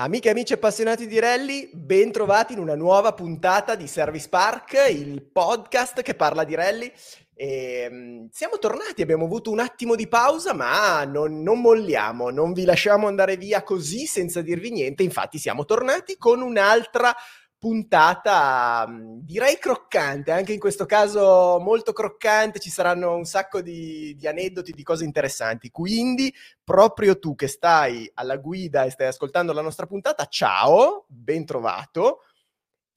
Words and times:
Amiche 0.00 0.28
e 0.28 0.30
amici 0.30 0.52
appassionati 0.52 1.08
di 1.08 1.18
rally, 1.18 1.70
ben 1.72 2.12
trovati 2.12 2.52
in 2.52 2.60
una 2.60 2.76
nuova 2.76 3.14
puntata 3.14 3.74
di 3.74 3.88
Service 3.88 4.28
Park, 4.28 4.74
il 4.92 5.24
podcast 5.24 6.02
che 6.02 6.14
parla 6.14 6.44
di 6.44 6.54
rally. 6.54 6.92
E, 7.34 7.88
um, 7.90 8.28
siamo 8.30 8.58
tornati, 8.58 9.02
abbiamo 9.02 9.24
avuto 9.24 9.50
un 9.50 9.58
attimo 9.58 9.96
di 9.96 10.06
pausa, 10.06 10.54
ma 10.54 11.02
non, 11.02 11.42
non, 11.42 11.60
molliamo, 11.60 12.30
non 12.30 12.52
vi 12.52 12.64
lasciamo 12.64 13.08
andare 13.08 13.36
via 13.36 13.64
così 13.64 14.06
senza 14.06 14.40
dirvi 14.40 14.70
niente. 14.70 15.02
Infatti, 15.02 15.36
siamo 15.36 15.64
tornati 15.64 16.16
con 16.16 16.42
un'altra 16.42 17.12
puntata 17.58 18.86
mm, 18.88 19.18
direi 19.22 19.58
croccante, 19.58 20.30
anche 20.30 20.52
in 20.52 20.60
questo 20.60 20.86
caso 20.86 21.58
molto 21.60 21.92
croccante, 21.92 22.60
ci 22.60 22.70
saranno 22.70 23.14
un 23.14 23.24
sacco 23.24 23.60
di, 23.60 24.14
di, 24.16 24.26
aneddoti, 24.26 24.72
di 24.72 24.82
cose 24.82 25.04
interessanti. 25.04 25.70
Quindi, 25.70 26.32
proprio 26.62 27.18
tu 27.18 27.34
che 27.34 27.48
stai 27.48 28.10
alla 28.14 28.36
guida 28.36 28.84
e 28.84 28.90
stai 28.90 29.08
ascoltando 29.08 29.52
la 29.52 29.62
nostra 29.62 29.86
puntata, 29.86 30.26
ciao, 30.26 31.04
ben 31.08 31.44
trovato 31.44 32.22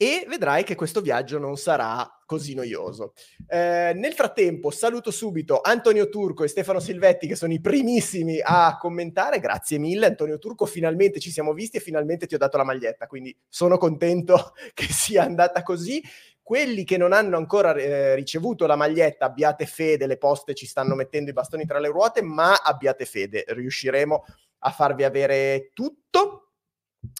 e 0.01 0.25
vedrai 0.27 0.63
che 0.63 0.73
questo 0.73 0.99
viaggio 0.99 1.37
non 1.37 1.57
sarà 1.57 2.11
così 2.25 2.55
noioso. 2.55 3.13
Eh, 3.47 3.91
nel 3.93 4.13
frattempo 4.13 4.71
saluto 4.71 5.11
subito 5.11 5.61
Antonio 5.61 6.09
Turco 6.09 6.43
e 6.43 6.47
Stefano 6.47 6.79
Silvetti 6.79 7.27
che 7.27 7.35
sono 7.35 7.53
i 7.53 7.61
primissimi 7.61 8.39
a 8.43 8.79
commentare, 8.79 9.39
grazie 9.39 9.77
mille 9.77 10.07
Antonio 10.07 10.39
Turco, 10.39 10.65
finalmente 10.65 11.19
ci 11.19 11.29
siamo 11.29 11.53
visti 11.53 11.77
e 11.77 11.81
finalmente 11.81 12.25
ti 12.25 12.33
ho 12.33 12.39
dato 12.39 12.57
la 12.57 12.63
maglietta, 12.63 13.05
quindi 13.05 13.37
sono 13.47 13.77
contento 13.77 14.53
che 14.73 14.87
sia 14.91 15.21
andata 15.21 15.61
così. 15.61 16.02
Quelli 16.41 16.83
che 16.83 16.97
non 16.97 17.13
hanno 17.13 17.38
ancora 17.38 17.75
eh, 17.75 18.15
ricevuto 18.15 18.65
la 18.65 18.75
maglietta, 18.75 19.25
abbiate 19.25 19.67
fede, 19.67 20.07
le 20.07 20.17
poste 20.17 20.55
ci 20.55 20.65
stanno 20.65 20.95
mettendo 20.95 21.29
i 21.29 21.33
bastoni 21.33 21.67
tra 21.67 21.77
le 21.77 21.89
ruote, 21.89 22.23
ma 22.23 22.55
abbiate 22.55 23.05
fede, 23.05 23.45
riusciremo 23.49 24.23
a 24.63 24.71
farvi 24.71 25.03
avere 25.03 25.69
tutto. 25.75 26.41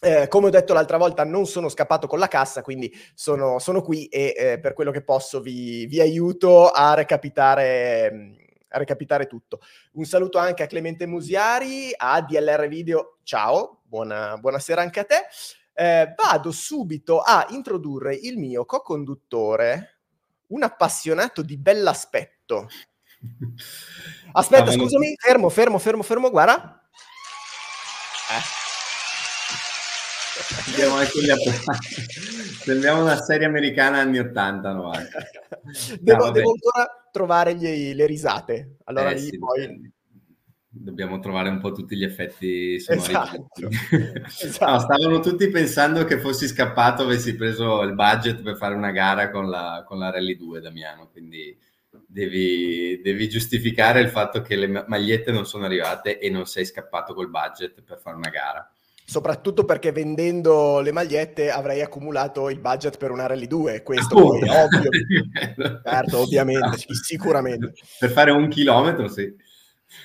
Eh, 0.00 0.28
come 0.28 0.46
ho 0.46 0.50
detto 0.50 0.72
l'altra 0.72 0.96
volta, 0.96 1.24
non 1.24 1.46
sono 1.46 1.68
scappato 1.68 2.06
con 2.06 2.18
la 2.18 2.28
cassa, 2.28 2.62
quindi 2.62 2.92
sono, 3.14 3.58
sono 3.58 3.82
qui 3.82 4.06
e 4.06 4.34
eh, 4.36 4.60
per 4.60 4.74
quello 4.74 4.92
che 4.92 5.02
posso 5.02 5.40
vi, 5.40 5.86
vi 5.86 6.00
aiuto 6.00 6.70
a 6.70 6.94
recapitare, 6.94 8.36
a 8.68 8.78
recapitare, 8.78 9.26
tutto. 9.26 9.60
Un 9.92 10.04
saluto 10.04 10.38
anche 10.38 10.62
a 10.62 10.66
Clemente 10.66 11.06
Musiari, 11.06 11.92
a 11.96 12.20
DLR 12.20 12.68
Video, 12.68 13.18
ciao, 13.24 13.80
buona, 13.82 14.36
buonasera 14.38 14.80
anche 14.80 15.00
a 15.00 15.04
te. 15.04 15.26
Eh, 15.74 16.14
vado 16.16 16.52
subito 16.52 17.20
a 17.20 17.46
introdurre 17.50 18.14
il 18.14 18.38
mio 18.38 18.64
co-conduttore, 18.64 19.98
un 20.48 20.62
appassionato 20.62 21.42
di 21.42 21.56
bell'aspetto. 21.56 22.68
Aspetta, 24.32 24.70
scusami, 24.70 25.16
fermo, 25.18 25.48
fermo, 25.48 25.78
fermo, 25.78 26.02
fermo, 26.02 26.30
guarda. 26.30 26.88
Eh. 28.30 28.71
Andiamo 30.66 30.96
anche 30.96 31.20
gli 31.20 31.30
Sembriamo 32.62 33.02
una 33.02 33.16
serie 33.16 33.46
americana 33.46 33.98
anni 33.98 34.18
80, 34.18 34.72
90. 34.72 35.18
devo, 36.00 36.30
devo 36.30 36.52
ancora 36.52 37.08
trovare 37.10 37.54
gli, 37.54 37.92
le 37.94 38.06
risate. 38.06 38.76
Allora 38.84 39.10
eh, 39.10 39.18
sì, 39.18 39.38
poi... 39.38 39.90
Dobbiamo 40.74 41.18
trovare 41.18 41.50
un 41.50 41.60
po' 41.60 41.72
tutti 41.72 41.96
gli 41.96 42.04
effetti 42.04 42.80
sonori. 42.80 43.10
Esatto. 43.10 43.68
esatto. 44.40 44.70
No, 44.70 44.78
stavano 44.78 45.20
tutti 45.20 45.48
pensando 45.48 46.04
che 46.04 46.18
fossi 46.18 46.46
scappato, 46.46 47.02
avessi 47.02 47.34
preso 47.34 47.82
il 47.82 47.94
budget 47.94 48.40
per 48.40 48.56
fare 48.56 48.74
una 48.74 48.90
gara 48.90 49.30
con 49.30 49.50
la, 49.50 49.84
con 49.86 49.98
la 49.98 50.10
Rally 50.10 50.36
2, 50.36 50.60
Damiano, 50.60 51.10
quindi 51.10 51.54
devi, 52.06 53.00
devi 53.02 53.28
giustificare 53.28 54.00
il 54.00 54.08
fatto 54.08 54.40
che 54.40 54.56
le 54.56 54.84
magliette 54.86 55.30
non 55.30 55.44
sono 55.44 55.66
arrivate 55.66 56.18
e 56.18 56.30
non 56.30 56.46
sei 56.46 56.64
scappato 56.64 57.12
col 57.12 57.28
budget 57.28 57.82
per 57.82 57.98
fare 57.98 58.16
una 58.16 58.30
gara 58.30 58.66
soprattutto 59.12 59.66
perché 59.66 59.92
vendendo 59.92 60.80
le 60.80 60.90
magliette 60.90 61.50
avrei 61.50 61.82
accumulato 61.82 62.48
il 62.48 62.60
budget 62.60 62.96
per 62.96 63.10
una 63.10 63.26
Rally 63.26 63.46
2, 63.46 63.82
questo 63.82 64.16
oh. 64.16 64.38
è 64.38 64.48
ovvio. 64.48 64.88
certo, 65.84 66.18
ovviamente, 66.18 66.78
sicuramente. 67.02 67.74
Per 67.98 68.10
fare 68.10 68.30
un 68.30 68.48
chilometro, 68.48 69.08
sì. 69.08 69.30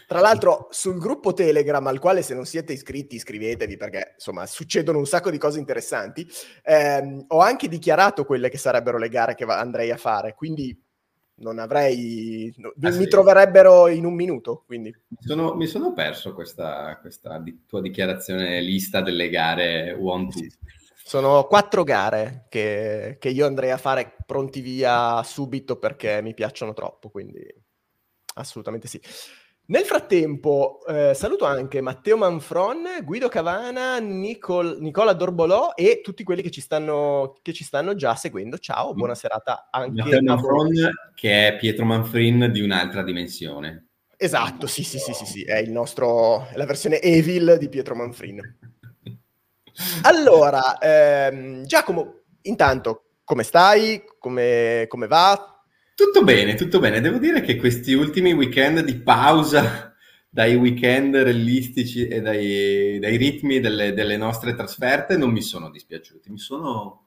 Tra 0.06 0.20
l'altro 0.20 0.68
sul 0.72 1.00
gruppo 1.00 1.32
Telegram, 1.32 1.88
al 1.88 2.00
quale 2.00 2.22
se 2.22 2.34
non 2.34 2.46
siete 2.46 2.74
iscritti 2.74 3.16
iscrivetevi 3.16 3.78
perché 3.78 4.16
insomma 4.16 4.46
succedono 4.46 4.98
un 4.98 5.06
sacco 5.06 5.32
di 5.32 5.38
cose 5.38 5.60
interessanti, 5.60 6.28
ehm, 6.64 7.26
ho 7.28 7.40
anche 7.40 7.70
dichiarato 7.70 8.26
quelle 8.26 8.50
che 8.50 8.58
sarebbero 8.58 8.98
le 8.98 9.08
gare 9.08 9.36
che 9.36 9.46
andrei 9.46 9.90
a 9.90 9.98
fare, 9.98 10.34
quindi 10.34 10.78
non 11.38 11.60
avrei... 11.60 12.54
Ah, 12.62 12.90
mi 12.90 13.04
sì. 13.04 13.08
troverebbero 13.08 13.88
in 13.88 14.06
un 14.06 14.14
minuto, 14.14 14.64
quindi... 14.66 14.90
Mi 15.08 15.18
sono, 15.20 15.56
mi 15.56 15.68
sono 15.68 15.94
perso 15.94 16.34
questa, 16.34 16.98
questa 17.00 17.40
di, 17.40 17.64
tua 17.68 17.82
dichiarazione 17.82 18.62
lista 18.62 19.02
delle 19.02 19.30
gare 19.30 19.96
one 20.00 20.28
two. 20.30 20.48
Sono 20.96 21.46
quattro 21.46 21.84
gare 21.84 22.48
che, 22.50 23.18
che 23.20 23.30
io 23.30 23.46
andrei 23.46 23.72
a 23.72 23.78
fare 23.78 24.16
pronti 24.26 24.60
via 24.60 25.24
subito 25.24 25.78
perché 25.78 26.22
mi 26.22 26.34
piacciono 26.34 26.74
troppo, 26.74 27.10
quindi 27.10 27.46
assolutamente 28.36 28.88
sì. 28.88 29.02
Nel 29.70 29.84
frattempo, 29.84 30.80
eh, 30.88 31.14
saluto 31.14 31.44
anche 31.44 31.82
Matteo 31.82 32.16
Manfron, 32.16 33.04
Guido 33.04 33.28
Cavana, 33.28 34.00
Nicol- 34.00 34.78
Nicola 34.80 35.12
Dorbolò 35.12 35.74
e 35.76 36.00
tutti 36.02 36.24
quelli 36.24 36.42
che 36.42 36.52
ci, 36.52 36.62
stanno, 36.62 37.38
che 37.42 37.52
ci 37.52 37.66
stanno 37.66 37.94
già 37.94 38.16
seguendo. 38.16 38.60
Ciao, 38.60 38.94
buona 38.94 39.14
serata 39.14 39.68
anche 39.70 40.04
Matteo 40.04 40.22
Manfron, 40.22 40.72
che 41.16 41.48
è 41.48 41.58
Pietro 41.58 41.84
Manfrin 41.84 42.50
di 42.50 42.62
un'altra 42.62 43.04
dimensione. 43.04 43.88
Esatto, 44.16 44.68
sì, 44.68 44.84
sì, 44.84 45.00
sì, 45.00 45.12
sì, 45.12 45.26
sì, 45.26 45.44
è 45.44 45.58
il 45.58 45.72
nostro, 45.72 46.48
è 46.48 46.56
la 46.56 46.66
versione 46.66 47.02
Evil 47.02 47.58
di 47.60 47.68
Pietro 47.68 47.94
Manfrin. 47.94 48.40
Allora, 50.04 50.80
ehm, 50.80 51.64
Giacomo, 51.66 52.22
intanto, 52.44 53.10
come 53.24 53.44
stai? 53.44 54.02
Come, 54.18 54.86
come 54.88 55.06
va? 55.06 55.57
Tutto 55.98 56.24
bene, 56.24 56.54
tutto 56.54 56.78
bene. 56.78 57.02
Devo 57.02 57.18
dire 57.18 57.42
che 57.42 57.56
questi 57.56 57.94
ultimi 57.94 58.32
weekend 58.32 58.82
di 58.82 59.00
pausa 59.00 59.96
dai 60.30 60.54
weekend 60.54 61.16
realistici 61.16 62.08
e 62.08 62.22
dai, 62.22 63.00
dai 63.00 63.18
ritmi 63.18 63.60
delle, 63.60 63.94
delle, 63.94 64.16
nostre 64.16 64.54
trasferte 64.54 65.18
non 65.18 65.32
mi 65.32 65.42
sono 65.42 65.72
dispiaciuti. 65.72 66.30
Mi 66.30 66.38
sono 66.38 67.06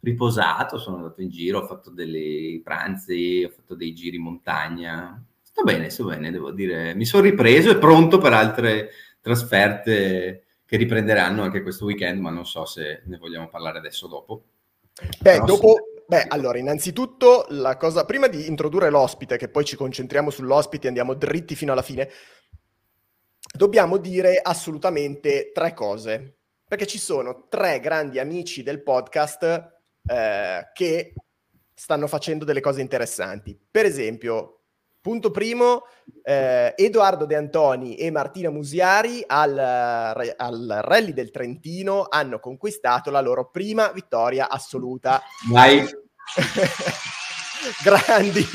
riposato, 0.00 0.76
sono 0.78 0.96
andato 0.96 1.22
in 1.22 1.28
giro, 1.28 1.60
ho 1.60 1.66
fatto 1.68 1.90
dei 1.90 2.60
pranzi, 2.64 3.44
ho 3.46 3.52
fatto 3.54 3.76
dei 3.76 3.94
giri 3.94 4.16
in 4.16 4.22
montagna. 4.22 5.24
Sto 5.40 5.62
bene, 5.62 5.88
sto 5.88 6.06
bene, 6.06 6.32
devo 6.32 6.50
dire. 6.50 6.96
Mi 6.96 7.04
sono 7.04 7.22
ripreso 7.22 7.70
e 7.70 7.78
pronto 7.78 8.18
per 8.18 8.32
altre 8.32 8.90
trasferte 9.20 10.46
che 10.66 10.76
riprenderanno 10.76 11.42
anche 11.42 11.62
questo 11.62 11.84
weekend, 11.84 12.18
ma 12.18 12.30
non 12.30 12.44
so 12.44 12.64
se 12.64 13.02
ne 13.04 13.18
vogliamo 13.18 13.48
parlare 13.48 13.78
adesso 13.78 14.06
o 14.06 14.08
dopo. 14.08 14.42
Beh, 15.20 15.30
Però 15.30 15.44
dopo, 15.44 15.91
Beh, 16.12 16.26
allora, 16.28 16.58
innanzitutto, 16.58 17.46
la 17.48 17.78
cosa, 17.78 18.04
prima 18.04 18.26
di 18.26 18.46
introdurre 18.46 18.90
l'ospite, 18.90 19.38
che 19.38 19.48
poi 19.48 19.64
ci 19.64 19.76
concentriamo 19.76 20.28
sull'ospite 20.28 20.84
e 20.84 20.88
andiamo 20.88 21.14
dritti 21.14 21.54
fino 21.54 21.72
alla 21.72 21.80
fine, 21.80 22.10
dobbiamo 23.56 23.96
dire 23.96 24.38
assolutamente 24.42 25.52
tre 25.54 25.72
cose. 25.72 26.36
Perché 26.68 26.86
ci 26.86 26.98
sono 26.98 27.46
tre 27.48 27.80
grandi 27.80 28.18
amici 28.18 28.62
del 28.62 28.82
podcast 28.82 29.42
eh, 30.04 30.68
che 30.74 31.14
stanno 31.72 32.06
facendo 32.06 32.44
delle 32.44 32.60
cose 32.60 32.82
interessanti. 32.82 33.58
Per 33.70 33.86
esempio, 33.86 34.58
Punto 35.02 35.32
primo, 35.32 35.82
eh, 36.22 36.74
Edoardo 36.76 37.24
De 37.24 37.34
Antoni 37.34 37.96
e 37.96 38.12
Martina 38.12 38.50
Musiari 38.50 39.24
al, 39.26 39.58
al, 39.58 40.80
Rally 40.80 41.12
del 41.12 41.32
Trentino 41.32 42.06
hanno 42.08 42.38
conquistato 42.38 43.10
la 43.10 43.20
loro 43.20 43.50
prima 43.50 43.90
vittoria 43.90 44.48
assoluta. 44.48 45.20
Vai! 45.50 46.01
Grandi! 47.82 48.46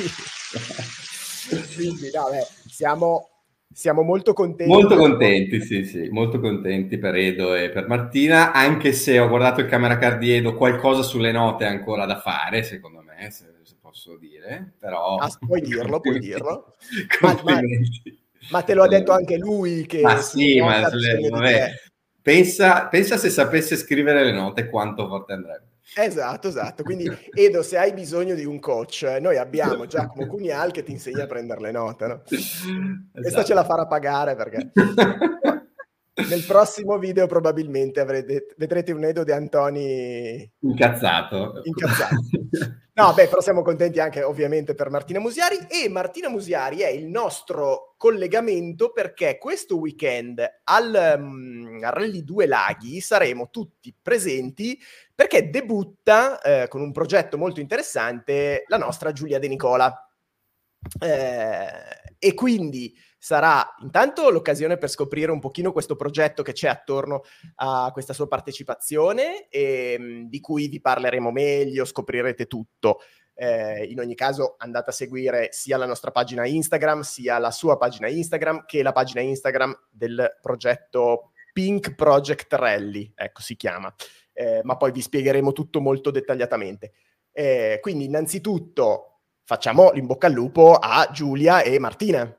Quindi, 1.75 2.11
no, 2.13 2.29
beh, 2.29 2.47
siamo, 2.67 3.29
siamo 3.71 4.01
molto 4.01 4.33
contenti. 4.33 4.71
Molto 4.71 4.95
contenti, 4.95 5.61
sì, 5.61 5.85
sì, 5.85 6.09
molto 6.09 6.39
contenti 6.39 6.97
per 6.97 7.15
Edo 7.15 7.55
e 7.55 7.69
per 7.69 7.87
Martina, 7.87 8.51
anche 8.51 8.91
se 8.91 9.19
ho 9.19 9.27
guardato 9.27 9.61
il 9.61 9.67
camera 9.67 9.97
card 9.97 10.19
di 10.19 10.33
Edo, 10.33 10.55
qualcosa 10.55 11.03
sulle 11.03 11.31
note 11.31 11.65
ancora 11.65 12.05
da 12.05 12.19
fare, 12.19 12.63
secondo 12.63 13.01
me. 13.01 13.29
Se 13.31 13.55
posso 13.97 14.15
dire, 14.17 14.73
però... 14.77 15.15
Ah, 15.15 15.29
puoi 15.39 15.61
dirlo, 15.61 15.99
puoi 15.99 16.19
dirlo. 16.21 16.75
ma, 17.21 17.39
ma, 17.43 17.59
ma, 18.51 18.61
te 18.61 18.73
lo 18.75 18.83
ha 18.83 18.87
detto 18.87 19.11
anche 19.11 19.37
lui 19.37 19.87
che... 19.87 20.01
Ma 20.01 20.17
sì, 20.17 20.59
ma 20.59 20.87
le, 20.93 21.91
pensa, 22.21 22.87
pensa 22.87 23.17
se 23.17 23.29
sapesse 23.29 23.75
scrivere 23.75 24.23
le 24.23 24.33
note 24.33 24.69
quanto 24.69 25.07
forte 25.07 25.33
andrebbe. 25.33 25.76
Esatto, 25.95 26.47
esatto. 26.47 26.83
Quindi 26.83 27.09
Edo, 27.33 27.63
se 27.63 27.77
hai 27.77 27.93
bisogno 27.93 28.35
di 28.35 28.45
un 28.45 28.59
coach, 28.59 29.03
noi 29.21 29.37
abbiamo 29.37 29.85
Giacomo 29.85 30.27
Cunial 30.27 30.71
che 30.71 30.83
ti 30.83 30.91
insegna 30.91 31.23
a 31.23 31.27
prendere 31.27 31.61
le 31.61 31.71
note, 31.71 32.07
no? 32.07 32.21
Esatto. 32.27 33.11
Questa 33.13 33.43
ce 33.43 33.53
la 33.53 33.63
farà 33.63 33.85
pagare 33.87 34.35
perché... 34.35 34.71
Nel 36.17 36.43
prossimo 36.47 36.97
video 36.97 37.27
probabilmente 37.27 37.99
avrete, 37.99 38.47
vedrete 38.57 38.91
un 38.91 39.03
Edo 39.03 39.23
di 39.23 39.31
Antoni 39.31 40.51
incazzato. 40.61 41.61
incazzato. 41.63 42.15
No, 42.97 43.13
beh, 43.13 43.27
però 43.27 43.41
siamo 43.41 43.61
contenti 43.61 43.99
anche 43.99 44.23
ovviamente 44.23 44.73
per 44.73 44.89
Martina 44.89 45.19
Musiari 45.19 45.67
e 45.69 45.87
Martina 45.87 46.29
Musiari 46.29 46.79
è 46.79 46.87
il 46.87 47.05
nostro 47.05 47.93
collegamento 47.95 48.91
perché 48.91 49.37
questo 49.37 49.77
weekend 49.77 50.43
al, 50.63 51.15
um, 51.15 51.77
al 51.83 51.91
Rally 51.91 52.23
2 52.23 52.47
Laghi 52.47 52.99
saremo 52.99 53.51
tutti 53.51 53.93
presenti 54.01 54.79
perché 55.17 55.49
debutta 55.49 56.39
eh, 56.41 56.67
con 56.67 56.79
un 56.79 56.91
progetto 56.91 57.39
molto 57.39 57.59
interessante 57.59 58.65
la 58.67 58.77
nostra 58.77 59.11
Giulia 59.11 59.39
De 59.39 59.47
Nicola. 59.47 59.91
Eh, 61.01 61.67
e 62.19 62.33
quindi 62.35 62.95
sarà 63.17 63.73
intanto 63.81 64.29
l'occasione 64.29 64.77
per 64.77 64.91
scoprire 64.91 65.31
un 65.31 65.39
pochino 65.39 65.71
questo 65.71 65.95
progetto 65.95 66.43
che 66.43 66.53
c'è 66.53 66.67
attorno 66.67 67.23
a 67.55 67.89
questa 67.93 68.13
sua 68.13 68.27
partecipazione 68.27 69.47
e 69.49 69.95
ehm, 69.97 70.29
di 70.29 70.39
cui 70.39 70.67
vi 70.67 70.79
parleremo 70.79 71.31
meglio, 71.31 71.83
scoprirete 71.83 72.45
tutto. 72.45 72.99
Eh, 73.33 73.85
in 73.85 73.99
ogni 73.99 74.13
caso 74.13 74.53
andate 74.59 74.91
a 74.91 74.93
seguire 74.93 75.47
sia 75.49 75.77
la 75.77 75.87
nostra 75.87 76.11
pagina 76.11 76.45
Instagram, 76.45 77.01
sia 77.01 77.39
la 77.39 77.49
sua 77.49 77.75
pagina 77.77 78.07
Instagram, 78.07 78.65
che 78.67 78.83
la 78.83 78.91
pagina 78.91 79.21
Instagram 79.21 79.75
del 79.89 80.37
progetto 80.39 81.31
Pink 81.57 81.95
Project 81.95 82.53
Rally, 82.53 83.11
ecco 83.15 83.41
si 83.41 83.55
chiama, 83.55 83.91
eh, 84.37 84.61
ma 84.63 84.77
poi 84.77 84.91
vi 84.91 85.01
spiegheremo 85.01 85.51
tutto 85.51 85.81
molto 85.81 86.11
dettagliatamente. 86.11 86.91
Eh, 87.31 87.79
quindi 87.81 88.05
innanzitutto 88.05 89.21
facciamo 89.43 89.91
l'imbocca 89.91 90.27
al 90.27 90.33
lupo 90.33 90.75
a 90.75 91.09
Giulia 91.11 91.63
e 91.63 91.79
Martina. 91.79 92.31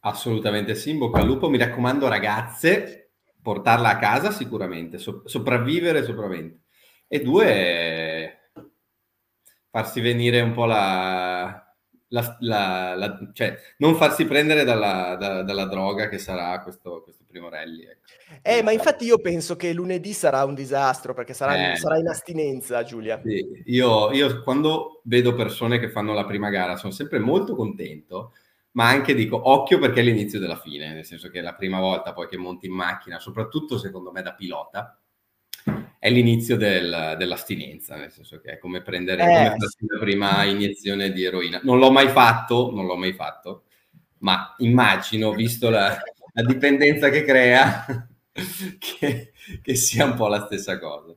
Assolutamente 0.00 0.74
sì, 0.74 0.90
in 0.90 0.98
bocca 0.98 1.20
al 1.20 1.26
lupo. 1.26 1.50
Mi 1.50 1.58
raccomando, 1.58 2.08
ragazze, 2.08 3.10
portarla 3.42 3.90
a 3.90 3.98
casa 3.98 4.30
sicuramente, 4.30 4.96
so- 4.96 5.22
sopravvivere 5.26 6.04
sopravvivere. 6.04 6.60
E 7.06 7.20
due, 7.20 8.50
farsi 9.70 10.00
venire 10.00 10.40
un 10.40 10.52
po' 10.52 10.64
la... 10.64 11.74
la, 12.08 12.36
la, 12.40 12.94
la 12.94 13.30
cioè, 13.34 13.58
non 13.78 13.94
farsi 13.96 14.24
prendere 14.24 14.64
dalla, 14.64 15.16
da, 15.16 15.42
dalla 15.42 15.66
droga 15.66 16.08
che 16.08 16.18
sarà 16.18 16.62
questo, 16.62 17.02
questo 17.02 17.24
primo 17.36 17.48
rally. 17.48 17.82
Ecco. 17.82 18.40
Eh, 18.42 18.62
ma 18.62 18.72
infatti 18.72 19.04
io 19.04 19.18
penso 19.18 19.56
che 19.56 19.72
lunedì 19.72 20.12
sarà 20.12 20.44
un 20.44 20.54
disastro 20.54 21.14
perché 21.14 21.34
sarà, 21.34 21.72
eh, 21.72 21.76
sarà 21.76 21.98
in 21.98 22.08
astinenza, 22.08 22.82
Giulia. 22.82 23.20
Sì. 23.24 23.62
Io, 23.66 24.12
io 24.12 24.42
quando 24.42 25.00
vedo 25.04 25.34
persone 25.34 25.78
che 25.78 25.90
fanno 25.90 26.12
la 26.14 26.24
prima 26.24 26.50
gara 26.50 26.76
sono 26.76 26.92
sempre 26.92 27.18
molto 27.18 27.54
contento 27.54 28.32
ma 28.72 28.88
anche 28.88 29.14
dico 29.14 29.48
occhio 29.50 29.78
perché 29.78 30.00
è 30.00 30.02
l'inizio 30.02 30.38
della 30.38 30.58
fine, 30.58 30.92
nel 30.92 31.06
senso 31.06 31.30
che 31.30 31.40
la 31.40 31.54
prima 31.54 31.80
volta 31.80 32.12
poi 32.12 32.28
che 32.28 32.36
monti 32.36 32.66
in 32.66 32.74
macchina, 32.74 33.18
soprattutto 33.18 33.78
secondo 33.78 34.12
me 34.12 34.20
da 34.20 34.34
pilota, 34.34 35.00
è 35.98 36.10
l'inizio 36.10 36.58
del, 36.58 37.14
dell'astinenza, 37.16 37.96
nel 37.96 38.12
senso 38.12 38.38
che 38.38 38.52
è 38.52 38.58
come 38.58 38.82
prendere 38.82 39.22
eh, 39.22 39.50
come 39.52 39.66
la 39.78 39.98
prima 39.98 40.44
iniezione 40.44 41.10
di 41.10 41.24
eroina. 41.24 41.58
Non 41.62 41.78
l'ho 41.78 41.90
mai 41.90 42.08
fatto, 42.08 42.70
non 42.70 42.84
l'ho 42.84 42.96
mai 42.96 43.14
fatto, 43.14 43.64
ma 44.18 44.54
immagino, 44.58 45.32
visto 45.32 45.70
la, 45.70 45.96
la 46.36 46.42
dipendenza 46.42 47.08
che 47.08 47.24
crea, 47.24 47.84
che, 48.78 49.32
che 49.62 49.74
sia 49.74 50.04
un 50.04 50.14
po' 50.14 50.28
la 50.28 50.44
stessa 50.44 50.78
cosa. 50.78 51.14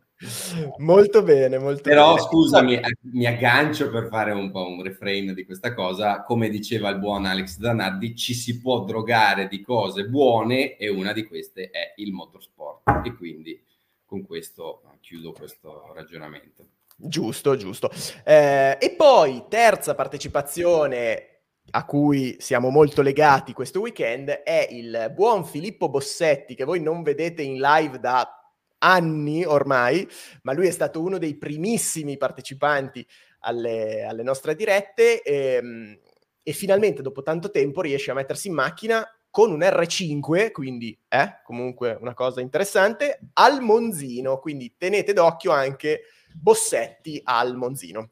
Molto 0.77 1.23
bene, 1.23 1.57
molto 1.57 1.81
Però 1.81 2.15
bene. 2.15 2.27
scusami, 2.27 2.79
mi 3.13 3.25
aggancio 3.25 3.89
per 3.89 4.07
fare 4.07 4.31
un 4.31 4.51
po' 4.51 4.67
un 4.67 4.81
refrain 4.81 5.33
di 5.33 5.45
questa 5.45 5.73
cosa. 5.73 6.23
Come 6.23 6.49
diceva 6.49 6.89
il 6.89 6.99
buon 6.99 7.25
Alex 7.25 7.59
Zanardi, 7.59 8.15
ci 8.15 8.33
si 8.33 8.59
può 8.59 8.83
drogare 8.83 9.47
di 9.47 9.61
cose 9.61 10.05
buone 10.05 10.77
e 10.77 10.89
una 10.89 11.13
di 11.13 11.25
queste 11.25 11.69
è 11.69 11.93
il 11.97 12.11
motorsport. 12.11 13.05
E 13.05 13.15
quindi 13.15 13.61
con 14.05 14.25
questo 14.25 14.81
chiudo 14.99 15.33
questo 15.33 15.91
ragionamento. 15.93 16.67
Giusto, 16.95 17.55
giusto. 17.55 17.89
Eh, 18.25 18.77
e 18.79 18.93
poi 18.97 19.45
terza 19.47 19.95
partecipazione 19.95 21.38
a 21.71 21.85
cui 21.85 22.35
siamo 22.39 22.69
molto 22.69 23.01
legati 23.01 23.53
questo 23.53 23.79
weekend 23.79 24.29
è 24.29 24.67
il 24.71 25.11
buon 25.13 25.45
Filippo 25.45 25.89
Bossetti 25.89 26.55
che 26.55 26.63
voi 26.63 26.81
non 26.81 27.03
vedete 27.03 27.41
in 27.41 27.59
live 27.59 27.99
da 27.99 28.33
anni 28.79 29.43
ormai, 29.45 30.07
ma 30.43 30.53
lui 30.53 30.67
è 30.67 30.71
stato 30.71 31.01
uno 31.01 31.17
dei 31.17 31.35
primissimi 31.35 32.17
partecipanti 32.17 33.05
alle, 33.41 34.03
alle 34.03 34.23
nostre 34.23 34.55
dirette 34.55 35.21
e, 35.21 35.53
ehm, 35.53 35.99
e, 36.41 36.53
finalmente 36.53 37.01
dopo 37.01 37.21
tanto 37.21 37.51
tempo 37.51 37.81
riesce 37.81 38.11
a 38.11 38.13
mettersi 38.13 38.47
in 38.47 38.53
macchina 38.53 39.05
con 39.29 39.51
un 39.51 39.59
R5, 39.59 40.51
quindi 40.51 40.97
è 41.07 41.21
eh, 41.21 41.41
comunque 41.43 41.97
una 41.99 42.13
cosa 42.13 42.41
interessante, 42.41 43.19
al 43.33 43.61
Monzino, 43.61 44.39
quindi 44.39 44.73
tenete 44.77 45.13
d'occhio 45.13 45.51
anche 45.51 46.01
Bossetti 46.33 47.21
al 47.23 47.55
Monzino. 47.55 48.09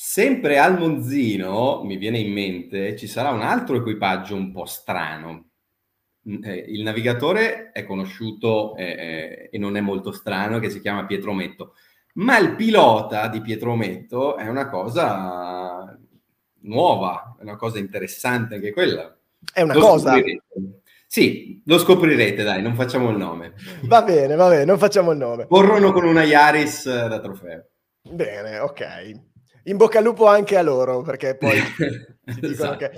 Sempre 0.00 0.60
al 0.60 0.78
Monzino, 0.78 1.82
mi 1.82 1.96
viene 1.96 2.20
in 2.20 2.32
mente, 2.32 2.94
ci 2.94 3.08
sarà 3.08 3.30
un 3.30 3.40
altro 3.40 3.74
equipaggio 3.74 4.36
un 4.36 4.52
po' 4.52 4.64
strano, 4.64 5.48
eh, 6.44 6.54
il 6.68 6.84
navigatore 6.84 7.72
è 7.72 7.84
conosciuto 7.84 8.76
eh, 8.76 8.84
eh, 8.84 9.48
e 9.50 9.58
non 9.58 9.76
è 9.76 9.80
molto 9.80 10.12
strano, 10.12 10.60
che 10.60 10.70
si 10.70 10.80
chiama 10.80 11.04
Pietro 11.04 11.32
Metto, 11.32 11.74
ma 12.14 12.38
il 12.38 12.54
pilota 12.54 13.26
di 13.26 13.40
Pietro 13.40 13.74
Metto 13.74 14.36
è 14.36 14.46
una 14.46 14.68
cosa 14.68 15.98
nuova, 16.60 17.34
è 17.36 17.42
una 17.42 17.56
cosa 17.56 17.80
interessante 17.80 18.54
anche 18.54 18.72
quella. 18.72 19.18
È 19.52 19.62
una 19.62 19.74
lo 19.74 19.80
cosa. 19.80 20.12
Scoprirete. 20.12 20.80
Sì, 21.08 21.60
lo 21.64 21.76
scoprirete, 21.76 22.44
dai, 22.44 22.62
non 22.62 22.76
facciamo 22.76 23.10
il 23.10 23.16
nome. 23.16 23.54
Va 23.82 24.02
bene, 24.02 24.36
va 24.36 24.48
bene, 24.48 24.64
non 24.64 24.78
facciamo 24.78 25.10
il 25.10 25.18
nome. 25.18 25.48
Corrono 25.48 25.90
con 25.90 26.04
una 26.04 26.22
Yaris 26.22 26.86
eh, 26.86 27.08
da 27.08 27.18
trofeo. 27.18 27.66
Bene, 28.08 28.60
ok. 28.60 29.26
In 29.68 29.76
bocca 29.76 29.98
al 29.98 30.04
lupo 30.04 30.26
anche 30.26 30.56
a 30.56 30.62
loro, 30.62 31.02
perché 31.02 31.36
poi 31.36 31.60
ci 32.26 32.40
dicono 32.40 32.72
esatto. 32.72 32.76
che, 32.76 32.90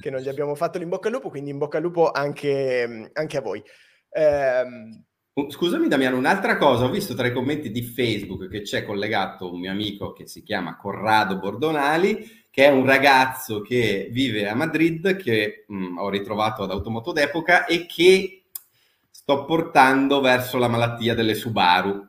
che, 0.00 0.10
non 0.10 0.20
gli 0.20 0.28
abbiamo 0.28 0.56
fatto 0.56 0.78
l'in 0.78 0.88
bocca 0.88 1.06
al 1.06 1.14
lupo, 1.14 1.30
quindi 1.30 1.50
in 1.50 1.58
bocca 1.58 1.76
al 1.76 1.84
lupo 1.84 2.10
anche, 2.10 3.10
anche 3.12 3.36
a 3.36 3.40
voi. 3.40 3.62
Ehm... 4.10 5.04
Scusami 5.48 5.86
Damiano, 5.86 6.16
un'altra 6.16 6.56
cosa, 6.56 6.84
ho 6.84 6.90
visto 6.90 7.14
tra 7.14 7.26
i 7.26 7.32
commenti 7.32 7.70
di 7.70 7.82
Facebook 7.82 8.48
che 8.48 8.62
c'è 8.62 8.84
collegato 8.84 9.52
un 9.52 9.60
mio 9.60 9.70
amico 9.70 10.12
che 10.12 10.26
si 10.26 10.42
chiama 10.42 10.76
Corrado 10.76 11.38
Bordonali, 11.38 12.46
che 12.50 12.64
è 12.64 12.70
un 12.70 12.86
ragazzo 12.86 13.60
che 13.60 14.08
vive 14.10 14.48
a 14.48 14.54
Madrid, 14.54 15.14
che 15.16 15.64
mh, 15.68 15.76
mm, 15.76 15.98
ho 15.98 16.08
ritrovato 16.08 16.62
ad 16.62 16.70
Automoto 16.70 17.12
d'Epoca 17.12 17.66
e 17.66 17.86
che 17.86 18.46
sto 19.10 19.44
portando 19.44 20.20
verso 20.20 20.58
la 20.58 20.68
malattia 20.68 21.14
delle 21.14 21.34
Subaru. 21.34 22.04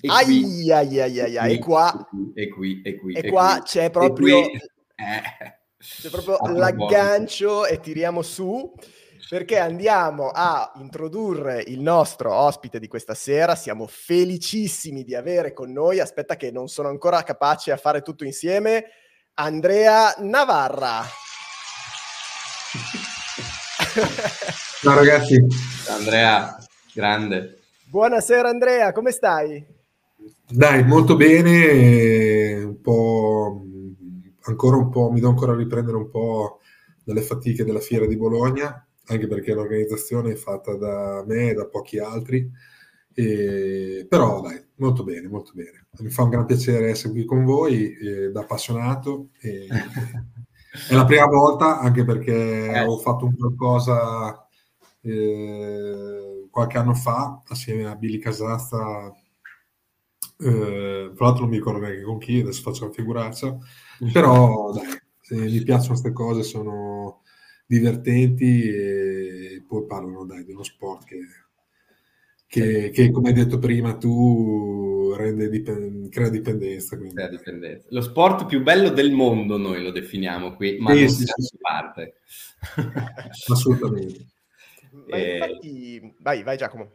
E 0.00 0.08
ai, 0.08 0.70
ai, 0.70 1.00
ai, 1.00 1.20
ai, 1.20 1.36
ai, 1.36 1.54
e 1.54 1.58
qua, 1.58 2.08
e 2.34 2.48
qui, 2.48 2.82
e 2.82 2.96
qui, 2.96 3.14
e, 3.14 3.26
e 3.26 3.30
qua 3.30 3.56
qui, 3.58 3.62
c'è 3.64 3.90
proprio... 3.90 4.42
Qui, 4.42 4.60
eh 4.96 5.58
c'è 5.80 6.10
proprio 6.10 6.38
l'aggancio 6.52 7.64
e 7.64 7.80
tiriamo 7.80 8.20
su 8.20 8.70
perché 9.30 9.58
andiamo 9.58 10.28
a 10.28 10.72
introdurre 10.76 11.62
il 11.68 11.80
nostro 11.80 12.34
ospite 12.34 12.78
di 12.78 12.86
questa 12.86 13.14
sera. 13.14 13.54
Siamo 13.54 13.86
felicissimi 13.86 15.04
di 15.04 15.14
avere 15.14 15.52
con 15.54 15.72
noi, 15.72 16.00
aspetta 16.00 16.36
che 16.36 16.50
non 16.50 16.68
sono 16.68 16.88
ancora 16.88 17.22
capace 17.22 17.72
a 17.72 17.78
fare 17.78 18.02
tutto 18.02 18.24
insieme, 18.24 18.86
Andrea 19.34 20.16
Navarra. 20.18 21.02
Ciao 24.82 24.94
ragazzi. 24.94 25.46
Andrea, 25.88 26.58
grande. 26.92 27.60
Buonasera 27.84 28.48
Andrea, 28.48 28.92
come 28.92 29.12
stai? 29.12 29.78
Dai, 30.52 30.84
molto 30.84 31.14
bene, 31.14 32.62
un 32.64 32.80
po' 32.80 33.62
ancora 34.42 34.76
un 34.76 34.90
po', 34.90 35.10
mi 35.10 35.20
devo 35.20 35.30
ancora 35.30 35.54
riprendere 35.54 35.96
un 35.96 36.08
po' 36.10 36.58
dalle 37.04 37.22
fatiche 37.22 37.64
della 37.64 37.78
fiera 37.78 38.04
di 38.06 38.16
Bologna, 38.16 38.84
anche 39.06 39.28
perché 39.28 39.54
l'organizzazione 39.54 40.32
è 40.32 40.36
fatta 40.36 40.74
da 40.74 41.24
me 41.24 41.50
e 41.50 41.54
da 41.54 41.66
pochi 41.66 41.98
altri. 41.98 42.50
E, 43.14 44.06
però 44.08 44.40
dai, 44.40 44.60
molto 44.76 45.04
bene, 45.04 45.28
molto 45.28 45.52
bene. 45.54 45.86
Mi 46.00 46.10
fa 46.10 46.24
un 46.24 46.30
gran 46.30 46.46
piacere 46.46 46.90
essere 46.90 47.12
qui 47.12 47.24
con 47.24 47.44
voi 47.44 47.96
eh, 47.96 48.30
da 48.32 48.40
appassionato. 48.40 49.28
E, 49.40 49.66
è 50.88 50.94
la 50.94 51.04
prima 51.04 51.26
volta, 51.26 51.78
anche 51.78 52.04
perché 52.04 52.72
eh. 52.72 52.84
ho 52.84 52.98
fatto 52.98 53.26
un 53.26 53.36
qualcosa 53.36 54.48
eh, 55.02 56.48
qualche 56.50 56.78
anno 56.78 56.94
fa 56.94 57.40
assieme 57.46 57.86
a 57.86 57.94
Billy 57.94 58.18
Casazza. 58.18 59.14
Eh, 60.42 61.12
tra 61.14 61.24
l'altro 61.26 61.42
non 61.42 61.50
mi 61.50 61.56
ricordo 61.56 61.80
neanche 61.80 62.02
con 62.02 62.18
chi, 62.18 62.40
adesso 62.40 62.62
faccio 62.62 62.84
una 62.84 62.94
figuraccia 62.94 63.58
però 64.12 64.72
dai, 64.72 64.86
se 65.20 65.36
mi 65.36 65.62
piacciono 65.62 65.88
queste 65.88 66.12
cose 66.12 66.42
sono 66.42 67.22
divertenti 67.66 68.68
e 68.68 69.62
poi 69.66 69.84
parlano 69.86 70.24
dai, 70.24 70.44
di 70.44 70.52
uno 70.52 70.62
sport 70.62 71.04
che, 71.04 71.18
che, 72.46 72.90
che, 72.90 73.10
come 73.10 73.28
hai 73.28 73.34
detto 73.34 73.58
prima 73.58 73.96
tu 73.96 75.14
rende 75.16 75.48
dipend- 75.48 76.08
crea 76.08 76.30
dipendenza, 76.30 76.98
crea 76.98 77.28
dipendenza. 77.28 77.86
Lo 77.90 78.00
sport 78.00 78.46
più 78.46 78.62
bello 78.62 78.88
del 78.88 79.12
mondo 79.12 79.56
noi 79.56 79.82
lo 79.82 79.92
definiamo 79.92 80.54
qui, 80.54 80.78
ma 80.78 80.92
sì, 80.94 81.00
non 81.00 81.08
sì, 81.10 81.24
si 81.26 81.32
sì. 81.36 81.56
parte. 81.60 82.14
Assolutamente. 83.48 84.26
Ma 85.06 85.18
infatti... 85.18 86.14
Vai, 86.18 86.42
vai 86.42 86.56
Giacomo. 86.56 86.90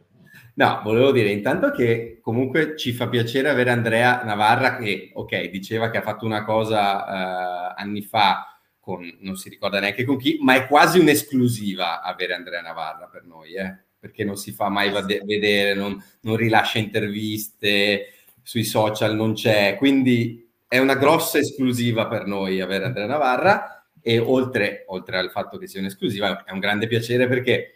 No, 0.58 0.80
volevo 0.82 1.12
dire 1.12 1.30
intanto 1.30 1.70
che 1.70 2.18
comunque 2.22 2.78
ci 2.78 2.92
fa 2.92 3.08
piacere 3.08 3.50
avere 3.50 3.70
Andrea 3.70 4.24
Navarra 4.24 4.76
che, 4.76 5.10
ok, 5.12 5.50
diceva 5.50 5.90
che 5.90 5.98
ha 5.98 6.02
fatto 6.02 6.24
una 6.24 6.44
cosa 6.44 7.04
uh, 7.04 7.74
anni 7.76 8.00
fa 8.00 8.58
con, 8.80 9.18
non 9.20 9.36
si 9.36 9.50
ricorda 9.50 9.80
neanche 9.80 10.04
con 10.04 10.16
chi, 10.16 10.38
ma 10.40 10.54
è 10.54 10.66
quasi 10.66 10.98
un'esclusiva 10.98 12.00
avere 12.00 12.32
Andrea 12.32 12.62
Navarra 12.62 13.06
per 13.06 13.24
noi, 13.24 13.52
eh? 13.52 13.76
perché 13.98 14.24
non 14.24 14.36
si 14.36 14.52
fa 14.52 14.70
mai 14.70 14.90
vade- 14.90 15.20
vedere, 15.26 15.74
non, 15.74 16.02
non 16.22 16.36
rilascia 16.36 16.78
interviste, 16.78 18.12
sui 18.40 18.64
social 18.64 19.14
non 19.14 19.34
c'è, 19.34 19.76
quindi 19.76 20.48
è 20.66 20.78
una 20.78 20.94
grossa 20.94 21.38
esclusiva 21.38 22.06
per 22.06 22.24
noi 22.24 22.62
avere 22.62 22.86
Andrea 22.86 23.06
Navarra 23.06 23.88
e 24.00 24.18
oltre, 24.18 24.84
oltre 24.86 25.18
al 25.18 25.30
fatto 25.30 25.58
che 25.58 25.66
sia 25.66 25.80
un'esclusiva 25.80 26.44
è 26.44 26.52
un 26.52 26.60
grande 26.60 26.86
piacere 26.86 27.28
perché 27.28 27.72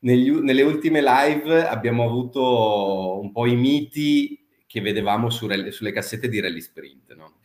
negli, 0.00 0.30
nelle 0.30 0.62
ultime 0.62 1.00
live 1.02 1.66
abbiamo 1.66 2.04
avuto 2.04 3.20
un 3.20 3.32
po' 3.32 3.46
i 3.46 3.56
miti 3.56 4.46
che 4.66 4.80
vedevamo 4.80 5.30
su, 5.30 5.48
sulle 5.70 5.92
cassette 5.92 6.28
di 6.28 6.40
Rally 6.40 6.60
Sprint, 6.60 7.14
no? 7.14 7.40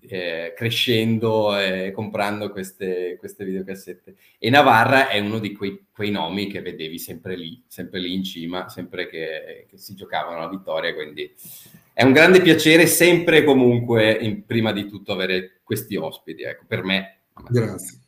eh, 0.00 0.54
crescendo 0.56 1.56
e 1.56 1.92
comprando 1.92 2.50
queste, 2.50 3.16
queste, 3.18 3.44
videocassette. 3.44 4.16
E 4.38 4.50
Navarra 4.50 5.08
è 5.08 5.18
uno 5.20 5.38
di 5.38 5.52
quei, 5.52 5.86
quei, 5.92 6.10
nomi 6.10 6.48
che 6.48 6.62
vedevi 6.62 6.98
sempre 6.98 7.36
lì, 7.36 7.62
sempre 7.68 8.00
lì 8.00 8.14
in 8.14 8.24
cima, 8.24 8.68
sempre 8.68 9.08
che, 9.08 9.66
che, 9.68 9.78
si 9.78 9.94
giocavano 9.94 10.40
la 10.40 10.48
vittoria, 10.48 10.94
quindi 10.94 11.32
è 11.92 12.02
un 12.02 12.12
grande 12.12 12.40
piacere 12.40 12.86
sempre 12.86 13.38
e 13.38 13.44
comunque, 13.44 14.12
in, 14.12 14.44
prima 14.44 14.72
di 14.72 14.86
tutto, 14.88 15.12
avere 15.12 15.60
questi 15.62 15.96
ospiti, 15.96 16.42
ecco, 16.42 16.64
per 16.66 16.82
me. 16.82 17.20
Grazie. 17.48 17.98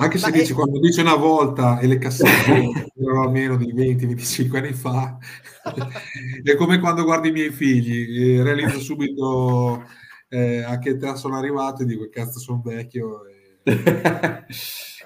Anche 0.00 0.18
se 0.18 0.30
dici, 0.30 0.52
è... 0.52 0.54
quando 0.54 0.80
dice 0.80 1.02
una 1.02 1.14
volta 1.14 1.78
e 1.78 1.86
le 1.86 1.98
cassette 1.98 2.90
erano 2.98 3.22
almeno 3.22 3.56
di 3.56 3.72
20-25 3.72 4.56
anni 4.56 4.72
fa, 4.72 5.18
è 6.42 6.54
come 6.56 6.78
quando 6.78 7.04
guardi 7.04 7.28
i 7.28 7.32
miei 7.32 7.50
figli, 7.50 8.38
e 8.38 8.42
realizzo 8.42 8.80
subito 8.80 9.84
eh, 10.28 10.62
a 10.62 10.78
che 10.78 10.90
età 10.90 11.16
sono 11.16 11.36
arrivato 11.36 11.82
e 11.82 11.86
dico, 11.86 12.08
cazzo, 12.08 12.38
sono 12.38 12.62
vecchio. 12.64 13.26
E... 13.26 13.62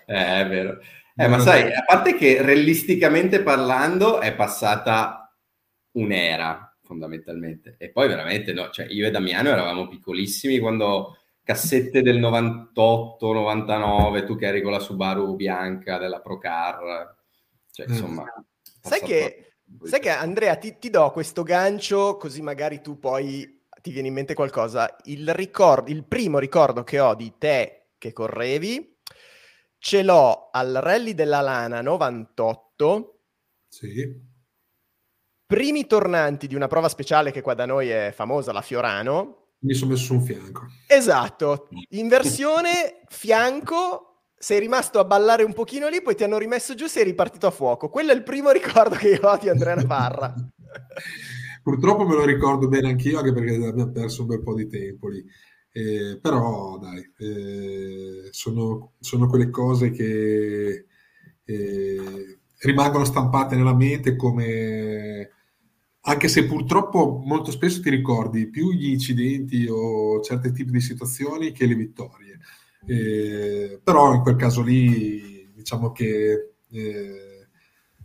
eh, 0.07 0.41
è 0.41 0.47
vero. 0.49 0.79
Eh, 1.17 1.29
ma 1.29 1.39
sai, 1.39 1.73
a 1.73 1.85
parte 1.85 2.17
che 2.17 2.43
realisticamente 2.43 3.43
parlando 3.43 4.21
è 4.21 4.35
passata 4.35 5.33
un'era, 5.93 6.77
fondamentalmente. 6.83 7.77
E 7.79 7.91
poi 7.91 8.09
veramente, 8.09 8.53
no, 8.53 8.71
cioè 8.71 8.87
io 8.89 9.07
e 9.07 9.11
Damiano 9.11 9.49
eravamo 9.49 9.89
piccolissimi 9.89 10.59
quando 10.59 11.19
cassette 11.45 12.01
del 12.03 12.19
98, 12.19 13.33
99, 13.33 14.25
tu 14.25 14.35
che 14.35 14.47
eri 14.47 14.63
con 14.63 14.73
la 14.73 14.79
Subaru 14.81 15.37
bianca 15.37 15.99
della 15.99 16.21
Procar, 16.21 17.15
cioè 17.71 17.87
insomma... 17.87 18.25
Sai 18.81 19.01
che, 19.01 19.57
sai 19.83 20.01
che 20.01 20.11
Andrea 20.11 20.57
ti, 20.57 20.79
ti, 20.79 20.91
do 20.91 21.11
questo 21.11 21.43
gancio 21.43 22.17
così 22.17 22.43
magari 22.43 22.83
tu 22.83 22.99
poi 22.99 23.63
ti 23.81 23.93
viene 23.93 24.09
in 24.09 24.15
mente 24.15 24.35
qualcosa. 24.35 24.97
Il, 25.05 25.33
ricordo, 25.35 25.91
il 25.91 26.05
primo 26.05 26.39
ricordo 26.39 26.83
che 26.83 27.01
ho 27.01 27.15
di 27.15 27.35
te 27.39 27.93
che 27.99 28.13
correvi 28.13 28.99
ce 29.79 30.03
l'ho 30.03 30.49
al 30.51 30.79
rally 30.83 31.15
della 31.15 31.41
Lana 31.41 31.83
98. 31.83 33.21
Sì. 33.69 34.33
Primi 35.47 35.87
tornanti 35.87 36.47
di 36.47 36.55
una 36.55 36.69
prova 36.69 36.89
speciale 36.89 37.31
che 37.31 37.43
qua 37.43 37.55
da 37.55 37.67
noi 37.67 37.89
è 37.91 38.13
famosa, 38.15 38.53
la 38.53 38.63
Fiorano 38.63 39.44
mi 39.65 39.75
sono 39.75 39.93
messo 39.93 40.05
su 40.05 40.15
un 40.15 40.23
fianco. 40.23 40.67
Esatto, 40.87 41.69
in 41.91 42.09
versione 42.09 43.01
fianco 43.09 44.15
sei 44.37 44.61
rimasto 44.61 44.99
a 44.99 45.05
ballare 45.05 45.43
un 45.43 45.55
pochino 45.55 45.89
lì, 45.89 46.03
poi 46.03 46.15
ti 46.15 46.23
hanno 46.23 46.39
rimesso 46.39 46.75
giù 46.75 46.87
sei 46.87 47.05
ripartito 47.05 47.47
a 47.47 47.51
fuoco. 47.51 47.89
Quello 47.89 48.13
è 48.13 48.15
il 48.15 48.23
primo 48.23 48.51
ricordo 48.53 48.95
che 48.95 49.09
io 49.09 49.29
ho 49.29 49.39
di 49.39 49.49
Andrea 49.49 49.75
Navarra. 49.75 50.35
Purtroppo 51.63 52.07
me 52.07 52.15
lo 52.15 52.27
ricordo 52.27 52.69
bene 52.69 52.91
anch'io, 52.91 53.19
anche 53.19 53.33
perché 53.33 53.55
abbiamo 53.55 53.91
perso 53.91 54.21
un 54.21 54.29
bel 54.29 54.43
po' 54.43 54.55
di 54.55 54.69
tempo 54.69 55.09
lì. 55.09 55.25
Eh, 55.73 56.19
però 56.21 56.79
dai, 56.79 57.01
eh, 57.17 58.29
sono, 58.31 58.93
sono, 59.01 59.27
quelle 59.27 59.49
cose 59.49 59.91
che 59.91 60.87
eh, 61.43 62.39
rimangono 62.59 63.05
stampate 63.05 63.57
nella 63.57 63.75
mente 63.75 64.15
come 64.15 65.31
anche 66.07 66.29
se 66.29 66.45
purtroppo 66.45 67.23
molto 67.25 67.51
spesso 67.51 67.81
ti 67.81 67.89
ricordi 67.89 68.49
più 68.49 68.73
gli 68.73 68.89
incidenti 68.89 69.67
o 69.69 70.21
certi 70.21 70.53
tipi 70.53 70.73
di 70.73 70.81
situazioni 70.81 71.53
che 71.53 71.67
le 71.67 71.75
vittorie. 71.75 72.39
Eh, 72.87 73.81
però 73.83 74.13
in 74.15 74.21
quel 74.21 74.37
caso 74.37 74.63
lì 74.63 75.51
diciamo 75.55 75.93
che 75.93 76.51
eh, 76.71 77.49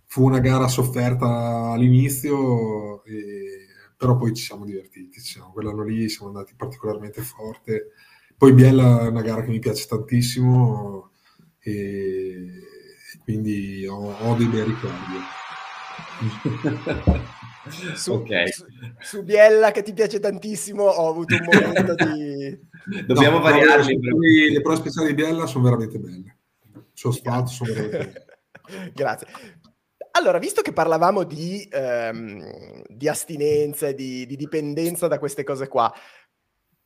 fu 0.05 0.23
una 0.23 0.39
gara 0.39 0.69
sofferta 0.69 1.71
all'inizio, 1.71 3.03
eh, 3.03 3.67
però 3.97 4.15
poi 4.15 4.33
ci 4.33 4.45
siamo 4.45 4.63
divertiti, 4.63 5.19
diciamo. 5.19 5.51
quell'anno 5.51 5.83
lì 5.83 6.07
siamo 6.07 6.27
andati 6.27 6.53
particolarmente 6.55 7.21
forte. 7.21 7.91
Poi 8.37 8.53
Biella 8.53 9.01
è 9.03 9.07
una 9.07 9.21
gara 9.21 9.41
che 9.43 9.49
mi 9.49 9.59
piace 9.59 9.85
tantissimo 9.87 11.11
e 11.59 12.47
quindi 13.23 13.85
ho, 13.85 14.13
ho 14.13 14.35
dei 14.35 14.47
bei 14.47 14.63
ricordi. 14.63 15.17
Su, 17.95 18.13
okay. 18.13 18.47
su, 18.51 18.65
su, 18.99 19.23
Biella 19.23 19.71
che 19.71 19.83
ti 19.83 19.93
piace 19.93 20.19
tantissimo 20.19 20.83
ho 20.83 21.09
avuto 21.09 21.35
un 21.35 21.47
momento 21.51 21.95
di... 21.95 22.59
Dobbiamo 23.05 23.37
no, 23.37 23.43
variarli. 23.43 23.97
No, 23.97 24.17
le 24.19 24.61
prove 24.61 24.77
speciali 24.77 25.07
di 25.07 25.13
Biella 25.13 25.45
sono 25.45 25.63
veramente 25.65 25.99
belle. 25.99 26.37
Su 26.93 27.09
asfalto 27.09 27.51
sono 27.51 27.73
veramente 27.73 28.25
belle. 28.67 28.91
Grazie. 28.93 29.27
Allora, 30.11 30.37
visto 30.39 30.61
che 30.61 30.73
parlavamo 30.73 31.23
di, 31.23 31.67
ehm, 31.71 32.83
di 32.87 33.07
astinenza, 33.07 33.91
di, 33.91 34.25
di 34.25 34.35
dipendenza 34.35 35.07
da 35.07 35.19
queste 35.19 35.43
cose 35.43 35.67
qua, 35.67 35.93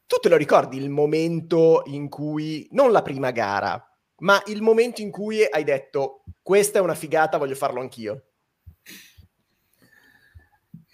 tu 0.06 0.18
te 0.22 0.30
lo 0.30 0.36
ricordi 0.36 0.78
il 0.78 0.90
momento 0.90 1.84
in 1.86 2.10
cui, 2.10 2.68
non 2.72 2.92
la 2.92 3.02
prima 3.02 3.32
gara, 3.32 3.82
ma 4.18 4.42
il 4.48 4.62
momento 4.62 5.02
in 5.02 5.10
cui 5.10 5.44
hai 5.50 5.64
detto 5.64 6.24
questa 6.42 6.80
è 6.80 6.82
una 6.82 6.96
figata, 6.96 7.38
voglio 7.38 7.56
farlo 7.56 7.80
anch'io? 7.80 8.26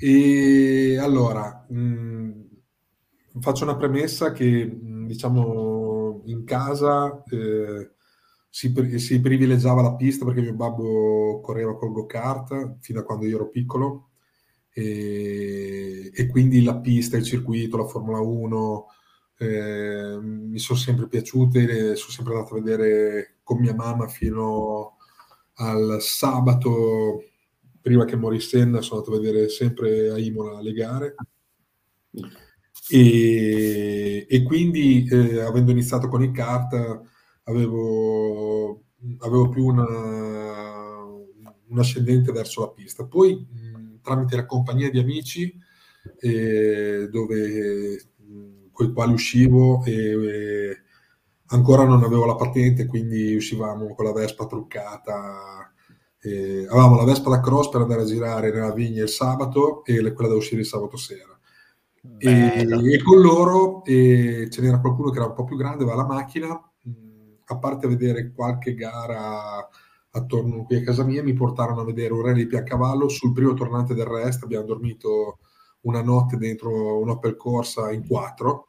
E 0.01 0.97
allora, 0.97 1.65
mh, 1.69 1.77
mm, 1.77 2.31
faccio 3.41 3.65
una 3.65 3.75
premessa 3.75 4.31
che, 4.31 4.65
mm, 4.65 5.05
diciamo, 5.07 6.21
in 6.25 6.45
casa 6.45 7.21
eh, 7.29 7.91
si, 8.49 8.73
si, 8.97 9.19
privilegiava 9.19 9.81
la 9.81 9.95
pista 9.95 10.23
perché 10.25 10.41
mio 10.41 10.53
babbo 10.53 11.41
correva 11.41 11.75
col 11.75 11.91
go-kart 11.91 12.77
fino 12.79 12.99
a 13.01 13.03
quando 13.03 13.25
io 13.25 13.35
ero 13.35 13.49
piccolo. 13.49 14.11
E, 14.71 16.11
e 16.13 16.27
quindi 16.27 16.63
la 16.63 16.79
pista, 16.79 17.17
il 17.17 17.23
circuito, 17.23 17.77
la 17.77 17.85
Formula 17.85 18.19
1 18.19 18.85
eh, 19.39 20.17
mi 20.21 20.59
sono 20.59 20.79
sempre 20.79 21.07
piaciute, 21.07 21.95
sono 21.95 22.11
sempre 22.11 22.35
andato 22.35 22.55
a 22.55 22.61
vedere 22.61 23.39
con 23.43 23.59
mia 23.59 23.73
mamma 23.73 24.07
fino 24.07 24.97
al 25.55 25.97
sabato 26.01 27.23
prima 27.81 28.05
che 28.05 28.15
morisse 28.15 28.59
Senna 28.59 28.81
sono 28.81 28.99
andato 28.99 29.17
a 29.17 29.21
vedere 29.21 29.49
sempre 29.49 30.09
a 30.09 30.17
Imola 30.17 30.61
le 30.61 30.73
gare. 30.73 31.15
E, 32.89 34.25
e 34.27 34.43
quindi 34.43 35.07
eh, 35.07 35.41
avendo 35.41 35.71
iniziato 35.71 36.07
con 36.07 36.23
il 36.23 36.31
kart 36.31 37.01
avevo, 37.43 38.83
avevo 39.19 39.49
più 39.49 39.65
una, 39.65 39.85
un 41.67 41.79
ascendente 41.79 42.31
verso 42.31 42.61
la 42.61 42.69
pista. 42.69 43.05
Poi 43.05 43.35
mh, 43.35 44.01
tramite 44.01 44.35
la 44.35 44.45
compagnia 44.45 44.89
di 44.89 44.99
amici 44.99 45.55
eh, 46.19 47.07
dove, 47.11 48.01
con 48.71 48.87
i 48.87 48.93
quali 48.93 49.13
uscivo 49.13 49.83
e, 49.83 49.93
e 49.93 50.81
ancora 51.47 51.83
non 51.85 52.03
avevo 52.03 52.25
la 52.25 52.35
patente 52.35 52.85
quindi 52.85 53.35
uscivamo 53.35 53.93
con 53.93 54.05
la 54.05 54.13
Vespa 54.13 54.45
truccata 54.45 55.73
eh, 56.21 56.65
avevamo 56.69 56.95
la 56.97 57.05
Vespa 57.05 57.29
da 57.29 57.39
cross 57.39 57.69
per 57.69 57.81
andare 57.81 58.01
a 58.01 58.05
girare 58.05 58.51
nella 58.51 58.73
vigna 58.73 59.03
il 59.03 59.09
sabato 59.09 59.83
e 59.85 60.13
quella 60.13 60.29
da 60.29 60.35
uscire 60.35 60.61
il 60.61 60.67
sabato 60.67 60.97
sera. 60.97 61.37
E, 62.17 62.67
e, 62.67 63.03
con 63.03 63.19
loro 63.19 63.83
e 63.83 64.47
ce 64.49 64.61
n'era 64.61 64.79
qualcuno 64.79 65.09
che 65.09 65.17
era 65.17 65.27
un 65.27 65.33
po' 65.33 65.43
più 65.43 65.57
grande, 65.57 65.85
va 65.85 65.93
alla 65.93 66.05
macchina, 66.05 66.49
a 67.45 67.57
parte 67.57 67.87
vedere 67.87 68.31
qualche 68.33 68.73
gara 68.73 69.67
attorno 70.11 70.63
qui 70.63 70.77
a 70.77 70.83
casa 70.83 71.03
mia, 71.03 71.23
mi 71.23 71.33
portarono 71.33 71.81
a 71.81 71.85
vedere 71.85 72.13
un 72.13 72.21
rally 72.21 72.43
di 72.43 72.47
Piancavallo 72.47 73.09
sul 73.09 73.33
primo 73.33 73.53
tornante 73.53 73.93
del 73.93 74.05
Rest, 74.05 74.43
abbiamo 74.43 74.65
dormito 74.65 75.39
una 75.81 76.01
notte 76.01 76.37
dentro 76.37 76.99
un 76.99 77.09
Opel 77.09 77.35
Corsa 77.35 77.91
in 77.91 78.05
quattro, 78.07 78.67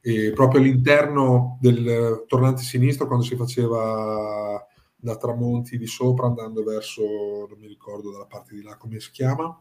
e 0.00 0.32
proprio 0.34 0.60
all'interno 0.60 1.58
del 1.60 2.24
tornante 2.26 2.62
sinistro, 2.62 3.06
quando 3.06 3.24
si 3.24 3.36
faceva 3.36 4.62
da 5.04 5.16
Tramonti 5.16 5.76
di 5.76 5.86
sopra 5.86 6.26
andando 6.26 6.64
verso, 6.64 7.02
non 7.46 7.58
mi 7.58 7.66
ricordo 7.66 8.10
dalla 8.10 8.24
parte 8.24 8.54
di 8.54 8.62
là 8.62 8.76
come 8.76 8.98
si 9.00 9.10
chiama, 9.10 9.54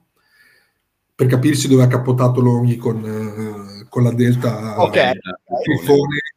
per 1.14 1.28
capirsi 1.28 1.68
dove 1.68 1.84
ha 1.84 1.88
cappotato 1.88 2.40
Longhi 2.40 2.78
con, 2.78 3.04
uh, 3.04 3.88
con 3.90 4.04
la 4.04 4.14
delta 4.14 4.82
okay. 4.82 5.12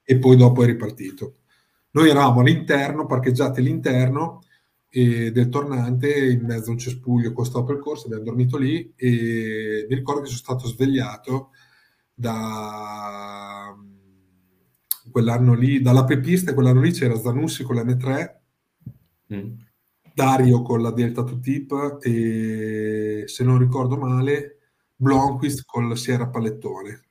e 0.05 0.19
poi 0.19 0.37
dopo 0.37 0.65
è 0.65 0.67
ripartito. 0.67 1.37
Noi 1.93 2.11
eravamo 2.11 2.41
all'interno, 2.41 3.07
parcheggiati 3.07 3.61
all'interno, 3.61 4.43
del 4.97 5.51
tornante 5.51 6.31
in 6.31 6.47
mezzo 6.47 6.71
a 6.71 6.73
un 6.73 6.79
cespuglio 6.79 7.33
costato 7.33 7.65
per 7.65 7.79
corso, 7.79 8.07
abbiamo 8.07 8.25
dormito 8.25 8.57
lì 8.57 8.95
e 8.97 9.85
mi 9.87 9.95
ricordo 9.95 10.23
che 10.23 10.29
sono 10.29 10.39
stato 10.39 10.67
svegliato 10.69 11.51
da 12.15 13.77
quell'anno 15.11 15.53
lì, 15.53 15.83
dall'apripista 15.83 16.55
quell'anno 16.55 16.81
lì 16.81 16.93
c'era 16.93 17.19
Zanussi 17.19 17.63
con 17.63 17.77
l'M3, 17.77 18.37
mm. 19.35 19.53
Dario 20.15 20.63
con 20.63 20.81
la 20.81 20.93
Delta 20.93 21.23
2 21.23 21.41
Tip 21.41 21.99
e 22.01 23.25
se 23.27 23.45
non 23.45 23.59
ricordo 23.59 23.97
male 23.97 24.59
Blomqvist 24.97 25.65
con 25.67 25.89
la 25.89 25.97
Sierra 25.97 26.29
Pallettone. 26.29 27.03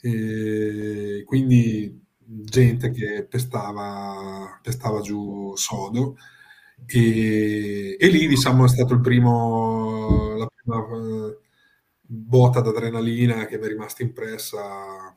E 0.00 1.22
quindi 1.24 2.06
gente 2.30 2.90
che 2.90 3.26
pestava, 3.26 4.60
pestava 4.62 5.00
giù 5.00 5.54
sodo 5.56 6.16
e, 6.86 7.96
e, 7.98 8.08
lì 8.08 8.26
diciamo 8.26 8.64
è 8.64 8.68
stato 8.68 8.94
il 8.94 9.00
primo 9.00 10.36
la 10.36 10.46
prima 10.46 10.78
uh, 10.78 11.38
botta 12.00 12.60
d'adrenalina 12.60 13.46
che 13.46 13.58
mi 13.58 13.64
è 13.64 13.68
rimasta 13.68 14.02
impressa 14.02 15.16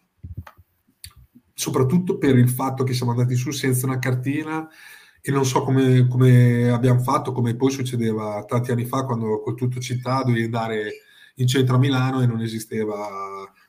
soprattutto 1.53 2.17
per 2.17 2.37
il 2.37 2.49
fatto 2.49 2.83
che 2.83 2.93
siamo 2.93 3.11
andati 3.11 3.35
su 3.35 3.51
senza 3.51 3.85
una 3.85 3.99
cartina 3.99 4.67
e 5.21 5.31
non 5.31 5.45
so 5.45 5.63
come, 5.63 6.07
come 6.07 6.69
abbiamo 6.69 6.99
fatto, 6.99 7.31
come 7.31 7.55
poi 7.55 7.71
succedeva 7.71 8.43
tanti 8.45 8.71
anni 8.71 8.85
fa 8.85 9.05
quando 9.05 9.39
col 9.41 9.55
tutto 9.55 9.79
città 9.79 10.23
dovevi 10.23 10.45
andare 10.45 10.91
in 11.35 11.47
centro 11.47 11.75
a 11.75 11.79
Milano 11.79 12.21
e 12.21 12.25
non 12.25 12.41
esisteva 12.41 13.07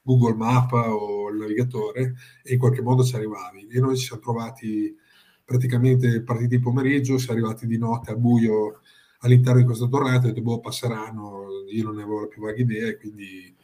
Google 0.03 0.35
Map 0.35 0.73
o 0.73 1.29
il 1.31 1.37
navigatore 1.37 2.15
e 2.43 2.55
in 2.55 2.59
qualche 2.59 2.83
modo 2.83 3.05
ci 3.05 3.15
arrivavi. 3.15 3.69
E 3.69 3.81
noi 3.81 3.97
ci 3.97 4.07
siamo 4.07 4.23
trovati 4.23 4.97
praticamente 5.45 6.23
partiti 6.23 6.57
di 6.57 6.63
pomeriggio, 6.63 7.19
siamo 7.19 7.39
arrivati 7.39 7.67
di 7.67 7.77
notte 7.77 8.11
al 8.11 8.19
buio 8.19 8.81
all'interno 9.19 9.61
di 9.61 9.67
questo 9.67 9.89
torneo, 9.89 10.17
ho 10.17 10.21
detto 10.21 10.41
boh 10.41 10.61
passeranno, 10.61 11.45
io 11.71 11.85
non 11.85 11.97
ne 11.97 12.03
avevo 12.03 12.21
la 12.21 12.27
più 12.27 12.43
vaga 12.43 12.61
idea 12.61 12.89
e 12.89 12.97
quindi 12.97 13.55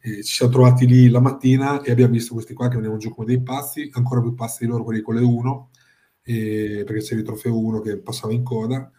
eh, 0.00 0.22
ci 0.22 0.34
siamo 0.34 0.52
trovati 0.52 0.86
lì 0.86 1.08
la 1.08 1.20
mattina 1.20 1.80
e 1.82 1.90
abbiamo 1.90 2.12
visto 2.12 2.34
questi 2.34 2.52
qua 2.52 2.68
che 2.68 2.74
venivano 2.74 2.98
giù 2.98 3.14
come 3.14 3.26
dei 3.26 3.42
pazzi, 3.42 3.88
ancora 3.92 4.20
più 4.20 4.34
pazzi 4.34 4.64
di 4.64 4.70
loro 4.70 4.84
quelli 4.84 5.00
con 5.00 5.14
le 5.14 5.22
1, 5.22 5.70
eh, 6.28 6.84
perché 6.84 7.02
c'era 7.02 7.20
il 7.20 7.26
trofeo 7.26 7.58
1 7.58 7.80
che 7.80 7.98
passava 7.98 8.32
in 8.34 8.42
coda. 8.42 8.90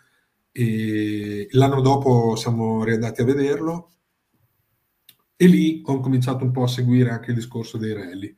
E 0.51 1.47
l'anno 1.51 1.81
dopo 1.81 2.35
siamo 2.35 2.83
riandati 2.83 3.21
a 3.21 3.25
vederlo 3.25 3.91
e 5.35 5.45
lì 5.47 5.81
ho 5.85 5.99
cominciato 5.99 6.43
un 6.43 6.51
po' 6.51 6.63
a 6.63 6.67
seguire 6.67 7.11
anche 7.11 7.29
il 7.29 7.35
discorso 7.37 7.77
dei 7.77 7.93
rally. 7.93 8.35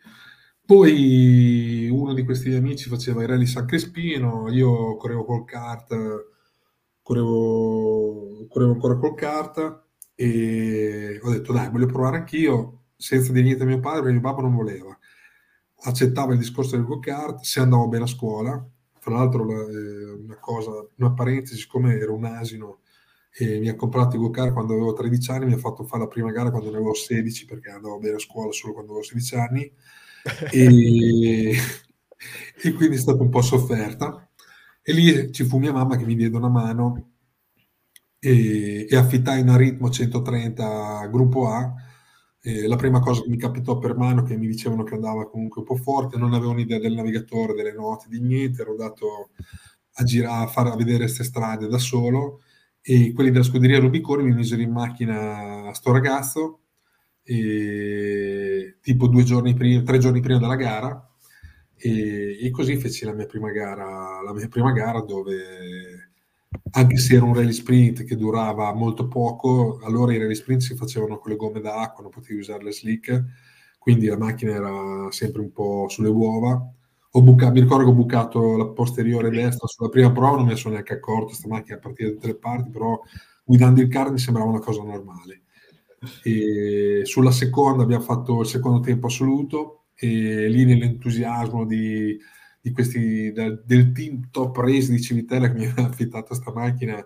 Poi 0.66 1.90
uno 1.90 2.14
di 2.14 2.24
questi 2.24 2.54
amici 2.54 2.90
faceva 2.90 3.24
i 3.24 3.26
rally 3.28 3.46
San 3.46 3.66
Crespino, 3.66 4.50
io 4.50 4.98
correvo 4.98 5.26
col 5.26 5.46
kart, 5.46 5.96
correvo, 7.02 8.46
correvo 8.48 8.74
ancora 8.74 8.98
col 8.98 9.16
kart 9.16 9.84
e 10.16 11.20
ho 11.22 11.32
detto 11.32 11.54
dai, 11.54 11.70
voglio 11.70 11.88
provare 11.88 12.18
anch'io, 12.18 12.84
senza 12.96 13.32
dire 13.32 13.46
niente 13.46 13.64
a 13.64 13.66
mio 13.66 13.80
padre, 13.80 14.02
perché 14.02 14.20
mio 14.20 14.30
papà 14.30 14.42
non 14.42 14.56
voleva. 14.56 14.98
Accettava 15.84 16.34
il 16.34 16.40
discorso 16.40 16.76
del 16.76 16.86
go-kart, 16.86 17.42
se 17.42 17.60
andavo 17.60 17.88
bene 17.88 18.04
a 18.04 18.08
scuola. 18.08 18.64
Tra 19.02 19.16
l'altro, 19.16 19.50
eh, 19.50 20.12
una 20.12 20.38
cosa, 20.38 20.70
una 20.98 21.12
parentesi, 21.12 21.58
siccome 21.58 21.98
ero 21.98 22.14
un 22.14 22.26
asino 22.26 22.82
e 23.34 23.58
mi 23.60 23.68
ha 23.68 23.76
comprato 23.76 24.16
il 24.16 24.22
go-kart 24.22 24.54
quando 24.54 24.74
avevo 24.74 24.94
13 24.94 25.32
anni, 25.32 25.46
mi 25.46 25.54
ha 25.54 25.58
fatto 25.58 25.84
fare 25.86 26.04
la 26.04 26.08
prima 26.08 26.32
gara 26.32 26.52
quando 26.52 26.70
ne 26.70 26.76
avevo 26.76 26.94
16, 26.94 27.46
perché 27.46 27.70
andavo 27.72 27.98
bene 27.98 28.18
a 28.18 28.20
scuola 28.20 28.52
solo 28.52 28.74
quando 28.74 28.92
avevo 28.92 29.08
16 29.08 29.36
anni. 29.36 29.72
e, 30.52 31.56
e 32.62 32.74
quindi 32.74 32.96
è 32.96 33.00
stata 33.00 33.24
un 33.24 33.30
po' 33.30 33.42
sofferta. 33.42 34.30
E 34.84 34.94
lì 34.94 35.32
ci 35.32 35.46
fu 35.46 35.58
mia 35.58 35.72
mamma 35.72 35.96
che 35.98 36.06
mi 36.06 36.16
diede 36.16 36.38
una 36.38 36.50
mano 36.50 37.14
e, 38.20 38.86
e 38.88 38.96
affittai 38.96 39.42
una 39.42 39.58
ritmo 39.58 39.90
130 39.90 41.08
gruppo 41.08 41.48
A. 41.48 41.74
E 42.44 42.68
la 42.68 42.76
prima 42.76 43.00
cosa 43.00 43.22
che 43.22 43.30
mi 43.30 43.38
capitò 43.38 43.78
per 43.78 43.96
mano 43.96 44.24
che 44.24 44.36
mi 44.36 44.48
dicevano 44.48 44.84
che 44.84 44.96
andava 44.96 45.30
comunque 45.30 45.62
un 45.62 45.68
po' 45.68 45.76
forte, 45.76 46.18
non 46.18 46.34
avevo 46.34 46.52
un'idea 46.52 46.80
del 46.80 46.94
navigatore, 46.94 47.54
delle 47.54 47.74
note, 47.74 48.08
di 48.10 48.20
niente, 48.20 48.62
ero 48.64 48.72
andato 48.72 49.30
a 49.96 50.04
girare, 50.04 50.46
a 50.46 50.48
far 50.48 50.68
a 50.68 50.76
vedere 50.76 51.00
queste 51.00 51.24
strade 51.24 51.68
da 51.68 51.78
solo 51.78 52.42
e 52.82 53.14
quelli 53.14 53.30
della 53.30 53.44
scuderia 53.44 53.80
Rubicone 53.80 54.24
mi 54.24 54.34
misero 54.34 54.62
in 54.62 54.72
macchina 54.72 55.68
a 55.68 55.74
sto 55.74 55.92
ragazzo 55.92 56.62
e, 57.24 58.78
tipo 58.82 59.08
due 59.08 59.24
giorni 59.24 59.54
prima, 59.54 59.84
tre 59.84 60.00
giorni 60.00 60.22
prima 60.22 60.40
della 60.40 60.56
gara 60.56 61.10
e, 61.76 62.38
e, 62.44 62.50
così 62.52 62.78
feci 62.78 63.06
la 63.06 63.14
mia 63.14 63.28
prima 63.28 63.52
gara, 63.52 64.22
la 64.24 64.34
mia 64.34 64.48
prima 64.48 64.72
gara 64.72 65.02
dove 65.02 66.11
anche 66.72 66.98
se 66.98 67.16
era 67.16 67.26
un 67.26 67.34
rally 67.34 67.54
sprint 67.54 68.04
che 68.04 68.16
durava 68.16 68.74
molto 68.74 69.08
poco, 69.08 69.80
allora 69.84 70.14
i 70.14 70.18
rally 70.18 70.36
sprint 70.36 70.62
si 70.62 70.76
facevano 70.76 71.18
con 71.18 71.32
le 71.32 71.38
gomme 71.38 71.62
d'acqua, 71.62 72.04
non 72.04 72.12
potevi 72.12 72.40
usare 72.40 72.64
le 72.64 72.72
slick, 72.72 73.24
quindi 73.78 74.06
la 74.08 74.18
macchina 74.18 74.54
era 74.54 75.08
sempre 75.12 75.42
un 75.42 75.52
po' 75.52 75.88
sulle 75.90 76.10
uova. 76.10 76.62
Bucato, 77.14 77.52
mi 77.52 77.60
ricordo 77.60 77.84
che 77.84 77.90
ho 77.90 77.94
bucato 77.94 78.56
la 78.56 78.68
posteriore 78.68 79.30
destra 79.30 79.68
sulla 79.68 79.90
prima 79.90 80.12
prova, 80.12 80.38
non 80.38 80.46
mi 80.46 80.56
sono 80.56 80.76
neanche 80.76 80.94
accorto, 80.94 81.26
questa 81.26 81.50
macchina 81.50 81.78
partita 81.78 82.08
da 82.08 82.16
tutte 82.16 82.28
le 82.28 82.38
parti, 82.38 82.70
però 82.70 83.02
guidando 83.44 83.82
il 83.82 83.90
car 83.90 84.12
mi 84.12 84.20
sembrava 84.20 84.50
una 84.50 84.60
cosa 84.60 84.82
normale. 84.82 85.42
E 86.24 87.02
sulla 87.04 87.32
seconda 87.32 87.84
abbiamo 87.84 88.04
fatto 88.04 88.42
il 88.42 88.48
secondo 88.48 88.80
tempo 88.80 89.08
assoluto 89.08 89.88
e 89.94 90.48
lì 90.48 90.64
nell'entusiasmo 90.64 91.66
di 91.66 92.18
di 92.62 92.72
questi, 92.72 93.32
del, 93.32 93.64
del 93.66 93.92
team 93.92 94.30
top 94.32 94.56
race 94.58 94.92
di 94.92 95.02
Civitella 95.02 95.52
che 95.52 95.58
mi 95.58 95.66
ha 95.66 95.74
affittato 95.78 96.28
questa 96.28 96.54
macchina 96.54 97.06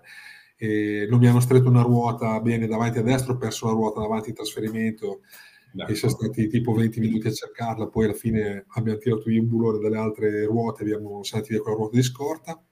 e 0.57 1.07
non 1.09 1.19
mi 1.19 1.27
hanno 1.27 1.39
stretto 1.39 1.69
una 1.69 1.81
ruota 1.81 2.39
bene 2.39 2.67
davanti 2.67 2.99
a 2.99 3.01
destra, 3.01 3.33
ho 3.33 3.37
perso 3.37 3.65
la 3.67 3.73
ruota 3.73 4.01
davanti 4.01 4.29
in 4.29 4.35
trasferimento 4.35 5.21
D'accordo. 5.71 5.91
e 5.91 5.95
siamo 5.95 6.13
stati 6.15 6.47
tipo 6.47 6.73
20 6.73 6.99
minuti 6.99 7.27
a 7.27 7.31
cercarla, 7.31 7.87
poi 7.87 8.05
alla 8.05 8.13
fine 8.13 8.65
abbiamo 8.69 8.97
tirato 8.97 9.23
via 9.25 9.41
un 9.41 9.47
bulone 9.47 9.79
dalle 9.79 9.97
altre 9.97 10.45
ruote, 10.45 10.83
abbiamo 10.83 11.23
saltato 11.23 11.53
via 11.53 11.61
quella 11.61 11.77
ruota 11.77 11.97
di 11.97 12.03
scorta. 12.03 12.63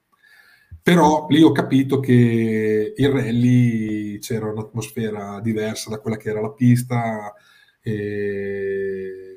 Però 0.82 1.26
lì 1.30 1.42
ho 1.42 1.52
capito 1.52 1.98
che 1.98 2.92
in 2.94 3.10
rally 3.10 4.18
c'era 4.18 4.50
un'atmosfera 4.50 5.40
diversa 5.40 5.88
da 5.88 5.98
quella 5.98 6.18
che 6.18 6.28
era 6.28 6.42
la 6.42 6.52
pista, 6.52 7.32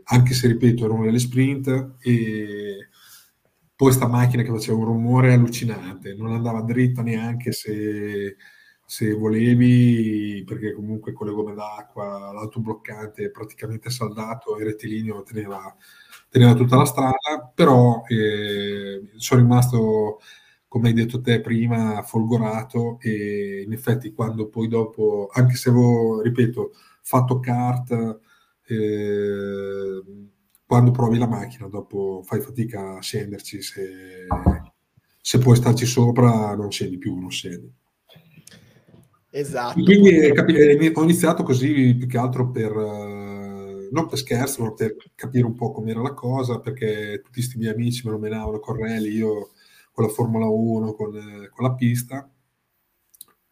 anche 0.04 0.34
se 0.34 0.48
ripeto 0.48 0.86
erano 0.86 1.04
nelle 1.04 1.20
sprint 1.20 1.96
e 2.02 2.90
poi 3.78 3.92
sta 3.94 4.08
macchina 4.08 4.42
che 4.42 4.50
faceva 4.50 4.80
un 4.80 4.86
rumore 4.86 5.34
allucinante, 5.34 6.16
non 6.16 6.34
andava 6.34 6.62
dritta 6.64 7.04
neanche 7.04 7.52
se, 7.52 8.36
se 8.84 9.14
volevi, 9.14 10.44
perché 10.48 10.74
comunque 10.74 11.14
con 11.14 11.28
le 11.28 11.34
gomme 11.34 11.54
d'acqua, 11.54 12.32
l'autobloccante 12.34 13.30
praticamente 13.30 13.92
saldato, 13.92 14.58
il 14.58 14.66
rettilineo 14.66 15.22
teneva, 15.22 15.76
teneva 16.28 16.56
tutta 16.56 16.76
la 16.76 16.86
strada, 16.86 17.52
però 17.54 18.02
eh, 18.08 19.12
sono 19.18 19.42
rimasto, 19.42 20.22
come 20.68 20.88
hai 20.88 20.94
detto 20.96 21.22
te 21.22 21.40
prima, 21.42 22.02
folgorato 22.02 22.98
e 23.00 23.62
in 23.64 23.74
effetti 23.74 24.12
quando 24.12 24.48
poi 24.50 24.68
dopo, 24.68 25.30
anche 25.32 25.54
se 25.56 25.70
avevo, 25.70 26.22
ripeto, 26.24 26.72
fatto 27.04 27.40
kart, 27.40 27.92
eh, 28.66 30.02
quando 30.68 30.92
provi 30.92 31.18
la 31.18 31.28
macchina, 31.28 31.68
dopo 31.68 32.22
fai 32.26 32.42
fatica 32.42 32.98
a 32.98 33.02
scenderci, 33.02 33.62
se, 33.62 34.28
se 35.22 35.38
puoi 35.38 35.56
starci 35.56 35.86
sopra 35.86 36.54
non 36.56 36.70
scendi 36.70 36.98
più, 36.98 37.18
non 37.18 37.32
scendi. 37.32 37.74
Esatto. 39.30 39.82
Quindi 39.82 40.34
capi- 40.34 40.92
ho 40.94 41.04
iniziato 41.04 41.44
così 41.44 41.96
più 41.96 42.06
che 42.06 42.18
altro 42.18 42.52
per, 42.52 42.76
uh, 42.76 43.88
non 43.92 44.08
per 44.10 44.18
scherzo, 44.18 44.64
ma 44.64 44.74
per 44.74 44.98
capire 45.16 45.46
un 45.46 45.56
po' 45.56 45.72
com'era 45.72 46.02
la 46.02 46.14
cosa, 46.14 46.60
perché 46.60 47.22
tutti 47.24 47.40
questi 47.40 47.58
miei 47.58 47.72
amici 47.72 48.06
me 48.06 48.12
lo 48.12 48.20
menavano 48.20 48.60
con 48.60 48.76
rally, 48.76 49.12
io 49.12 49.52
con 49.94 50.04
la 50.06 50.12
Formula 50.12 50.48
1, 50.48 50.94
con, 50.96 51.16
eh, 51.16 51.50
con 51.50 51.66
la 51.66 51.76
pista, 51.76 52.30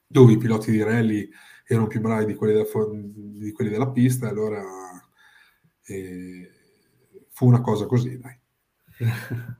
dove 0.06 0.34
i 0.34 0.38
piloti 0.38 0.70
di 0.70 0.84
rally 0.84 1.30
erano 1.66 1.88
più 1.88 2.02
bravi 2.02 2.26
di 2.26 2.36
quelli 2.36 2.54
della, 2.54 2.66
di 2.92 3.52
quelli 3.54 3.72
della 3.72 3.90
pista, 3.90 4.28
allora... 4.28 4.62
Eh, 5.88 6.50
fu 7.36 7.46
una 7.46 7.60
cosa 7.60 7.86
così, 7.86 8.18
dai. 8.18 8.40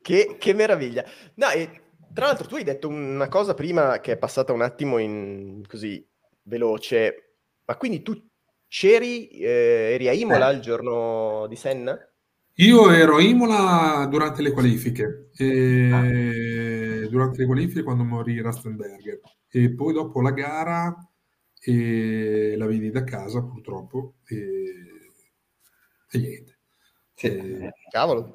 che, 0.00 0.36
che, 0.38 0.54
meraviglia. 0.54 1.04
No, 1.34 1.50
e 1.50 1.82
tra 2.14 2.26
l'altro 2.26 2.46
tu 2.46 2.54
hai 2.54 2.62
detto 2.62 2.86
una 2.86 3.26
cosa 3.28 3.52
prima 3.52 3.98
che 3.98 4.12
è 4.12 4.16
passata 4.16 4.52
un 4.52 4.62
attimo 4.62 4.98
in 4.98 5.64
così 5.66 6.08
veloce, 6.42 7.34
ma 7.64 7.76
quindi 7.76 8.02
tu 8.02 8.16
c'eri, 8.68 9.28
eh, 9.28 9.90
eri 9.94 10.06
a 10.06 10.12
Imola 10.12 10.50
eh. 10.50 10.54
il 10.54 10.60
giorno 10.60 11.46
di 11.48 11.56
Senna? 11.56 11.98
Io 12.54 12.90
ero 12.92 13.16
a 13.16 13.22
Imola 13.22 14.06
durante 14.08 14.40
le 14.42 14.52
qualifiche, 14.52 15.30
e... 15.36 17.08
durante 17.10 17.38
le 17.38 17.46
qualifiche 17.46 17.82
quando 17.82 18.04
morì 18.04 18.40
Rastenberger 18.40 19.20
e 19.48 19.74
poi 19.74 19.92
dopo 19.92 20.20
la 20.20 20.30
gara 20.30 20.94
e 21.60 22.54
la 22.56 22.66
vidi 22.66 22.90
da 22.90 23.02
casa 23.02 23.42
purtroppo 23.42 24.14
e, 24.26 24.36
e 26.08 26.18
niente. 26.18 26.59
Sì. 27.20 27.68
Cavolo. 27.90 28.30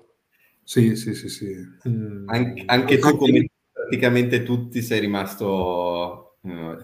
Sì, 0.63 0.95
sì, 0.95 1.15
sì, 1.15 1.27
sì. 1.27 1.55
Mm. 1.89 2.29
Anche, 2.29 2.63
anche, 2.67 2.99
tu 2.99 3.17
come, 3.17 3.49
praticamente 3.71 4.43
tutti 4.43 4.81
sei 4.83 4.99
rimasto 4.99 6.37
uh, 6.41 6.75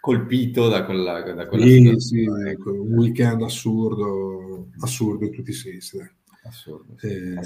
colpito 0.00 0.68
da 0.68 0.84
quella, 0.84 1.20
da 1.32 1.48
quella 1.48 1.64
sì, 1.64 1.94
sì, 1.98 2.24
ecco, 2.46 2.72
un 2.72 2.94
weekend 2.94 3.42
assurdo, 3.42 4.68
assurdo 4.80 5.24
in 5.24 5.32
tutti 5.32 5.50
i 5.50 5.54
sensi. 5.54 5.96
Dai. 5.96 6.08
Assurdo. 6.44 6.94
Eh, 7.00 7.36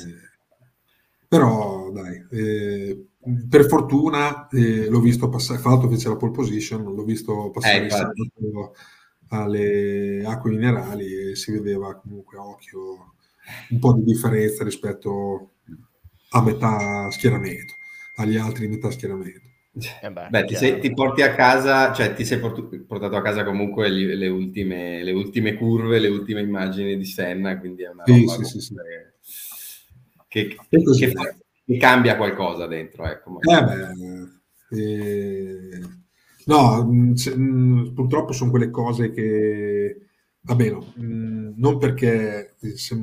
però 1.27 1.91
dai, 1.91 2.27
eh, 2.31 3.07
per 3.49 3.65
fortuna 3.65 4.49
eh, 4.49 4.87
l'ho 4.87 5.01
visto 5.01 5.31
passare, 5.31 5.61
fra 5.61 5.71
l'altro 5.71 5.89
fece 5.89 6.11
la 6.11 6.17
pole 6.17 6.33
position, 6.33 6.83
l'ho 6.83 7.05
visto 7.05 7.51
passare 7.51 7.87
eh, 7.87 8.71
alle 9.29 10.23
acque 10.27 10.51
minerali 10.51 11.31
e 11.31 11.37
si 11.37 11.53
vedeva 11.53 11.95
comunque 11.95 12.37
a 12.37 12.47
occhio 12.47 13.15
un 13.71 13.79
po' 13.79 13.95
di 13.95 14.05
differenza 14.05 14.65
rispetto 14.65 15.53
a 16.31 16.43
metà 16.43 17.11
schieramento, 17.11 17.75
agli 18.17 18.37
altri 18.37 18.69
metà 18.69 18.91
schieramento. 18.91 19.51
Eh 20.03 20.11
beh, 20.11 20.29
beh 20.29 20.45
ti, 20.45 20.55
sei, 20.55 20.81
ti, 20.81 20.93
porti 20.93 21.23
a 21.23 21.35
casa, 21.35 21.95
cioè 21.95 22.13
ti 22.13 22.27
sei 22.27 22.39
portato 22.39 23.17
a 23.17 23.23
casa 23.23 23.43
comunque 23.43 23.89
le, 23.89 24.15
le, 24.17 24.29
ultime, 24.29 25.03
le, 25.03 25.13
ultime, 25.13 25.55
curve, 25.55 25.99
le 25.99 26.09
ultime 26.09 26.43
immagini 26.43 26.97
di 26.99 27.07
Senna, 27.07 27.59
quindi 27.59 27.85
è 27.85 27.89
una 27.89 28.05
sì, 28.05 28.27
roba 28.27 28.45
sì, 28.45 28.61
sì, 28.61 28.75
che, 30.29 30.57
che, 30.69 30.83
che, 30.83 31.11
fa, 31.11 31.37
che, 31.65 31.77
cambia 31.79 32.17
qualcosa 32.17 32.67
dentro. 32.67 33.07
Ecco, 33.07 33.39
eh 33.41 33.65
beh, 33.65 34.79
eh, 34.79 35.81
no, 36.45 36.85
mh, 36.85 37.15
mh, 37.35 37.93
purtroppo 37.95 38.33
sono 38.33 38.51
quelle 38.51 38.69
cose 38.71 39.11
che, 39.11 40.07
vabbè, 40.41 40.71
no, 40.71 40.93
mh, 40.97 41.55
non 41.57 41.79
perché 41.79 42.57
se, 42.75 42.95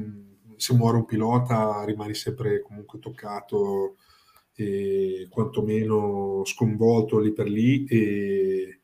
se 0.60 0.74
muore 0.76 0.98
un 0.98 1.06
pilota 1.06 1.84
rimani 1.86 2.14
sempre 2.14 2.62
comunque 2.62 3.00
toccato 3.00 3.96
e 4.54 5.28
quantomeno 5.30 6.44
sconvolto 6.46 7.20
lì 7.20 7.32
per 7.32 7.48
lì. 7.48 7.86
E... 7.86 8.80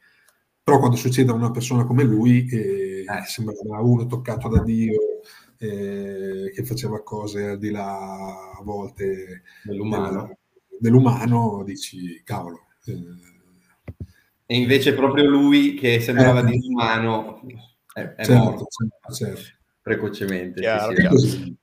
Però 0.63 0.79
quando 0.79 0.95
succede 0.95 1.31
a 1.31 1.35
una 1.35 1.51
persona 1.51 1.85
come 1.85 2.03
lui, 2.03 2.47
eh, 2.49 3.01
eh. 3.01 3.23
sembrava 3.27 3.81
uno 3.81 4.05
toccato 4.05 4.47
da 4.47 4.63
Dio, 4.63 4.99
eh, 5.57 6.51
che 6.53 6.63
faceva 6.63 7.03
cose 7.03 7.45
al 7.45 7.59
di 7.59 7.69
là 7.69 8.53
a 8.57 8.61
volte 8.63 9.43
dell'umano, 9.63 10.37
dell'umano 10.79 11.63
dici 11.63 12.21
cavolo. 12.23 12.67
Eh. 12.85 13.33
E 14.47 14.57
invece 14.57 14.93
proprio 14.93 15.27
lui 15.27 15.73
che 15.73 15.99
sembrava 15.99 16.41
eh, 16.41 16.51
disumano 16.51 17.41
è, 17.93 18.01
è 18.01 18.25
certo, 18.25 18.43
morto 18.43 18.65
certo, 18.69 19.13
certo. 19.13 19.57
precocemente. 19.81 20.61
Chiaro, 20.61 21.17
sì, 21.17 21.27
sì. 21.29 21.57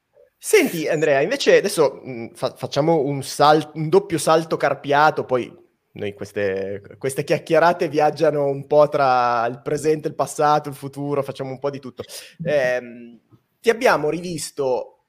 Senti 0.45 0.89
Andrea, 0.89 1.21
invece 1.21 1.59
adesso 1.59 2.01
mh, 2.03 2.11
mm, 2.11 2.27
fa- 2.33 2.57
facciamo 2.57 2.99
un, 2.99 3.23
sal- 3.23 3.71
un, 3.75 3.89
doppio 3.89 4.19
salto 4.19 4.57
carpiato, 4.57 5.25
poi 5.25 5.57
noi 5.93 6.15
queste, 6.15 6.83
queste, 6.99 7.23
chiacchierate 7.23 7.89
viaggiano 7.89 8.47
un 8.47 8.67
po' 8.67 8.89
tra 8.89 9.47
il 9.47 9.61
presente, 9.63 10.09
il 10.09 10.17
passato, 10.17 10.69
il 10.69 10.75
futuro, 10.75 11.23
facciamo 11.23 11.51
un 11.51 11.61
po' 11.61 11.71
di 11.71 11.79
tutto. 11.79 12.03
Eh, 12.43 13.21
ti 13.61 13.71
abbiamo 13.71 14.11
rivisto 14.11 15.05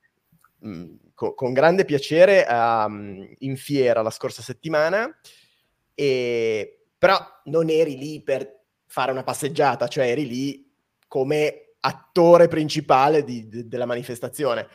mh, 0.60 0.70
mm, 0.70 0.96
co- 1.16 1.34
con 1.34 1.52
grande 1.52 1.84
piacere 1.84 2.46
um, 2.48 3.28
in 3.40 3.58
fiera 3.58 4.04
la 4.04 4.12
scorsa 4.12 4.44
settimana, 4.44 5.20
e, 5.96 6.90
però 6.96 7.18
non 7.46 7.72
eri 7.72 7.98
lì 7.98 8.22
per 8.22 8.66
fare 8.86 9.12
una 9.12 9.24
passeggiata, 9.24 9.88
cioè 9.88 10.12
eri 10.12 10.28
lì 10.28 10.72
come 11.08 11.74
attore 11.80 12.48
principale 12.48 13.24
di, 13.24 13.48
de- 13.48 13.68
della 13.68 13.88
manifestazione 13.88 14.68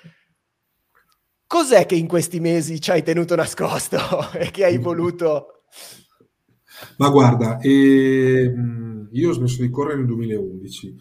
Cos'è 1.49 1.87
che 1.87 1.95
in 1.95 2.07
questi 2.07 2.41
mesi 2.41 2.79
ci 2.79 2.91
hai 2.91 3.03
tenuto 3.03 3.35
nascosto 3.35 3.97
e 4.37 4.51
che 4.51 4.67
hai 4.67 4.77
voluto? 4.77 5.63
Ma 6.99 7.09
guarda, 7.09 7.59
eh, 7.59 8.53
io 9.11 9.31
ho 9.31 9.33
smesso 9.33 9.63
di 9.63 9.71
correre 9.71 9.97
nel 9.97 10.07
2011. 10.09 10.97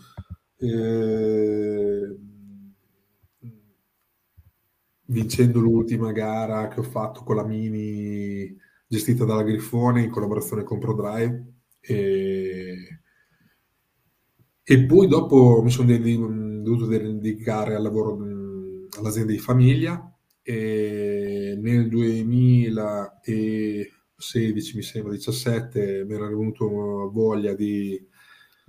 Eh, 0.60 2.18
vincendo 5.08 5.60
l'ultima 5.60 6.14
gara 6.14 6.70
che 6.70 6.80
ho 6.80 6.84
fatto 6.84 7.24
con 7.24 7.36
la 7.36 7.46
Mini 7.46 8.56
gestita 8.88 9.26
dalla 9.26 9.44
Grifone 9.44 10.04
in 10.04 10.10
collaborazione 10.10 10.64
con 10.64 10.80
ProDrive. 10.80 11.56
E, 11.82 13.02
e 14.64 14.86
poi 14.86 15.08
dopo 15.10 15.62
mi 15.62 15.70
sono 15.70 15.92
dovuto 15.98 16.86
dedicare 16.86 17.76
al 17.76 17.84
lavoro 17.84 18.18
all'azienda 18.98 19.34
di 19.34 19.40
famiglia 19.40 20.10
e 20.50 21.60
nel 21.62 21.90
2016, 21.90 24.76
mi 24.78 24.82
sembra 24.82 25.12
17, 25.12 26.06
mi 26.06 26.14
era 26.14 26.30
venuto 26.30 27.12
voglia 27.12 27.54
di 27.54 28.02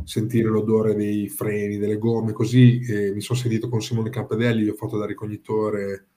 sentire 0.03 0.49
l'odore 0.49 0.97
dei 0.97 1.29
freni, 1.29 1.79
delle 1.79 1.99
gomme, 1.99 2.33
così 2.33 2.81
mi 3.15 3.21
sono 3.21 3.39
sentito 3.39 3.69
con 3.69 3.81
Simone 3.81 4.11
Campedelli, 4.11 4.69
ho 4.69 4.75
fatto 4.75 4.99
da 4.99 5.07
ricognitore 5.07 6.09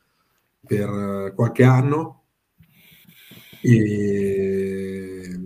per 0.65 1.32
qualche 1.36 1.63
anno, 1.63 2.24
e... 3.62 5.39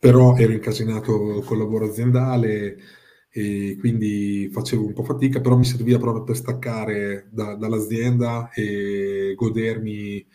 però 0.00 0.36
ero 0.36 0.52
incasinato 0.52 1.42
col 1.46 1.58
lavoro 1.58 1.86
aziendale, 1.86 2.76
e 3.34 3.76
quindi 3.80 4.50
facevo 4.52 4.84
un 4.84 4.92
po' 4.92 5.04
fatica, 5.04 5.40
però 5.40 5.56
mi 5.56 5.64
serviva 5.64 5.98
proprio 5.98 6.22
per 6.22 6.36
staccare 6.36 7.28
da, 7.30 7.54
dall'azienda 7.54 8.50
e 8.52 9.32
godermi 9.34 10.26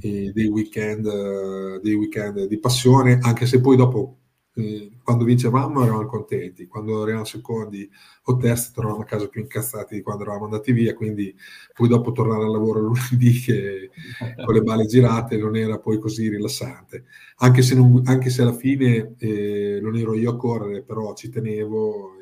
eh, 0.00 0.30
dei, 0.30 0.46
weekend, 0.46 1.80
dei 1.80 1.94
weekend 1.94 2.46
di 2.46 2.58
passione, 2.58 3.18
anche 3.22 3.46
se 3.46 3.62
poi 3.62 3.76
dopo 3.76 4.18
eh, 4.56 4.98
quando 5.02 5.24
vincevamo 5.24 5.82
eravamo 5.82 6.04
contenti, 6.04 6.66
quando 6.66 7.02
eravamo 7.02 7.24
secondi 7.24 7.88
o 8.24 8.36
test 8.36 8.74
tornavamo 8.74 9.02
a 9.02 9.06
casa 9.06 9.26
più 9.28 9.40
incazzati 9.40 9.94
di 9.94 10.02
quando 10.02 10.24
eravamo 10.24 10.44
andati 10.44 10.72
via, 10.72 10.94
quindi 10.94 11.34
poi 11.72 11.88
dopo 11.88 12.12
tornare 12.12 12.44
al 12.44 12.50
lavoro 12.50 12.80
lunedì 12.92 13.40
che, 13.40 13.90
con 14.44 14.52
le 14.52 14.60
balle 14.60 14.84
girate 14.84 15.38
non 15.38 15.56
era 15.56 15.78
poi 15.78 15.98
così 15.98 16.28
rilassante, 16.28 17.04
anche 17.36 17.62
se, 17.62 17.74
non, 17.74 18.02
anche 18.04 18.28
se 18.28 18.42
alla 18.42 18.52
fine 18.52 19.14
eh, 19.16 19.78
non 19.80 19.96
ero 19.96 20.14
io 20.14 20.32
a 20.32 20.36
correre, 20.36 20.82
però 20.82 21.14
ci 21.14 21.30
tenevo 21.30 22.16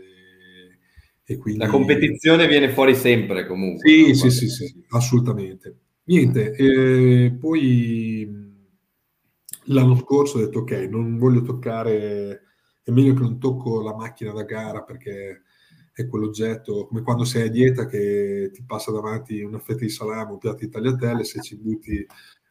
quindi... 1.38 1.58
La 1.58 1.68
competizione 1.68 2.46
viene 2.46 2.70
fuori 2.70 2.94
sempre 2.94 3.46
comunque. 3.46 3.88
Sì, 3.88 4.08
no? 4.08 4.14
sì, 4.14 4.30
sì, 4.30 4.48
sì, 4.48 4.85
assolutamente. 4.90 5.76
Niente, 6.04 6.52
eh, 6.52 7.32
poi 7.38 8.28
l'anno 9.66 9.96
scorso 9.96 10.38
ho 10.38 10.40
detto 10.40 10.61
ok, 10.61 10.72
non 10.90 11.16
voglio 11.16 11.42
toccare, 11.42 12.42
è 12.82 12.90
meglio 12.90 13.14
che 13.14 13.20
non 13.20 13.38
tocco 13.38 13.82
la 13.82 13.94
macchina 13.94 14.32
da 14.32 14.42
gara 14.42 14.82
perché 14.82 15.42
è 15.92 16.06
quell'oggetto, 16.06 16.87
come 16.87 17.02
quando 17.02 17.24
sei 17.24 17.48
a 17.48 17.50
dieta 17.50 17.87
che 17.87 18.50
ti 18.52 18.64
passa 18.64 18.90
davanti 18.90 19.42
una 19.42 19.58
fetta 19.58 19.80
di 19.85 19.90
salame, 19.90 20.32
un 20.32 20.38
piatto 20.38 20.64
di 20.64 20.68
tagliatelle, 20.68 21.22
se 21.22 21.40
ci 21.40 21.56
butti 21.56 22.04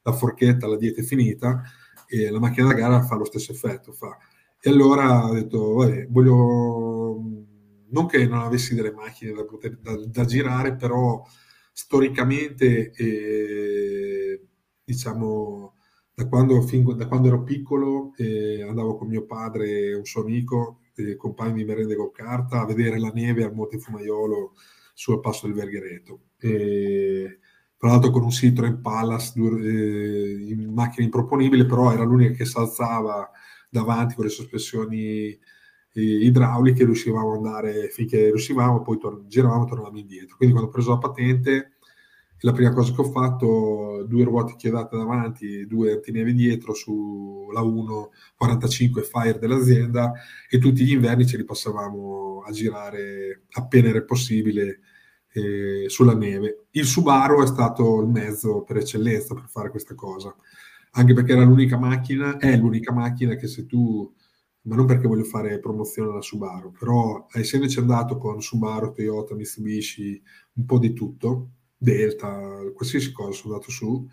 la 0.03 0.13
forchetta 0.13 0.67
la 0.67 0.77
dieta 0.77 1.01
è 1.01 1.03
finita 1.03 1.61
e 2.07 2.29
la 2.29 2.39
macchina 2.39 2.67
da 2.67 2.73
gara 2.73 3.01
fa 3.03 3.15
lo 3.15 3.25
stesso 3.25 3.51
effetto. 3.51 3.91
Fa. 3.91 4.17
E 4.59 4.69
allora 4.69 5.25
ho 5.25 5.33
detto, 5.33 5.73
vabbè, 5.73 6.07
voglio 6.09 7.49
non 7.91 8.07
che 8.07 8.25
non 8.27 8.39
avessi 8.39 8.75
delle 8.75 8.91
macchine 8.91 9.33
da, 9.33 9.45
poter, 9.45 9.77
da, 9.77 9.95
da 10.05 10.25
girare, 10.25 10.75
però 10.75 11.23
storicamente, 11.71 12.91
eh, 12.91 14.41
diciamo, 14.83 15.75
da 16.13 16.27
quando, 16.27 16.61
fin, 16.61 16.83
da 16.95 17.07
quando, 17.07 17.27
ero 17.27 17.43
piccolo 17.43 18.13
eh, 18.17 18.63
andavo 18.63 18.97
con 18.97 19.07
mio 19.07 19.25
padre 19.25 19.69
e 19.69 19.95
un 19.95 20.05
suo 20.05 20.21
amico, 20.21 20.81
eh, 20.95 21.15
compagno 21.15 21.55
di 21.55 21.65
merende 21.65 21.95
con 21.95 22.11
carta, 22.11 22.61
a 22.61 22.65
vedere 22.65 22.99
la 22.99 23.11
neve 23.13 23.43
al 23.43 23.53
Monte 23.53 23.79
Fumaiolo 23.79 24.53
sul 24.93 25.19
passo 25.19 25.47
del 25.47 25.55
Verghereto. 25.55 26.21
Tra 27.81 27.89
l'altro 27.89 28.11
con 28.11 28.21
un 28.21 28.29
Citroen 28.29 28.79
Palace 28.79 29.39
eh, 29.39 30.45
in 30.49 30.71
macchina 30.71 31.03
improponibile, 31.03 31.65
però 31.65 31.91
era 31.91 32.03
l'unica 32.03 32.33
che 32.33 32.45
si 32.45 32.55
alzava 32.57 33.27
davanti 33.71 34.13
con 34.13 34.25
le 34.25 34.29
sospensioni 34.29 35.35
idrauliche 35.93 36.85
riuscivamo 36.85 37.31
ad 37.31 37.37
andare 37.45 37.89
finché 37.89 38.25
riuscivamo, 38.25 38.81
poi 38.81 38.97
tor- 38.97 39.25
giravamo 39.27 39.65
e 39.65 39.67
tornavamo 39.67 39.97
indietro. 39.97 40.37
Quindi 40.37 40.55
quando 40.55 40.71
ho 40.71 40.73
preso 40.73 40.91
la 40.91 40.97
patente, 40.97 41.73
la 42.43 42.53
prima 42.53 42.73
cosa 42.73 42.93
che 42.93 43.01
ho 43.01 43.11
fatto, 43.11 44.05
due 44.07 44.23
ruote 44.23 44.55
chiodate 44.55 44.97
davanti, 44.97 45.67
due 45.67 45.93
antineve 45.93 46.33
dietro 46.33 46.73
sulla 46.73 47.61
1.45 47.61 49.03
Fire 49.03 49.37
dell'azienda 49.37 50.13
e 50.49 50.57
tutti 50.57 50.83
gli 50.83 50.91
inverni 50.91 51.27
ce 51.27 51.37
li 51.37 51.43
passavamo 51.43 52.43
a 52.45 52.51
girare 52.51 53.43
appena 53.51 53.89
era 53.89 54.01
possibile 54.01 54.79
eh, 55.33 55.85
sulla 55.87 56.15
neve. 56.15 56.65
Il 56.71 56.85
Subaru 56.85 57.43
è 57.43 57.47
stato 57.47 58.01
il 58.01 58.07
mezzo 58.07 58.63
per 58.63 58.77
eccellenza 58.77 59.35
per 59.35 59.47
fare 59.47 59.69
questa 59.69 59.93
cosa, 59.93 60.35
anche 60.93 61.13
perché 61.13 61.33
era 61.33 61.43
l'unica 61.43 61.77
macchina, 61.77 62.37
è 62.37 62.57
l'unica 62.57 62.91
macchina 62.91 63.35
che 63.35 63.47
se 63.47 63.65
tu 63.65 64.11
ma 64.63 64.75
non 64.75 64.85
perché 64.85 65.07
voglio 65.07 65.23
fare 65.23 65.59
promozione 65.59 66.11
alla 66.11 66.21
Subaru, 66.21 66.71
però 66.71 67.27
essendoci 67.31 67.79
andato 67.79 68.17
con 68.17 68.41
Subaru, 68.41 68.93
Toyota, 68.93 69.35
Mitsubishi, 69.35 70.21
un 70.53 70.65
po' 70.65 70.77
di 70.77 70.93
tutto, 70.93 71.51
Delta, 71.77 72.61
qualsiasi 72.73 73.11
cosa 73.11 73.31
sono 73.31 73.53
andato 73.53 73.71
su, 73.71 74.07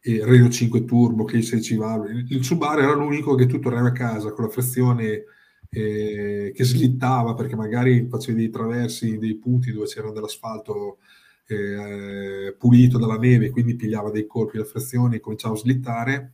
e 0.00 0.24
Renault 0.24 0.52
5 0.52 0.84
Turbo 0.84 1.24
che 1.24 1.42
16 1.42 1.76
valvole. 1.76 2.24
Il 2.28 2.44
Subaru 2.44 2.80
era 2.80 2.94
l'unico 2.94 3.34
che 3.34 3.46
tu 3.46 3.58
tornavi 3.58 3.88
a 3.88 3.92
casa 3.92 4.32
con 4.32 4.44
la 4.44 4.50
frizione 4.50 5.24
eh, 5.68 6.52
che 6.54 6.64
slittava 6.64 7.34
perché 7.34 7.56
magari 7.56 8.06
facevi 8.08 8.38
dei 8.38 8.50
traversi, 8.50 9.18
dei 9.18 9.36
punti 9.38 9.72
dove 9.72 9.86
c'era 9.86 10.10
dell'asfalto 10.12 10.98
eh, 11.46 12.54
pulito 12.58 12.98
dalla 12.98 13.16
neve, 13.16 13.50
quindi 13.50 13.76
pigliava 13.76 14.10
dei 14.10 14.26
colpi 14.26 14.58
la 14.58 14.64
frizione 14.64 15.16
e 15.16 15.20
cominciava 15.20 15.54
a 15.54 15.58
slittare, 15.58 16.32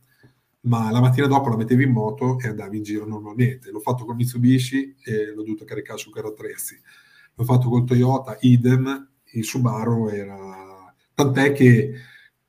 ma 0.61 0.91
la 0.91 0.99
mattina 0.99 1.27
dopo 1.27 1.49
la 1.49 1.57
mettevi 1.57 1.83
in 1.83 1.91
moto 1.91 2.39
e 2.39 2.47
andavi 2.49 2.77
in 2.77 2.83
giro 2.83 3.05
normalmente. 3.05 3.71
L'ho 3.71 3.79
fatto 3.79 4.05
con 4.05 4.15
Mitsubishi 4.15 4.95
e 5.03 5.33
l'ho 5.33 5.43
dovuto 5.43 5.65
caricare 5.65 5.99
su 5.99 6.09
carro 6.09 6.29
attrezzi. 6.29 6.79
L'ho 7.35 7.43
fatto 7.43 7.69
col 7.69 7.85
Toyota, 7.85 8.37
idem, 8.41 9.09
il 9.33 9.43
Subaru 9.43 10.09
era... 10.09 10.93
Tant'è 11.13 11.51
che 11.51 11.93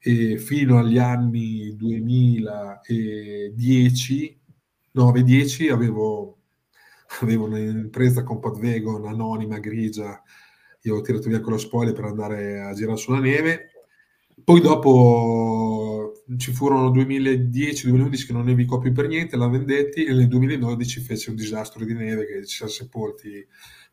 e 0.03 0.39
fino 0.39 0.79
agli 0.79 0.97
anni 0.97 1.77
2010, 1.77 4.41
9-10 4.95 5.71
avevo, 5.71 6.39
avevo 7.21 7.45
un'impresa 7.45 8.23
compact 8.23 8.57
wagon 8.63 9.07
anonima 9.07 9.59
grigia, 9.59 10.23
io 10.83 10.97
ho 10.97 11.03
tirato 11.03 11.29
via 11.29 11.41
con 11.41 11.53
lo 11.53 11.59
spoiler 11.59 11.93
per 11.93 12.05
andare 12.05 12.61
a 12.61 12.73
girare 12.73 12.97
sulla 12.97 13.21
neve. 13.21 13.73
Poi 14.43 14.63
dopo 14.63 15.80
ci 16.37 16.53
furono 16.53 16.91
2010-2011 16.91 18.27
che 18.27 18.33
non 18.33 18.45
nevicò 18.45 18.79
più 18.79 18.93
per 18.93 19.09
niente, 19.09 19.37
la 19.37 19.49
vendetti 19.49 20.05
e 20.05 20.13
nel 20.13 20.29
2012 20.29 21.01
fece 21.01 21.31
un 21.31 21.37
disastro 21.37 21.85
di 21.85 21.95
neve 21.95 22.27
che 22.27 22.47
ci 22.47 22.57
siamo 22.57 22.71
sepolti 22.71 23.47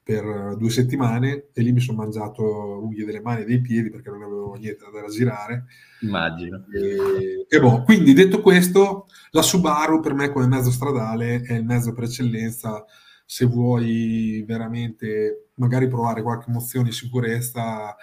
per 0.04 0.56
due 0.56 0.69
settimane 0.69 1.47
e 1.52 1.62
lì 1.62 1.73
mi 1.73 1.82
sono 1.82 1.97
mangiato 1.97 2.82
unghie 2.82 3.04
delle 3.04 3.19
mani 3.19 3.41
e 3.41 3.45
dei 3.45 3.60
piedi 3.60 3.89
perché 3.89 4.10
non 4.10 4.23
avevo 4.23 4.54
niente 4.54 4.86
da 4.89 5.06
girare. 5.10 5.65
Immagino. 6.02 6.65
E, 6.73 7.45
e 7.50 7.60
boh, 7.60 7.84
quindi 7.84 8.13
detto 8.13 8.39
questo, 8.39 9.08
la 9.32 9.41
Subaru 9.41 10.00
per 10.00 10.13
me 10.13 10.32
come 10.32 10.47
mezzo 10.47 10.71
stradale 10.71 11.41
è 11.41 11.54
il 11.54 11.65
mezzo 11.65 11.91
per 11.91 12.06
eccellenza 12.06 12.86
se 13.26 13.45
vuoi 13.45 14.41
veramente 14.47 15.50
magari 15.56 15.89
provare 15.89 16.21
qualche 16.21 16.50
emozione 16.50 16.88
in 16.88 16.93
sicurezza 16.93 17.93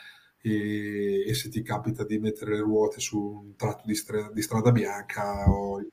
e, 0.51 1.25
e, 1.27 1.35
se 1.35 1.49
ti 1.49 1.63
capita 1.63 2.05
di 2.05 2.19
mettere 2.19 2.55
le 2.55 2.61
ruote 2.61 3.01
su 3.01 3.19
un 3.19 3.57
tratto 3.57 3.85
di, 3.87 3.95
stra- 3.95 4.31
di 4.33 4.43
strada 4.43 4.73
bianca 4.73 5.49
o 5.49 5.79
in 5.81 5.89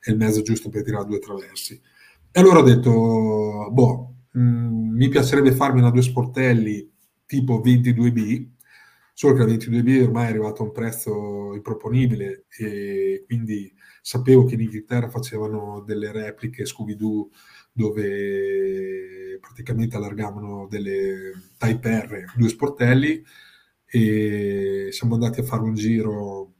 è 0.00 0.10
il 0.10 0.16
mezzo 0.16 0.42
giusto 0.42 0.68
per 0.68 0.82
tirare 0.82 1.06
due 1.06 1.18
traversi. 1.18 1.80
E 2.30 2.40
allora 2.40 2.58
ho 2.58 2.62
detto, 2.62 3.70
boh, 3.70 4.16
Mm, 4.38 4.94
mi 4.94 5.08
piacerebbe 5.08 5.52
farmi 5.52 5.80
una 5.80 5.90
due 5.90 6.02
sportelli 6.02 6.92
tipo 7.24 7.60
22B, 7.64 8.48
solo 9.14 9.34
che 9.34 9.44
la 9.44 9.52
22B 9.52 10.02
ormai 10.02 10.26
è 10.26 10.28
arrivata 10.30 10.62
a 10.62 10.66
un 10.66 10.72
prezzo 10.72 11.54
improponibile 11.54 12.44
e 12.58 13.24
quindi 13.26 13.72
sapevo 14.02 14.44
che 14.44 14.54
in 14.54 14.60
Inghilterra 14.60 15.08
facevano 15.08 15.82
delle 15.86 16.12
repliche 16.12 16.66
Scooby-Doo 16.66 17.30
dove 17.72 19.38
praticamente 19.40 19.96
allargavano 19.96 20.66
delle 20.68 21.32
Type 21.56 22.06
R, 22.06 22.32
due 22.36 22.48
sportelli 22.48 23.24
e 23.88 24.88
siamo 24.90 25.14
andati 25.14 25.40
a 25.40 25.44
fare 25.44 25.62
un 25.62 25.74
giro 25.74 26.52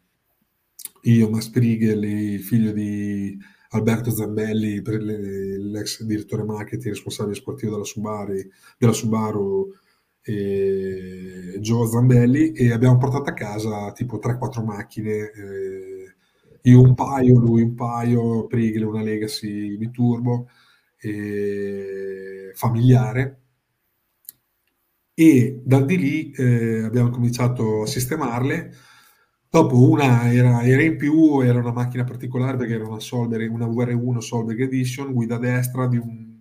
io, 1.02 1.30
Max 1.30 1.48
Priegel, 1.50 2.02
il 2.04 2.40
figlio 2.40 2.72
di 2.72 3.38
Alberto 3.70 4.10
Zambelli, 4.10 4.82
l'ex 4.82 6.02
direttore 6.02 6.44
marketing 6.44 6.94
responsabile 6.94 7.36
sportivo 7.36 7.72
della 7.72 7.84
Subaru, 7.84 8.34
della 8.78 8.92
Subaru 8.92 9.72
e 10.22 11.58
Joe 11.60 11.86
Zambelli 11.88 12.52
e 12.52 12.72
abbiamo 12.72 12.98
portato 12.98 13.30
a 13.30 13.34
casa 13.34 13.92
tipo 13.92 14.18
3-4 14.18 14.64
macchine, 14.64 15.30
eh, 15.30 16.14
io 16.62 16.80
un 16.80 16.94
paio, 16.94 17.38
lui 17.38 17.62
un 17.62 17.74
paio, 17.74 18.46
Prigle 18.46 18.84
una 18.84 19.02
Legacy 19.02 19.76
biturbo, 19.76 20.48
eh, 20.98 22.50
familiare 22.54 23.45
e 25.18 25.62
da 25.64 25.80
di 25.80 25.96
lì 25.96 26.30
eh, 26.32 26.82
abbiamo 26.82 27.08
cominciato 27.08 27.82
a 27.82 27.86
sistemarle. 27.86 28.70
Dopo 29.48 29.88
una 29.88 30.30
era, 30.30 30.62
era, 30.62 30.82
in 30.82 30.98
più, 30.98 31.40
era 31.40 31.58
una 31.58 31.72
macchina 31.72 32.04
particolare 32.04 32.58
perché 32.58 32.74
era 32.74 32.86
una, 32.86 33.00
Solberg, 33.00 33.50
una 33.50 33.66
VR1 33.66 34.18
Solberg 34.18 34.60
Edition, 34.60 35.14
guida 35.14 35.38
destra 35.38 35.86
di 35.86 35.96
un 35.96 36.34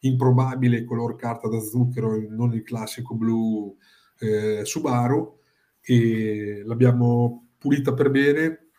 improbabile 0.00 0.82
color 0.82 1.14
carta 1.14 1.46
da 1.46 1.60
zucchero, 1.60 2.26
non 2.28 2.52
il 2.52 2.64
classico 2.64 3.14
blu 3.14 3.76
eh, 4.18 4.64
Subaru, 4.64 5.38
e 5.80 6.62
l'abbiamo 6.64 7.50
pulita 7.58 7.94
per 7.94 8.10
bene, 8.10 8.70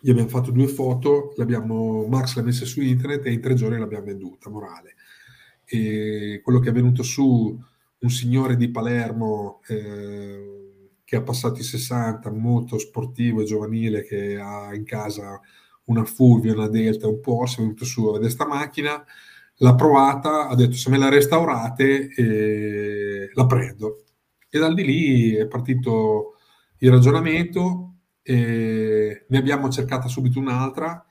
gli 0.00 0.10
abbiamo 0.10 0.28
fatto 0.28 0.52
due 0.52 0.68
foto, 0.68 1.34
Max 1.36 2.36
l'ha 2.36 2.42
messa 2.42 2.64
su 2.64 2.80
internet 2.80 3.26
e 3.26 3.32
in 3.32 3.40
tre 3.40 3.54
giorni 3.54 3.76
l'abbiamo 3.76 4.04
venduta, 4.04 4.48
morale. 4.50 4.94
E 5.64 6.40
quello 6.44 6.60
che 6.60 6.68
è 6.68 6.72
venuto 6.72 7.02
su 7.02 7.58
un 8.02 8.10
signore 8.10 8.56
di 8.56 8.70
Palermo... 8.70 9.60
Eh, 9.68 10.62
che 11.12 11.18
ha 11.18 11.22
passato 11.22 11.60
i 11.60 11.62
60, 11.62 12.30
molto 12.30 12.78
sportivo 12.78 13.42
e 13.42 13.44
giovanile, 13.44 14.02
che 14.02 14.38
ha 14.38 14.74
in 14.74 14.82
casa 14.86 15.38
una 15.84 16.04
Fulvia, 16.04 16.54
una 16.54 16.68
Delta, 16.68 17.06
un 17.06 17.20
Porsche, 17.20 17.60
è 17.60 17.64
venuto 17.64 17.84
su 17.84 18.00
a 18.04 18.12
vedere 18.12 18.34
questa 18.34 18.46
macchina, 18.46 19.04
l'ha 19.56 19.74
provata, 19.74 20.48
ha 20.48 20.54
detto 20.54 20.72
se 20.72 20.88
me 20.88 20.96
la 20.96 21.10
restaurate 21.10 22.08
eh, 22.16 23.30
la 23.34 23.44
prendo. 23.44 24.04
E 24.48 24.58
da 24.58 24.72
di 24.72 24.84
lì 24.84 25.34
è 25.34 25.46
partito 25.46 26.36
il 26.78 26.90
ragionamento, 26.90 27.96
eh, 28.22 29.26
ne 29.28 29.36
abbiamo 29.36 29.68
cercata 29.68 30.08
subito 30.08 30.38
un'altra, 30.38 31.04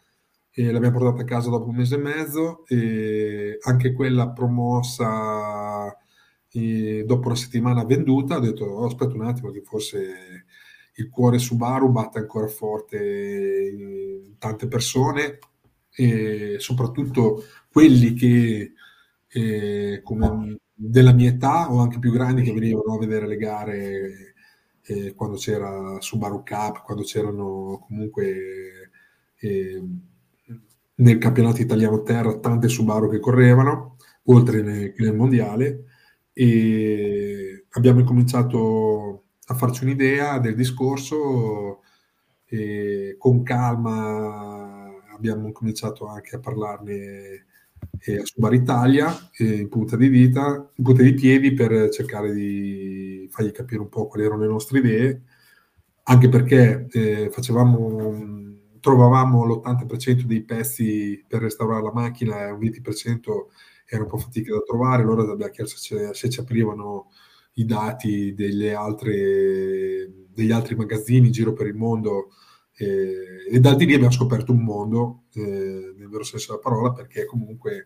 e 0.50 0.72
l'abbiamo 0.72 0.98
portata 0.98 1.22
a 1.22 1.26
casa 1.26 1.52
dopo 1.52 1.70
un 1.70 1.76
mese 1.76 1.94
e 1.94 1.98
mezzo, 2.00 2.64
anche 3.62 3.94
quella 3.94 4.30
promossa 4.32 5.96
dopo 7.06 7.28
una 7.28 7.36
settimana 7.36 7.86
venduta 7.86 8.36
ho 8.36 8.40
detto 8.40 8.66
oh, 8.66 8.86
aspetta 8.86 9.16
un 9.16 9.26
attimo 9.26 9.52
che 9.52 9.62
forse 9.62 10.46
il 10.96 11.10
cuore 11.10 11.40
Subaru 11.40 11.90
batte 11.90 12.20
ancora 12.20 12.48
forte 12.48 13.72
in 13.74 14.36
tante 14.38 14.68
persone. 14.68 15.40
E 15.94 16.56
soprattutto 16.60 17.44
quelli 17.70 18.14
che 18.14 18.74
eh, 19.28 20.04
della 20.74 21.14
mia 21.14 21.30
età 21.30 21.72
o 21.72 21.80
anche 21.80 22.00
più 22.00 22.12
grandi 22.12 22.44
che 22.44 22.54
venivano 22.54 22.96
a 22.96 22.98
vedere 22.98 23.28
le 23.28 23.38
gare 23.38 24.34
eh, 24.84 25.14
quando 25.14 25.38
c'era 25.38 25.98
Subaru 26.00 26.44
Cup, 26.44 26.82
quando 26.84 27.04
c'erano 27.04 27.80
comunque 27.86 28.90
eh, 29.36 29.84
nel 30.96 31.18
campionato 31.18 31.62
italiano 31.62 32.04
terra 32.04 32.38
tante 32.40 32.68
Subaru 32.68 33.10
che 33.10 33.20
correvano, 33.20 33.98
oltre 34.26 34.62
nel, 34.62 34.94
nel 34.98 35.16
mondiale 35.16 35.86
e 36.34 37.66
abbiamo 37.72 38.04
cominciato 38.04 39.24
a 39.46 39.54
farci 39.56 39.84
un'idea 39.84 40.40
del 40.40 40.56
discorso 40.56 41.82
e 42.46 43.16
con 43.18 43.44
calma 43.44 44.90
abbiamo 45.14 45.52
cominciato 45.52 46.08
anche 46.08 46.36
a 46.36 46.40
parlarne 46.40 47.46
eh, 48.00 48.18
a 48.18 48.26
Subar 48.26 48.54
Italia 48.54 49.14
in 49.38 49.70
punta 49.70 49.96
di 49.96 50.10
dita, 50.10 50.70
in 50.76 50.84
punta 50.84 51.04
di 51.04 51.14
piedi 51.14 51.54
per 51.54 51.90
cercare 51.90 52.34
di 52.34 53.28
fargli 53.30 53.52
capire 53.52 53.82
un 53.82 53.90
po' 53.90 54.08
quali 54.08 54.26
erano 54.26 54.42
le 54.42 54.48
nostre 54.48 54.80
idee, 54.80 55.22
anche 56.04 56.30
perché 56.30 56.88
eh, 56.92 57.30
facevamo, 57.32 58.26
trovavamo 58.80 59.46
l'80% 59.46 60.24
dei 60.24 60.44
pezzi 60.44 61.24
per 61.28 61.42
restaurare 61.42 61.84
la 61.84 61.94
macchina 61.94 62.48
e 62.48 62.52
un 62.52 62.60
20% 62.60 63.20
era 63.94 64.04
un 64.04 64.10
po' 64.10 64.18
fatica 64.18 64.54
da 64.54 64.62
trovare, 64.62 65.04
allora 65.04 65.30
abbiamo 65.30 65.52
chiesto 65.52 65.78
se, 66.14 66.30
ci 66.30 66.40
aprivano 66.40 67.12
i 67.56 67.66
dati 67.66 68.34
altre, 68.74 70.10
degli 70.30 70.52
altri 70.52 70.76
magazzini 70.76 71.28
in 71.28 71.34
giro 71.34 71.52
per 71.52 71.68
il 71.68 71.76
mondo 71.76 72.30
eh, 72.78 73.46
e 73.52 73.60
da 73.60 73.74
lì 73.74 73.84
abbiamo 73.94 74.12
scoperto 74.12 74.54
un 74.54 74.64
mondo, 74.64 75.24
eh, 75.34 75.94
nel 75.98 76.08
vero 76.08 76.24
senso 76.24 76.52
della 76.52 76.64
parola, 76.64 76.94
perché 76.94 77.26
comunque 77.26 77.86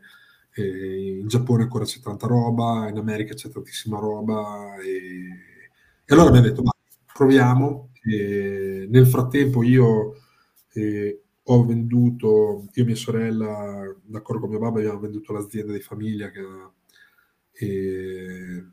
eh, 0.54 1.20
in 1.22 1.28
Giappone 1.28 1.64
ancora 1.64 1.86
c'è 1.86 2.00
tanta 2.00 2.28
roba, 2.28 2.88
in 2.88 2.98
America 2.98 3.34
c'è 3.34 3.50
tantissima 3.50 3.98
roba 3.98 4.76
e, 4.78 4.92
e 6.06 6.14
allora 6.14 6.30
abbiamo 6.30 6.48
detto 6.48 6.62
ma 6.62 6.72
proviamo. 7.12 7.90
nel 8.04 9.08
frattempo 9.08 9.64
io 9.64 10.14
eh, 10.74 11.25
ho 11.48 11.66
venduto, 11.66 12.68
io 12.74 12.84
e 12.84 12.86
mia 12.86 12.96
sorella, 12.96 13.96
d'accordo 14.04 14.42
con 14.42 14.50
mio 14.50 14.60
babbo, 14.60 14.80
abbiamo 14.80 15.00
venduto 15.00 15.34
l'azienda 15.34 15.74
di 15.74 15.80
famiglia 15.80 16.32
che 16.32 16.40
ha, 16.40 16.72
e, 17.52 18.66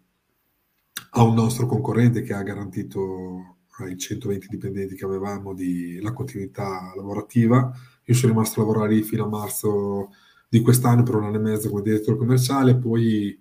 a 1.10 1.22
un 1.22 1.34
nostro 1.34 1.66
concorrente 1.66 2.22
che 2.22 2.32
ha 2.32 2.42
garantito 2.42 3.56
ai 3.78 3.98
120 3.98 4.46
dipendenti 4.48 4.94
che 4.94 5.04
avevamo 5.04 5.54
di, 5.54 6.00
la 6.00 6.12
continuità 6.12 6.92
lavorativa. 6.96 7.72
Io 8.04 8.14
sono 8.14 8.32
rimasto 8.32 8.60
a 8.60 8.64
lavorare 8.64 8.94
lì 8.94 9.02
fino 9.02 9.24
a 9.24 9.28
marzo 9.28 10.10
di 10.48 10.60
quest'anno 10.60 11.02
per 11.02 11.16
un 11.16 11.24
anno 11.24 11.36
e 11.36 11.40
mezzo 11.40 11.68
come 11.68 11.82
direttore 11.82 12.16
commerciale, 12.16 12.76
poi 12.76 13.38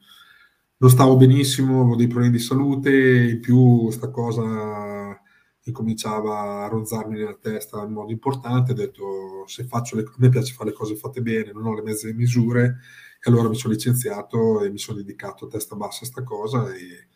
non 0.78 0.90
stavo 0.90 1.16
benissimo, 1.16 1.82
avevo 1.82 1.96
dei 1.96 2.08
problemi 2.08 2.38
di 2.38 2.44
salute, 2.44 3.30
in 3.32 3.40
più 3.40 3.90
sta 3.92 4.10
cosa 4.10 5.21
incominciava 5.64 6.64
a 6.64 6.68
ronzarmi 6.68 7.18
nella 7.18 7.38
testa 7.40 7.84
in 7.84 7.92
modo 7.92 8.12
importante, 8.12 8.72
ho 8.72 8.76
detto 8.76 9.46
se 9.48 9.66
faccio 9.66 9.96
le, 9.96 10.04
a 10.04 10.14
me 10.18 10.30
piace 10.30 10.54
fare 10.54 10.70
le 10.70 10.76
cose 10.76 10.96
fatte 10.96 11.22
bene, 11.22 11.52
non 11.52 11.66
ho 11.66 11.76
le 11.76 11.84
mezze 11.84 12.14
misure, 12.14 12.80
e 13.24 13.30
allora 13.30 13.50
mi 13.50 13.56
sono 13.56 13.74
licenziato 13.74 14.64
e 14.64 14.70
mi 14.70 14.80
sono 14.80 14.98
dedicato 14.98 15.46
a 15.46 15.50
testa 15.50 15.76
bassa 15.76 16.06
a 16.06 16.08
sta 16.08 16.24
cosa 16.24 16.74
e 16.74 17.08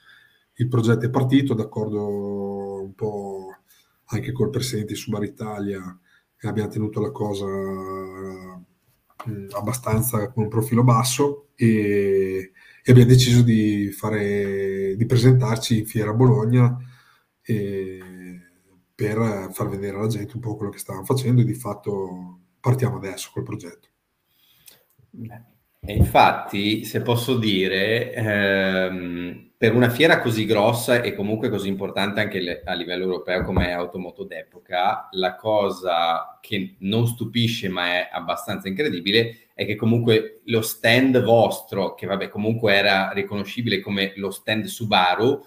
il 0.58 0.68
progetto 0.68 1.06
è 1.06 1.10
partito, 1.10 1.54
d'accordo 1.54 2.84
un 2.84 2.94
po' 2.94 3.50
anche 4.06 4.32
col 4.32 4.52
presidente 4.52 4.94
di 4.94 5.00
Subar 5.00 5.24
Italia 5.24 6.00
e 6.38 6.48
abbiamo 6.48 6.70
tenuto 6.70 7.02
la 7.02 7.12
cosa 7.12 7.46
abbastanza 9.58 10.32
con 10.32 10.44
un 10.44 10.50
profilo 10.50 10.84
basso 10.84 11.50
e, 11.56 12.52
e 12.84 12.92
abbiamo 12.92 13.10
deciso 13.10 13.42
di, 13.42 13.90
fare, 13.92 14.96
di 14.96 15.06
presentarci 15.06 15.80
in 15.80 15.86
Fiera 15.86 16.14
Bologna 16.14 16.78
e, 17.42 18.15
per 18.96 19.50
far 19.52 19.68
vedere 19.68 19.98
alla 19.98 20.08
gente 20.08 20.36
un 20.36 20.42
po' 20.42 20.56
quello 20.56 20.72
che 20.72 20.80
stavamo 20.80 21.04
facendo 21.04 21.42
e 21.42 21.46
di 21.46 21.54
fatto 21.54 22.40
partiamo 22.60 22.96
adesso 22.96 23.30
col 23.34 23.44
progetto. 23.44 23.90
E 25.88 25.94
infatti, 25.94 26.84
se 26.84 27.02
posso 27.02 27.38
dire, 27.38 28.12
ehm, 28.14 29.52
per 29.58 29.76
una 29.76 29.90
fiera 29.90 30.20
così 30.20 30.46
grossa 30.46 31.02
e 31.02 31.14
comunque 31.14 31.50
così 31.50 31.68
importante 31.68 32.20
anche 32.22 32.62
a 32.64 32.74
livello 32.74 33.04
europeo 33.04 33.44
come 33.44 33.72
Automoto 33.72 34.24
d'epoca, 34.24 35.10
la 35.12 35.36
cosa 35.36 36.40
che 36.42 36.76
non 36.80 37.06
stupisce 37.08 37.70
ma 37.70 37.86
è 37.88 38.10
abbastanza 38.12 38.68
incredibile 38.68 39.50
è 39.54 39.66
che 39.66 39.76
comunque 39.76 40.42
lo 40.46 40.62
stand 40.62 41.22
vostro, 41.24 41.94
che 41.94 42.08
vabbè 42.08 42.30
comunque 42.30 42.74
era 42.74 43.12
riconoscibile 43.12 43.80
come 43.80 44.14
lo 44.16 44.32
stand 44.32 44.66
Subaru, 44.66 45.40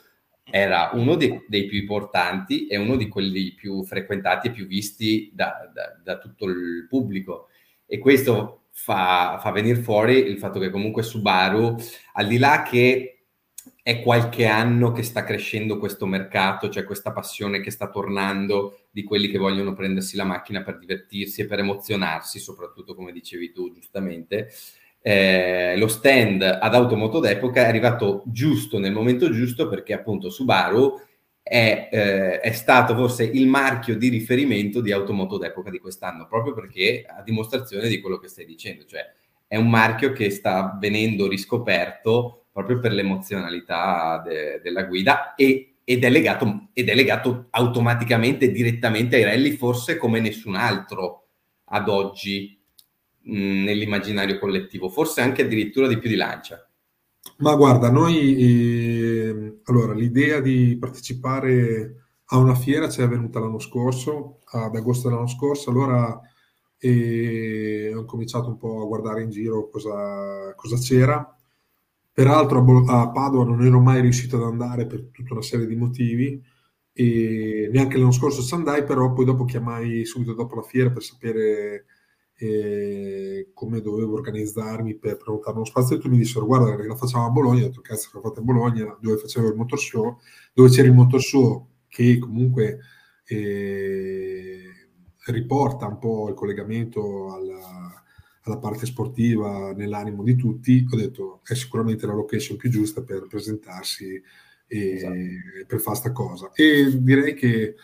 era 0.50 0.90
uno 0.94 1.14
dei, 1.14 1.44
dei 1.46 1.66
più 1.66 1.78
importanti 1.78 2.66
e 2.66 2.76
uno 2.76 2.96
di 2.96 3.08
quelli 3.08 3.52
più 3.54 3.84
frequentati 3.84 4.48
e 4.48 4.50
più 4.50 4.66
visti 4.66 5.30
da, 5.32 5.70
da, 5.72 5.98
da 6.02 6.18
tutto 6.18 6.46
il 6.46 6.86
pubblico. 6.88 7.48
E 7.86 7.98
questo 7.98 8.64
fa, 8.70 9.38
fa 9.40 9.50
venire 9.50 9.80
fuori 9.80 10.14
il 10.18 10.38
fatto 10.38 10.58
che 10.58 10.70
comunque 10.70 11.02
Subaru, 11.02 11.76
al 12.12 12.26
di 12.26 12.38
là 12.38 12.62
che 12.62 13.18
è 13.82 14.02
qualche 14.02 14.46
anno 14.46 14.92
che 14.92 15.02
sta 15.02 15.24
crescendo 15.24 15.78
questo 15.78 16.06
mercato, 16.06 16.68
cioè 16.68 16.84
questa 16.84 17.12
passione 17.12 17.60
che 17.60 17.70
sta 17.70 17.88
tornando 17.88 18.88
di 18.90 19.02
quelli 19.02 19.28
che 19.28 19.38
vogliono 19.38 19.72
prendersi 19.72 20.16
la 20.16 20.24
macchina 20.24 20.62
per 20.62 20.78
divertirsi 20.78 21.40
e 21.40 21.46
per 21.46 21.60
emozionarsi, 21.60 22.38
soprattutto 22.38 22.94
come 22.94 23.12
dicevi 23.12 23.52
tu 23.52 23.72
giustamente. 23.72 24.50
Eh, 25.08 25.74
lo 25.78 25.88
stand 25.88 26.42
ad 26.42 26.74
Automoto 26.74 27.18
d'epoca 27.18 27.62
è 27.62 27.66
arrivato 27.66 28.24
giusto 28.26 28.78
nel 28.78 28.92
momento 28.92 29.30
giusto 29.30 29.66
perché 29.66 29.94
appunto 29.94 30.28
Subaru 30.28 31.00
è, 31.42 31.88
eh, 31.90 32.40
è, 32.40 32.52
stato 32.52 32.94
forse 32.94 33.24
il 33.24 33.46
marchio 33.46 33.96
di 33.96 34.10
riferimento 34.10 34.82
di 34.82 34.92
Automoto 34.92 35.38
d'epoca 35.38 35.70
di 35.70 35.78
quest'anno, 35.78 36.26
proprio 36.26 36.52
perché 36.52 37.06
a 37.08 37.22
dimostrazione 37.22 37.88
di 37.88 38.02
quello 38.02 38.18
che 38.18 38.28
stai 38.28 38.44
dicendo, 38.44 38.84
cioè 38.84 39.10
è 39.46 39.56
un 39.56 39.70
marchio 39.70 40.12
che 40.12 40.28
sta 40.28 40.76
venendo 40.78 41.26
riscoperto 41.26 42.48
proprio 42.52 42.78
per 42.78 42.92
l'emozionalità 42.92 44.22
de- 44.22 44.60
della 44.62 44.82
guida 44.82 45.34
e, 45.36 45.76
ed, 45.84 46.04
è 46.04 46.10
legato, 46.10 46.68
ed 46.74 46.90
è 46.90 46.94
legato 46.94 47.46
automaticamente, 47.48 48.50
direttamente 48.50 49.16
ai 49.16 49.24
rally, 49.24 49.52
forse 49.52 49.96
come 49.96 50.20
nessun 50.20 50.54
altro 50.54 51.28
ad 51.70 51.88
oggi 51.88 52.57
nell'immaginario 53.22 54.38
collettivo, 54.38 54.88
forse 54.88 55.20
anche 55.20 55.42
addirittura 55.42 55.86
di 55.86 55.98
più 55.98 56.08
di 56.08 56.16
Lancia. 56.16 56.62
Ma 57.38 57.54
guarda, 57.54 57.90
noi 57.90 58.36
eh, 58.36 59.60
allora 59.64 59.92
l'idea 59.94 60.40
di 60.40 60.76
partecipare 60.78 62.08
a 62.30 62.36
una 62.36 62.54
fiera 62.54 62.88
ci 62.88 63.00
è 63.00 63.08
venuta 63.08 63.38
l'anno 63.38 63.58
scorso, 63.58 64.40
ad 64.44 64.74
agosto 64.74 65.08
dell'anno 65.08 65.28
scorso, 65.28 65.70
allora 65.70 66.20
eh, 66.78 67.92
ho 67.94 68.04
cominciato 68.04 68.48
un 68.48 68.56
po' 68.56 68.82
a 68.82 68.86
guardare 68.86 69.22
in 69.22 69.30
giro 69.30 69.68
cosa, 69.68 70.54
cosa 70.54 70.76
c'era. 70.76 71.34
Peraltro 72.12 72.64
a, 72.86 73.00
a, 73.02 73.10
Padova 73.10 73.44
non 73.44 73.64
ero 73.64 73.80
mai 73.80 74.00
riuscito 74.00 74.36
ad 74.36 74.42
andare 74.42 74.86
per 74.86 75.08
tutta 75.12 75.34
una 75.34 75.42
serie 75.42 75.66
di 75.66 75.76
motivi 75.76 76.42
e 76.92 77.68
neanche 77.72 77.96
l'anno 77.96 78.10
scorso 78.10 78.42
ci 78.42 78.54
andai, 78.54 78.82
però 78.84 79.12
poi 79.12 79.24
dopo 79.24 79.44
chiamai 79.44 80.04
subito 80.04 80.34
dopo 80.34 80.56
la 80.56 80.62
fiera 80.62 80.90
per 80.90 81.02
sapere 81.02 81.84
e 82.40 83.50
come 83.52 83.80
dovevo 83.80 84.14
organizzarmi 84.14 84.94
per 84.94 85.16
prenotare 85.16 85.56
uno 85.56 85.64
spazio 85.64 85.96
e 85.96 85.98
tu 85.98 86.08
mi 86.08 86.18
dissero 86.18 86.46
guarda 86.46 86.80
la 86.86 86.94
facciamo 86.94 87.26
a 87.26 87.30
Bologna, 87.30 87.64
ho 87.64 87.66
detto 87.66 87.80
cazzo 87.80 88.10
la 88.12 88.20
fate 88.20 88.38
a 88.38 88.44
Bologna 88.44 88.96
dove 89.00 89.16
facevo 89.16 89.48
il 89.48 89.56
motor 89.56 89.78
show, 89.78 90.18
dove 90.52 90.68
c'era 90.68 90.86
il 90.86 90.94
motor 90.94 91.20
show 91.20 91.66
che 91.88 92.18
comunque 92.18 92.78
eh, 93.24 94.62
riporta 95.26 95.88
un 95.88 95.98
po' 95.98 96.28
il 96.28 96.34
collegamento 96.34 97.34
alla, 97.34 98.04
alla, 98.42 98.58
parte 98.58 98.86
sportiva 98.86 99.72
nell'animo 99.72 100.22
di 100.22 100.36
tutti, 100.36 100.86
ho 100.88 100.96
detto 100.96 101.40
è 101.42 101.54
sicuramente 101.54 102.06
la 102.06 102.14
location 102.14 102.56
più 102.56 102.70
giusta 102.70 103.02
per 103.02 103.26
presentarsi 103.26 104.22
e 104.68 104.90
esatto. 104.92 105.14
per 105.66 105.80
fare 105.80 105.96
sta 105.96 106.12
cosa 106.12 106.52
e 106.54 107.02
direi 107.02 107.34
che 107.34 107.74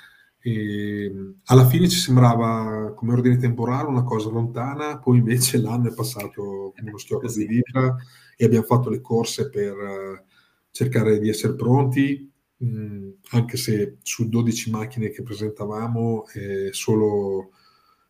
e 0.47 1.11
alla 1.47 1.67
fine 1.67 1.89
ci 1.89 1.99
sembrava 1.99 2.93
come 2.95 3.15
ordine 3.15 3.39
temporale 3.39 3.89
una 3.89 4.05
cosa 4.05 4.29
lontana, 4.29 4.99
poi 4.99 5.17
invece 5.17 5.57
l'anno 5.59 5.89
è 5.91 5.95
passato 5.95 6.75
come 6.77 6.89
uno 6.91 6.99
schiocco 7.01 7.33
di 7.33 7.47
dita 7.47 7.97
e 8.37 8.45
abbiamo 8.45 8.67
fatto 8.67 8.91
le 8.91 9.01
corse 9.01 9.49
per 9.49 9.73
eh, 9.73 10.25
cercare 10.71 11.19
di 11.19 11.31
essere 11.31 11.55
pronti, 11.55 12.31
mh, 12.59 13.09
anche 13.31 13.57
se 13.57 13.97
su 14.03 14.29
12 14.29 14.71
macchine 14.71 15.09
che 15.09 15.23
presentavamo 15.23 16.25
eh, 16.35 16.69
solo 16.73 17.53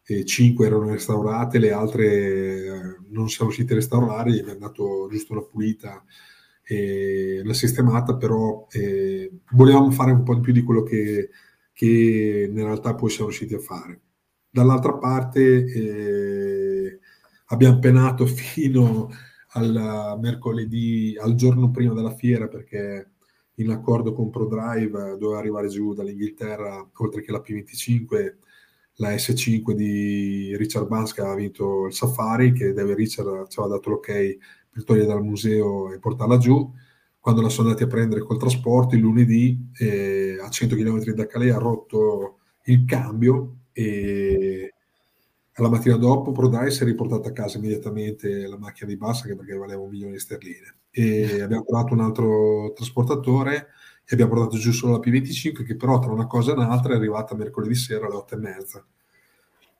eh, 0.05 0.25
5 0.25 0.66
erano 0.66 0.90
restaurate, 0.90 1.61
le 1.61 1.70
altre 1.70 2.05
eh, 2.07 2.97
non 3.11 3.29
siamo 3.29 3.51
riusciti 3.51 3.73
a 3.73 3.77
restaurare, 3.77 4.33
gli 4.33 4.40
abbiamo 4.40 4.59
dato 4.59 5.07
giusto 5.09 5.35
una 5.35 5.42
pulita 5.42 6.05
e 6.64 7.40
una 7.44 7.55
sistemata, 7.55 8.16
però 8.16 8.66
eh, 8.73 9.31
volevamo 9.53 9.92
fare 9.92 10.11
un 10.11 10.25
po' 10.25 10.35
di 10.35 10.40
più 10.40 10.53
di 10.53 10.62
quello 10.62 10.83
che 10.83 11.31
che 11.74 12.48
in 12.48 12.56
realtà 12.56 12.94
poi 12.94 13.10
siamo 13.10 13.28
riusciti 13.28 13.54
a 13.54 13.58
fare. 13.58 14.00
Dall'altra 14.48 14.94
parte 14.94 15.64
eh, 15.64 17.00
abbiamo 17.46 17.78
penato 17.80 18.24
fino 18.26 19.10
al 19.56 20.18
mercoledì, 20.20 21.16
al 21.20 21.34
giorno 21.34 21.70
prima 21.70 21.92
della 21.92 22.14
fiera, 22.14 22.48
perché 22.48 23.10
in 23.56 23.70
accordo 23.70 24.12
con 24.12 24.30
ProDrive 24.30 25.16
doveva 25.18 25.38
arrivare 25.38 25.68
giù 25.68 25.94
dall'Inghilterra, 25.94 26.88
oltre 26.94 27.20
che 27.22 27.32
la 27.32 27.42
P25, 27.44 28.34
la 28.98 29.10
S5 29.10 29.72
di 29.72 30.56
Richard 30.56 30.88
che 31.12 31.20
aveva 31.20 31.37
vinto 31.37 31.87
il 31.87 31.92
Safari, 31.92 32.52
che 32.52 32.72
David 32.72 32.94
Richard 32.94 33.48
ci 33.48 33.58
aveva 33.58 33.76
dato 33.76 33.90
l'ok 33.90 34.37
per 34.70 34.84
togliere 34.84 35.06
dal 35.06 35.22
museo 35.22 35.92
e 35.92 35.98
portarla 35.98 36.38
giù 36.38 36.72
quando 37.24 37.40
la 37.40 37.48
sono 37.48 37.68
andati 37.68 37.84
a 37.84 37.90
prendere 37.90 38.20
col 38.20 38.37
trasporto 38.37 38.96
il 38.96 39.00
lunedì 39.00 39.70
eh, 39.78 40.37
a 40.38 40.50
100 40.50 40.76
km 40.76 41.04
da 41.14 41.26
Calais 41.26 41.54
ha 41.54 41.58
rotto 41.58 42.40
il 42.64 42.84
cambio 42.84 43.60
e 43.72 44.74
la 45.54 45.70
mattina 45.70 45.96
dopo 45.96 46.32
Prodai 46.32 46.70
si 46.70 46.82
è 46.82 46.84
riportata 46.84 47.30
a 47.30 47.32
casa 47.32 47.56
immediatamente 47.56 48.46
la 48.46 48.58
macchina 48.58 48.90
di 48.90 48.98
Bassa 48.98 49.24
che 49.24 49.37
perché 49.37 49.54
valeva 49.54 49.80
un 49.80 49.88
milione 49.88 50.12
di 50.12 50.18
sterline. 50.18 50.74
E 50.90 51.40
abbiamo 51.40 51.64
trovato 51.64 51.94
un 51.94 52.00
altro 52.00 52.74
trasportatore 52.74 53.68
e 54.04 54.12
abbiamo 54.12 54.34
portato 54.34 54.58
giù 54.58 54.72
solo 54.72 54.92
la 54.92 54.98
P25 54.98 55.64
che 55.64 55.76
però 55.76 55.98
tra 56.00 56.12
una 56.12 56.26
cosa 56.26 56.50
e 56.50 56.56
un'altra 56.56 56.92
è 56.92 56.96
arrivata 56.96 57.34
mercoledì 57.34 57.74
sera 57.74 58.04
alle 58.04 58.16
8 58.16 58.34
e 58.34 58.38
mezza. 58.38 58.87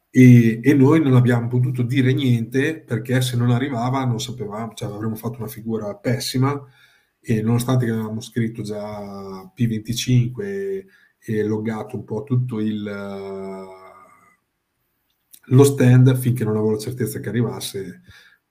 E, 0.09 0.61
e, 0.63 0.73
noi 0.73 1.03
non 1.03 1.15
abbiamo 1.15 1.47
potuto 1.49 1.83
dire 1.83 2.15
niente 2.15 2.81
perché 2.81 3.21
se 3.21 3.37
non 3.37 3.51
arrivava 3.51 4.03
non 4.07 4.19
sapevamo, 4.19 4.73
cioè 4.73 4.91
avremmo 4.91 5.17
fatto 5.17 5.41
una 5.41 5.49
figura 5.49 5.95
pessima 5.95 6.59
e 7.25 7.41
nonostante 7.43 7.87
che 7.87 7.93
avevamo 7.93 8.21
scritto 8.21 8.63
già 8.63 9.51
P25 9.57 10.41
e, 10.43 10.87
e 11.19 11.43
loggato 11.43 11.97
un 11.97 12.05
po' 12.05 12.23
tutto 12.23 12.61
il, 12.61 12.83
lo 15.47 15.65
stand 15.65 16.17
finché 16.17 16.45
non 16.45 16.57
avevo 16.57 16.73
la 16.73 16.79
certezza 16.79 17.21
che 17.21 17.29
arrivasse 17.31 18.03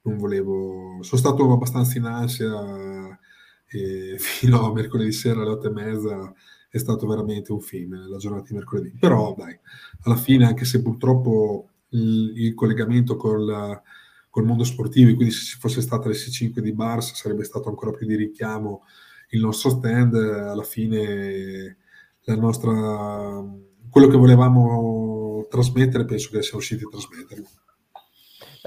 non 0.02 0.18
volevo 0.18 1.00
sono 1.02 1.22
stato 1.22 1.52
abbastanza 1.52 1.98
in 1.98 2.06
ansia 2.06 3.20
e 3.68 4.16
fino 4.20 4.66
a 4.66 4.74
mercoledì 4.74 5.12
sera 5.12 5.42
alle 5.42 5.52
otto 5.52 5.68
e 5.68 5.72
mezza 5.72 6.34
è 6.70 6.78
stato 6.78 7.06
veramente 7.06 7.52
un 7.52 7.62
film 7.62 8.10
la 8.10 8.18
giornata 8.18 8.46
di 8.48 8.56
mercoledì. 8.56 8.98
Però 9.00 9.36
dai 9.38 9.58
alla 10.02 10.16
fine 10.16 10.46
anche 10.46 10.66
se 10.66 10.82
purtroppo 10.82 11.70
il, 11.90 12.34
il 12.36 12.54
collegamento 12.56 13.16
col 13.16 13.82
col 14.34 14.46
mondo 14.46 14.64
sportivo, 14.64 15.14
quindi 15.14 15.32
se 15.32 15.46
ci 15.46 15.60
fosse 15.60 15.80
stata 15.80 16.10
l'S5 16.10 16.58
di 16.58 16.74
Bars 16.74 17.14
sarebbe 17.14 17.44
stato 17.44 17.70
ancora 17.70 17.92
più 17.92 18.08
di 18.08 18.16
richiamo 18.16 18.82
il 19.30 19.42
nostro 19.42 19.70
stand, 19.70 20.16
alla 20.16 20.64
fine 20.64 21.78
la 22.22 22.36
nostra, 22.36 23.44
quello 23.92 24.08
che 24.08 24.18
volevamo 24.18 25.46
trasmettere 25.52 26.06
penso 26.06 26.30
che 26.32 26.42
siamo 26.42 26.58
riusciti 26.58 26.84
a 26.84 26.88
trasmetterlo. 26.90 27.48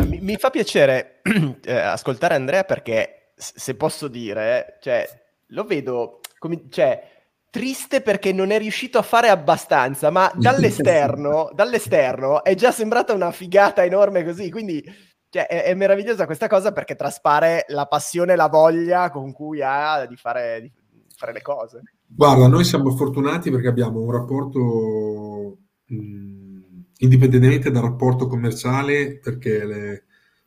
Mi, 0.09 0.21
mi 0.21 0.37
fa 0.37 0.51
piacere 0.51 1.21
eh, 1.65 1.73
ascoltare 1.73 2.37
Andrea 2.37 2.63
perché 2.63 3.33
se 3.35 3.75
posso 3.75 4.07
dire, 4.07 4.79
cioè, 4.81 5.05
lo 5.47 5.65
vedo 5.65 6.21
come, 6.39 6.67
cioè, 6.69 7.25
triste 7.51 8.03
perché 8.03 8.33
non 8.33 8.53
è 8.53 8.59
riuscito 8.59 8.99
a 8.99 9.03
fare 9.03 9.31
abbastanza, 9.31 10.11
ma 10.11 10.31
dall'esterno, 10.39 11.51
dall'esterno 11.53 12.45
è 12.45 12.55
già 12.55 12.71
sembrata 12.71 13.13
una 13.15 13.33
figata 13.33 13.85
enorme 13.85 14.23
così, 14.23 14.49
quindi 14.49 15.15
cioè, 15.37 15.47
è, 15.47 15.65
è, 15.65 15.75
meravigliosa 15.75 16.25
questa 16.25 16.49
cosa 16.49 16.73
perché 16.73 16.95
traspare 16.95 17.67
la 17.69 17.85
passione 17.85 18.33
e 18.33 18.37
la 18.37 18.49
voglia 18.49 19.11
con 19.11 19.33
cui 19.33 19.61
ha 19.63 20.07
di 20.07 20.17
fare, 20.17 20.63
di 20.63 20.73
fare 21.15 21.33
le 21.35 21.43
cose. 21.43 21.83
Guarda, 22.07 22.47
noi 22.47 22.65
siamo 22.65 22.91
fortunati 22.97 23.51
perché 23.51 23.69
abbiamo 23.69 24.01
un 24.01 24.11
rapporto, 24.11 25.59
mh, 25.85 26.61
indipendentemente 26.99 27.71
dal 27.71 27.83
rapporto 27.83 28.27
commerciale, 28.29 29.19
perché 29.19 29.67
le, 29.67 30.05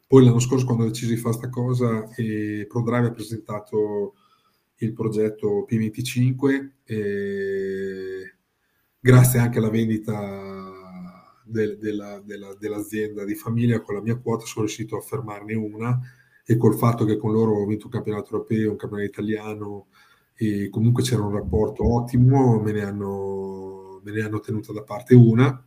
poi 0.08 0.26
l'anno 0.26 0.40
scorso 0.40 0.66
quando 0.66 0.86
ho 0.86 0.88
deciso 0.88 1.12
di 1.12 1.18
fare 1.18 1.38
questa 1.38 1.50
cosa, 1.50 2.08
eh, 2.16 2.66
ProDrive 2.68 3.08
ha 3.08 3.12
presentato 3.12 4.16
il 4.78 4.94
progetto 4.94 5.68
P25, 5.70 6.70
e 6.86 8.36
grazie 9.00 9.40
anche 9.40 9.60
alla 9.60 9.70
vendita 9.70 10.79
del, 11.50 11.78
della, 11.78 12.22
della, 12.24 12.56
dell'azienda 12.58 13.26
di 13.26 13.36
famiglia 13.36 13.82
con 13.82 13.96
la 13.96 14.02
mia 14.02 14.16
quota 14.16 14.46
sono 14.46 14.66
riuscito 14.66 14.96
a 14.96 15.02
fermarne 15.02 15.56
una 15.56 16.00
e 16.46 16.58
col 16.58 16.76
fatto 16.76 17.06
che 17.06 17.18
con 17.18 17.32
loro 17.32 17.54
ho 17.54 17.66
vinto 17.66 17.86
un 17.86 17.92
campionato 17.92 18.34
europeo, 18.34 18.72
un 18.72 18.78
campionato 18.78 19.10
italiano 19.10 19.88
e 20.36 20.70
comunque 20.70 21.04
c'era 21.04 21.22
un 21.22 21.34
rapporto 21.34 21.94
ottimo, 21.94 22.60
me 22.60 22.72
ne 22.72 22.84
hanno, 22.84 24.00
me 24.04 24.12
ne 24.12 24.22
hanno 24.22 24.40
tenuta 24.40 24.72
da 24.72 24.84
parte 24.84 25.14
una. 25.14 25.64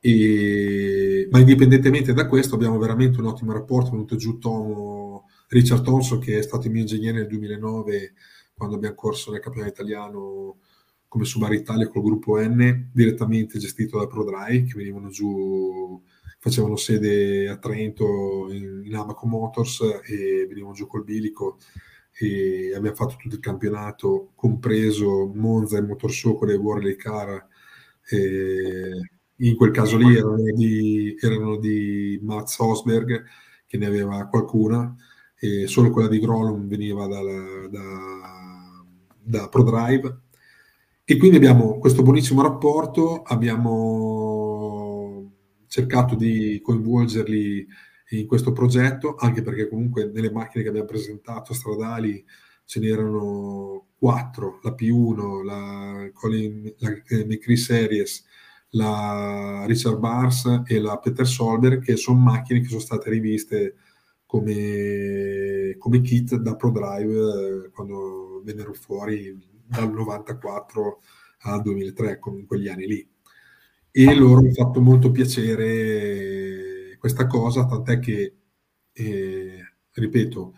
E, 0.00 1.28
ma 1.30 1.38
indipendentemente 1.38 2.12
da 2.12 2.26
questo 2.26 2.56
abbiamo 2.56 2.76
veramente 2.78 3.20
un 3.20 3.26
ottimo 3.26 3.52
rapporto, 3.52 3.88
è 3.88 3.92
venuto 3.92 4.16
giù 4.16 4.38
Tomo, 4.38 5.28
Richard 5.48 5.82
Thompson 5.82 6.18
che 6.18 6.38
è 6.38 6.42
stato 6.42 6.66
il 6.66 6.72
mio 6.72 6.82
ingegnere 6.82 7.18
nel 7.18 7.28
2009 7.28 8.12
quando 8.54 8.76
abbiamo 8.76 8.94
corso 8.94 9.30
nel 9.30 9.40
campionato 9.40 9.72
italiano 9.72 10.58
come 11.14 11.26
Subaru 11.26 11.54
Italia 11.54 11.86
col 11.86 12.02
gruppo 12.02 12.40
N, 12.40 12.90
direttamente 12.92 13.60
gestito 13.60 14.00
da 14.00 14.08
ProDrive, 14.08 14.64
che 14.64 14.74
venivano 14.74 15.10
giù, 15.10 16.02
facevano 16.40 16.74
sede 16.74 17.48
a 17.48 17.56
Trento 17.56 18.48
in, 18.50 18.82
in 18.84 18.96
Abaco 18.96 19.24
Motors 19.28 19.80
e 20.08 20.44
venivano 20.48 20.74
giù 20.74 20.88
col 20.88 21.04
bilico 21.04 21.58
e 22.18 22.74
abbiamo 22.74 22.96
fatto 22.96 23.14
tutto 23.16 23.36
il 23.36 23.40
campionato, 23.40 24.32
compreso 24.34 25.30
Monza 25.32 25.78
e 25.78 25.82
Motorshow 25.82 26.36
con 26.36 26.48
le 26.48 26.56
World 26.56 26.96
Car. 26.96 27.46
E 28.10 28.90
in 29.36 29.54
quel 29.54 29.70
caso 29.70 29.96
lì 29.96 30.16
erano 30.16 30.42
di, 30.42 31.16
erano 31.20 31.58
di 31.58 32.18
Mats 32.24 32.58
Osberg, 32.58 33.24
che 33.68 33.78
ne 33.78 33.86
aveva 33.86 34.26
qualcuna, 34.26 34.92
e 35.38 35.68
solo 35.68 35.90
quella 35.90 36.08
di 36.08 36.18
Grolum 36.18 36.66
veniva 36.66 37.06
dalla, 37.06 37.68
da, 37.68 38.84
da 39.22 39.48
ProDrive. 39.48 40.22
E 41.06 41.18
quindi 41.18 41.36
abbiamo 41.36 41.78
questo 41.78 42.02
buonissimo 42.02 42.40
rapporto, 42.40 43.20
abbiamo 43.20 45.32
cercato 45.66 46.14
di 46.14 46.58
coinvolgerli 46.62 47.66
in 48.10 48.26
questo 48.26 48.52
progetto, 48.52 49.14
anche 49.18 49.42
perché 49.42 49.68
comunque 49.68 50.06
nelle 50.06 50.30
macchine 50.30 50.62
che 50.62 50.70
abbiamo 50.70 50.86
presentato 50.86 51.52
stradali 51.52 52.24
ce 52.64 52.80
n'erano 52.80 53.88
quattro, 53.98 54.60
la 54.62 54.74
P1, 54.74 55.44
la 55.44 56.10
Colin 56.14 56.74
la 56.78 56.90
McCree 57.26 57.56
Series, 57.56 58.24
la 58.70 59.64
Richard 59.66 59.98
Bars 59.98 60.62
e 60.66 60.80
la 60.80 60.98
Peter 60.98 61.26
Solberg, 61.26 61.82
che 61.82 61.96
sono 61.96 62.18
macchine 62.18 62.60
che 62.60 62.68
sono 62.68 62.80
state 62.80 63.10
riviste 63.10 63.74
come, 64.24 65.76
come 65.78 66.00
kit 66.00 66.34
da 66.36 66.56
ProDrive 66.56 67.66
eh, 67.66 67.70
quando 67.70 68.40
vennero 68.42 68.72
fuori 68.72 69.52
dal 69.66 69.92
94 69.92 71.00
al 71.40 71.62
2003, 71.62 72.20
in 72.36 72.46
quegli 72.46 72.68
anni 72.68 72.86
lì. 72.86 73.08
E 73.90 74.14
loro 74.14 74.38
hanno 74.40 74.52
fatto 74.52 74.80
molto 74.80 75.10
piacere 75.10 76.96
questa 76.98 77.26
cosa, 77.26 77.66
tant'è 77.66 77.98
che, 78.00 78.36
eh, 78.92 79.58
ripeto, 79.92 80.54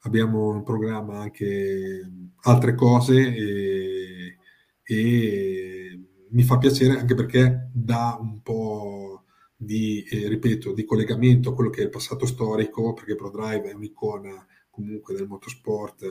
abbiamo 0.00 0.54
in 0.54 0.62
programma 0.62 1.20
anche 1.20 2.10
altre 2.42 2.74
cose 2.74 3.34
e, 3.34 4.36
e, 4.82 6.00
mi 6.30 6.42
fa 6.42 6.58
piacere 6.58 6.98
anche 6.98 7.14
perché 7.14 7.70
dà 7.72 8.16
un 8.20 8.40
po' 8.40 9.24
di, 9.56 10.02
eh, 10.04 10.28
ripeto, 10.28 10.72
di 10.72 10.84
collegamento 10.84 11.50
a 11.50 11.54
quello 11.54 11.70
che 11.70 11.80
è 11.80 11.84
il 11.84 11.90
passato 11.90 12.24
storico, 12.24 12.94
perché 12.94 13.14
ProDrive 13.14 13.70
è 13.70 13.74
un'icona 13.74 14.46
comunque 14.70 15.14
del 15.14 15.26
motorsport, 15.26 16.04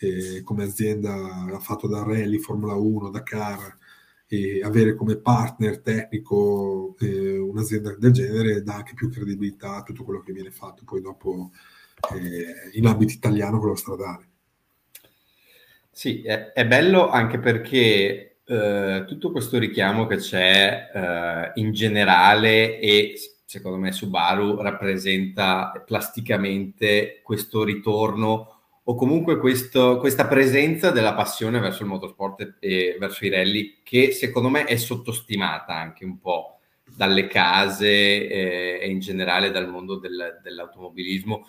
eh, 0.00 0.42
come 0.42 0.64
azienda 0.64 1.12
ha 1.52 1.58
fatto 1.58 1.86
da 1.86 2.02
rally, 2.02 2.38
Formula 2.38 2.74
1, 2.74 3.10
Dakar, 3.10 3.78
e 4.26 4.62
avere 4.62 4.94
come 4.94 5.16
partner 5.16 5.80
tecnico 5.80 6.94
eh, 7.00 7.36
un'azienda 7.36 7.96
del 7.98 8.12
genere 8.12 8.62
dà 8.62 8.76
anche 8.76 8.94
più 8.94 9.10
credibilità 9.10 9.76
a 9.76 9.82
tutto 9.82 10.04
quello 10.04 10.20
che 10.20 10.32
viene 10.32 10.52
fatto 10.52 10.84
poi 10.84 11.00
dopo 11.00 11.50
eh, 12.14 12.70
in 12.78 12.86
ambito 12.86 13.12
italiano, 13.12 13.58
quello 13.58 13.74
stradale. 13.74 14.28
Sì, 15.90 16.22
è, 16.22 16.52
è 16.52 16.66
bello 16.66 17.08
anche 17.08 17.38
perché 17.38 18.38
eh, 18.44 19.04
tutto 19.06 19.32
questo 19.32 19.58
richiamo 19.58 20.06
che 20.06 20.16
c'è 20.16 20.90
eh, 20.94 21.60
in 21.60 21.72
generale 21.72 22.78
e 22.78 23.14
secondo 23.44 23.78
me 23.78 23.90
Subaru 23.90 24.62
rappresenta 24.62 25.82
plasticamente 25.84 27.20
questo 27.22 27.64
ritorno 27.64 28.59
o 28.84 28.94
comunque 28.94 29.38
questo, 29.38 29.98
questa 29.98 30.26
presenza 30.26 30.90
della 30.90 31.14
passione 31.14 31.60
verso 31.60 31.82
il 31.82 31.88
motorsport 31.88 32.56
e 32.58 32.96
verso 32.98 33.24
i 33.24 33.28
rally 33.28 33.80
che 33.82 34.12
secondo 34.12 34.48
me 34.48 34.64
è 34.64 34.76
sottostimata 34.76 35.74
anche 35.74 36.04
un 36.04 36.18
po' 36.18 36.58
dalle 36.96 37.26
case 37.26 37.86
eh, 37.86 38.78
e 38.80 38.88
in 38.88 39.00
generale 39.00 39.50
dal 39.50 39.68
mondo 39.68 39.96
del, 39.96 40.40
dell'automobilismo 40.42 41.46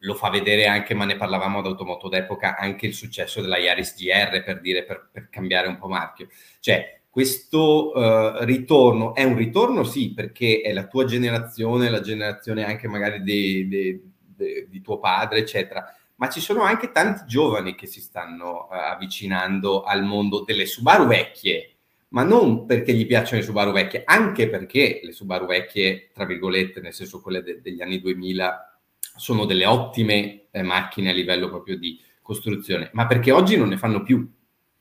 lo 0.00 0.14
fa 0.14 0.30
vedere 0.30 0.66
anche, 0.66 0.94
ma 0.94 1.04
ne 1.04 1.16
parlavamo 1.16 1.58
ad 1.58 1.66
Automoto 1.66 2.08
d'epoca, 2.08 2.56
anche 2.56 2.86
il 2.86 2.94
successo 2.94 3.40
della 3.40 3.58
Yaris 3.58 3.94
GR 3.94 4.42
per 4.42 4.60
dire, 4.60 4.84
per, 4.84 5.08
per 5.12 5.28
cambiare 5.28 5.68
un 5.68 5.76
po' 5.76 5.88
marchio. 5.88 6.28
Cioè, 6.60 7.00
questo 7.10 7.92
uh, 7.92 8.44
ritorno 8.44 9.14
è 9.14 9.22
un 9.22 9.36
ritorno, 9.36 9.84
sì, 9.84 10.12
perché 10.12 10.60
è 10.62 10.72
la 10.72 10.86
tua 10.86 11.04
generazione, 11.04 11.90
la 11.90 12.00
generazione 12.00 12.64
anche 12.64 12.88
magari 12.88 13.22
di, 13.22 13.68
di, 13.68 14.02
di, 14.34 14.66
di 14.68 14.80
tuo 14.80 14.98
padre, 14.98 15.38
eccetera, 15.38 15.84
ma 16.16 16.28
ci 16.28 16.40
sono 16.40 16.62
anche 16.62 16.92
tanti 16.92 17.24
giovani 17.26 17.74
che 17.74 17.86
si 17.86 18.00
stanno 18.00 18.68
uh, 18.70 18.74
avvicinando 18.74 19.82
al 19.82 20.02
mondo 20.02 20.42
delle 20.44 20.66
Subaru 20.66 21.06
vecchie, 21.06 21.76
ma 22.08 22.22
non 22.22 22.66
perché 22.66 22.92
gli 22.92 23.06
piacciono 23.06 23.40
le 23.40 23.46
Subaru 23.46 23.72
vecchie, 23.72 24.02
anche 24.04 24.48
perché 24.48 25.00
le 25.02 25.12
Subaru 25.12 25.46
vecchie, 25.46 26.10
tra 26.12 26.24
virgolette, 26.24 26.80
nel 26.80 26.94
senso 26.94 27.20
quelle 27.20 27.42
de- 27.42 27.60
degli 27.60 27.82
anni 27.82 28.00
2000, 28.00 28.80
sono 29.16 29.44
delle 29.44 29.66
ottime 29.66 30.46
eh, 30.50 30.62
macchine 30.62 31.10
a 31.10 31.14
livello 31.14 31.48
proprio 31.48 31.76
di 31.76 32.00
costruzione, 32.22 32.90
ma 32.92 33.06
perché 33.06 33.30
oggi 33.30 33.56
non 33.56 33.68
ne 33.68 33.76
fanno 33.76 34.02
più 34.02 34.28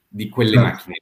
di 0.07 0.29
quelle 0.29 0.53
certo. 0.53 0.65
macchine. 0.65 0.95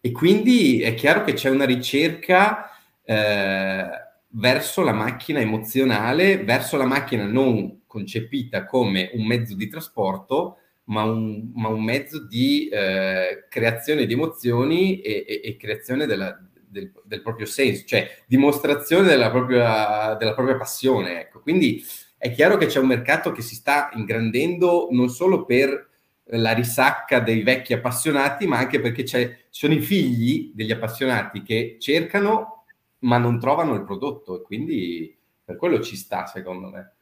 E 0.00 0.12
quindi 0.12 0.80
è 0.82 0.94
chiaro 0.94 1.24
che 1.24 1.32
c'è 1.32 1.50
una 1.50 1.64
ricerca 1.64 2.70
eh, 3.02 3.88
verso 4.28 4.82
la 4.82 4.92
macchina 4.92 5.40
emozionale, 5.40 6.42
verso 6.44 6.76
la 6.76 6.86
macchina 6.86 7.24
non 7.24 7.82
concepita 7.94 8.64
come 8.66 9.10
un 9.14 9.24
mezzo 9.24 9.54
di 9.54 9.68
trasporto, 9.68 10.58
ma 10.86 11.04
un, 11.04 11.52
ma 11.54 11.68
un 11.68 11.84
mezzo 11.84 12.26
di 12.26 12.68
eh, 12.68 13.46
creazione 13.48 14.04
di 14.04 14.12
emozioni 14.12 15.00
e, 15.00 15.24
e, 15.28 15.40
e 15.44 15.56
creazione 15.56 16.06
della, 16.06 16.36
del, 16.52 16.90
del, 17.04 17.22
proprio 17.22 17.46
senso, 17.46 17.84
cioè 17.86 18.10
dimostrazione 18.26 19.06
della 19.06 19.30
propria, 19.30 20.16
della 20.16 20.34
propria 20.34 20.56
passione. 20.56 21.20
Ecco. 21.20 21.40
Quindi 21.40 21.84
è 22.18 22.32
chiaro 22.32 22.56
che 22.56 22.66
c'è 22.66 22.80
un 22.80 22.88
mercato 22.88 23.30
che 23.30 23.42
si 23.42 23.54
sta 23.54 23.90
ingrandendo 23.94 24.88
non 24.90 25.08
solo 25.08 25.44
per 25.44 25.90
la 26.28 26.52
risacca 26.52 27.20
dei 27.20 27.42
vecchi 27.42 27.74
appassionati, 27.74 28.48
ma 28.48 28.58
anche 28.58 28.80
perché 28.80 29.04
ci 29.04 29.32
sono 29.50 29.72
i 29.72 29.80
figli 29.80 30.50
degli 30.52 30.72
appassionati 30.72 31.42
che 31.42 31.76
cercano 31.78 32.64
ma 33.04 33.18
non 33.18 33.38
trovano 33.38 33.74
il 33.74 33.84
prodotto 33.84 34.40
e 34.40 34.42
quindi 34.42 35.16
per 35.44 35.56
quello 35.56 35.80
ci 35.80 35.94
sta 35.94 36.26
secondo 36.26 36.70
me. 36.70 36.93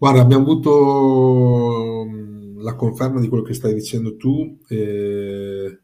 Guarda, 0.00 0.22
abbiamo 0.22 0.44
avuto 0.44 2.06
mm, 2.08 2.62
la 2.62 2.74
conferma 2.74 3.20
di 3.20 3.28
quello 3.28 3.42
che 3.42 3.52
stai 3.52 3.74
dicendo 3.74 4.16
tu 4.16 4.58
eh, 4.68 5.80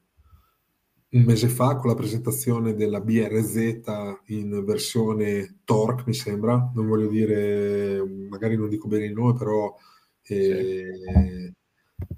un 1.11 1.23
mese 1.23 1.49
fa 1.49 1.77
con 1.77 1.91
la 1.91 1.97
presentazione 1.97 2.75
della 2.75 3.03
BRZ 3.03 3.77
in 4.29 4.65
versione 4.65 5.59
Torque, 5.65 6.05
mi 6.07 6.15
sembra. 6.15 6.73
Non 6.75 6.87
voglio 6.87 7.09
dire, 7.09 8.03
magari 8.31 8.57
non 8.57 8.71
dico 8.71 8.89
bene 8.89 9.05
il 9.05 9.13
nome, 9.13 9.35
però 9.35 9.77
eh, 10.23 10.85
sì. 10.95 11.53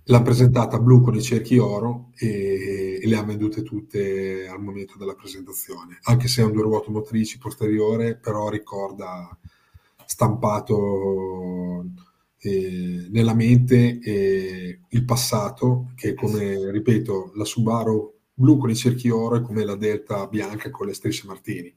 l'ha 0.05 0.23
presentata 0.23 0.79
blu 0.79 1.01
con 1.01 1.17
i 1.17 1.23
cerchi 1.23 1.59
oro 1.59 2.13
e, 2.15 3.01
e 3.03 3.09
le 3.09 3.17
ha 3.17 3.25
vendute 3.25 3.65
tutte 3.65 4.47
al 4.47 4.63
momento 4.63 4.99
della 4.99 5.15
presentazione. 5.17 5.99
Anche 6.03 6.29
se 6.29 6.43
è 6.43 6.45
un 6.45 6.53
due 6.53 6.63
ruote 6.63 6.93
motrici 6.93 7.39
posteriore, 7.39 8.17
però 8.17 8.49
ricorda 8.49 9.37
stampato 10.09 11.85
eh, 12.39 13.09
nella 13.11 13.35
mente 13.35 13.99
eh, 13.99 14.81
il 14.89 15.05
passato, 15.05 15.93
che 15.95 16.15
come 16.15 16.71
ripeto, 16.71 17.33
la 17.35 17.45
Subaru 17.45 18.15
blu 18.33 18.57
con 18.57 18.71
i 18.71 18.75
cerchi 18.75 19.11
oro 19.11 19.37
è 19.37 19.43
come 19.43 19.65
la 19.65 19.77
delta 19.77 20.27
bianca 20.27 20.71
con 20.71 20.87
le 20.87 20.95
strisce 20.95 21.27
martini. 21.27 21.75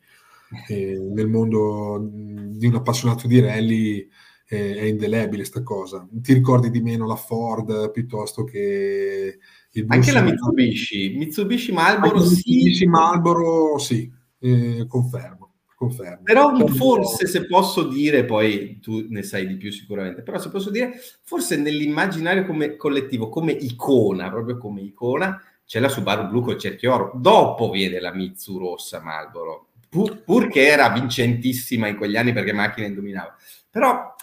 E 0.67 0.97
nel 1.13 1.27
mondo 1.27 2.09
di 2.09 2.67
un 2.67 2.75
appassionato 2.75 3.27
di 3.27 3.39
rally 3.41 4.07
è, 4.45 4.55
è 4.55 4.83
indelebile 4.83 5.43
sta 5.43 5.61
cosa. 5.61 6.07
Ti 6.09 6.33
ricordi 6.33 6.69
di 6.69 6.81
meno 6.81 7.05
la 7.05 7.15
Ford 7.17 7.91
piuttosto 7.91 8.45
che 8.45 9.39
il 9.71 9.85
blu 9.85 9.95
Anche 9.95 10.11
la 10.13 10.21
Mitsubishi, 10.21 11.15
Mitsubishi 11.17 11.73
Marlboro 11.73 12.23
sì. 12.23 12.35
Mitsubishi 12.35 12.85
Marlboro 12.85 13.77
sì, 13.77 14.09
eh, 14.39 14.85
confermo. 14.87 15.40
Confermo. 15.81 16.21
Però 16.21 16.55
forse 16.67 17.25
se 17.25 17.47
posso 17.47 17.87
dire, 17.87 18.23
poi 18.23 18.79
tu 18.79 19.07
ne 19.09 19.23
sai 19.23 19.47
di 19.47 19.55
più 19.55 19.71
sicuramente, 19.71 20.21
però 20.21 20.37
se 20.37 20.51
posso 20.51 20.69
dire, 20.69 20.93
forse 21.23 21.57
nell'immaginario 21.57 22.45
come 22.45 22.75
collettivo, 22.75 23.29
come 23.29 23.51
icona, 23.51 24.29
proprio 24.29 24.59
come 24.59 24.81
icona, 24.81 25.41
c'è 25.65 25.79
la 25.79 25.89
Subaru 25.89 26.27
blu 26.27 26.41
col 26.41 26.59
cerchio 26.59 26.93
oro. 26.93 27.11
Dopo 27.15 27.71
viene 27.71 27.99
la 27.99 28.13
Mitsu 28.13 28.59
rossa 28.59 29.01
Marlboro, 29.01 29.69
pur, 29.89 30.21
pur 30.21 30.49
che 30.49 30.67
era 30.67 30.87
vincentissima 30.89 31.87
in 31.87 31.97
quegli 31.97 32.15
anni 32.15 32.31
perché 32.31 32.53
macchina 32.53 32.85
indominava. 32.85 33.35
Però 33.67 34.13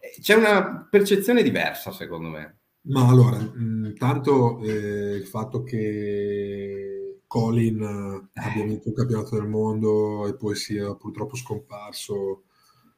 eh, 0.00 0.20
c'è 0.20 0.34
una 0.34 0.86
percezione 0.90 1.42
diversa, 1.42 1.92
secondo 1.92 2.28
me. 2.28 2.58
Ma 2.88 3.08
allora, 3.08 3.38
intanto 3.38 4.60
eh, 4.60 5.14
il 5.14 5.26
fatto 5.26 5.62
che 5.62 7.03
Colin 7.34 7.82
eh, 7.82 8.40
abbia 8.40 8.64
vinto 8.64 8.90
un 8.90 8.94
campionato 8.94 9.34
del 9.34 9.48
mondo 9.48 10.28
e 10.28 10.36
poi 10.36 10.54
sia 10.54 10.94
purtroppo 10.94 11.34
scomparso. 11.34 12.44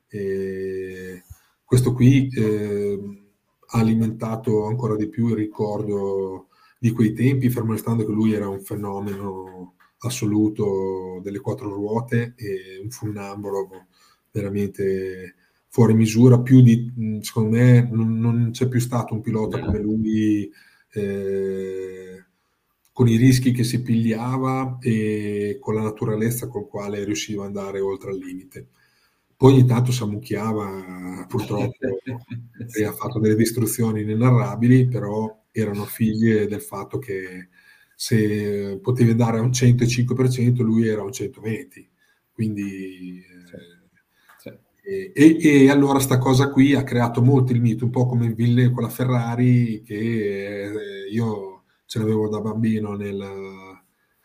E 0.09 1.23
questo 1.65 1.95
qui 1.95 2.29
eh, 2.29 2.99
ha 3.69 3.79
alimentato 3.79 4.67
ancora 4.67 4.95
di 4.95 5.09
più 5.09 5.29
il 5.29 5.37
ricordo 5.37 6.49
di 6.79 6.91
quei 6.91 7.15
tempi, 7.15 7.49
fermo 7.49 7.73
restando 7.73 8.05
che 8.05 8.13
lui 8.13 8.35
era 8.35 8.47
un 8.47 8.61
fenomeno 8.61 9.77
assoluto 10.01 11.19
delle 11.23 11.41
quattro 11.41 11.73
ruote 11.73 12.35
e 12.37 12.79
un 12.83 12.91
funnambolo 12.91 13.87
veramente 14.31 15.35
fuori 15.69 15.95
misura. 15.95 16.43
Più 16.43 16.61
di, 16.61 17.21
secondo 17.23 17.57
me, 17.57 17.89
non, 17.91 18.19
non 18.19 18.51
c'è 18.53 18.69
più 18.69 18.81
stato 18.81 19.15
un 19.15 19.23
pilota 19.23 19.61
come 19.61 19.81
lui. 19.81 20.51
Eh, 20.93 22.26
con 22.97 23.09
i 23.09 23.17
rischi 23.17 23.53
che 23.53 23.63
si 23.63 23.83
pigliava 23.83 24.79
e 24.81 25.59
con 25.61 25.75
la 25.75 25.83
naturalezza 25.83 26.49
con 26.49 26.67
quale 26.67 27.05
riusciva 27.05 27.43
ad 27.43 27.49
andare 27.49 27.79
oltre 27.79 28.09
al 28.09 28.17
limite. 28.17 28.69
Poi 29.37 29.53
ogni 29.53 29.67
tanto 29.67 29.93
si 29.93 30.03
ammucchiava, 30.03 31.27
purtroppo, 31.29 31.77
e 32.75 32.85
ha 32.87 32.93
fatto 32.93 33.19
delle 33.19 33.35
distruzioni 33.35 34.01
inenarrabili, 34.01 34.89
però 34.89 35.43
erano 35.51 35.85
figlie 35.85 36.47
del 36.47 36.63
fatto 36.63 36.99
che 36.99 37.49
se 37.95 38.79
potevi 38.81 39.11
andare 39.11 39.41
a 39.41 39.43
un 39.43 39.51
105%, 39.51 40.63
lui 40.63 40.89
era 40.89 41.03
a 41.03 41.05
un 41.05 41.11
120%. 41.11 41.87
Quindi... 42.33 43.23
Sì. 44.39 44.49
Eh, 44.89 45.13
e, 45.15 45.39
e, 45.39 45.69
allora 45.69 45.99
sta 45.99 46.17
cosa 46.17 46.49
qui 46.49 46.73
ha 46.75 46.83
creato 46.83 47.21
molto 47.21 47.53
il 47.53 47.61
mito, 47.61 47.85
un 47.85 47.91
po' 47.91 48.07
come 48.07 48.33
Ville 48.33 48.71
con 48.71 48.85
la 48.85 48.89
Ferrari, 48.89 49.83
che 49.83 50.63
eh, 50.65 51.11
io 51.11 51.56
ce 51.87 51.99
l'avevo 51.99 52.29
da 52.29 52.41
bambino, 52.41 52.95
nel, 52.95 53.25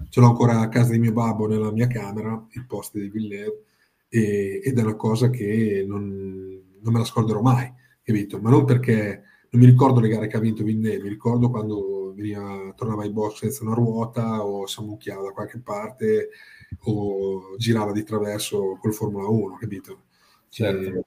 ce 0.09 0.19
l'ho 0.19 0.27
ancora 0.27 0.59
a 0.59 0.69
casa 0.69 0.91
di 0.91 0.99
mio 0.99 1.13
babbo 1.13 1.47
nella 1.47 1.71
mia 1.71 1.87
camera, 1.87 2.45
il 2.51 2.65
post 2.65 2.97
di 2.97 3.09
Villeneuve, 3.09 3.63
e, 4.09 4.61
ed 4.63 4.77
è 4.77 4.81
una 4.81 4.95
cosa 4.95 5.29
che 5.29 5.85
non, 5.87 6.61
non 6.81 6.93
me 6.93 6.99
la 6.99 7.05
scorderò 7.05 7.41
mai, 7.41 7.71
capito? 8.03 8.39
Ma 8.39 8.49
non 8.49 8.65
perché 8.65 9.23
non 9.51 9.61
mi 9.61 9.67
ricordo 9.67 9.99
le 9.99 10.07
gare 10.09 10.27
che 10.27 10.37
ha 10.37 10.41
vinto 10.41 10.63
Villeneuve, 10.63 11.03
mi 11.03 11.09
ricordo 11.09 11.49
quando 11.49 12.13
veniva, 12.15 12.73
tornava 12.75 13.03
ai 13.03 13.11
box 13.11 13.39
senza 13.39 13.63
una 13.63 13.73
ruota 13.73 14.43
o 14.43 14.65
si 14.65 14.79
ammucchiava 14.79 15.23
da 15.23 15.31
qualche 15.31 15.59
parte 15.59 16.29
o 16.85 17.55
girava 17.57 17.91
di 17.91 18.03
traverso 18.03 18.77
col 18.79 18.93
Formula 18.93 19.27
1, 19.27 19.57
capito? 19.57 20.03
Certo. 20.49 21.05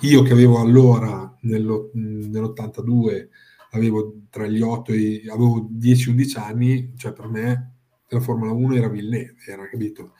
io 0.00 0.22
che 0.22 0.32
avevo 0.32 0.60
allora, 0.60 1.36
nell'82, 1.42 3.28
avevo 3.70 4.22
tra 4.30 4.46
gli 4.46 4.60
8 4.60 4.92
e 4.92 5.22
avevo 5.28 5.68
10-11 5.70 6.38
anni, 6.38 6.92
cioè 6.96 7.12
per 7.12 7.28
me 7.28 7.74
la 8.08 8.20
Formula 8.20 8.52
1 8.52 8.74
era 8.74 8.88
Villeneuve, 8.88 9.36
era 9.46 9.68
capito? 9.68 10.14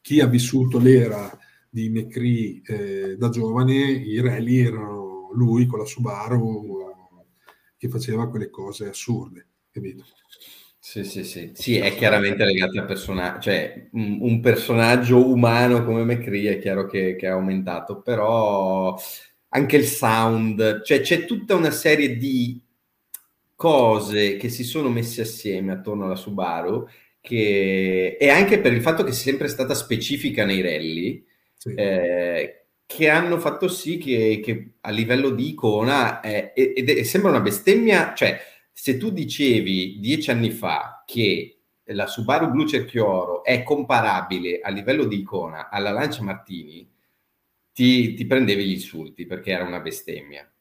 Chi 0.00 0.20
ha 0.20 0.26
vissuto 0.26 0.78
l'era 0.78 1.36
di 1.68 1.88
McCree 1.88 2.60
eh, 2.64 3.16
da 3.16 3.28
giovane, 3.28 3.74
i 3.74 4.20
rally 4.20 4.58
erano 4.58 5.30
lui 5.32 5.66
con 5.66 5.78
la 5.78 5.84
Subaru 5.84 6.80
che 7.76 7.88
faceva 7.88 8.28
quelle 8.28 8.50
cose 8.50 8.88
assurde, 8.88 9.46
capito? 9.70 10.04
Sì, 10.78 11.04
sì, 11.04 11.24
sì, 11.24 11.52
sì, 11.54 11.76
è 11.76 11.94
chiaramente 11.94 12.44
legato 12.44 12.78
al 12.78 12.86
personaggio, 12.86 13.40
cioè 13.40 13.88
un, 13.92 14.40
personaggio 14.40 15.30
umano 15.30 15.84
come 15.84 16.04
McCree 16.04 16.56
è 16.56 16.58
chiaro 16.58 16.86
che, 16.86 17.14
che, 17.16 17.26
è 17.26 17.30
aumentato, 17.30 18.02
però 18.02 18.96
anche 19.48 19.76
il 19.76 19.84
sound, 19.84 20.82
cioè 20.82 21.00
c'è 21.00 21.24
tutta 21.24 21.54
una 21.54 21.70
serie 21.70 22.16
di 22.16 22.60
cose 23.62 24.36
che 24.38 24.48
si 24.48 24.64
sono 24.64 24.88
messe 24.88 25.20
assieme 25.20 25.70
attorno 25.70 26.06
alla 26.06 26.16
Subaru 26.16 26.84
che, 27.20 28.16
e 28.18 28.28
anche 28.28 28.58
per 28.58 28.72
il 28.72 28.80
fatto 28.80 29.04
che 29.04 29.12
sia 29.12 29.30
sempre 29.30 29.46
stata 29.46 29.72
specifica 29.72 30.44
nei 30.44 30.60
rally 30.60 31.24
sì. 31.54 31.72
eh, 31.74 32.64
che 32.84 33.08
hanno 33.08 33.38
fatto 33.38 33.68
sì 33.68 33.98
che, 33.98 34.40
che 34.42 34.72
a 34.80 34.90
livello 34.90 35.30
di 35.30 35.50
icona 35.50 36.18
eh, 36.18 36.52
ed 36.56 36.90
è, 36.90 37.04
sembra 37.04 37.30
una 37.30 37.40
bestemmia 37.40 38.14
cioè 38.14 38.36
se 38.72 38.96
tu 38.96 39.12
dicevi 39.12 40.00
dieci 40.00 40.32
anni 40.32 40.50
fa 40.50 41.04
che 41.06 41.60
la 41.84 42.08
Subaru 42.08 42.50
blu 42.50 42.66
cerchio 42.66 43.06
oro 43.06 43.44
è 43.44 43.62
comparabile 43.62 44.58
a 44.58 44.70
livello 44.70 45.04
di 45.04 45.18
icona 45.18 45.70
alla 45.70 45.92
Lancia 45.92 46.24
Martini 46.24 46.90
ti, 47.72 48.14
ti 48.14 48.26
prendevi 48.26 48.64
gli 48.64 48.72
insulti 48.72 49.24
perché 49.24 49.52
era 49.52 49.62
una 49.62 49.78
bestemmia 49.78 50.52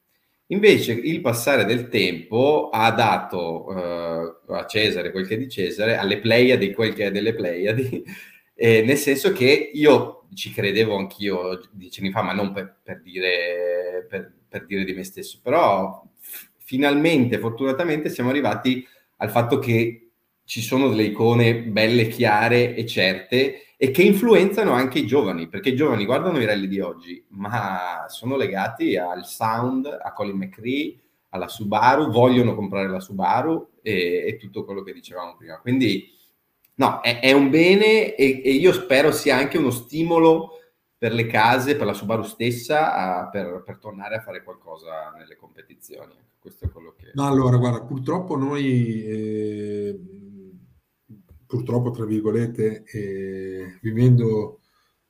Invece 0.52 0.92
il 0.92 1.22
passare 1.22 1.64
del 1.64 1.88
tempo 1.88 2.70
ha 2.72 2.92
dato 2.92 3.68
uh, 3.68 4.54
a 4.54 4.66
Cesare 4.68 5.12
quel 5.12 5.26
che 5.26 5.36
è 5.36 5.38
di 5.38 5.50
Cesare, 5.50 5.96
alle 5.96 6.20
Pleiadi 6.20 6.74
quel 6.74 6.94
che 6.94 7.06
è 7.06 7.12
delle 7.12 7.34
Pleiadi, 7.34 8.04
eh, 8.54 8.82
nel 8.82 8.98
senso 8.98 9.32
che 9.32 9.72
io 9.74 10.28
ci 10.34 10.52
credevo 10.52 10.96
anch'io 10.98 11.62
dieci 11.72 12.02
anni 12.02 12.12
fa, 12.12 12.22
ma 12.22 12.34
non 12.34 12.52
per, 12.52 12.80
per, 12.84 13.02
dire, 13.02 14.06
per, 14.10 14.34
per 14.48 14.66
dire, 14.66 14.84
di 14.84 14.94
me 14.94 15.06
stesso, 15.06 15.40
però 15.42 16.04
f- 16.20 16.50
finalmente, 16.58 17.40
fortunatamente, 17.40 18.10
siamo 18.10 18.30
arrivati 18.30 18.86
al 19.18 19.30
fatto 19.30 19.58
che 19.58 20.10
ci 20.44 20.62
sono 20.62 20.90
delle 20.90 21.04
icone 21.04 21.62
belle, 21.62 22.10
chiare 22.10 22.76
e 22.76 22.86
certe 22.86 23.71
e 23.84 23.90
che 23.90 24.04
influenzano 24.04 24.74
anche 24.74 25.00
i 25.00 25.08
giovani, 25.08 25.48
perché 25.48 25.70
i 25.70 25.76
giovani 25.76 26.06
guardano 26.06 26.40
i 26.40 26.46
rally 26.46 26.68
di 26.68 26.80
oggi, 26.80 27.26
ma 27.30 28.06
sono 28.10 28.38
legati 28.38 28.96
al 28.96 29.26
sound, 29.26 29.88
a 29.88 30.14
Colin 30.14 30.38
McRae, 30.38 31.00
alla 31.30 31.48
Subaru, 31.48 32.12
vogliono 32.12 32.54
comprare 32.54 32.88
la 32.88 33.00
Subaru 33.00 33.70
e, 33.82 34.24
e 34.28 34.38
tutto 34.38 34.66
quello 34.66 34.84
che 34.84 34.94
dicevamo 34.94 35.36
prima. 35.36 35.58
Quindi 35.58 36.12
no, 36.76 37.02
è, 37.02 37.22
è 37.22 37.32
un 37.32 37.50
bene 37.50 38.14
e, 38.14 38.44
e, 38.46 38.52
io 38.52 38.72
spero 38.72 39.12
sia 39.12 39.38
anche 39.38 39.58
uno 39.58 39.72
stimolo 39.72 40.60
per 40.96 41.12
le 41.12 41.26
case, 41.26 41.76
per 41.76 41.88
la 41.88 41.94
Subaru 41.94 42.22
stessa, 42.22 42.94
a, 42.94 43.30
per, 43.30 43.64
per, 43.66 43.80
tornare 43.80 44.18
a 44.18 44.22
fare 44.22 44.44
qualcosa 44.44 45.12
nelle 45.18 45.36
competizioni. 45.38 46.14
Questo 46.38 46.66
è 46.66 46.70
quello 46.70 46.94
che... 46.96 47.14
No, 47.16 47.26
allora, 47.26 47.58
guarda, 47.58 47.82
purtroppo 47.82 48.38
noi... 48.38 49.06
Eh 49.06 50.00
purtroppo, 51.52 51.92
tra 51.92 52.06
virgolette, 52.06 52.86
eh, 52.86 53.78
vivendo 53.82 54.62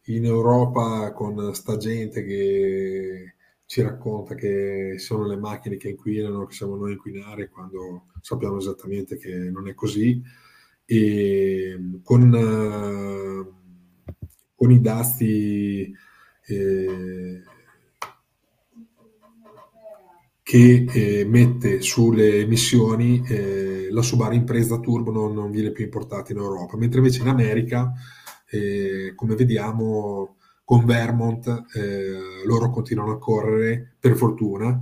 in 0.06 0.26
Europa 0.26 1.14
con 1.14 1.54
sta 1.54 1.78
gente 1.78 2.24
che 2.24 3.36
ci 3.68 3.82
racconta 3.84 4.34
che 4.34 4.96
sono 4.98 5.28
le 5.28 5.38
macchine 5.38 5.78
che 5.78 5.90
inquinano, 5.90 6.48
che 6.48 6.56
siamo 6.56 6.76
noi 6.78 6.90
a 6.90 6.94
inquinare, 6.94 7.48
quando 7.50 8.08
sappiamo 8.22 8.58
esattamente 8.58 9.18
che 9.18 9.32
non 9.36 9.68
è 9.68 9.76
così. 9.76 10.20
E 10.84 11.78
con, 12.04 12.34
uh, 12.34 13.54
con 14.56 14.72
i 14.72 14.82
dazi 14.82 15.94
eh, 16.48 17.44
che 20.52 20.86
eh, 20.86 21.24
mette 21.24 21.80
sulle 21.80 22.42
emissioni 22.42 23.24
eh, 23.26 23.88
la 23.90 24.02
Subaru 24.02 24.34
Impresa 24.34 24.82
Turbo 24.82 25.10
non, 25.10 25.34
non, 25.34 25.50
viene 25.50 25.72
più 25.72 25.86
importata 25.86 26.34
in 26.34 26.40
Europa, 26.40 26.76
mentre 26.76 27.00
invece 27.00 27.22
in 27.22 27.30
America, 27.30 27.94
eh, 28.50 29.14
come 29.16 29.36
vediamo 29.36 30.36
con 30.66 30.84
Vermont, 30.84 31.48
eh, 31.74 32.44
loro 32.46 32.70
continuano 32.70 33.14
a 33.14 33.18
correre, 33.18 33.96
per 33.98 34.18
fortuna, 34.18 34.78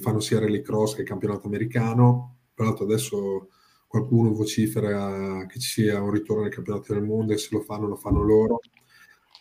fanno 0.00 0.20
sia 0.20 0.38
rallycross 0.38 0.94
che 0.94 1.02
campionato 1.02 1.46
americano, 1.46 2.38
tra 2.54 2.64
l'altro 2.64 2.84
adesso 2.84 3.48
qualcuno 3.86 4.32
vocifera 4.32 5.44
che 5.46 5.58
ci 5.58 5.68
sia 5.68 6.00
un 6.00 6.10
ritorno 6.10 6.44
al 6.44 6.48
campionato 6.48 6.94
del 6.94 7.02
mondo 7.02 7.34
e 7.34 7.36
se 7.36 7.48
lo 7.50 7.60
fanno 7.60 7.86
lo 7.86 7.96
fanno 7.96 8.22
loro 8.22 8.60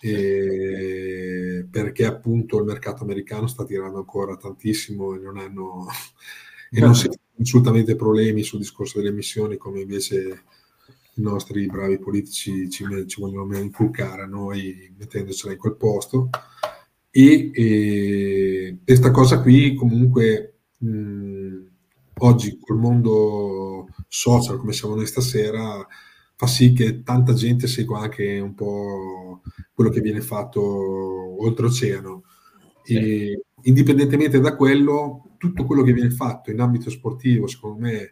e 0.07 1.67
perché 1.69 2.05
appunto 2.05 2.59
il 2.59 2.65
mercato 2.65 3.03
americano 3.03 3.47
sta 3.47 3.65
tirando 3.65 3.97
ancora 3.97 4.37
tantissimo 4.37 5.15
e 5.15 5.19
non 5.19 5.37
hanno 5.37 5.87
e 6.69 6.79
non 6.79 6.93
si 6.93 7.07
hanno 7.07 7.15
assolutamente 7.41 7.95
problemi 7.95 8.43
sul 8.43 8.59
discorso 8.59 8.99
delle 8.99 9.09
emissioni 9.09 9.57
come 9.57 9.81
invece 9.81 10.43
i 11.15 11.21
nostri 11.21 11.65
bravi 11.65 11.97
politici 11.97 12.69
ci, 12.69 12.85
ci 13.07 13.21
vogliono 13.21 13.57
inculcare 13.57 14.23
a 14.23 14.27
noi 14.27 14.93
mettendocela 14.97 15.53
in 15.53 15.59
quel 15.59 15.75
posto. 15.75 16.29
E, 17.09 17.49
e 17.53 18.77
questa 18.83 19.09
cosa 19.09 19.41
qui 19.41 19.73
comunque 19.73 20.59
mh, 20.77 21.61
oggi 22.17 22.59
col 22.59 22.77
mondo 22.77 23.87
social 24.07 24.57
come 24.57 24.73
siamo 24.73 24.95
noi 24.95 25.07
stasera 25.07 25.87
fa 26.35 26.47
sì 26.47 26.73
che 26.73 27.01
tanta 27.03 27.33
gente 27.33 27.67
segua 27.67 28.01
anche 28.01 28.39
un 28.39 28.53
po' 28.53 29.41
quello 29.73 29.89
che 29.89 30.01
viene 30.01 30.21
fatto 30.21 30.61
oltreoceano. 31.41 32.23
E, 32.83 33.45
indipendentemente 33.63 34.39
da 34.39 34.55
quello, 34.55 35.35
tutto 35.37 35.65
quello 35.65 35.83
che 35.83 35.93
viene 35.93 36.11
fatto 36.11 36.51
in 36.51 36.59
ambito 36.59 36.89
sportivo, 36.89 37.47
secondo 37.47 37.79
me, 37.79 38.11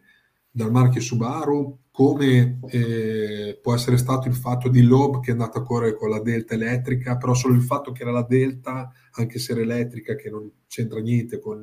dal 0.49 0.71
marchio 0.71 1.01
Subaru, 1.01 1.79
come 1.91 2.59
eh, 2.69 3.59
può 3.61 3.73
essere 3.73 3.97
stato 3.97 4.27
il 4.27 4.35
fatto 4.35 4.67
di 4.67 4.81
Loeb 4.81 5.19
che 5.19 5.29
è 5.29 5.33
andato 5.33 5.59
a 5.59 5.63
correre 5.63 5.95
con 5.95 6.09
la 6.09 6.21
Delta 6.21 6.53
elettrica, 6.53 7.17
però 7.17 7.33
solo 7.33 7.53
il 7.53 7.61
fatto 7.61 7.91
che 7.91 8.03
era 8.03 8.11
la 8.11 8.25
Delta, 8.27 8.91
anche 9.11 9.39
se 9.39 9.51
era 9.51 9.61
elettrica, 9.61 10.15
che 10.15 10.29
non 10.29 10.49
c'entra 10.67 10.99
niente 10.99 11.39
con 11.39 11.61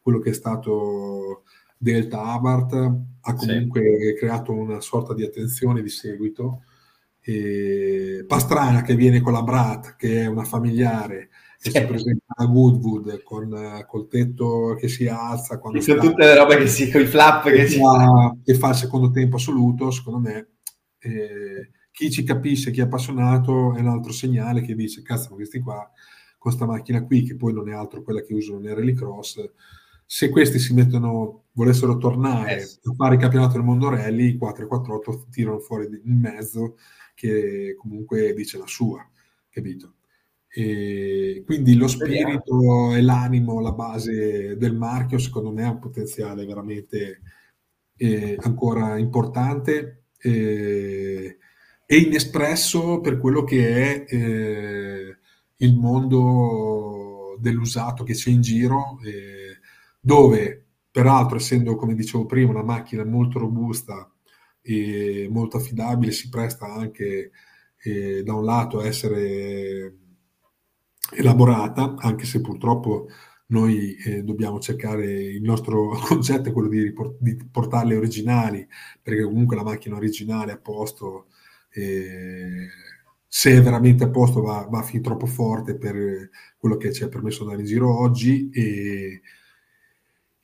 quello 0.00 0.18
che 0.18 0.30
è 0.30 0.34
stato 0.34 1.44
Delta 1.86 2.20
Abarth, 2.24 2.72
ha 3.20 3.34
comunque 3.34 3.80
sì. 3.80 4.18
creato 4.18 4.50
una 4.50 4.80
sorta 4.80 5.14
di 5.14 5.22
attenzione 5.22 5.82
di 5.82 5.88
seguito. 5.88 6.64
E 7.20 8.24
Pastrana 8.26 8.82
che 8.82 8.96
viene 8.96 9.20
con 9.20 9.32
la 9.32 9.42
Brat, 9.42 9.94
che 9.94 10.22
è 10.22 10.26
una 10.26 10.42
familiare, 10.42 11.28
che 11.60 11.70
si 11.70 11.86
presenta 11.86 12.34
a 12.34 12.44
Goodwood 12.46 13.22
con 13.22 13.84
col 13.86 14.08
tetto 14.08 14.76
che 14.78 14.88
si 14.88 15.06
alza 15.06 15.58
quando 15.58 15.80
sono 15.80 16.00
tutte 16.00 16.24
le 16.24 16.36
robe 16.36 16.56
che 16.58 16.66
si 16.66 16.90
con 16.90 17.00
i 17.00 17.06
flap 17.06 17.44
che, 17.48 17.66
si... 17.66 17.78
fa, 17.78 18.36
che 18.44 18.54
fa 18.54 18.68
il 18.68 18.74
secondo 18.74 19.10
tempo 19.10 19.36
assoluto 19.36 19.90
secondo 19.90 20.18
me 20.20 20.48
eh, 20.98 21.70
chi 21.90 22.10
ci 22.10 22.24
capisce 22.24 22.70
chi 22.70 22.80
è 22.80 22.84
appassionato 22.84 23.74
è 23.74 23.80
un 23.80 23.88
altro 23.88 24.12
segnale 24.12 24.60
che 24.60 24.74
dice 24.74 25.02
cazzo 25.02 25.34
questi 25.34 25.58
qua 25.58 25.76
con 25.78 26.52
questa 26.52 26.66
macchina 26.66 27.02
qui 27.02 27.22
che 27.22 27.36
poi 27.36 27.54
non 27.54 27.70
è 27.70 27.72
altro 27.72 28.02
quella 28.02 28.20
che 28.20 28.34
usano 28.34 28.58
nei 28.58 28.74
rallycross 28.74 29.50
se 30.06 30.30
questi 30.30 30.58
si 30.58 30.72
mettono 30.72 31.46
volessero 31.52 31.98
tornare 31.98 32.52
yes. 32.52 32.80
a 32.84 32.94
fare 32.94 33.14
il 33.14 33.20
campionato 33.20 33.54
del 33.54 33.64
mondo 33.64 33.88
rally 33.90 34.28
i 34.28 34.36
448 34.36 35.26
tirano 35.30 35.58
fuori 35.58 35.86
in 36.04 36.18
mezzo 36.18 36.76
che 37.14 37.74
comunque 37.76 38.32
dice 38.34 38.58
la 38.58 38.66
sua 38.66 39.06
capito 39.50 39.96
e 40.58 41.42
quindi 41.44 41.74
lo 41.74 41.86
spirito 41.86 42.94
e 42.94 43.02
l'animo, 43.02 43.60
la 43.60 43.72
base 43.72 44.56
del 44.56 44.74
marchio, 44.74 45.18
secondo 45.18 45.52
me 45.52 45.64
ha 45.64 45.70
un 45.70 45.78
potenziale 45.78 46.46
veramente 46.46 47.20
eh, 47.94 48.38
ancora 48.40 48.96
importante 48.96 50.04
eh, 50.18 51.36
e 51.84 51.96
inespresso 51.98 53.02
per 53.02 53.18
quello 53.18 53.44
che 53.44 54.06
è 54.06 54.14
eh, 54.14 55.16
il 55.56 55.76
mondo 55.76 57.36
dell'usato 57.38 58.02
che 58.02 58.14
c'è 58.14 58.30
in 58.30 58.40
giro, 58.40 58.98
eh, 59.04 59.35
dove 60.06 60.66
peraltro 60.88 61.36
essendo, 61.36 61.74
come 61.74 61.96
dicevo 61.96 62.26
prima, 62.26 62.50
una 62.50 62.62
macchina 62.62 63.04
molto 63.04 63.40
robusta 63.40 64.08
e 64.62 65.26
molto 65.28 65.56
affidabile, 65.56 66.12
si 66.12 66.28
presta 66.28 66.72
anche 66.72 67.32
eh, 67.82 68.22
da 68.22 68.34
un 68.34 68.44
lato 68.44 68.78
a 68.78 68.86
essere 68.86 69.96
elaborata, 71.12 71.96
anche 71.98 72.24
se 72.24 72.40
purtroppo 72.40 73.08
noi 73.46 73.96
eh, 73.96 74.22
dobbiamo 74.22 74.60
cercare, 74.60 75.06
il 75.06 75.42
nostro 75.42 75.88
concetto 76.06 76.50
è 76.50 76.52
quello 76.52 76.68
di, 76.68 76.82
riport- 76.82 77.16
di, 77.18 77.36
portarle 77.50 77.96
originali, 77.96 78.64
perché 79.02 79.24
comunque 79.24 79.56
la 79.56 79.64
macchina 79.64 79.96
originale 79.96 80.52
a 80.52 80.58
posto, 80.58 81.26
eh, 81.70 82.68
se 83.26 83.56
è 83.56 83.60
veramente 83.60 84.04
a 84.04 84.10
posto, 84.10 84.40
va, 84.40 84.68
va 84.70 84.82
fin 84.82 85.02
troppo 85.02 85.26
forte 85.26 85.76
per 85.76 86.30
quello 86.56 86.76
che 86.76 86.92
ci 86.92 87.02
è 87.02 87.08
permesso 87.08 87.42
andare 87.42 87.60
in 87.60 87.66
giro 87.66 87.98
oggi. 87.98 88.50
E, 88.50 89.20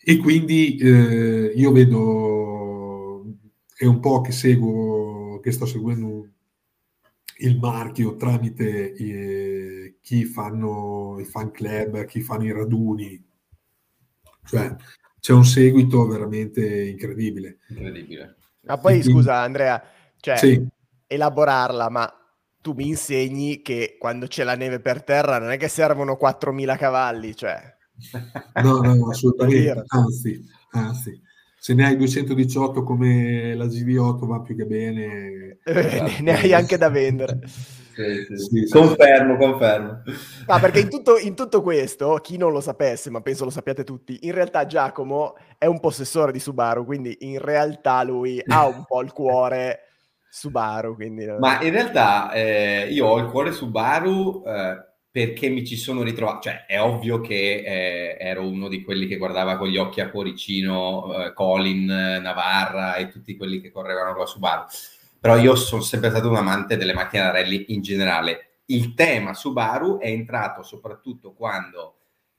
e 0.04 0.16
quindi 0.16 0.76
eh, 0.76 1.52
io 1.54 1.70
vedo, 1.70 3.24
è 3.76 3.84
un 3.84 4.00
po' 4.00 4.20
che 4.20 4.32
seguo, 4.32 5.38
che 5.40 5.52
sto 5.52 5.64
seguendo 5.64 6.28
il 7.38 7.58
marchio 7.58 8.16
tramite 8.16 8.94
eh, 8.94 9.96
chi 10.00 10.24
fanno 10.24 11.18
i 11.20 11.24
fan 11.24 11.52
club, 11.52 12.04
chi 12.06 12.20
fanno 12.20 12.44
i 12.44 12.52
raduni. 12.52 13.24
Cioè, 14.44 14.74
c'è 15.20 15.32
un 15.32 15.44
seguito 15.44 16.04
veramente 16.06 16.84
incredibile. 16.88 17.58
Incredibile. 17.68 18.36
Ma 18.62 18.78
poi 18.78 18.98
quindi, 18.98 19.10
scusa 19.10 19.40
Andrea, 19.40 19.82
cioè, 20.18 20.36
sì. 20.36 20.66
elaborarla, 21.06 21.88
ma 21.90 22.12
tu 22.60 22.72
mi 22.72 22.88
insegni 22.88 23.62
che 23.62 23.96
quando 24.00 24.26
c'è 24.26 24.42
la 24.42 24.56
neve 24.56 24.80
per 24.80 25.04
terra 25.04 25.38
non 25.38 25.50
è 25.50 25.56
che 25.56 25.68
servono 25.68 26.18
4.000 26.20 26.76
cavalli, 26.76 27.36
cioè... 27.36 27.76
No, 28.62 28.80
no, 28.80 29.08
assolutamente, 29.10 29.84
anzi, 29.88 30.44
anzi 30.70 31.22
se 31.62 31.74
ne 31.74 31.86
hai 31.86 31.96
218 31.96 32.82
come 32.82 33.54
la 33.54 33.66
GV8 33.66 34.26
va 34.26 34.40
più 34.40 34.56
che 34.56 34.66
bene. 34.66 35.58
Eh, 35.64 36.16
ne 36.20 36.36
hai 36.36 36.52
anche 36.52 36.76
da 36.76 36.88
vendere. 36.88 37.38
Sì, 37.46 38.36
sì. 38.36 38.64
Sì, 38.64 38.68
confermo, 38.68 39.36
confermo. 39.36 40.02
Ah, 40.46 40.58
perché 40.58 40.80
in 40.80 40.88
tutto, 40.90 41.18
in 41.18 41.36
tutto, 41.36 41.62
questo, 41.62 42.18
chi 42.20 42.36
non 42.36 42.50
lo 42.50 42.60
sapesse, 42.60 43.10
ma 43.10 43.20
penso 43.20 43.44
lo 43.44 43.50
sappiate 43.50 43.84
tutti, 43.84 44.18
in 44.22 44.32
realtà 44.32 44.66
Giacomo 44.66 45.36
è 45.56 45.66
un 45.66 45.78
possessore 45.78 46.32
di 46.32 46.40
Subaru, 46.40 46.84
quindi 46.84 47.16
in 47.20 47.38
realtà 47.38 48.02
lui 48.02 48.42
ha 48.44 48.66
un 48.66 48.82
po' 48.84 49.00
il 49.02 49.12
cuore 49.12 49.82
Subaru. 50.28 50.96
Quindi... 50.96 51.26
Ma 51.38 51.62
in 51.62 51.70
realtà 51.70 52.32
eh, 52.32 52.88
io 52.90 53.06
ho 53.06 53.18
il 53.18 53.30
cuore 53.30 53.52
Subaru 53.52 54.42
eh, 54.44 54.91
perché 55.12 55.50
mi 55.50 55.62
ci 55.66 55.76
sono 55.76 56.02
ritrovato, 56.02 56.44
cioè 56.44 56.64
è 56.64 56.80
ovvio 56.80 57.20
che 57.20 57.34
eh, 57.34 58.16
ero 58.18 58.48
uno 58.48 58.68
di 58.68 58.82
quelli 58.82 59.06
che 59.06 59.18
guardava 59.18 59.58
con 59.58 59.68
gli 59.68 59.76
occhi 59.76 60.00
a 60.00 60.08
cuoricino 60.08 61.26
eh, 61.26 61.32
Colin, 61.34 61.84
Navarra 61.84 62.94
e 62.94 63.08
tutti 63.08 63.36
quelli 63.36 63.60
che 63.60 63.70
correvano 63.70 64.12
con 64.12 64.20
la 64.20 64.26
Subaru, 64.26 64.64
però 65.20 65.36
io 65.36 65.54
sono 65.54 65.82
sempre 65.82 66.08
stato 66.08 66.30
un 66.30 66.36
amante 66.36 66.78
delle 66.78 66.94
macchine 66.94 67.24
da 67.24 67.30
rally 67.30 67.66
in 67.68 67.82
generale. 67.82 68.60
Il 68.66 68.94
tema 68.94 69.34
Subaru 69.34 69.98
è 69.98 70.08
entrato 70.08 70.62
soprattutto 70.62 71.34
quando 71.34 71.96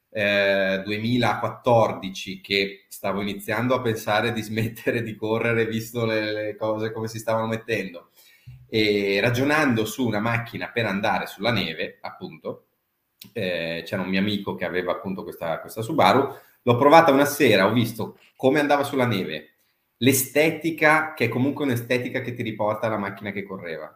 eh, 0.10 0.82
2014 0.84 2.42
che 2.42 2.86
stavo 2.90 3.22
iniziando 3.22 3.76
a 3.76 3.82
pensare 3.82 4.34
di 4.34 4.42
smettere 4.42 5.04
di 5.04 5.16
correre 5.16 5.68
visto 5.68 6.06
le, 6.06 6.32
le 6.32 6.56
cose 6.56 6.92
come 6.92 7.08
si 7.08 7.20
stavano 7.20 7.46
mettendo 7.46 8.10
e 8.76 9.20
ragionando 9.22 9.86
su 9.86 10.04
una 10.04 10.20
macchina 10.20 10.72
per 10.72 10.88
andare 10.88 11.28
sulla 11.28 11.52
neve, 11.52 12.00
appunto, 12.02 12.70
eh, 13.32 13.84
c'era 13.86 14.02
un 14.02 14.10
mio 14.10 14.20
amico 14.20 14.56
che 14.56 14.66
aveva 14.66 14.94
appunto 14.94 15.22
questa, 15.22 15.60
questa 15.60 15.84
Subaru, 15.84 16.28
l'ho 16.64 16.76
provata 16.76 17.12
una 17.12 17.26
sera, 17.26 17.68
ho 17.68 17.72
visto 17.72 18.18
come 18.36 18.60
andava 18.60 18.84
sulla 18.84 19.06
neve, 19.06 19.58
l'estetica, 19.98 21.14
che 21.14 21.26
è 21.26 21.30
comunque 21.30 21.66
un'estetica 21.66 22.22
che 22.22 22.34
ti 22.34 22.42
riporta 22.42 22.88
alla 22.88 22.98
macchina 22.98 23.30
che 23.30 23.44
correva, 23.44 23.96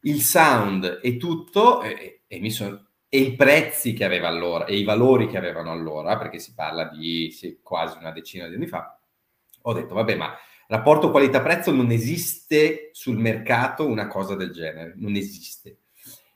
il 0.00 0.22
sound 0.22 1.00
e 1.02 1.18
tutto, 1.18 1.82
e, 1.82 2.22
e, 2.26 2.40
mi 2.40 2.50
sono, 2.50 2.86
e 3.10 3.18
i 3.18 3.36
prezzi 3.36 3.92
che 3.92 4.06
aveva 4.06 4.28
allora, 4.28 4.64
e 4.64 4.76
i 4.76 4.84
valori 4.84 5.26
che 5.26 5.36
avevano 5.36 5.70
allora, 5.70 6.16
perché 6.16 6.38
si 6.38 6.54
parla 6.54 6.84
di 6.84 7.30
sì, 7.30 7.60
quasi 7.62 7.98
una 7.98 8.12
decina 8.12 8.48
di 8.48 8.54
anni 8.54 8.68
fa, 8.68 8.98
ho 9.60 9.72
detto, 9.74 9.92
vabbè, 9.92 10.14
ma 10.14 10.34
rapporto 10.68 11.10
qualità-prezzo 11.10 11.72
non 11.72 11.90
esiste 11.90 12.90
sul 12.92 13.18
mercato 13.18 13.86
una 13.86 14.06
cosa 14.06 14.34
del 14.36 14.52
genere, 14.52 14.94
non 14.96 15.16
esiste. 15.16 15.78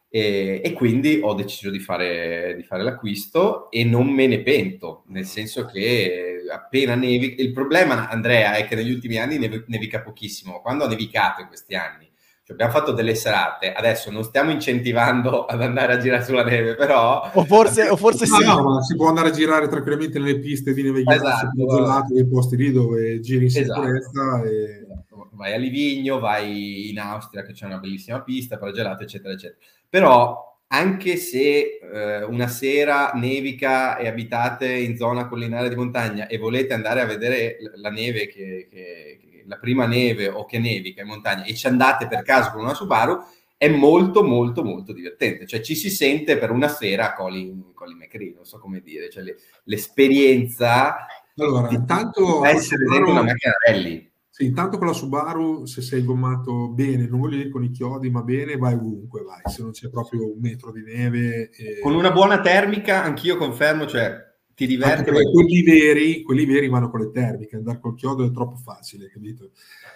E, 0.08 0.60
e 0.62 0.72
quindi 0.74 1.20
ho 1.22 1.32
deciso 1.32 1.70
di 1.70 1.78
fare, 1.78 2.54
di 2.56 2.62
fare, 2.62 2.82
l'acquisto 2.82 3.70
e 3.70 3.82
non 3.84 4.08
me 4.08 4.26
ne 4.26 4.42
pento, 4.42 5.04
nel 5.06 5.24
senso 5.24 5.64
che 5.64 6.42
appena 6.50 6.94
nevica... 6.94 7.40
Il 7.40 7.52
problema, 7.52 8.10
Andrea, 8.10 8.54
è 8.54 8.66
che 8.66 8.74
negli 8.74 8.92
ultimi 8.92 9.18
anni 9.18 9.38
nev- 9.38 9.64
nevica 9.68 10.02
pochissimo. 10.02 10.60
Quando 10.60 10.84
ha 10.84 10.88
nevicato 10.88 11.40
in 11.40 11.46
questi 11.46 11.74
anni, 11.74 12.11
cioè 12.44 12.56
abbiamo 12.56 12.72
fatto 12.72 12.90
delle 12.90 13.14
serate, 13.14 13.72
adesso 13.72 14.10
non 14.10 14.24
stiamo 14.24 14.50
incentivando 14.50 15.44
ad 15.44 15.62
andare 15.62 15.92
a 15.92 15.98
girare 15.98 16.24
sulla 16.24 16.42
neve, 16.42 16.74
però... 16.74 17.30
O 17.34 17.44
forse, 17.44 17.88
o 17.88 17.96
forse 17.96 18.26
sì. 18.26 18.44
No, 18.44 18.62
ma 18.64 18.82
si 18.82 18.96
può 18.96 19.08
andare 19.08 19.28
a 19.28 19.32
girare 19.32 19.68
tranquillamente 19.68 20.18
nelle 20.18 20.40
piste 20.40 20.74
di 20.74 20.82
neve 20.82 21.04
esatto. 21.06 21.50
gelate, 21.54 22.14
nei 22.14 22.26
posti 22.26 22.56
lì 22.56 22.72
dove 22.72 23.20
giri 23.20 23.44
in 23.44 23.56
esatto. 23.56 23.80
sicurezza. 23.80 24.42
E... 24.42 24.86
Vai 25.34 25.54
a 25.54 25.56
Livigno, 25.56 26.18
vai 26.18 26.90
in 26.90 26.98
Austria 26.98 27.42
che 27.42 27.52
c'è 27.52 27.66
una 27.66 27.78
bellissima 27.78 28.22
pista 28.22 28.58
per 28.58 28.72
gelate, 28.72 29.04
eccetera, 29.04 29.32
eccetera. 29.34 29.58
Però 29.88 30.58
anche 30.66 31.16
se 31.16 31.78
eh, 31.80 32.24
una 32.24 32.48
sera 32.48 33.12
nevica 33.14 33.98
e 33.98 34.08
abitate 34.08 34.72
in 34.72 34.96
zona 34.96 35.28
collinare 35.28 35.68
di 35.68 35.74
montagna 35.74 36.26
e 36.26 36.38
volete 36.38 36.74
andare 36.74 37.02
a 37.02 37.06
vedere 37.06 37.56
la 37.76 37.90
neve 37.90 38.26
che, 38.26 38.68
che 38.70 39.20
la 39.46 39.58
prima 39.58 39.86
neve 39.86 40.28
o 40.28 40.44
che 40.44 40.58
nevica 40.58 41.02
in 41.02 41.08
montagna 41.08 41.44
e 41.44 41.54
ci 41.54 41.66
andate 41.66 42.06
per 42.06 42.22
caso 42.22 42.50
con 42.50 42.62
una 42.62 42.74
Subaru, 42.74 43.18
è 43.56 43.68
molto 43.68 44.24
molto 44.24 44.64
molto 44.64 44.92
divertente, 44.92 45.46
cioè 45.46 45.60
ci 45.60 45.76
si 45.76 45.88
sente 45.88 46.36
per 46.36 46.50
una 46.50 46.68
sera 46.68 47.06
a 47.06 47.14
Colin, 47.14 47.72
Colin 47.74 47.96
McRae, 47.96 48.32
non 48.34 48.44
so 48.44 48.58
come 48.58 48.80
dire, 48.80 49.08
cioè 49.08 49.22
le, 49.22 49.36
l'esperienza 49.64 51.06
allora, 51.36 51.68
di 51.68 51.76
intanto 51.76 52.44
essere 52.44 52.84
dentro 52.84 53.10
una 53.10 53.22
macchina 53.22 53.54
rally. 53.64 54.10
Sì, 54.28 54.46
intanto 54.46 54.78
con 54.78 54.86
la 54.86 54.94
Subaru, 54.94 55.66
se 55.66 55.82
sei 55.82 56.02
gommato 56.02 56.68
bene, 56.68 57.06
non 57.06 57.20
voglio 57.20 57.36
dire 57.36 57.50
con 57.50 57.62
i 57.64 57.70
chiodi, 57.70 58.08
ma 58.08 58.22
bene, 58.22 58.56
vai 58.56 58.72
ovunque, 58.72 59.22
vai. 59.22 59.42
Se 59.44 59.60
non 59.60 59.72
c'è 59.72 59.90
proprio 59.90 60.32
un 60.32 60.40
metro 60.40 60.72
di 60.72 60.82
neve... 60.82 61.50
E... 61.50 61.80
Con 61.80 61.94
una 61.94 62.10
buona 62.10 62.40
termica, 62.40 63.02
anch'io 63.02 63.36
confermo, 63.36 63.86
cioè 63.86 64.31
ti 64.54 64.66
diverti. 64.66 65.10
Quelli 65.10 65.62
veri, 65.62 66.22
quelli 66.22 66.44
veri 66.44 66.68
vanno 66.68 66.90
con 66.90 67.00
le 67.00 67.10
termiche, 67.10 67.56
andare 67.56 67.80
col 67.80 67.94
chiodo 67.94 68.24
è 68.24 68.30
troppo 68.30 68.56
facile, 68.56 69.08
capito? 69.08 69.50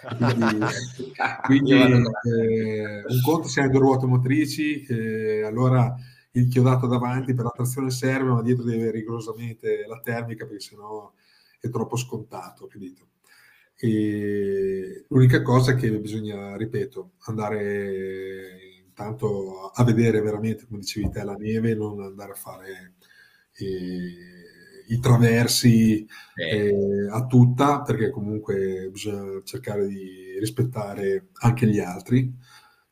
Quindi, 0.08 0.58
quindi 1.44 1.72
eh, 1.72 3.04
un 3.06 3.20
conto 3.22 3.48
se 3.48 3.60
hai 3.60 3.70
due 3.70 3.80
ruote 3.80 4.06
motrici, 4.06 4.82
eh, 4.82 5.42
allora 5.42 5.94
il 6.32 6.48
chiodato 6.48 6.86
davanti 6.86 7.34
per 7.34 7.44
la 7.44 7.50
trazione 7.50 7.90
serve, 7.90 8.30
ma 8.30 8.42
dietro 8.42 8.64
deve 8.64 8.82
avere 8.82 8.98
rigorosamente 8.98 9.84
la 9.86 10.00
termica 10.00 10.44
perché 10.44 10.60
sennò 10.60 11.12
è 11.60 11.68
troppo 11.70 11.96
scontato, 11.96 12.66
capito? 12.66 13.08
E 13.78 15.04
l'unica 15.08 15.42
cosa 15.42 15.72
è 15.72 15.74
che 15.74 15.90
bisogna, 15.98 16.56
ripeto, 16.56 17.12
andare 17.26 18.82
intanto 18.86 19.70
a 19.74 19.84
vedere 19.84 20.20
veramente, 20.22 20.64
come 20.66 20.80
dicevi 20.80 21.10
te, 21.10 21.22
la 21.22 21.34
neve, 21.34 21.74
non 21.74 22.00
andare 22.00 22.32
a 22.32 22.36
fare 22.36 22.94
i 23.58 25.00
traversi 25.00 26.06
eh, 26.34 27.08
a 27.10 27.26
tutta, 27.26 27.82
perché 27.82 28.10
comunque 28.10 28.88
bisogna 28.90 29.40
cercare 29.44 29.86
di 29.86 30.38
rispettare 30.38 31.28
anche 31.40 31.66
gli 31.66 31.78
altri. 31.78 32.32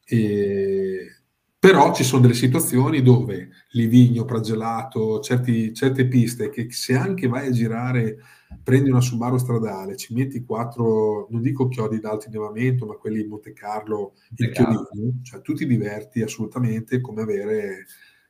E, 0.04 1.18
però 1.64 1.94
ci 1.94 2.04
sono 2.04 2.20
delle 2.20 2.34
situazioni 2.34 3.00
dove 3.00 3.48
Livigno, 3.70 4.26
Pragelato, 4.26 5.20
certi, 5.20 5.72
certe 5.72 6.06
piste 6.06 6.50
che 6.50 6.66
se 6.70 6.94
anche 6.94 7.26
vai 7.26 7.46
a 7.46 7.52
girare 7.52 8.18
prendi 8.62 8.90
una 8.90 9.00
Subaru 9.00 9.38
stradale, 9.38 9.96
ci 9.96 10.12
metti 10.12 10.44
quattro, 10.44 11.26
non 11.30 11.40
dico 11.40 11.68
chiodi 11.68 12.00
d'alto 12.00 12.26
innevamento, 12.28 12.84
ma 12.84 12.96
quelli 12.96 13.22
in 13.22 13.28
Monte 13.28 13.54
Carlo, 13.54 14.12
il 14.36 14.50
chiodino, 14.50 15.20
cioè 15.22 15.40
tu 15.40 15.54
ti 15.54 15.66
diverti 15.66 16.20
assolutamente 16.20 17.00
come 17.00 17.22
avere, 17.22 17.86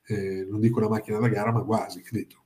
eh, 0.06 0.46
non 0.48 0.60
dico 0.60 0.78
una 0.78 0.88
macchina 0.88 1.18
da 1.18 1.28
gara, 1.28 1.52
ma 1.52 1.62
quasi, 1.62 2.02
capito? 2.02 2.44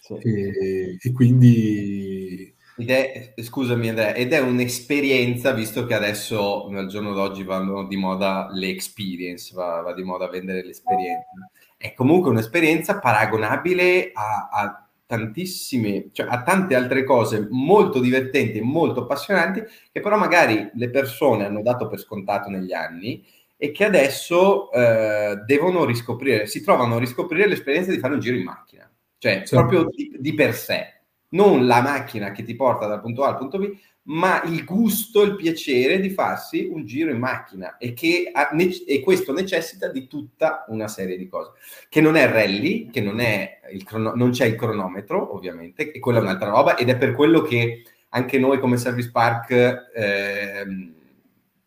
Sì. 0.00 0.14
E, 0.14 0.98
e, 1.00 1.12
quindi... 1.12 2.52
Ed 2.76 2.90
è, 2.90 3.34
scusami 3.36 3.88
Andrea, 3.88 4.14
ed 4.14 4.32
è 4.32 4.40
un'esperienza, 4.40 5.52
visto 5.52 5.86
che 5.86 5.94
adesso 5.94 6.66
al 6.66 6.88
giorno 6.88 7.12
d'oggi 7.12 7.44
vanno 7.44 7.86
di 7.86 7.96
moda 7.96 8.48
le 8.50 8.68
experience, 8.68 9.54
va, 9.54 9.80
va 9.80 9.94
di 9.94 10.02
moda 10.02 10.28
vendere 10.28 10.64
l'esperienza. 10.64 11.30
È 11.76 11.94
comunque 11.94 12.30
un'esperienza 12.30 12.98
paragonabile 12.98 14.10
a, 14.12 14.48
a 14.50 14.88
tantissime, 15.06 16.08
cioè 16.12 16.26
a 16.28 16.42
tante 16.42 16.74
altre 16.74 17.04
cose 17.04 17.46
molto 17.50 18.00
divertenti 18.00 18.58
e 18.58 18.62
molto 18.62 19.02
appassionanti 19.02 19.62
che 19.92 20.00
però 20.00 20.16
magari 20.16 20.70
le 20.74 20.90
persone 20.90 21.44
hanno 21.44 21.62
dato 21.62 21.86
per 21.86 22.00
scontato 22.00 22.48
negli 22.48 22.72
anni 22.72 23.24
e 23.56 23.70
che 23.70 23.84
adesso 23.84 24.70
eh, 24.72 25.36
devono 25.46 25.84
riscoprire, 25.84 26.46
si 26.46 26.62
trovano 26.62 26.96
a 26.96 27.00
riscoprire 27.00 27.46
l'esperienza 27.46 27.90
di 27.90 27.98
fare 27.98 28.14
un 28.14 28.20
giro 28.20 28.36
in 28.36 28.44
macchina, 28.44 28.90
cioè 29.18 29.44
certo. 29.44 29.56
proprio 29.56 29.88
di, 29.94 30.16
di 30.18 30.34
per 30.34 30.54
sé, 30.54 31.00
non 31.30 31.66
la 31.66 31.80
macchina 31.80 32.32
che 32.32 32.42
ti 32.42 32.54
porta 32.54 32.86
dal 32.86 33.00
punto 33.00 33.24
A 33.24 33.28
al 33.28 33.38
punto 33.38 33.58
B, 33.58 33.70
ma 34.06 34.42
il 34.44 34.64
gusto, 34.64 35.22
il 35.22 35.36
piacere 35.36 35.98
di 35.98 36.10
farsi 36.10 36.68
un 36.70 36.84
giro 36.84 37.10
in 37.10 37.18
macchina 37.18 37.78
e, 37.78 37.94
che 37.94 38.30
ha, 38.30 38.50
e 38.86 39.00
questo 39.00 39.32
necessita 39.32 39.88
di 39.88 40.06
tutta 40.06 40.64
una 40.68 40.88
serie 40.88 41.16
di 41.16 41.26
cose, 41.26 41.52
che 41.88 42.00
non 42.00 42.16
è 42.16 42.28
rally, 42.28 42.90
che 42.90 43.00
non, 43.00 43.20
è 43.20 43.60
il 43.72 43.82
crono, 43.84 44.12
non 44.14 44.30
c'è 44.30 44.46
il 44.46 44.56
cronometro 44.56 45.34
ovviamente, 45.34 45.90
e 45.90 45.98
quella 46.00 46.18
è 46.18 46.22
un'altra 46.22 46.50
roba 46.50 46.76
ed 46.76 46.88
è 46.90 46.96
per 46.96 47.12
quello 47.12 47.40
che 47.40 47.82
anche 48.10 48.38
noi 48.38 48.60
come 48.60 48.76
Service 48.76 49.10
Park 49.10 49.50
eh, 49.50 50.92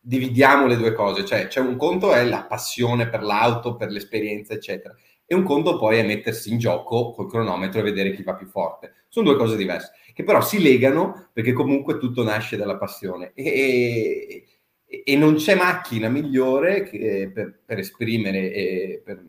dividiamo 0.07 0.67
le 0.67 0.77
due 0.77 0.93
cose, 0.93 1.25
cioè 1.25 1.47
c'è 1.47 1.59
un 1.59 1.75
conto 1.75 2.13
è 2.13 2.23
la 2.23 2.43
passione 2.43 3.09
per 3.09 3.21
l'auto, 3.23 3.75
per 3.75 3.89
l'esperienza 3.89 4.53
eccetera, 4.53 4.95
e 5.25 5.35
un 5.35 5.43
conto 5.43 5.77
poi 5.77 5.97
è 5.97 6.05
mettersi 6.05 6.49
in 6.49 6.57
gioco 6.57 7.11
col 7.11 7.29
cronometro 7.29 7.81
e 7.81 7.83
vedere 7.83 8.13
chi 8.13 8.23
va 8.23 8.33
più 8.33 8.47
forte. 8.47 8.93
Sono 9.09 9.27
due 9.27 9.37
cose 9.37 9.57
diverse 9.57 9.91
che 10.13 10.23
però 10.23 10.41
si 10.41 10.59
legano 10.59 11.29
perché 11.31 11.53
comunque 11.53 11.99
tutto 11.99 12.23
nasce 12.23 12.57
dalla 12.57 12.77
passione 12.77 13.33
e, 13.35 14.45
e, 14.83 15.03
e 15.05 15.15
non 15.15 15.35
c'è 15.35 15.53
macchina 15.53 16.09
migliore 16.09 16.81
che, 16.81 17.29
per, 17.31 17.59
per, 17.63 17.77
esprimere 17.77 18.51
e 18.51 19.01
per 19.05 19.23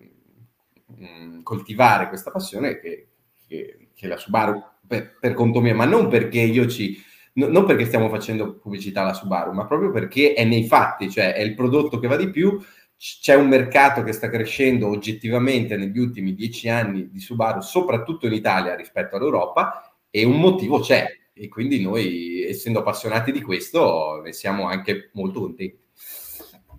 mh, 0.86 1.04
mm, 1.04 1.42
coltivare 1.42 2.08
questa 2.08 2.30
passione 2.30 2.78
che, 2.78 3.08
che, 3.46 3.88
che 3.94 4.06
la 4.06 4.16
Subaru 4.16 4.62
per, 4.86 5.18
per, 5.20 5.34
conto 5.34 5.60
mio, 5.60 5.74
ma 5.74 5.84
non 5.84 6.08
perché 6.08 6.40
io 6.40 6.66
ci... 6.68 6.96
No, 7.38 7.46
non 7.46 7.66
perché 7.66 7.86
stiamo 7.86 8.08
facendo 8.08 8.58
pubblicità 8.58 9.02
alla 9.02 9.14
Subaru, 9.14 9.52
ma 9.52 9.64
proprio 9.64 9.92
perché 9.92 10.32
è 10.32 10.44
nei 10.44 10.66
fatti, 10.66 11.08
cioè 11.08 11.34
è 11.34 11.40
il 11.40 11.54
prodotto 11.54 12.00
che 12.00 12.08
va 12.08 12.16
di 12.16 12.30
più, 12.30 12.60
c'è 12.96 13.36
un 13.36 13.46
mercato 13.46 14.02
che 14.02 14.12
sta 14.12 14.28
crescendo 14.28 14.88
oggettivamente 14.88 15.76
negli 15.76 15.98
ultimi 16.00 16.34
dieci 16.34 16.68
anni 16.68 17.08
di 17.08 17.20
Subaru, 17.20 17.60
soprattutto 17.60 18.26
in 18.26 18.32
Italia 18.32 18.74
rispetto 18.74 19.14
all'Europa, 19.14 19.88
e 20.10 20.24
un 20.24 20.40
motivo 20.40 20.80
c'è 20.80 21.06
e 21.32 21.46
quindi 21.46 21.80
noi, 21.80 22.44
essendo 22.44 22.80
appassionati 22.80 23.30
di 23.30 23.40
questo, 23.40 24.20
ne 24.20 24.32
siamo 24.32 24.66
anche 24.66 25.10
molto 25.12 25.38
contenti. 25.38 25.78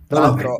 Tra 0.06 0.20
l'altro, 0.20 0.56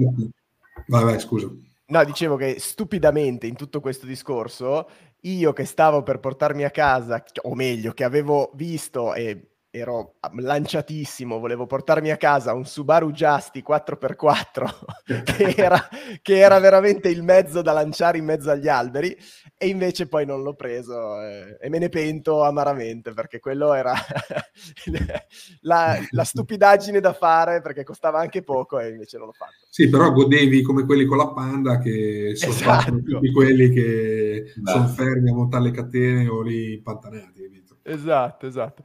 vai, 0.87 1.05
vai, 1.05 1.21
scusa. 1.21 1.51
No, 1.89 2.05
dicevo 2.05 2.37
che 2.37 2.57
stupidamente 2.59 3.47
in 3.47 3.57
tutto 3.57 3.81
questo 3.81 4.07
discorso, 4.07 4.89
io 5.23 5.53
che 5.53 5.67
stavo 5.67 6.03
per 6.03 6.21
portarmi 6.21 6.65
a 6.65 6.71
casa, 6.71 7.23
o 7.43 7.55
meglio, 7.55 7.93
che 7.93 8.05
avevo 8.05 8.51
visto 8.55 9.13
e 9.13 9.50
ero 9.73 10.17
lanciatissimo, 10.37 11.39
volevo 11.39 11.65
portarmi 11.65 12.11
a 12.11 12.17
casa 12.17 12.55
un 12.55 12.65
Subaru 12.65 13.13
Justy 13.13 13.63
4x4 13.67 14.69
che, 15.25 15.55
era, 15.57 15.89
che, 16.21 16.39
era, 16.39 16.59
veramente 16.59 17.09
il 17.09 17.23
mezzo 17.23 17.63
da 17.63 17.73
lanciare 17.73 18.19
in 18.19 18.25
mezzo 18.25 18.51
agli 18.51 18.67
alberi 18.67 19.17
e 19.57 19.69
invece 19.69 20.09
poi 20.09 20.27
non 20.27 20.43
l'ho 20.43 20.55
preso 20.55 21.23
eh, 21.23 21.57
e 21.61 21.69
me 21.69 21.79
ne 21.79 21.89
pento 21.89 22.43
amaramente 22.43 23.13
perché 23.13 23.39
quello 23.39 23.73
era 23.73 23.95
la, 25.61 25.99
la, 26.11 26.25
stupidaggine 26.25 26.99
da 26.99 27.13
fare 27.13 27.61
perché 27.61 27.85
costava 27.85 28.19
anche 28.19 28.43
poco 28.43 28.81
e 28.81 28.89
invece 28.89 29.19
non 29.19 29.27
l'ho 29.27 29.33
fatto. 29.33 29.55
Sì, 29.69 29.89
però 29.89 30.11
godevi 30.11 30.63
come 30.63 30.85
quelli 30.85 31.05
con 31.05 31.19
la 31.19 31.29
Panda 31.29 31.79
che 31.79 32.33
sono 32.35 32.53
esatto. 32.53 33.01
tutti 33.03 33.31
quelli 33.31 33.71
che 33.71 34.53
sono 34.65 34.89
fermi 34.89 35.31
a 35.31 35.35
montare 35.35 35.63
le 35.63 35.71
catene 35.71 36.27
o 36.27 36.43
lì 36.43 36.73
impantanati. 36.73 37.59
Esatto, 37.83 38.47
esatto. 38.47 38.83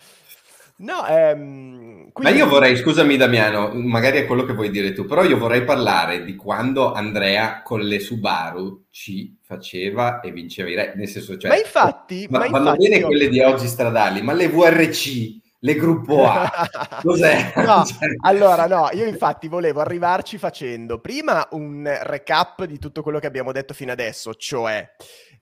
No, 0.78 1.08
ehm, 1.08 2.12
quindi... 2.12 2.34
Ma 2.34 2.38
io 2.38 2.48
vorrei, 2.48 2.76
scusami 2.76 3.16
Damiano, 3.16 3.72
magari 3.74 4.18
è 4.18 4.26
quello 4.26 4.44
che 4.44 4.54
vuoi 4.54 4.70
dire 4.70 4.92
tu, 4.92 5.06
però 5.06 5.24
io 5.24 5.38
vorrei 5.38 5.64
parlare 5.64 6.26
di 6.26 6.36
quando 6.36 6.92
Andrea 6.92 7.62
con 7.62 7.80
le 7.80 8.00
Subaru 8.00 8.88
ci 8.90 9.38
faceva 9.42 10.20
e 10.20 10.32
vinceva 10.32 10.70
i 10.70 10.76
re, 10.76 10.94
nel 10.96 11.08
senso 11.08 11.38
cioè... 11.38 11.50
Ma 11.50 11.58
infatti... 11.58 12.28
Ma, 12.30 12.40
ma 12.40 12.48
vanno 12.48 12.70
infatti 12.72 12.90
bene 12.90 12.98
io... 12.98 13.08
quelle 13.08 13.30
di 13.30 13.40
oggi 13.40 13.68
stradali, 13.68 14.22
ma 14.22 14.34
le 14.34 14.50
VRC, 14.50 15.44
le 15.60 15.76
gruppo 15.76 16.26
A, 16.26 16.52
cos'è? 17.02 17.54
No, 17.56 17.86
cioè... 17.88 18.10
allora 18.22 18.68
no, 18.68 18.90
io 18.92 19.06
infatti 19.06 19.48
volevo 19.48 19.80
arrivarci 19.80 20.38
facendo 20.38 21.00
prima 21.00 21.48
un 21.52 21.90
recap 22.02 22.66
di 22.66 22.80
tutto 22.80 23.02
quello 23.02 23.20
che 23.20 23.28
abbiamo 23.28 23.54
detto 23.54 23.74
fino 23.74 23.94
adesso, 23.94 24.34
cioè 24.34 24.86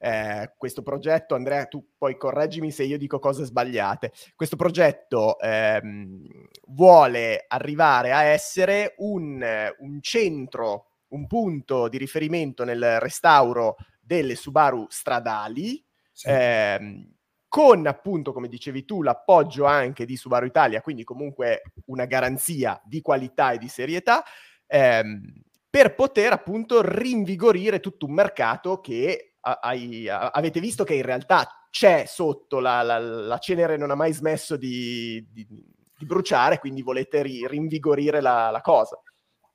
eh, 0.04 0.52
questo 0.58 0.82
progetto, 0.82 1.34
Andrea, 1.34 1.66
tu 1.66 1.92
poi 1.98 2.18
correggimi 2.18 2.72
se 2.72 2.84
io 2.84 2.98
dico 2.98 3.20
cose 3.20 3.46
sbagliate, 3.46 4.12
questo 4.36 4.58
progetto 4.58 5.40
ehm, 5.40 6.28
vuole 6.68 7.46
arrivare 7.48 8.12
a 8.12 8.24
essere 8.24 8.96
un, 8.98 9.42
un 9.78 10.02
centro, 10.02 10.88
un 11.10 11.26
punto 11.26 11.88
di 11.88 11.98
riferimento 11.98 12.66
nel 12.66 13.00
restauro 13.00 13.78
delle 14.02 14.36
Subaru 14.36 14.88
stradali, 14.90 15.82
sì. 16.12 16.28
ehm, 16.28 17.14
con 17.48 17.88
appunto, 17.88 18.34
come 18.34 18.50
dicevi 18.50 18.84
tu, 18.84 19.04
l'appoggio 19.04 19.64
anche 19.64 20.06
di 20.06 20.18
Subaru 20.18 20.48
Italia, 20.48 20.82
quindi 20.82 21.06
comunque 21.06 21.62
una 21.86 22.04
garanzia 22.06 22.82
di 22.84 23.00
qualità 23.00 23.54
e 23.54 23.58
di 23.58 23.70
serietà, 23.70 24.22
ehm, 24.68 25.44
per 25.70 25.96
poter 25.96 26.34
appunto 26.34 26.82
rinvigorire 26.82 27.80
tutto 27.80 28.06
un 28.06 28.12
mercato 28.14 28.82
che 28.82 29.33
hai, 29.44 30.08
avete 30.08 30.60
visto 30.60 30.84
che 30.84 30.94
in 30.94 31.02
realtà 31.02 31.68
c'è 31.70 32.06
sotto, 32.08 32.60
la, 32.60 32.82
la, 32.82 33.00
la 33.00 33.38
cenere 33.40 33.78
non 33.78 33.92
ha 33.92 33.96
mai 33.96 34.14
smesso 34.14 34.56
di, 34.56 35.26
di, 35.32 35.46
di 35.46 36.06
bruciare, 36.06 36.60
quindi 36.60 36.82
volete 36.82 37.22
ri, 37.22 37.46
rinvigorire 37.48 38.22
la, 38.22 38.50
la, 38.52 38.62
cosa. 38.62 39.02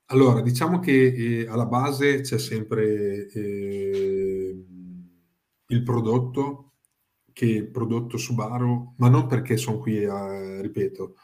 Allora, 0.07 0.41
diciamo 0.41 0.79
che 0.79 1.41
eh, 1.41 1.47
alla 1.47 1.65
base 1.65 2.21
c'è 2.21 2.37
sempre 2.37 3.27
eh, 3.27 4.65
il 5.67 5.83
prodotto, 5.83 6.73
che 7.31 7.65
prodotto 7.71 8.17
Subaru, 8.17 8.95
ma 8.97 9.07
non 9.07 9.27
perché 9.27 9.55
sono 9.55 9.79
qui, 9.79 10.03
a, 10.03 10.61
ripeto, 10.61 11.15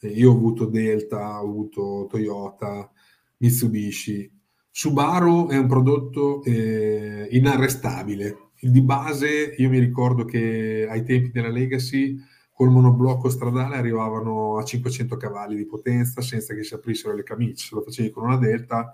eh, 0.00 0.08
io 0.08 0.30
ho 0.30 0.34
avuto 0.34 0.66
Delta, 0.66 1.40
ho 1.42 1.48
avuto 1.48 2.06
Toyota, 2.08 2.90
Mitsubishi, 3.38 4.39
Subaru 4.70 5.48
è 5.48 5.56
un 5.56 5.66
prodotto 5.66 6.42
eh, 6.44 7.26
inarrestabile. 7.30 8.50
Di 8.60 8.82
base, 8.82 9.54
io 9.56 9.68
mi 9.68 9.78
ricordo 9.78 10.24
che 10.24 10.86
ai 10.88 11.02
tempi 11.04 11.30
della 11.30 11.48
Legacy, 11.48 12.16
col 12.52 12.70
monoblocco 12.70 13.30
stradale 13.30 13.76
arrivavano 13.76 14.58
a 14.58 14.64
500 14.64 15.16
cavalli 15.16 15.56
di 15.56 15.66
potenza 15.66 16.20
senza 16.20 16.54
che 16.54 16.62
si 16.62 16.74
aprissero 16.74 17.14
le 17.14 17.22
camicie. 17.22 17.66
Se 17.66 17.74
lo 17.74 17.82
facevi 17.82 18.10
con 18.10 18.24
una 18.24 18.36
Delta 18.36 18.92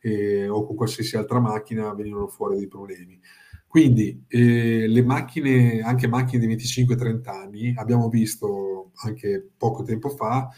eh, 0.00 0.48
o 0.48 0.64
con 0.64 0.76
qualsiasi 0.76 1.16
altra 1.16 1.40
macchina 1.40 1.92
venivano 1.94 2.28
fuori 2.28 2.56
dei 2.56 2.68
problemi. 2.68 3.20
Quindi 3.66 4.24
eh, 4.28 4.86
le 4.86 5.02
macchine, 5.02 5.80
anche 5.82 6.08
macchine 6.08 6.46
di 6.46 6.54
25-30 6.54 7.28
anni, 7.28 7.74
abbiamo 7.76 8.08
visto 8.08 8.92
anche 9.02 9.50
poco 9.56 9.82
tempo 9.82 10.08
fa 10.08 10.48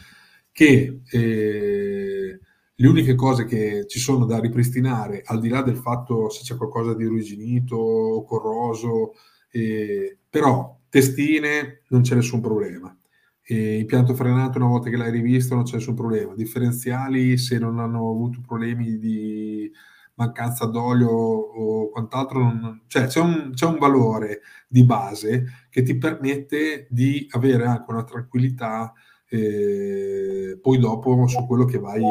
che 0.51 1.01
eh, 1.09 2.39
le 2.75 2.87
uniche 2.87 3.15
cose 3.15 3.45
che 3.45 3.85
ci 3.87 3.99
sono 3.99 4.25
da 4.25 4.39
ripristinare, 4.39 5.21
al 5.25 5.39
di 5.39 5.49
là 5.49 5.61
del 5.61 5.77
fatto 5.77 6.29
se 6.29 6.41
c'è 6.43 6.55
qualcosa 6.57 6.93
di 6.95 7.05
ruginito 7.05 7.75
o 7.75 8.23
corroso, 8.23 9.13
eh, 9.51 10.17
però 10.29 10.79
testine 10.89 11.81
non 11.89 12.01
c'è 12.01 12.15
nessun 12.15 12.41
problema. 12.41 12.95
E 13.43 13.79
impianto 13.79 14.13
frenato 14.13 14.57
una 14.57 14.67
volta 14.67 14.89
che 14.89 14.97
l'hai 14.97 15.11
rivisto 15.11 15.55
non 15.55 15.63
c'è 15.63 15.75
nessun 15.75 15.95
problema. 15.95 16.33
Differenziali 16.35 17.37
se 17.37 17.57
non 17.57 17.79
hanno 17.79 18.09
avuto 18.09 18.41
problemi 18.45 18.97
di 18.97 19.71
mancanza 20.15 20.65
d'olio 20.65 21.09
o 21.09 21.89
quant'altro, 21.89 22.39
non, 22.39 22.83
cioè 22.87 23.07
c'è 23.07 23.19
un, 23.19 23.51
c'è 23.53 23.65
un, 23.65 23.77
valore 23.77 24.41
di 24.67 24.83
base 24.85 25.67
che 25.69 25.81
ti 25.83 25.97
permette 25.97 26.87
di 26.89 27.27
avere 27.31 27.65
anche 27.65 27.91
una 27.91 28.03
tranquillità 28.03 28.93
poi 29.37 30.77
dopo 30.77 31.27
su 31.27 31.45
quello 31.45 31.65
che 31.65 31.79
vai, 31.79 32.01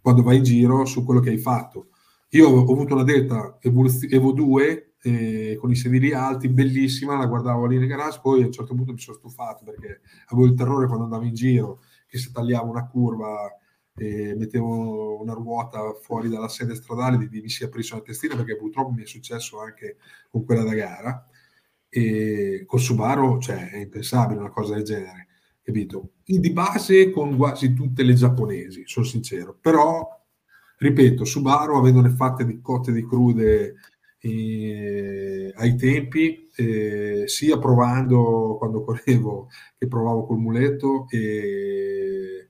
quando 0.00 0.22
vai 0.22 0.38
in 0.38 0.42
giro, 0.42 0.84
su 0.84 1.04
quello 1.04 1.20
che 1.20 1.30
hai 1.30 1.38
fatto. 1.38 1.88
Io 2.30 2.48
ho 2.48 2.60
avuto 2.60 2.94
una 2.94 3.02
Delta 3.02 3.58
Evo 3.60 4.32
2 4.32 4.94
eh, 5.02 5.56
con 5.58 5.70
i 5.70 5.76
sedili 5.76 6.12
alti, 6.12 6.48
bellissima, 6.48 7.16
la 7.16 7.26
guardavo 7.26 7.66
lì 7.66 7.78
nel 7.78 7.88
garage, 7.88 8.20
poi 8.22 8.42
a 8.42 8.46
un 8.46 8.52
certo 8.52 8.74
punto 8.74 8.92
mi 8.92 8.98
sono 8.98 9.16
stufato 9.16 9.64
perché 9.64 10.00
avevo 10.26 10.46
il 10.46 10.54
terrore 10.54 10.86
quando 10.86 11.04
andavo 11.04 11.24
in 11.24 11.34
giro 11.34 11.80
che 12.06 12.18
se 12.18 12.30
tagliavo 12.32 12.68
una 12.68 12.86
curva 12.86 13.50
e 13.96 14.34
mettevo 14.36 15.20
una 15.20 15.32
ruota 15.32 15.92
fuori 15.94 16.28
dalla 16.28 16.48
sede 16.48 16.74
stradale 16.74 17.18
di, 17.18 17.28
di 17.28 17.40
mi 17.40 17.48
si 17.48 17.64
aprisse 17.64 17.94
una 17.94 18.02
testina 18.02 18.36
perché 18.36 18.56
purtroppo 18.56 18.90
mi 18.90 19.02
è 19.02 19.06
successo 19.06 19.60
anche 19.60 19.96
con 20.30 20.44
quella 20.44 20.62
da 20.62 20.74
gara 20.74 21.26
e 21.88 22.64
con 22.66 22.78
Subaru 22.78 23.40
cioè, 23.40 23.70
è 23.70 23.78
impensabile 23.78 24.38
una 24.38 24.50
cosa 24.50 24.74
del 24.74 24.84
genere 24.84 25.28
capito? 25.70 26.12
di 26.24 26.52
base 26.52 27.10
con 27.10 27.36
quasi 27.36 27.72
tutte 27.72 28.02
le 28.02 28.14
giapponesi 28.14 28.82
sono 28.86 29.06
sincero 29.06 29.56
però 29.60 30.06
ripeto 30.78 31.24
Subaru 31.24 31.76
avendone 31.76 32.10
fatte 32.10 32.44
di 32.44 32.60
cotte 32.60 32.92
di 32.92 33.06
crude 33.06 33.74
eh, 34.20 35.52
ai 35.56 35.76
tempi 35.76 36.50
eh, 36.54 37.22
sia 37.26 37.58
provando 37.58 38.56
quando 38.58 38.84
correvo 38.84 39.48
che 39.78 39.88
provavo 39.88 40.26
col 40.26 40.38
muletto 40.38 41.06
e 41.08 42.48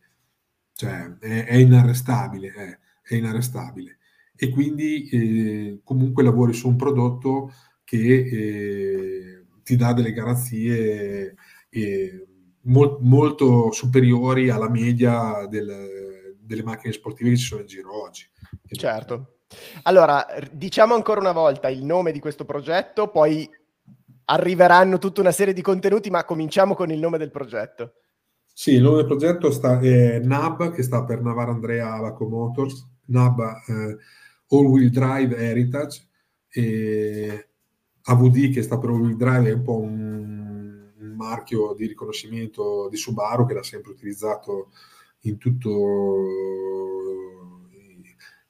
cioè 0.81 1.19
è, 1.19 1.45
è 1.45 1.57
inarrestabile, 1.57 2.53
è, 2.55 2.79
è, 3.03 3.15
inarrestabile. 3.15 3.99
E 4.35 4.49
quindi 4.49 5.09
eh, 5.11 5.81
comunque 5.85 6.23
lavori 6.23 6.55
su 6.55 6.69
un 6.69 6.77
prodotto 6.77 7.53
che 7.85 7.99
eh, 7.99 9.45
ti 9.63 9.77
dà 9.77 9.93
delle 9.93 10.13
garanzie 10.15 11.35
eh, 11.69 12.27
mol, 12.63 12.99
molto 13.01 13.71
superiori 13.73 14.51
alla 14.51 14.69
media 14.69 15.47
del, 15.49 16.37
delle 16.39 16.63
macchine 16.63 16.93
sportive 16.93 17.31
che 17.31 17.37
ci 17.37 17.47
sono 17.47 17.61
in 17.61 17.67
giro 17.67 18.03
oggi. 18.03 18.29
Certo. 18.71 19.37
Allora, 19.83 20.27
diciamo 20.53 20.95
ancora 20.95 21.21
una 21.21 21.33
volta 21.33 21.69
il 21.69 21.85
nome 21.85 22.13
di 22.13 22.21
questo 22.21 22.45
progetto, 22.45 23.09
poi 23.09 23.49
arriveranno 24.27 24.99
tutta 24.99 25.21
una 25.21 25.33
serie 25.33 25.53
di 25.53 25.63
contenuti, 25.63 26.11
ma 26.11 26.25
cominciamo 26.25 26.75
con 26.75 26.91
il 26.91 27.01
nome 27.01 27.19
del 27.19 27.31
progetto. 27.31 27.95
Sì, 28.53 28.75
il 28.75 28.83
nome 28.83 28.97
del 28.97 29.07
progetto 29.07 29.51
sta, 29.51 29.79
è 29.81 30.21
NAB, 30.21 30.73
che 30.73 30.83
sta 30.83 31.05
per 31.05 31.21
Navar 31.21 31.49
Andrea 31.49 31.95
Abaco 31.95 32.29
Motors, 32.29 32.87
NAB 33.07 33.41
eh, 33.41 33.97
All 34.49 34.67
Wheel 34.67 34.91
Drive 34.91 35.37
Heritage, 35.37 36.07
e 36.49 37.49
AVD 38.03 38.53
che 38.53 38.63
sta 38.63 38.79
per 38.79 38.91
All 38.91 39.01
Wheel 39.01 39.17
Drive 39.17 39.49
è 39.49 39.53
un 39.53 39.63
po' 39.63 39.79
un 39.79 40.50
marchio 41.21 41.75
di 41.75 41.87
riconoscimento 41.87 42.89
di 42.89 42.97
Subaru 42.97 43.47
che 43.47 43.55
l'ha 43.55 43.63
sempre 43.63 43.93
utilizzato 43.93 44.71
in 45.23 45.39
tutto 45.39 45.71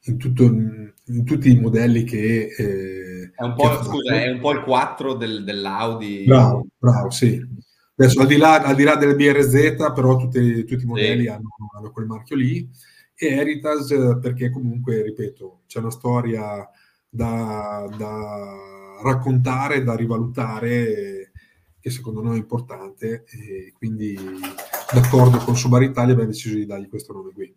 in, 0.05 0.17
tutto, 0.17 0.45
in, 0.45 1.25
tutti 1.25 1.51
i 1.51 1.61
modelli 1.61 2.05
che... 2.05 2.49
Eh, 2.57 3.33
è, 3.35 3.43
un 3.43 3.55
che 3.55 3.85
scusa, 3.85 4.15
è 4.23 4.31
un 4.31 4.41
po' 4.41 4.53
il 4.53 4.63
4 4.63 5.15
del, 5.15 5.45
dell'Audi. 5.45 6.25
Bravo, 6.27 6.67
bravo, 6.79 7.11
sì. 7.11 7.41
Adesso 7.97 8.21
al 8.21 8.27
di 8.27 8.37
là, 8.37 8.63
al 8.63 8.75
di 8.75 8.85
là 8.85 8.97
del 8.97 9.15
BRZ, 9.15 9.93
però 9.95 10.17
tutti, 10.17 10.65
tutti 10.65 10.85
i 10.85 10.87
modelli 10.87 11.23
sì. 11.25 11.29
hanno, 11.29 11.49
hanno, 11.77 11.91
quel 11.91 12.07
marchio 12.07 12.37
lì. 12.37 12.69
E 13.15 13.27
Heritage 13.27 14.19
perché 14.19 14.51
comunque, 14.51 15.03
ripeto, 15.03 15.63
c'è 15.67 15.81
una 15.81 15.91
storia 15.91 16.67
da, 17.09 17.87
da 17.99 18.57
raccontare, 19.03 19.83
da 19.83 19.95
rivalutare, 19.95 21.30
che 21.81 21.91
secondo 21.91 22.23
noi 22.23 22.37
è 22.37 22.39
importante. 22.41 23.25
E 23.31 23.73
quindi, 23.77 24.17
d'accordo 24.93 25.39
con 25.39 25.57
Subar 25.57 25.83
Italia, 25.83 26.13
abbiamo 26.13 26.31
deciso 26.31 26.55
di 26.55 26.67
dargli 26.67 26.89
questo 26.89 27.13
nome 27.13 27.33
qui. 27.33 27.55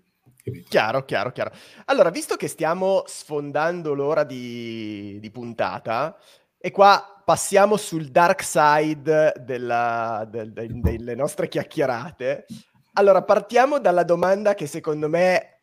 Chiaro, 0.68 1.06
chiaro, 1.06 1.32
chiaro. 1.32 1.52
Allora, 1.86 2.10
visto 2.10 2.36
che 2.36 2.48
stiamo 2.48 3.04
sfondando 3.06 3.94
l'ora 3.94 4.24
di, 4.24 5.18
di 5.22 5.32
puntata, 5.32 6.18
e 6.58 6.72
qua 6.72 7.22
passiamo 7.26 7.78
sul 7.78 8.10
dark 8.10 8.44
side 8.44 9.34
della, 9.40 10.28
del, 10.30 10.52
del, 10.52 10.82
delle 10.82 11.16
nostre 11.16 11.48
chiacchierate. 11.48 12.46
Allora, 12.94 13.24
partiamo 13.24 13.80
dalla 13.80 14.04
domanda 14.04 14.54
che 14.54 14.68
secondo 14.68 15.10
me 15.10 15.62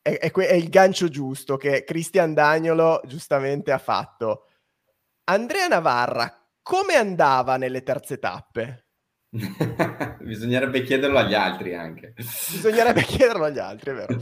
è, 0.00 0.18
è, 0.18 0.30
è 0.30 0.54
il 0.54 0.68
gancio 0.68 1.08
giusto 1.08 1.56
che 1.56 1.84
Cristian 1.84 2.34
Dagnolo 2.34 3.00
giustamente 3.06 3.72
ha 3.72 3.78
fatto. 3.78 4.48
Andrea 5.24 5.66
Navarra, 5.68 6.43
come 6.64 6.94
andava 6.94 7.58
nelle 7.58 7.82
terze 7.82 8.18
tappe? 8.18 8.86
Bisognerebbe 10.24 10.82
chiederlo 10.82 11.18
agli 11.18 11.34
altri 11.34 11.74
anche. 11.74 12.14
Bisognerebbe 12.16 13.02
chiederlo 13.06 13.44
agli 13.44 13.58
altri, 13.58 13.90
è 13.90 13.94
vero. 13.94 14.18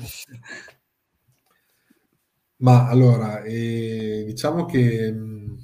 Ma 2.57 2.89
allora, 2.89 3.43
eh, 3.43 4.25
diciamo 4.27 4.67
che 4.67 5.13
mh, 5.13 5.57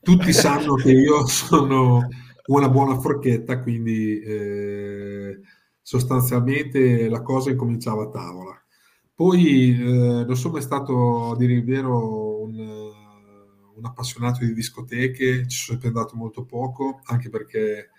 tutti 0.00 0.32
sanno 0.32 0.74
che 0.74 0.92
io 0.92 1.26
sono 1.28 2.08
una 2.46 2.68
buona 2.68 2.98
forchetta, 2.98 3.60
quindi 3.60 4.20
eh, 4.20 5.40
sostanzialmente 5.82 7.08
la 7.08 7.22
cosa 7.22 7.50
incominciava 7.50 8.04
a 8.04 8.10
tavola. 8.10 8.64
Poi 9.12 9.70
eh, 9.78 10.24
non 10.24 10.36
sono 10.36 10.54
mai 10.54 10.62
stato, 10.62 11.32
a 11.32 11.36
dire 11.36 11.52
il 11.54 11.64
vero, 11.64 12.42
un, 12.42 12.89
un, 13.80 13.86
appassionato 13.86 14.44
di 14.44 14.54
discoteche, 14.54 15.46
ci 15.48 15.56
sono 15.56 15.80
sempre 15.80 15.88
andato 15.88 16.16
molto 16.16 16.44
poco, 16.44 17.00
anche 17.04 17.28
perché 17.30 17.90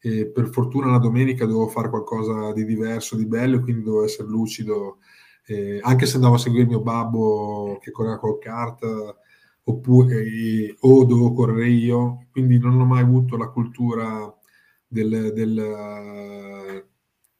eh, 0.00 0.26
per 0.26 0.48
fortuna 0.48 0.90
la 0.90 0.98
domenica 0.98 1.46
dovevo 1.46 1.68
fare 1.68 1.88
qualcosa 1.88 2.52
di 2.52 2.64
diverso, 2.64 3.16
di 3.16 3.26
bello, 3.26 3.60
quindi 3.60 3.82
dovevo 3.82 4.04
essere 4.04 4.28
lucido 4.28 4.98
eh, 5.46 5.80
anche 5.82 6.06
se 6.06 6.16
andavo 6.16 6.34
a 6.36 6.38
seguire 6.38 6.66
mio 6.66 6.80
babbo 6.80 7.78
che 7.82 7.90
correva 7.90 8.18
col 8.18 8.38
kart 8.38 8.84
oppure, 9.64 10.22
eh, 10.22 10.76
o 10.80 11.04
dovevo 11.04 11.32
correre 11.32 11.68
io, 11.68 12.26
quindi 12.30 12.58
non 12.58 12.80
ho 12.80 12.84
mai 12.84 13.02
avuto 13.02 13.36
la 13.36 13.48
cultura 13.48 14.32
del, 14.86 15.32
del, 15.34 16.84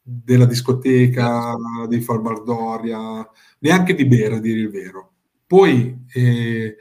della 0.03 0.45
discoteca, 0.45 1.57
di 1.89 2.01
Falbardoria, 2.01 3.29
neanche 3.61 3.95
di 3.95 4.07
bere 4.07 4.37
a 4.37 4.41
dire 4.41 4.61
il 4.61 4.71
vero. 4.71 5.13
Poi 5.47 6.05
eh, 6.13 6.77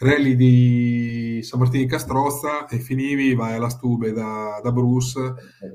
rally 0.00 0.34
di 0.34 1.40
San 1.42 1.58
Martino 1.58 1.82
di 1.82 1.88
Castrozza 1.88 2.66
e 2.66 2.78
finivi, 2.78 3.34
vai 3.34 3.54
alla 3.54 3.68
Stube 3.68 4.12
da, 4.12 4.58
da 4.62 4.72
Bruce 4.72 5.18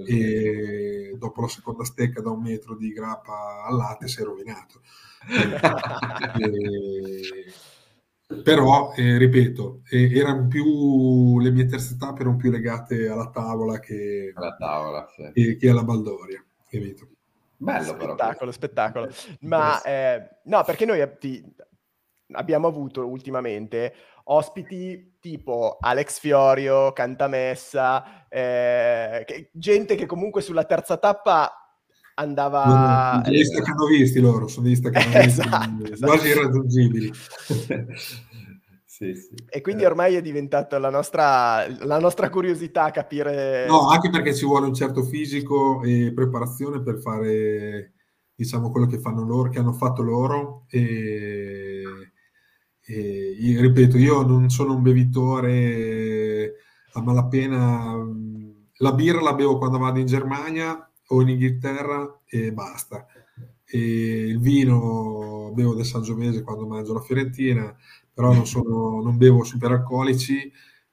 e 0.07 1.15
dopo 1.17 1.41
la 1.41 1.47
seconda 1.47 1.83
stecca 1.83 2.21
da 2.21 2.31
un 2.31 2.41
metro 2.41 2.75
di 2.75 2.91
grappa 2.91 3.63
al 3.65 3.75
latte 3.75 4.07
sei 4.07 4.25
rovinato. 4.25 4.81
e, 6.39 8.41
però, 8.43 8.93
eh, 8.95 9.17
ripeto, 9.19 9.81
eh, 9.89 10.17
erano 10.17 10.47
più 10.47 11.39
le 11.39 11.51
mie 11.51 11.67
terze 11.67 11.95
tappe 11.95 12.21
erano 12.21 12.37
più 12.37 12.49
legate 12.49 13.07
alla 13.07 13.29
tavola 13.29 13.79
che 13.79 14.31
alla, 14.33 14.55
tavola, 14.55 15.07
sì. 15.15 15.31
che, 15.33 15.57
che 15.57 15.69
alla 15.69 15.83
baldoria, 15.83 16.43
capito? 16.67 17.07
Bello, 17.57 17.83
spettacolo, 17.83 18.37
però. 18.37 18.51
spettacolo. 18.51 19.09
Ma 19.41 19.81
eh, 19.83 20.29
no, 20.45 20.63
perché 20.63 20.85
noi 20.85 21.07
ti, 21.19 21.43
abbiamo 22.31 22.67
avuto 22.67 23.05
ultimamente 23.05 23.93
ospiti 24.25 25.17
tipo 25.19 25.77
Alex 25.79 26.19
Fiorio, 26.19 26.93
Cantamessa, 26.93 28.27
eh, 28.29 29.23
che, 29.25 29.49
gente 29.53 29.95
che 29.95 30.05
comunque 30.05 30.41
sulla 30.41 30.63
terza 30.63 30.97
tappa 30.97 31.51
andava... 32.15 32.63
Sono 32.63 33.21
degli 33.23 33.43
staccanovisti 33.43 34.19
loro, 34.19 34.47
sono 34.47 34.65
degli 34.65 34.75
staccanovisti 34.75 35.25
esatto, 35.25 35.83
esatto. 35.91 36.11
quasi 36.11 36.27
irraggiungibili. 36.27 37.11
Sì, 38.95 39.13
sì. 39.13 39.35
E 39.49 39.59
quindi 39.59 39.83
eh. 39.83 39.87
ormai 39.87 40.15
è 40.15 40.21
diventata 40.21 40.79
la 40.79 40.89
nostra, 40.89 41.67
la 41.83 41.99
nostra 41.99 42.29
curiosità 42.29 42.91
capire... 42.91 43.67
No, 43.67 43.89
anche 43.89 44.09
perché 44.09 44.33
ci 44.33 44.45
vuole 44.45 44.67
un 44.67 44.73
certo 44.73 45.03
fisico 45.03 45.83
e 45.83 46.13
preparazione 46.15 46.81
per 46.81 47.01
fare, 47.01 47.91
diciamo, 48.33 48.71
quello 48.71 48.85
che 48.85 48.99
fanno 48.99 49.25
loro, 49.25 49.49
che 49.49 49.59
hanno 49.59 49.73
fatto 49.73 50.01
loro. 50.01 50.65
E, 50.69 52.13
e 52.85 53.35
io, 53.39 53.61
ripeto, 53.61 53.97
io 53.97 54.21
non 54.23 54.49
sono 54.49 54.75
un 54.75 54.81
bevitore 54.81 56.53
a 56.93 57.01
malapena. 57.01 57.95
La 58.79 58.93
birra 58.93 59.21
la 59.21 59.33
bevo 59.33 59.57
quando 59.57 59.77
vado 59.77 59.99
in 59.99 60.05
Germania 60.05 60.89
o 61.07 61.21
in 61.21 61.29
Inghilterra 61.29 62.21
e 62.25 62.51
basta. 62.51 63.05
E 63.65 64.27
il 64.27 64.39
vino 64.39 65.51
bevo 65.53 65.73
del 65.73 65.85
Sangiovese 65.85 66.43
quando 66.43 66.67
mangio 66.67 66.93
la 66.93 67.01
Fiorentina 67.01 67.75
però 68.15 68.33
non, 68.33 68.47
sono, 68.47 69.01
non 69.01 69.17
bevo 69.17 69.43
superalcolici, 69.43 70.49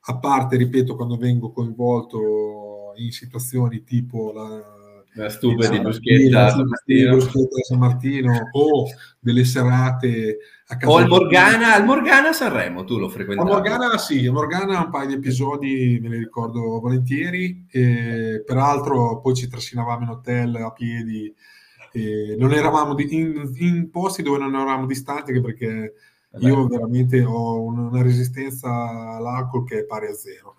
a 0.07 0.18
parte, 0.18 0.57
ripeto, 0.57 0.97
quando 0.97 1.16
vengo 1.16 1.53
coinvolto 1.53 2.93
in 2.97 3.12
situazioni 3.12 3.84
tipo 3.84 4.32
la, 4.32 4.82
la 5.14 5.28
stupa 5.28 5.68
di 5.68 5.80
Bruschetta 5.80 6.50
San 6.50 6.66
Martino. 6.66 7.20
San 7.20 7.78
Martino 7.78 8.48
o 8.52 8.84
delle 9.18 9.44
serate 9.44 10.38
a 10.66 10.76
casa 10.76 10.90
o 10.90 10.96
al 10.96 11.08
Morgana, 11.08 11.74
al 11.74 11.84
Morgana 11.84 12.32
Sanremo 12.32 12.84
tu 12.84 12.98
lo 12.98 13.08
frequentavi? 13.08 13.48
A 13.48 13.52
Morgana 13.52 13.98
sì, 13.98 14.26
a 14.26 14.32
Morgana 14.32 14.80
un 14.80 14.90
paio 14.90 15.08
di 15.08 15.14
episodi 15.14 15.98
me 16.00 16.08
li 16.08 16.18
ricordo 16.18 16.80
volentieri 16.80 17.66
e, 17.70 18.42
peraltro 18.44 19.20
poi 19.20 19.34
ci 19.34 19.48
trascinavamo 19.48 20.02
in 20.02 20.08
hotel 20.08 20.54
a 20.56 20.72
piedi 20.72 21.34
e 21.92 22.36
non 22.38 22.52
eravamo 22.54 22.94
di, 22.94 23.06
in, 23.14 23.52
in, 23.56 23.90
posti 23.90 24.22
dove 24.22 24.38
non 24.38 24.54
eravamo 24.54 24.86
distanti 24.86 25.30
anche 25.30 25.42
perché 25.42 25.94
io 26.38 26.66
veramente 26.66 27.22
ho 27.22 27.62
una 27.62 28.02
resistenza 28.02 28.70
all'alcol 28.70 29.66
che 29.66 29.80
è 29.80 29.84
pari 29.84 30.06
a 30.06 30.14
zero. 30.14 30.56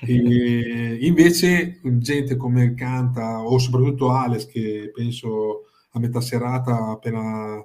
E 0.00 0.98
invece 1.00 1.80
gente 1.82 2.36
come 2.36 2.74
Canta 2.74 3.42
o 3.42 3.58
soprattutto 3.58 4.10
Alex 4.10 4.46
che 4.46 4.90
penso 4.94 5.66
a 5.92 5.98
metà 5.98 6.20
serata 6.20 6.88
appena 6.90 7.64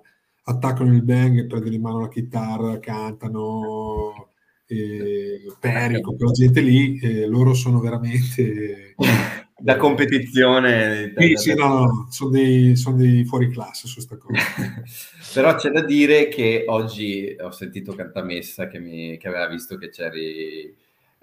attaccano 0.49 0.93
il 0.93 1.03
bang 1.03 1.45
prendono 1.45 1.75
in 1.75 1.81
mano 1.81 1.99
la 1.99 2.09
chitarra, 2.09 2.79
cantano, 2.79 4.29
eh, 4.67 5.41
Perico, 5.59 6.15
quella 6.15 6.31
gente 6.31 6.61
lì, 6.61 6.99
eh, 6.99 7.25
loro 7.25 7.53
sono 7.53 7.79
veramente 7.79 8.95
da 9.57 9.77
competizione. 9.77 11.13
Sì, 11.17 11.31
da, 11.31 11.39
sì, 11.39 11.53
da... 11.53 11.67
no, 11.67 11.79
no, 11.79 12.07
sono 12.09 12.29
dei, 12.29 12.75
sono 12.75 12.97
dei 12.97 13.25
fuori 13.25 13.49
classe 13.49 13.87
su 13.87 13.95
questa 13.95 14.17
cosa. 14.17 14.41
Però 15.33 15.55
c'è 15.55 15.69
da 15.69 15.81
dire 15.81 16.27
che 16.27 16.65
oggi 16.67 17.35
ho 17.39 17.51
sentito 17.51 17.93
Cantamessa 17.93 18.67
che, 18.67 18.79
mi, 18.79 19.17
che 19.17 19.27
aveva 19.27 19.47
visto 19.47 19.77
che 19.77 19.89
c'eri 19.89 20.75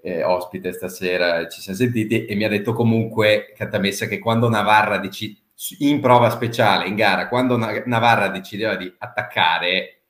eh, 0.06 0.22
ospite 0.22 0.72
stasera, 0.72 1.48
ci 1.48 1.62
siamo 1.62 1.78
sentiti 1.78 2.26
e 2.26 2.34
mi 2.34 2.44
ha 2.44 2.48
detto 2.50 2.74
comunque 2.74 3.54
Cantamessa 3.56 4.04
che 4.04 4.18
quando 4.18 4.50
Navarra 4.50 4.98
dici, 4.98 5.42
in 5.78 6.00
prova 6.00 6.28
speciale, 6.28 6.86
in 6.86 6.94
gara, 6.94 7.26
quando 7.26 7.56
Navarra 7.56 8.28
decideva 8.28 8.76
di 8.76 8.92
attaccare 8.98 10.02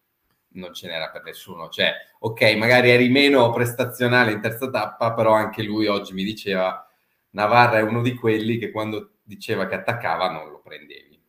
non 0.54 0.74
ce 0.74 0.88
n'era 0.88 1.10
per 1.10 1.22
nessuno, 1.22 1.68
cioè 1.68 1.92
ok, 2.18 2.56
magari 2.56 2.90
eri 2.90 3.08
meno 3.08 3.52
prestazionale 3.52 4.32
in 4.32 4.40
terza 4.40 4.68
tappa, 4.68 5.14
però 5.14 5.32
anche 5.32 5.62
lui 5.62 5.86
oggi 5.86 6.12
mi 6.12 6.24
diceva 6.24 6.84
Navarra 7.30 7.78
è 7.78 7.82
uno 7.82 8.02
di 8.02 8.14
quelli 8.14 8.58
che 8.58 8.72
quando 8.72 9.18
diceva 9.22 9.66
che 9.66 9.76
attaccava 9.76 10.28
non 10.30 10.50
lo 10.50 10.60
prendevi. 10.60 11.20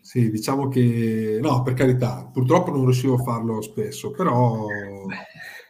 Sì, 0.00 0.30
diciamo 0.30 0.68
che 0.68 1.38
no, 1.42 1.62
per 1.62 1.74
carità, 1.74 2.28
purtroppo 2.32 2.70
non 2.70 2.84
riuscivo 2.84 3.16
a 3.16 3.22
farlo 3.22 3.60
spesso, 3.60 4.12
però 4.12 4.66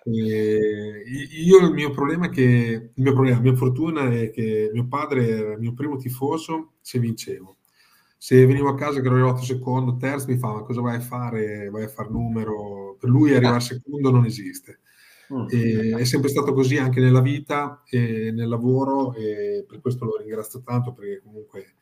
eh, 0.05 1.03
io 1.45 1.59
il 1.67 1.73
mio 1.73 1.91
problema 1.91 2.27
è 2.27 2.29
che 2.29 2.91
il 2.95 3.03
mio 3.03 3.13
problema, 3.13 3.37
la 3.37 3.43
mia 3.43 3.57
fortuna 3.57 4.11
è 4.11 4.31
che 4.31 4.71
mio 4.73 4.87
padre 4.87 5.29
era 5.29 5.53
il 5.53 5.61
mio 5.61 5.73
primo 5.75 5.97
tifoso 5.97 6.75
se 6.81 6.99
vincevo. 6.99 7.57
Se 8.19 8.47
venivo 8.47 8.69
a 8.69 8.75
casa 8.75 9.01
che 9.01 9.07
ero 9.07 9.17
arrivato 9.17 9.43
secondo, 9.43 9.97
terzo, 9.97 10.29
mi 10.29 10.39
fa 10.39 10.53
ma 10.53 10.63
cosa 10.63 10.81
vai 10.81 10.97
a 10.97 11.01
fare? 11.01 11.69
Vai 11.71 11.85
a 11.85 11.89
fare 11.89 12.09
numero? 12.11 12.97
Per 12.99 13.09
lui 13.09 13.35
arrivare 13.35 13.61
secondo 13.61 14.11
non 14.11 14.25
esiste. 14.25 14.81
Mm. 15.33 15.97
è 15.97 16.05
sempre 16.05 16.29
stato 16.29 16.53
così 16.53 16.77
anche 16.77 17.01
nella 17.01 17.23
vita 17.23 17.83
e 17.89 18.31
nel 18.31 18.47
lavoro 18.47 19.15
e 19.15 19.65
per 19.67 19.81
questo 19.81 20.05
lo 20.05 20.19
ringrazio 20.19 20.61
tanto 20.63 20.93
perché 20.93 21.23
comunque 21.25 21.77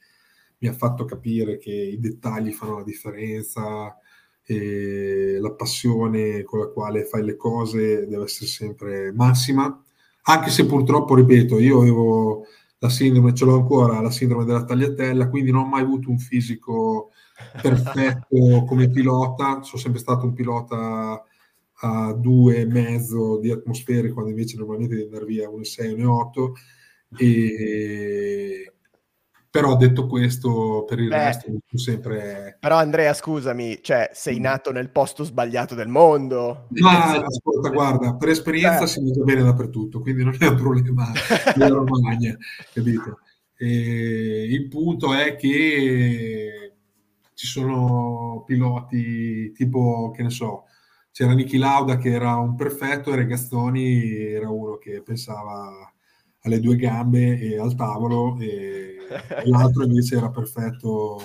mi 0.58 0.68
ha 0.68 0.72
fatto 0.72 1.04
capire 1.04 1.58
che 1.58 1.72
i 1.72 1.98
dettagli 1.98 2.52
fanno 2.52 2.76
la 2.76 2.84
differenza 2.84 3.96
e 4.44 5.38
la 5.40 5.52
passione 5.52 6.42
con 6.42 6.58
la 6.60 6.68
quale 6.68 7.04
fai 7.04 7.24
le 7.24 7.36
cose 7.36 8.06
deve 8.06 8.24
essere 8.24 8.46
sempre 8.46 9.12
massima, 9.12 9.82
anche 10.24 10.50
se 10.50 10.66
purtroppo, 10.66 11.14
ripeto, 11.14 11.58
io 11.58 11.80
avevo 11.80 12.46
la 12.78 12.88
sindrome, 12.88 13.34
ce 13.34 13.44
l'ho 13.44 13.54
ancora, 13.54 14.00
la 14.00 14.10
sindrome 14.10 14.44
della 14.44 14.64
tagliatella, 14.64 15.28
quindi 15.28 15.50
non 15.52 15.62
ho 15.64 15.68
mai 15.68 15.82
avuto 15.82 16.10
un 16.10 16.18
fisico 16.18 17.10
perfetto 17.60 18.64
come 18.66 18.90
pilota, 18.90 19.62
sono 19.62 19.80
sempre 19.80 20.00
stato 20.00 20.26
un 20.26 20.32
pilota 20.32 21.22
a 21.84 22.12
due 22.12 22.58
e 22.58 22.66
mezzo 22.66 23.38
di 23.38 23.50
atmosfere 23.50 24.12
quando 24.12 24.30
invece 24.30 24.56
normalmente 24.56 24.94
devi 24.94 25.06
andare 25.06 25.24
via 25.24 25.48
1,6, 25.48 25.96
1,8 25.96 26.52
e 27.16 28.71
però 29.52 29.76
detto 29.76 30.06
questo 30.06 30.82
per 30.88 30.98
il 30.98 31.08
Beh, 31.08 31.16
resto 31.16 31.50
sempre 31.74 32.56
però 32.58 32.78
Andrea 32.78 33.12
scusami 33.12 33.80
cioè 33.82 34.08
sei 34.14 34.40
nato 34.40 34.72
nel 34.72 34.88
posto 34.88 35.24
sbagliato 35.24 35.74
del 35.74 35.88
mondo 35.88 36.68
ma 36.70 37.16
ascolta 37.16 37.68
guarda 37.68 38.16
per 38.16 38.30
esperienza 38.30 38.80
Beh. 38.80 38.86
si 38.86 39.02
mangia 39.02 39.22
bene 39.22 39.42
dappertutto 39.42 40.00
quindi 40.00 40.24
non 40.24 40.34
è 40.38 40.46
un 40.46 40.56
problema 40.56 41.12
della 41.54 41.74
Romagna 41.74 42.34
capito 42.72 43.18
e 43.58 44.46
il 44.50 44.68
punto 44.68 45.12
è 45.12 45.36
che 45.36 46.72
ci 47.34 47.46
sono 47.46 48.44
piloti 48.46 49.52
tipo 49.52 50.12
che 50.16 50.22
ne 50.22 50.30
so 50.30 50.64
c'era 51.10 51.34
Niki 51.34 51.58
Lauda 51.58 51.98
che 51.98 52.10
era 52.10 52.36
un 52.36 52.54
perfetto 52.54 53.12
e 53.12 53.16
Regazzoni 53.16 54.28
era 54.28 54.48
uno 54.48 54.78
che 54.78 55.02
pensava 55.02 55.91
alle 56.42 56.60
due 56.60 56.76
gambe 56.76 57.38
e 57.38 57.58
al 57.58 57.74
tavolo 57.74 58.38
e, 58.40 58.96
l'altro 59.44 59.84
invece 59.84 60.16
era 60.16 60.30
perfetto 60.30 61.18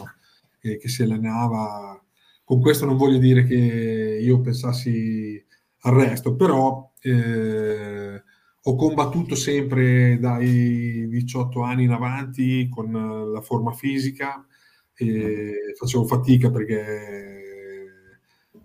e 0.59 0.77
che 0.77 0.87
si 0.87 1.03
allenava. 1.03 2.01
Con 2.43 2.61
questo 2.61 2.85
non 2.85 2.97
voglio 2.97 3.17
dire 3.17 3.43
che 3.45 3.55
io 3.55 4.39
pensassi 4.41 5.43
al 5.81 5.93
resto, 5.93 6.35
però 6.35 6.91
eh, 7.01 8.23
ho 8.61 8.75
combattuto 8.75 9.35
sempre 9.35 10.17
dai 10.19 11.07
18 11.09 11.61
anni 11.61 11.83
in 11.83 11.91
avanti 11.91 12.69
con 12.69 13.31
la 13.31 13.41
forma 13.41 13.73
fisica 13.73 14.45
e 14.93 15.73
facevo 15.77 16.05
fatica 16.05 16.49
perché 16.49 17.41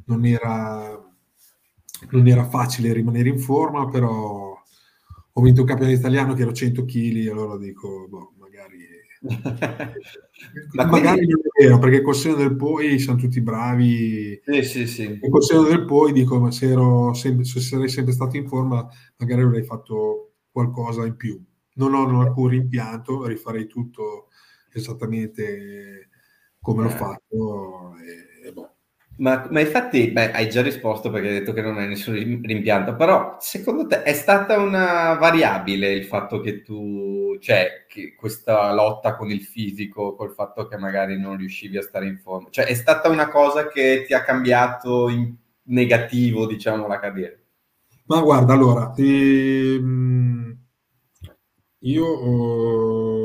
non 0.07 0.24
era 0.24 1.00
non 2.11 2.26
era 2.26 2.48
facile 2.48 2.92
rimanere 2.92 3.28
in 3.28 3.38
forma, 3.38 3.88
però 3.88 4.61
ho 5.35 5.41
vinto 5.41 5.61
un 5.62 5.66
campionato 5.66 5.99
italiano 5.99 6.35
che 6.35 6.43
ero 6.43 6.53
100 6.53 6.85
kg, 6.85 7.28
allora 7.28 7.57
dico, 7.57 8.07
boh, 8.09 8.35
magari... 8.39 9.01
Ma 10.72 10.87
magari 10.87 11.26
non 11.26 11.41
è 11.41 11.62
vero, 11.62 11.78
perché 11.78 12.03
col 12.03 12.16
seno 12.16 12.35
del 12.35 12.57
poi 12.57 12.99
siamo 12.99 13.18
tutti 13.18 13.41
bravi. 13.41 14.41
Sì, 14.45 14.62
sì, 14.64 14.87
sì. 14.87 15.18
E 15.22 15.28
col 15.28 15.43
seno 15.43 15.62
del 15.62 15.85
poi 15.85 16.12
dico, 16.12 16.41
ma 16.41 16.51
se, 16.51 16.68
ero 16.68 17.14
sempre, 17.14 17.45
se 17.45 17.61
sarei 17.61 17.89
sempre 17.89 18.12
stato 18.12 18.37
in 18.37 18.49
forma, 18.49 18.87
magari 19.18 19.43
avrei 19.43 19.62
fatto 19.62 20.33
qualcosa 20.51 21.07
in 21.07 21.14
più. 21.16 21.41
Non 21.74 21.95
ho 21.95 22.20
alcun 22.20 22.49
rimpianto, 22.49 23.24
rifarei 23.24 23.66
tutto 23.66 24.28
esattamente 24.72 26.09
come 26.61 26.83
l'ho 26.83 26.89
eh. 26.89 26.97
fatto. 26.97 27.95
E, 27.99 28.49
e 28.49 28.53
boh. 28.53 28.71
Ma, 29.18 29.46
ma, 29.50 29.60
infatti, 29.60 30.10
beh, 30.10 30.32
hai 30.32 30.48
già 30.48 30.62
risposto 30.62 31.10
perché 31.10 31.28
hai 31.28 31.38
detto 31.38 31.52
che 31.52 31.60
non 31.60 31.76
hai 31.76 31.86
nessun 31.86 32.14
rimpianto, 32.42 32.96
però 32.96 33.36
secondo 33.40 33.86
te 33.86 34.02
è 34.02 34.14
stata 34.14 34.58
una 34.58 35.14
variabile 35.14 35.92
il 35.92 36.04
fatto 36.06 36.40
che 36.40 36.62
tu, 36.62 37.36
cioè, 37.38 37.84
che 37.88 38.14
questa 38.14 38.72
lotta 38.72 39.14
con 39.16 39.30
il 39.30 39.42
fisico, 39.42 40.14
col 40.16 40.32
fatto 40.32 40.66
che 40.66 40.76
magari 40.78 41.18
non 41.20 41.36
riuscivi 41.36 41.76
a 41.76 41.82
stare 41.82 42.06
in 42.06 42.18
forma, 42.18 42.48
cioè 42.50 42.64
è 42.64 42.74
stata 42.74 43.08
una 43.10 43.28
cosa 43.28 43.68
che 43.68 44.04
ti 44.06 44.14
ha 44.14 44.22
cambiato 44.22 45.08
in 45.10 45.34
negativo, 45.64 46.46
diciamo, 46.46 46.86
la 46.88 46.98
carriera? 46.98 47.36
Ma 48.06 48.20
guarda, 48.22 48.54
allora, 48.54 48.92
ehm, 48.96 50.56
io 51.80 52.04
ho 52.06 53.21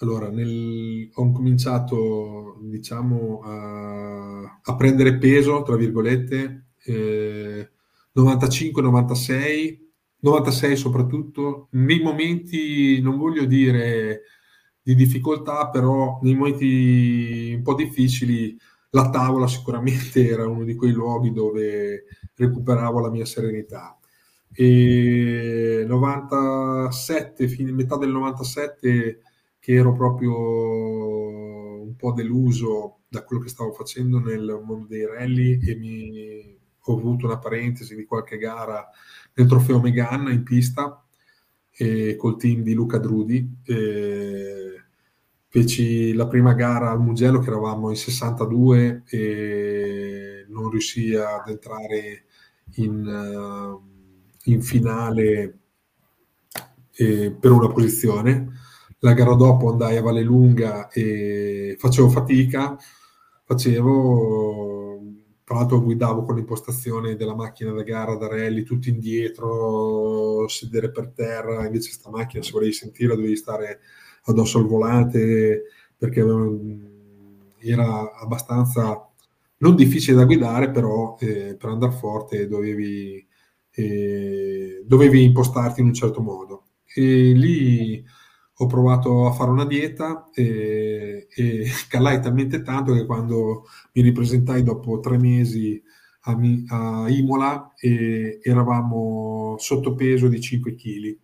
allora, 0.00 0.28
nel, 0.28 1.08
ho 1.14 1.32
cominciato, 1.32 2.58
diciamo, 2.62 3.40
a, 3.42 4.60
a, 4.62 4.76
prendere 4.76 5.16
peso, 5.16 5.62
tra 5.62 5.76
virgolette, 5.76 6.66
eh, 6.84 7.70
95, 8.12 8.82
96, 8.82 9.90
96 10.20 10.76
soprattutto, 10.76 11.68
nei 11.72 12.00
momenti, 12.00 13.00
non 13.00 13.16
voglio 13.16 13.44
dire 13.44 14.22
di 14.82 14.94
difficoltà, 14.94 15.68
però 15.70 16.18
nei 16.22 16.34
momenti 16.34 17.54
un 17.56 17.62
po' 17.62 17.74
difficili 17.74 18.56
la 18.90 19.10
tavola 19.10 19.46
sicuramente 19.46 20.28
era 20.28 20.46
uno 20.46 20.64
di 20.64 20.74
quei 20.74 20.92
luoghi 20.92 21.32
dove 21.32 22.04
recuperavo 22.34 23.00
la 23.00 23.10
mia 23.10 23.24
serenità. 23.24 23.98
E 24.52 25.84
97, 25.86 27.48
fine, 27.48 27.72
metà 27.72 27.96
del 27.96 28.10
97, 28.10 29.20
che 29.66 29.72
ero 29.72 29.92
proprio 29.94 31.82
un 31.82 31.96
po' 31.96 32.12
deluso 32.12 33.00
da 33.08 33.24
quello 33.24 33.42
che 33.42 33.48
stavo 33.48 33.72
facendo 33.72 34.20
nel 34.20 34.62
mondo 34.64 34.86
dei 34.86 35.04
rally 35.04 35.58
e 35.60 35.74
mi 35.74 36.56
ho 36.78 36.96
avuto 36.96 37.26
una 37.26 37.40
parentesi 37.40 37.96
di 37.96 38.04
qualche 38.04 38.38
gara 38.38 38.88
nel 39.34 39.48
trofeo 39.48 39.80
Megan 39.80 40.30
in 40.30 40.44
pista 40.44 41.04
e 41.68 42.14
col 42.14 42.36
team 42.36 42.62
di 42.62 42.74
Luca 42.74 42.98
Drudi. 42.98 43.56
E 43.64 44.84
feci 45.48 46.12
la 46.12 46.28
prima 46.28 46.52
gara 46.52 46.92
al 46.92 47.00
Mugello 47.00 47.40
che 47.40 47.48
eravamo 47.48 47.90
in 47.90 47.96
62 47.96 49.02
e 49.04 50.44
non 50.46 50.70
riuscii 50.70 51.16
ad 51.16 51.48
entrare 51.48 52.26
in, 52.74 53.04
uh, 53.04 53.82
in 54.44 54.62
finale 54.62 55.58
eh, 56.92 57.32
per 57.32 57.50
una 57.50 57.68
posizione. 57.72 58.62
La 59.06 59.12
gara 59.12 59.34
dopo 59.34 59.70
andai 59.70 59.96
a 59.96 60.02
Vallelunga 60.02 60.88
e 60.88 61.76
facevo 61.78 62.08
fatica, 62.08 62.76
facevo, 63.44 65.00
tra 65.44 65.54
l'altro 65.54 65.80
guidavo 65.80 66.24
con 66.24 66.34
l'impostazione 66.34 67.14
della 67.14 67.36
macchina 67.36 67.70
da 67.70 67.84
gara 67.84 68.16
da 68.16 68.26
rally, 68.26 68.64
tutto 68.64 68.88
indietro, 68.88 70.48
sedere 70.48 70.90
per 70.90 71.12
terra, 71.14 71.66
invece 71.66 71.92
sta 71.92 72.10
macchina 72.10 72.42
se 72.42 72.50
volevi 72.50 72.72
sentire 72.72 73.14
dovevi 73.14 73.36
stare 73.36 73.78
addosso 74.24 74.58
al 74.58 74.66
volante 74.66 75.62
perché 75.96 76.24
era 77.60 78.12
abbastanza 78.12 79.08
non 79.58 79.76
difficile 79.76 80.16
da 80.16 80.24
guidare, 80.24 80.72
però 80.72 81.16
eh, 81.20 81.54
per 81.56 81.70
andare 81.70 81.92
forte 81.92 82.48
dovevi, 82.48 83.24
eh, 83.70 84.82
dovevi 84.84 85.22
impostarti 85.22 85.80
in 85.80 85.86
un 85.86 85.94
certo 85.94 86.20
modo. 86.20 86.64
E 86.92 87.02
lì 87.32 88.04
ho 88.58 88.66
provato 88.66 89.26
a 89.26 89.32
fare 89.32 89.50
una 89.50 89.66
dieta 89.66 90.30
e, 90.32 91.26
e 91.34 91.66
calai 91.88 92.20
talmente 92.20 92.62
tanto 92.62 92.92
che 92.94 93.04
quando 93.04 93.66
mi 93.92 94.02
ripresentai 94.02 94.62
dopo 94.62 95.00
tre 95.00 95.18
mesi 95.18 95.82
a, 96.22 96.38
a 96.68 97.08
Imola 97.08 97.72
eravamo 98.42 99.56
sottopeso 99.58 100.28
di 100.28 100.40
5 100.40 100.74
kg 100.74 101.18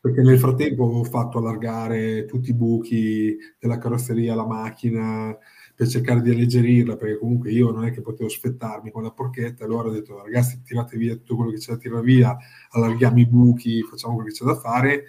perché 0.00 0.22
nel 0.22 0.38
frattempo 0.38 0.84
avevo 0.84 1.04
fatto 1.04 1.38
allargare 1.38 2.24
tutti 2.26 2.50
i 2.50 2.54
buchi 2.54 3.36
della 3.58 3.78
carrozzeria 3.78 4.32
alla 4.32 4.46
macchina 4.46 5.36
per 5.74 5.88
cercare 5.88 6.22
di 6.22 6.30
alleggerirla, 6.30 6.96
perché 6.96 7.18
comunque 7.18 7.50
io 7.50 7.70
non 7.70 7.84
è 7.84 7.90
che 7.90 8.00
potevo 8.00 8.28
aspettarmi 8.28 8.90
con 8.90 9.02
la 9.02 9.10
porchetta, 9.10 9.64
allora 9.64 9.88
ho 9.88 9.92
detto 9.92 10.22
ragazzi 10.22 10.62
tirate 10.62 10.96
via 10.96 11.14
tutto 11.16 11.36
quello 11.36 11.50
che 11.50 11.58
c'è 11.58 11.72
da 11.72 11.78
tirare 11.78 12.02
via, 12.02 12.36
allarghiamo 12.70 13.18
i 13.18 13.26
buchi, 13.26 13.82
facciamo 13.82 14.14
quello 14.14 14.30
che 14.30 14.36
c'è 14.36 14.44
da 14.44 14.56
fare 14.56 15.04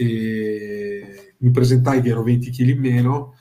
e 0.00 1.34
mi 1.36 1.50
presentai 1.50 2.00
che 2.00 2.08
ero 2.08 2.22
20 2.22 2.50
kg 2.50 2.68
in 2.68 2.80
meno 2.80 3.34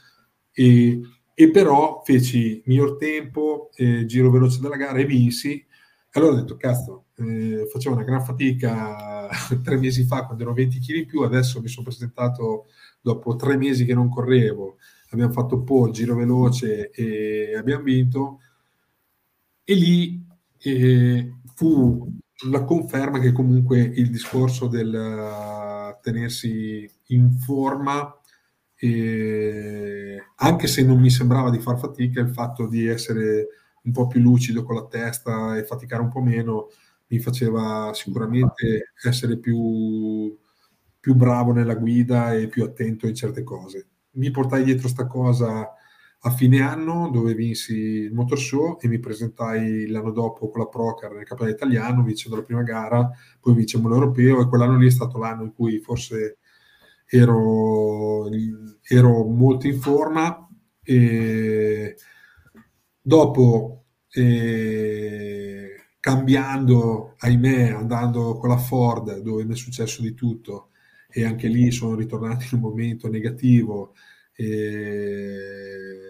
e, 0.51 0.99
e 1.34 1.51
però 1.51 2.01
feci 2.03 2.62
miglior 2.66 2.97
tempo, 2.97 3.70
eh, 3.76 4.05
giro 4.05 4.30
veloce 4.30 4.60
della 4.60 4.76
gara 4.76 4.99
e 4.99 5.05
vinsi. 5.05 5.66
Allora 6.12 6.34
ho 6.34 6.36
detto, 6.36 6.57
cazzo, 6.57 7.05
eh, 7.16 7.66
facevo 7.72 7.95
una 7.95 8.03
gran 8.03 8.26
fatica 8.26 9.30
tre 9.64 9.78
mesi 9.78 10.03
fa 10.03 10.26
quando 10.26 10.43
ero 10.43 10.53
20 10.53 10.80
kg 10.80 10.95
in 10.97 11.05
più, 11.05 11.22
adesso 11.22 11.62
mi 11.62 11.70
sono 11.70 11.86
presentato 11.86 12.66
dopo 12.99 13.38
tre 13.38 13.55
mesi 13.55 13.86
che 13.86 13.93
non 13.93 14.10
correvo, 14.10 14.80
abbiamo 15.12 15.32
fatto 15.32 15.64
pole, 15.64 15.93
giro 15.93 16.16
veloce 16.16 16.89
e 16.89 17.55
abbiamo 17.55 17.84
vinto. 17.84 18.41
E 19.64 19.74
lì 19.76 20.26
eh, 20.57 21.36
fu 21.55 22.05
la 22.49 22.64
conferma 22.66 23.20
che 23.20 23.32
comunque 23.32 23.80
il 23.80 24.10
discorso 24.10 24.68
del 24.68 25.59
tenersi 26.12 26.89
in 27.07 27.32
forma, 27.39 28.14
eh, 28.76 30.24
anche 30.36 30.68
se 30.68 30.84
non 30.84 30.99
mi 30.99 31.10
sembrava 31.10 31.49
di 31.49 31.60
far 31.60 31.78
fatica, 31.78 32.22
il 32.22 32.30
fatto 32.30 32.68
di 32.68 32.88
essere 32.88 33.47
un 33.84 33.91
po' 33.91 34.07
più 34.07 34.22
lucido 34.22 34.64
con 34.64 34.76
la 34.76 34.88
testa 34.88 35.57
e 35.57 35.66
faticare 35.66 36.01
un 36.01 36.10
po' 36.10 36.22
meno, 36.22 36.68
mi 37.07 37.20
faceva 37.20 37.91
sicuramente 37.93 38.93
essere 39.03 39.38
più, 39.38 40.38
più 40.99 41.16
bravo 41.16 41.51
nella 41.51 41.76
guida 41.76 42.34
e 42.34 42.47
più 42.47 42.64
attento 42.64 43.07
in 43.07 43.16
certe 43.16 43.43
cose. 43.43 43.88
Mi 44.12 44.32
portai 44.32 44.64
dietro 44.64 44.84
questa 44.84 45.07
cosa 45.07 45.74
a 46.24 46.32
fine 46.32 46.62
anno 46.62 47.10
dove 47.10 47.34
vinsi 47.34 47.74
il 47.74 48.14
Motor 48.14 48.38
Show 48.38 48.78
e 48.82 48.88
mi 48.90 49.00
presentai 49.00 49.88
l'anno 49.88 50.12
dopo 50.12 50.50
con 50.50 50.62
la 50.62 50.68
Procar 50.68 51.14
nel 51.14 51.24
campionato 51.24 51.56
italiano 51.56 52.04
vincendo 52.04 52.38
la 52.38 52.44
prima 52.44 52.64
gara, 52.64 53.10
poi 53.40 53.54
vincemmo 53.54 53.88
l'europeo 53.88 54.42
e 54.42 54.48
quell'anno 54.48 54.78
lì 54.78 54.88
è 54.88 54.92
stato 54.92 55.18
l'anno 55.18 55.44
in 55.44 55.54
cui 55.54 55.80
forse 55.80 56.40
ero, 57.06 58.28
ero 58.82 59.24
molto 59.24 59.68
in 59.68 59.80
forma 59.80 60.48
e 60.84 61.96
dopo 63.02 63.86
eh, 64.12 65.74
cambiando, 66.00 67.16
ahimè, 67.18 67.70
andando 67.72 68.38
con 68.38 68.50
la 68.50 68.58
Ford 68.58 69.20
dove 69.22 69.46
mi 69.46 69.54
è 69.54 69.56
successo 69.56 70.02
di 70.02 70.14
tutto 70.14 70.72
e 71.10 71.24
anche 71.26 71.48
lì 71.48 71.72
sono 71.72 71.96
ritornato 71.96 72.44
in 72.44 72.50
un 72.56 72.60
momento 72.60 73.08
negativo. 73.08 73.94
E 74.34 76.09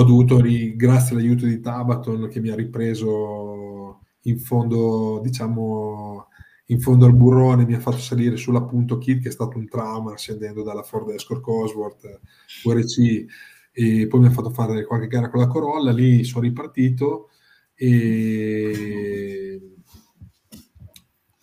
ho 0.00 0.04
dovuto, 0.04 0.40
grazie 0.76 1.16
all'aiuto 1.16 1.44
di 1.44 1.58
Tabaton 1.58 2.28
che 2.28 2.40
mi 2.40 2.50
ha 2.50 2.54
ripreso 2.54 4.04
in 4.22 4.38
fondo, 4.38 5.20
diciamo, 5.22 6.28
in 6.66 6.80
fondo 6.80 7.04
al 7.04 7.16
burrone, 7.16 7.66
mi 7.66 7.74
ha 7.74 7.80
fatto 7.80 7.98
salire 7.98 8.36
sull'appunto 8.36 8.98
kit 8.98 9.20
che 9.20 9.28
è 9.28 9.32
stato 9.32 9.58
un 9.58 9.66
trauma 9.66 10.16
scendendo 10.16 10.62
dalla 10.62 10.84
Ford 10.84 11.08
Escort 11.10 11.40
Cosworth 11.40 12.20
URC 12.62 13.24
e 13.72 14.06
poi 14.06 14.20
mi 14.20 14.26
ha 14.26 14.30
fatto 14.30 14.50
fare 14.50 14.84
qualche 14.84 15.08
gara 15.08 15.30
con 15.30 15.40
la 15.40 15.48
Corolla, 15.48 15.90
lì 15.90 16.22
sono 16.22 16.44
ripartito 16.44 17.30
e 17.74 19.60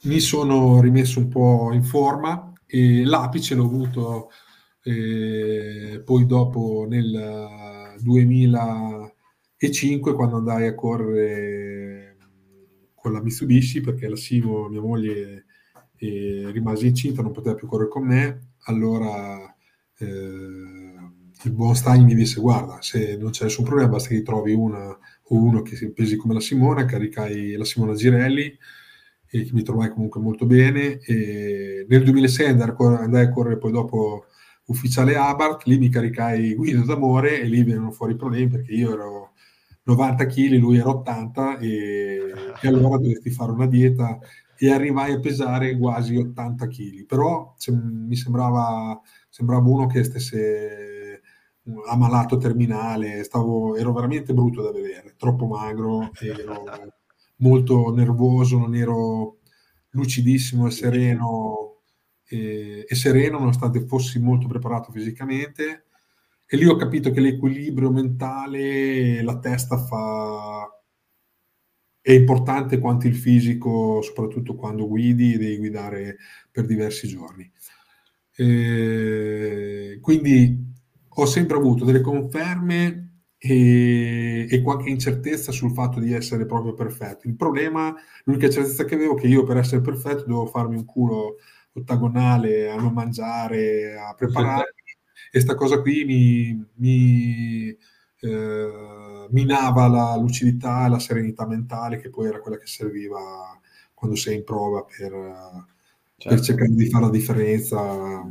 mi 0.04 0.20
sono 0.22 0.80
rimesso 0.80 1.20
un 1.20 1.28
po' 1.28 1.72
in 1.74 1.84
forma 1.84 2.54
e 2.66 3.04
l'apice 3.04 3.56
l'ho 3.56 3.66
avuto 3.66 4.30
eh, 4.84 6.02
poi 6.06 6.26
dopo 6.26 6.86
nel 6.88 7.85
2005 8.06 10.14
quando 10.14 10.38
andai 10.38 10.68
a 10.68 10.76
correre 10.76 12.18
con 12.94 13.12
la 13.12 13.22
Mitsubishi 13.22 13.82
perché 13.82 14.08
la 14.08 14.16
Simo, 14.16 14.70
mia 14.70 14.82
moglie, 14.82 15.46
eh, 15.98 16.50
rimase 16.52 16.88
incinta, 16.88 17.22
non 17.22 17.32
poteva 17.32 17.56
più 17.56 17.68
correre 17.68 17.90
con 17.90 18.06
me, 18.06 18.54
allora 18.66 19.54
eh, 19.98 20.06
il 20.06 21.52
buon 21.52 21.76
Stein 21.76 22.04
mi 22.04 22.16
disse 22.16 22.40
guarda 22.40 22.82
se 22.82 23.18
non 23.18 23.32
c'è 23.32 23.44
nessun 23.44 23.66
problema 23.66 23.90
basta 23.90 24.10
che 24.10 24.24
trovi 24.24 24.54
una 24.54 24.88
o 24.88 25.36
uno 25.36 25.62
che 25.62 25.76
si 25.76 25.92
pesi 25.92 26.16
come 26.16 26.34
la 26.34 26.40
Simona, 26.40 26.86
caricai 26.86 27.54
la 27.54 27.66
Simona 27.66 27.94
Girelli 27.94 28.58
e 29.28 29.44
che 29.44 29.52
mi 29.54 29.64
trovai 29.64 29.90
comunque 29.90 30.22
molto 30.22 30.46
bene. 30.46 31.00
E 31.00 31.86
nel 31.88 32.04
2006 32.04 32.48
andai 32.48 32.70
a, 32.70 32.74
correre, 32.74 33.04
andai 33.04 33.26
a 33.26 33.30
correre 33.30 33.58
poi 33.58 33.72
dopo 33.72 34.26
ufficiale 34.66 35.16
Abarth, 35.16 35.64
lì 35.66 35.78
mi 35.78 35.90
caricai 35.90 36.56
Guido 36.56 36.84
d'amore 36.84 37.42
e 37.42 37.46
lì 37.46 37.64
venivano 37.64 37.92
fuori 37.92 38.14
i 38.14 38.18
problemi 38.18 38.48
perché 38.48 38.72
io 38.74 38.94
ero 38.94 39.34
90 39.84 40.26
kg, 40.26 40.58
lui 40.58 40.78
era 40.78 40.90
80 40.90 41.58
e, 41.60 42.20
e 42.62 42.68
allora 42.68 42.98
dovetti 42.98 43.30
fare 43.30 43.52
una 43.52 43.68
dieta 43.68 44.18
e 44.58 44.72
arrivai 44.72 45.14
a 45.14 45.20
pesare 45.20 45.78
quasi 45.78 46.16
80 46.16 46.68
kg, 46.68 47.06
però 47.06 47.54
se, 47.58 47.72
mi 47.74 48.16
sembrava, 48.16 49.00
sembrava 49.30 49.68
uno 49.68 49.86
che 49.88 50.04
stesse 50.04 51.22
ammalato 51.88 52.38
terminale, 52.38 53.24
stavo, 53.24 53.76
ero 53.76 53.92
veramente 53.92 54.34
brutto 54.34 54.62
da 54.62 54.72
vedere, 54.72 55.16
troppo 55.18 55.46
magro, 55.46 56.12
ero 56.22 56.64
molto 57.38 57.94
nervoso, 57.94 58.58
non 58.58 58.76
ero 58.76 59.40
lucidissimo 59.90 60.68
e 60.68 60.72
sereno 60.72 61.75
e, 62.28 62.86
e 62.88 62.96
sereno 62.96 63.40
nonostante 63.40 63.86
fossi 63.86 64.20
molto 64.20 64.48
preparato 64.48 64.92
fisicamente 64.92 65.86
e 66.48 66.58
lì 66.58 66.66
ho 66.66 66.76
capito 66.76 67.12
che 67.12 67.22
l'equilibrio 67.22 67.92
mentale, 67.92 69.24
la 69.24 69.40
testa 69.40 69.78
fa... 69.78 70.70
è 72.02 72.12
importante 72.12 72.78
quanto 72.80 73.08
il 73.08 73.16
fisico, 73.16 74.02
soprattutto 74.04 74.56
quando 74.56 74.88
guidi 74.88 75.34
e 75.34 75.38
devi 75.38 75.58
guidare 75.58 76.18
per 76.52 76.66
diversi 76.66 77.08
giorni. 77.08 77.52
E 78.38 79.98
quindi 80.02 80.74
ho 81.10 81.26
sempre 81.26 81.58
avuto 81.58 81.84
delle 81.84 82.02
conferme 82.02 83.24
e, 83.38 84.48
e, 84.50 84.62
qualche 84.62 84.90
incertezza 84.90 85.52
sul 85.52 85.72
fatto 85.72 86.00
di 86.00 86.14
essere 86.14 86.46
proprio 86.46 86.74
perfetto. 86.74 87.28
Il 87.28 87.36
problema, 87.36 87.94
l'unica 88.26 88.50
certezza 88.50 88.86
che 88.86 88.96
avevo 88.96 89.18
è 89.18 89.22
che 89.22 89.28
io 89.28 89.44
per 89.44 89.58
essere 89.58 89.82
perfetto 89.82 90.26
devo 90.26 90.46
farmi 90.46 90.76
un 90.76 90.86
culo 90.86 91.38
ottagonale 91.76 92.70
a 92.70 92.76
non 92.76 92.94
mangiare, 92.94 93.98
a 93.98 94.14
preparare. 94.14 94.74
E 95.32 95.42
sta 95.42 95.56
cosa 95.56 95.82
qui 95.82 96.06
mi, 96.06 96.66
mi, 96.76 97.78
eh, 98.22 99.28
minava 99.30 99.88
la 99.88 100.16
lucidità 100.16 100.86
e 100.86 100.90
la 100.90 101.00
serenità 101.00 101.46
mentale 101.46 102.00
che 102.00 102.10
poi 102.10 102.28
era 102.28 102.40
quella 102.40 102.58
che 102.58 102.68
serviva 102.68 103.20
quando 103.94 104.16
sei 104.16 104.38
in 104.38 104.44
prova 104.46 104.84
per, 104.84 105.12
certo. 106.18 106.30
per 106.30 106.40
cercare 106.40 106.70
di 106.70 106.90
fare 106.90 107.06
la 107.06 107.12
differenza 107.12 108.24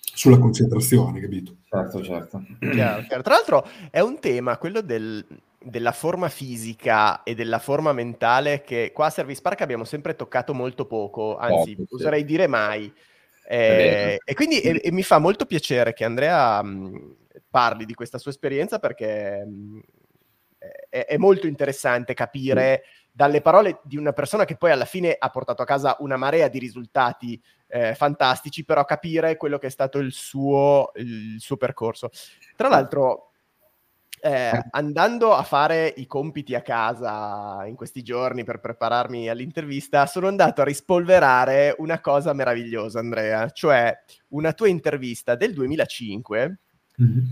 sulla 0.00 0.38
concentrazione, 0.38 1.20
capito? 1.20 1.56
Certo, 1.68 2.02
certo. 2.02 2.44
Chiaro, 2.58 3.02
chiaro. 3.02 3.22
Tra 3.22 3.34
l'altro 3.34 3.66
è 3.90 4.00
un 4.00 4.18
tema, 4.18 4.58
quello 4.58 4.82
del, 4.82 5.24
della 5.68 5.92
forma 5.92 6.28
fisica 6.28 7.24
e 7.24 7.34
della 7.34 7.58
forma 7.58 7.92
mentale 7.92 8.62
che 8.62 8.92
qua 8.94 9.06
a 9.06 9.10
Service 9.10 9.42
Park 9.42 9.62
abbiamo 9.62 9.84
sempre 9.84 10.14
toccato 10.14 10.54
molto 10.54 10.86
poco, 10.86 11.36
anzi 11.36 11.76
oserei 11.90 12.20
sì. 12.20 12.26
dire 12.26 12.46
mai. 12.46 12.92
Eh, 13.48 14.18
e 14.24 14.34
quindi 14.34 14.60
e, 14.60 14.80
e 14.82 14.92
mi 14.92 15.02
fa 15.02 15.18
molto 15.18 15.44
piacere 15.44 15.92
che 15.92 16.04
Andrea 16.04 16.62
mh, 16.62 17.16
parli 17.50 17.84
di 17.84 17.94
questa 17.94 18.18
sua 18.18 18.30
esperienza 18.30 18.78
perché 18.78 19.44
mh, 19.44 19.80
è, 20.88 21.06
è, 21.06 21.16
molto 21.16 21.46
interessante 21.46 22.14
capire 22.14 22.84
dalle 23.10 23.40
parole 23.40 23.80
di 23.82 23.96
una 23.96 24.12
persona 24.12 24.44
che 24.44 24.56
poi 24.56 24.70
alla 24.70 24.84
fine 24.84 25.16
ha 25.18 25.30
portato 25.30 25.62
a 25.62 25.66
casa 25.66 25.96
una 26.00 26.16
marea 26.16 26.48
di 26.48 26.58
risultati 26.58 27.40
eh, 27.68 27.94
fantastici, 27.94 28.64
però 28.64 28.84
capire 28.84 29.36
quello 29.36 29.58
che 29.58 29.66
è 29.66 29.70
stato 29.70 29.98
il 29.98 30.12
suo, 30.12 30.92
il 30.96 31.36
suo 31.38 31.56
percorso. 31.56 32.10
Tra 32.54 32.68
l'altro, 32.68 33.25
eh, 34.20 34.60
andando 34.70 35.34
a 35.34 35.42
fare 35.42 35.92
i 35.96 36.06
compiti 36.06 36.54
a 36.54 36.62
casa 36.62 37.64
in 37.66 37.74
questi 37.74 38.02
giorni 38.02 38.44
per 38.44 38.60
prepararmi 38.60 39.28
all'intervista, 39.28 40.06
sono 40.06 40.26
andato 40.26 40.62
a 40.62 40.64
rispolverare 40.64 41.74
una 41.78 42.00
cosa 42.00 42.32
meravigliosa, 42.32 42.98
Andrea, 42.98 43.50
cioè 43.50 43.96
una 44.28 44.52
tua 44.52 44.68
intervista 44.68 45.34
del 45.34 45.52
2005 45.52 46.58
mm-hmm. 47.00 47.24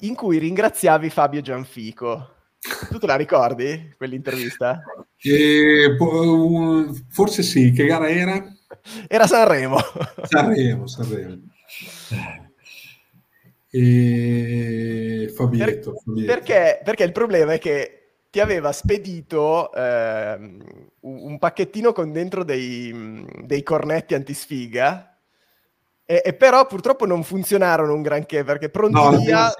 in 0.00 0.14
cui 0.14 0.38
ringraziavi 0.38 1.10
Fabio 1.10 1.40
Gianfico. 1.40 2.34
Tu 2.90 2.98
te 2.98 3.06
la 3.06 3.16
ricordi 3.16 3.94
quell'intervista? 3.96 4.82
Eh, 5.20 5.96
forse 7.08 7.42
sì, 7.42 7.70
che 7.72 7.86
gara 7.86 8.08
era? 8.08 8.44
Era 9.06 9.26
Sanremo. 9.26 9.78
Sanremo, 10.22 10.86
Sanremo. 10.86 11.40
E 13.78 15.32
Fabietto, 15.34 15.92
per, 15.92 16.02
Fabietto. 16.04 16.32
Perché, 16.32 16.80
perché 16.82 17.04
il 17.04 17.12
problema 17.12 17.52
è 17.52 17.58
che 17.58 17.98
ti 18.30 18.40
aveva 18.40 18.72
spedito 18.72 19.72
eh, 19.72 20.56
un 21.00 21.38
pacchettino 21.38 21.92
con 21.92 22.12
dentro 22.12 22.44
dei, 22.44 23.24
dei 23.44 23.62
cornetti 23.62 24.14
antisfiga 24.14 25.16
e, 26.04 26.22
e, 26.24 26.34
però 26.34 26.66
purtroppo 26.66 27.06
non 27.06 27.22
funzionarono 27.22 27.92
un 27.92 28.00
granché 28.02 28.42
perché 28.42 28.70
pronti 28.70 28.94
no, 28.94 29.16
via... 29.18 29.52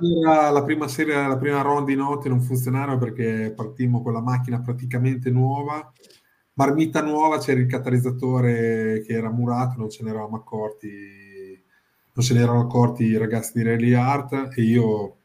la, 0.50 0.62
prima 0.62 0.88
sera, 0.88 1.26
la 1.26 1.36
prima 1.36 1.60
round 1.60 1.86
di 1.86 1.94
notte 1.94 2.28
non 2.28 2.40
funzionarono 2.40 2.98
perché 2.98 3.52
partimmo 3.54 4.02
con 4.02 4.14
la 4.14 4.22
macchina 4.22 4.60
praticamente 4.60 5.30
nuova, 5.30 5.92
marmita 6.54 7.02
nuova, 7.02 7.38
c'era 7.38 7.60
il 7.60 7.66
catalizzatore 7.66 9.02
che 9.06 9.12
era 9.12 9.30
murato, 9.30 9.78
non 9.78 9.90
ce 9.90 10.02
ne 10.02 10.10
eravamo 10.10 10.36
accorti, 10.36 10.88
non 12.18 12.26
se 12.26 12.34
ne 12.34 12.40
erano 12.40 12.62
accorti 12.62 13.04
i 13.04 13.16
ragazzi 13.16 13.52
di 13.54 13.62
Rally 13.62 13.92
Art 13.94 14.50
e 14.56 14.62
io 14.62 15.18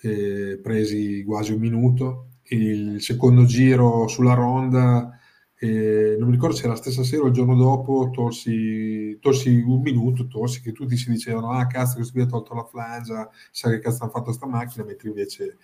eh, 0.00 0.58
presi 0.60 1.22
quasi 1.22 1.52
un 1.52 1.60
minuto. 1.60 2.26
Il 2.48 3.00
secondo 3.00 3.44
giro 3.44 4.08
sulla 4.08 4.34
ronda 4.34 5.16
e 5.54 6.16
non 6.18 6.26
mi 6.26 6.34
ricordo 6.34 6.56
se 6.56 6.62
era 6.62 6.72
la 6.72 6.78
stessa 6.78 7.04
sera 7.04 7.22
o 7.22 7.26
il 7.28 7.32
giorno 7.32 7.54
dopo 7.54 8.10
tolsi, 8.12 9.20
tolsi 9.20 9.50
un 9.64 9.82
minuto, 9.82 10.26
tolsi 10.26 10.60
che 10.62 10.72
tutti 10.72 10.96
si 10.96 11.10
dicevano 11.10 11.52
ah 11.52 11.68
cazzo 11.68 11.94
questo 11.94 12.12
qui 12.14 12.22
ha 12.22 12.26
tolto 12.26 12.54
la 12.54 12.64
flangia, 12.64 13.30
sa 13.52 13.70
che 13.70 13.78
cazzo 13.78 14.02
hanno 14.02 14.10
fatto 14.10 14.32
sta 14.32 14.46
macchina, 14.46 14.84
mentre 14.84 15.06
invece 15.06 15.58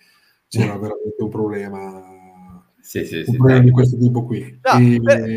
c'era 0.47 0.77
veramente 0.79 1.21
un 1.21 1.29
problema, 1.29 2.63
sì, 2.79 3.03
sì, 3.03 3.17
un 3.17 3.25
sì, 3.25 3.35
problema 3.35 3.59
di 3.59 3.71
questo 3.71 3.97
tipo 3.97 4.23
qui. 4.23 4.59
No, 4.61 4.79
e, 4.79 5.01
per, 5.01 5.29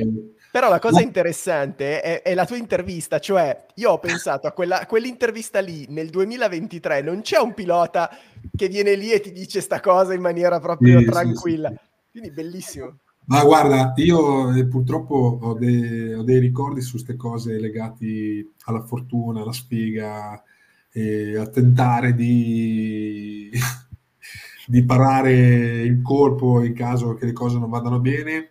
però 0.50 0.68
la 0.68 0.78
cosa 0.78 1.00
interessante 1.00 2.00
è, 2.00 2.22
è, 2.22 2.34
la 2.34 2.44
tua 2.44 2.56
intervista, 2.56 3.18
cioè 3.18 3.66
io 3.74 3.92
ho 3.92 3.98
pensato 3.98 4.46
a 4.46 4.52
quella, 4.52 4.84
quell'intervista 4.86 5.60
lì 5.60 5.86
nel 5.88 6.10
2023, 6.10 7.02
non 7.02 7.20
c'è 7.20 7.38
un 7.38 7.54
pilota 7.54 8.10
che 8.56 8.68
viene 8.68 8.94
lì 8.94 9.12
e 9.12 9.20
ti 9.20 9.32
dice 9.32 9.60
sta 9.60 9.80
cosa 9.80 10.12
in 10.12 10.20
maniera 10.20 10.58
proprio 10.58 11.04
tranquilla, 11.04 11.72
quindi 12.10 12.30
bellissimo. 12.30 12.98
Ma 13.26 13.44
guarda, 13.44 13.92
io 13.96 14.52
eh, 14.52 14.66
purtroppo 14.66 15.38
ho, 15.40 15.54
de- 15.54 16.16
ho, 16.16 16.22
dei 16.24 16.40
ricordi 16.40 16.80
su 16.80 16.92
queste 16.92 17.14
cose 17.14 17.60
legati 17.60 18.44
alla 18.64 18.82
fortuna, 18.82 19.42
alla 19.42 19.52
sfiga, 19.52 20.42
e 20.92 21.36
a 21.36 21.46
tentare 21.46 22.14
di, 22.14 23.50
di 24.66 24.84
parare 24.84 25.82
il 25.82 26.02
colpo 26.02 26.64
in 26.64 26.74
caso 26.74 27.14
che 27.14 27.26
le 27.26 27.32
cose 27.32 27.58
non 27.58 27.70
vadano 27.70 28.00
bene. 28.00 28.48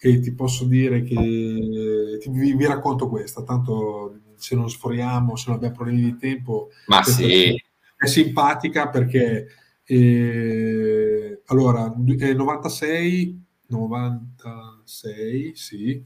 E 0.00 0.20
ti 0.20 0.32
posso 0.32 0.64
dire 0.64 1.02
che 1.02 1.14
ti, 1.14 2.30
vi, 2.30 2.54
vi, 2.54 2.66
racconto 2.66 3.08
questa, 3.08 3.42
tanto 3.42 4.20
se 4.36 4.54
non 4.54 4.70
sforiamo, 4.70 5.34
se 5.34 5.44
non 5.48 5.56
abbiamo 5.56 5.74
problemi 5.74 6.02
di 6.02 6.16
tempo, 6.16 6.68
Ma 6.86 7.02
sì. 7.02 7.60
è 7.96 8.06
simpatica 8.06 8.88
perché 8.88 9.48
eh, 9.84 11.42
allora, 11.46 11.92
nel 11.96 12.36
96 12.36 13.46
96, 13.68 15.52
sì, 15.54 16.02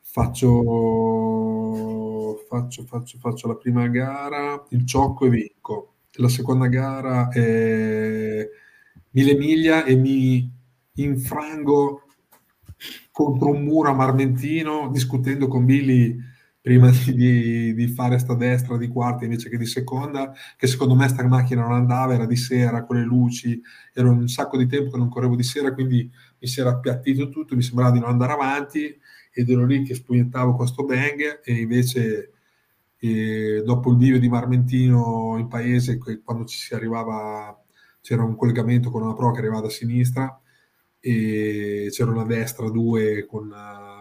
faccio, 0.00 0.54
faccio, 2.48 2.84
faccio, 2.84 3.18
faccio 3.18 3.48
la 3.48 3.56
prima 3.56 3.86
gara, 3.88 4.64
il 4.70 4.84
ciocco 4.86 5.26
e 5.26 5.30
vinco. 5.30 5.94
La 6.18 6.28
seconda 6.28 6.66
gara 6.66 7.28
è 7.28 8.48
mille 9.10 9.34
miglia 9.34 9.84
e 9.84 9.94
mi 9.94 10.50
infrango 10.94 12.05
contro 13.16 13.48
un 13.48 13.62
muro 13.64 13.88
a 13.88 13.94
Marmentino 13.94 14.90
discutendo 14.90 15.48
con 15.48 15.64
Billy 15.64 16.18
prima 16.60 16.90
di, 16.90 17.72
di, 17.72 17.88
fare 17.88 18.18
sta 18.18 18.34
destra 18.34 18.76
di 18.76 18.88
quarta 18.88 19.24
invece 19.24 19.48
che 19.48 19.56
di 19.56 19.64
seconda, 19.64 20.34
che 20.54 20.66
secondo 20.66 20.94
me 20.94 21.08
sta 21.08 21.26
macchina 21.26 21.62
non 21.62 21.72
andava, 21.72 22.12
era 22.12 22.26
di 22.26 22.36
sera, 22.36 22.84
con 22.84 22.96
le 22.96 23.04
luci, 23.04 23.58
era 23.94 24.10
un 24.10 24.28
sacco 24.28 24.58
di 24.58 24.66
tempo 24.66 24.90
che 24.90 24.98
non 24.98 25.08
correvo 25.08 25.34
di 25.34 25.44
sera, 25.44 25.72
quindi 25.72 26.10
mi 26.38 26.46
si 26.46 26.60
era 26.60 26.72
appiattito 26.72 27.30
tutto, 27.30 27.56
mi 27.56 27.62
sembrava 27.62 27.92
di 27.92 28.00
non 28.00 28.10
andare 28.10 28.34
avanti 28.34 28.94
ed 29.32 29.48
ero 29.48 29.64
lì 29.64 29.82
che 29.82 29.94
spugnettavo 29.94 30.54
questo 30.54 30.84
bang 30.84 31.40
e 31.42 31.54
invece 31.54 32.32
eh, 32.98 33.62
dopo 33.64 33.92
il 33.92 33.96
bivio 33.96 34.20
di 34.20 34.28
Marmentino 34.28 35.36
in 35.38 35.48
paese, 35.48 35.96
quando 36.22 36.44
ci 36.44 36.58
si 36.58 36.74
arrivava, 36.74 37.58
c'era 38.02 38.24
un 38.24 38.36
collegamento 38.36 38.90
con 38.90 39.00
una 39.00 39.14
pro 39.14 39.30
che 39.30 39.38
arrivava 39.38 39.62
da 39.62 39.70
sinistra 39.70 40.38
e 41.06 41.86
c'era 41.92 42.10
una 42.10 42.24
destra 42.24 42.68
due 42.68 43.26
con, 43.26 43.54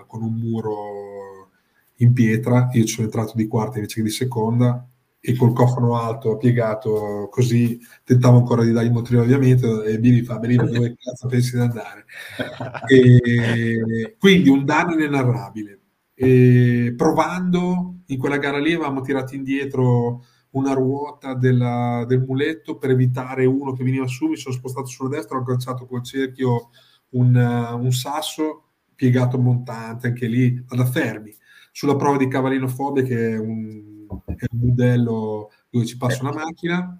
con 0.08 0.24
un 0.24 0.34
muro 0.34 1.52
in 1.98 2.14
pietra, 2.14 2.70
io 2.74 2.84
ci 2.84 2.96
sono 2.96 3.06
entrato 3.06 3.34
di 3.36 3.46
quarta 3.46 3.78
invece 3.78 3.98
che 3.98 4.02
di 4.02 4.10
seconda 4.10 4.90
e 5.20 5.36
col 5.36 5.54
cofano 5.54 5.98
alto 5.98 6.36
piegato 6.38 7.28
così 7.30 7.80
tentavo 8.04 8.38
ancora 8.38 8.64
di 8.64 8.72
dargli 8.72 8.90
motivo 8.90 9.22
ovviamente 9.22 9.84
e 9.84 10.00
Billy 10.00 10.24
fa 10.24 10.40
benissimo 10.40 10.72
dove 10.72 10.96
cazzo 11.00 11.28
pensi 11.28 11.56
di 11.56 11.62
andare? 11.62 12.06
E, 12.90 14.16
quindi 14.18 14.50
un 14.50 14.66
danno 14.66 14.94
inenarrabile. 14.94 15.80
E, 16.16 16.96
provando 16.98 17.98
in 18.08 18.18
quella 18.18 18.38
gara 18.38 18.58
lì 18.58 18.74
avevamo 18.74 19.02
tirato 19.02 19.36
indietro 19.36 20.24
una 20.52 20.74
ruota 20.74 21.36
della, 21.36 22.04
del 22.08 22.24
muletto 22.26 22.78
per 22.78 22.90
evitare 22.90 23.46
uno 23.46 23.74
che 23.74 23.84
veniva 23.84 24.08
su 24.08 24.26
mi 24.28 24.38
sono 24.38 24.56
spostato 24.56 24.88
sulla 24.88 25.10
destra 25.10 25.38
ho 25.38 25.42
agganciato 25.42 25.86
col 25.86 26.04
cerchio 26.04 26.70
un, 27.10 27.36
un 27.36 27.92
sasso 27.92 28.64
piegato 28.96 29.38
montante 29.38 30.08
anche 30.08 30.28
lì 30.28 30.64
ad 30.70 30.88
fermi 30.90 31.36
sulla 31.72 31.96
prova 31.96 32.18
di 32.18 32.30
cavallinofobia 32.30 33.04
che 33.04 33.32
è 33.32 33.38
un, 33.38 34.08
è 34.26 34.46
un 34.52 34.60
modello 34.60 35.52
dove 35.70 35.86
ci 35.86 35.98
passa 35.98 36.24
una 36.24 36.34
macchina. 36.34 36.98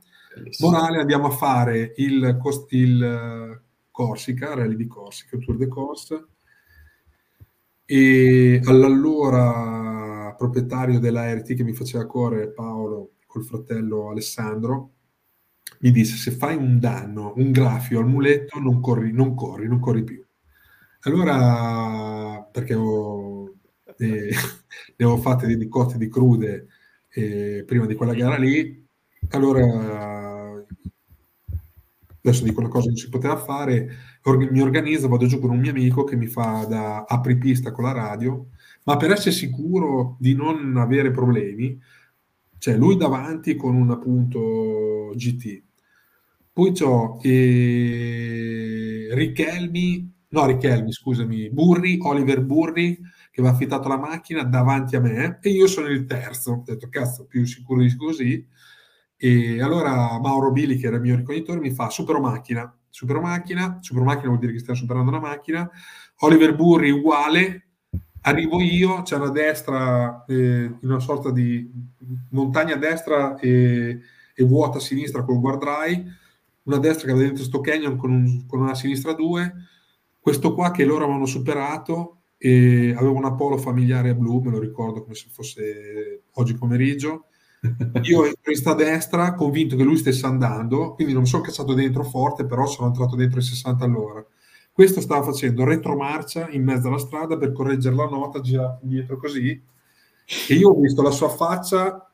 Morale, 0.60 1.00
andiamo 1.00 1.28
a 1.28 1.32
fare 1.32 1.94
il, 1.96 2.38
il 2.70 3.04
eh, 3.04 3.62
Corsica, 3.90 4.54
Rally 4.54 4.76
di 4.76 4.86
Corsica, 4.86 5.38
Tour 5.38 5.56
de 5.56 5.68
Corse, 5.70 6.28
e 7.86 8.60
all'allora 8.66 10.36
proprietario 10.38 11.00
della 11.00 11.34
RT 11.34 11.54
che 11.54 11.64
mi 11.64 11.74
faceva 11.74 12.06
correre, 12.06 12.52
Paolo, 12.52 13.12
col 13.26 13.46
fratello 13.46 14.10
Alessandro, 14.10 14.95
mi 15.80 15.92
disse 15.92 16.16
se 16.16 16.32
fai 16.32 16.56
un 16.56 16.80
danno, 16.80 17.34
un 17.38 17.52
graffio 17.52 18.00
al 18.00 18.08
muletto, 18.08 18.60
non 18.60 18.80
corri, 18.80 19.12
non 19.12 19.36
corri, 19.36 19.68
non 19.68 19.80
corri 19.80 20.04
più. 20.04 20.24
Allora, 21.02 22.42
perché 22.52 22.74
ho 22.74 23.56
e 23.98 24.30
ne 24.98 25.06
avevo 25.06 25.18
fatte 25.18 25.48
di 25.48 25.68
cotte 25.68 25.98
di 25.98 26.10
crude 26.10 26.68
eh, 27.10 27.64
prima 27.66 27.86
di 27.86 27.96
quella 27.96 28.14
gara 28.14 28.38
lì. 28.38 28.84
Allora, 29.30 30.64
adesso 32.22 32.44
dico 32.44 32.60
una 32.60 32.70
cosa 32.70 32.88
non 32.88 32.96
si 32.96 33.10
poteva 33.10 33.38
fare, 33.38 33.90
or- 34.24 34.52
mi 34.52 34.62
organizzo, 34.62 35.08
vado 35.08 35.28
giù 35.28 35.40
con 35.40 35.52
un 35.52 35.60
mio 35.60 35.72
amico 35.72 36.04
che 36.04 36.16
mi 36.16 36.28
fa 36.28 36.66
da 36.68 37.06
apripista 37.08 37.72
con 37.72 37.86
la 37.86 37.92
radio, 37.92 38.48
ma 38.84 38.98
per 38.98 39.12
essere 39.12 39.32
sicuro 39.32 40.18
di 40.20 40.36
non 40.36 40.78
avere 40.78 41.12
problemi, 41.12 41.80
cioè 42.58 42.76
lui 42.76 42.98
davanti 42.98 43.56
con 43.56 43.76
un 43.76 43.92
appunto 43.92 45.12
GT, 45.16 45.64
Poi 46.52 46.72
c'ho 46.72 47.20
eh, 47.22 49.10
Richelmi, 49.12 50.14
no 50.30 50.46
Richelmi, 50.46 50.92
scusami, 50.92 51.50
Burri, 51.52 51.98
Oliver 52.02 52.42
Burri, 52.44 53.00
che 53.32 53.42
va 53.42 53.50
affittato 53.50 53.90
la 53.90 53.98
macchina 53.98 54.44
davanti 54.44 54.96
a 54.96 55.02
me 55.02 55.40
e 55.42 55.50
io 55.50 55.68
sono 55.68 55.88
il 55.88 56.06
terzo. 56.06 56.52
Ho 56.54 56.64
detto, 56.66 56.88
cazzo, 56.90 57.26
più 57.26 57.46
sicuro 57.46 57.82
di 57.82 57.96
così. 57.96 58.48
E 59.18 59.62
allora 59.62 60.20
Mauro 60.22 60.52
Billi, 60.52 60.78
che 60.78 60.88
era 60.88 60.96
il 60.96 61.02
mio 61.02 61.16
ricognitore, 61.16 61.60
mi 61.60 61.72
fa 61.72 61.90
super 61.90 62.20
macchina, 62.20 62.74
super 62.90 63.20
macchina, 63.20 63.80
super 63.82 64.04
macchina 64.04 64.28
vuol 64.28 64.40
dire 64.40 64.54
che 64.54 64.60
stiamo 64.60 64.80
superando 64.80 65.10
una 65.10 65.20
macchina. 65.20 65.70
Oliver 66.20 66.56
Burri 66.56 66.92
uguale, 66.92 67.65
arrivo 68.26 68.62
io, 68.62 69.02
c'è 69.02 69.16
una 69.16 69.30
destra, 69.30 70.24
eh, 70.28 70.72
una 70.82 71.00
sorta 71.00 71.32
di 71.32 71.70
montagna 72.30 72.76
a 72.76 72.78
destra 72.78 73.38
e, 73.40 74.00
e 74.36 74.44
vuota 74.44 74.78
a 74.78 74.82
sinistra 74.82 75.24
col 75.24 75.40
guardrai 75.40 76.24
una 76.66 76.78
destra 76.78 77.06
che 77.06 77.12
aveva 77.12 77.28
dentro 77.28 77.44
sto 77.44 77.62
canyon 77.62 77.96
con, 77.96 78.12
un, 78.12 78.46
con 78.46 78.62
una 78.62 78.76
sinistra 78.76 79.14
2, 79.14 79.54
questo 80.20 80.54
qua 80.54 80.72
che 80.72 80.86
loro 80.86 81.04
avevano 81.04 81.26
superato 81.26 82.22
e 82.38 82.94
aveva 82.96 83.14
una 83.14 83.34
polo 83.34 83.58
familiare 83.58 84.16
blu, 84.16 84.40
me 84.40 84.52
lo 84.52 84.60
ricordo 84.60 85.04
come 85.04 85.16
se 85.16 85.28
fosse 85.32 86.24
oggi 86.34 86.56
pomeriggio. 86.56 87.26
Io 88.04 88.26
entro 88.26 88.52
in 88.52 88.58
sta 88.58 88.74
destra, 88.74 89.34
convinto 89.34 89.76
che 89.76 89.84
lui 89.84 89.98
stesse 89.98 90.26
andando, 90.26 90.94
quindi 90.94 91.14
non 91.14 91.26
sono 91.26 91.44
cacciato 91.44 91.74
dentro 91.74 92.04
forte, 92.04 92.46
però 92.46 92.66
sono 92.66 92.88
entrato 92.88 93.16
dentro 93.16 93.40
i 93.40 93.44
60 93.44 93.86
all'ora. 93.86 94.26
Questo 94.76 95.00
stava 95.00 95.24
facendo 95.24 95.64
retromarcia 95.64 96.50
in 96.50 96.62
mezzo 96.62 96.90
alla 96.90 96.98
strada 96.98 97.38
per 97.38 97.54
correggere 97.54 97.96
la 97.96 98.10
nota, 98.10 98.42
girato 98.42 98.80
indietro 98.84 99.16
così, 99.16 99.52
e 100.50 100.54
io 100.54 100.72
ho 100.72 100.78
visto 100.82 101.02
la 101.02 101.12
sua 101.12 101.30
faccia 101.30 102.12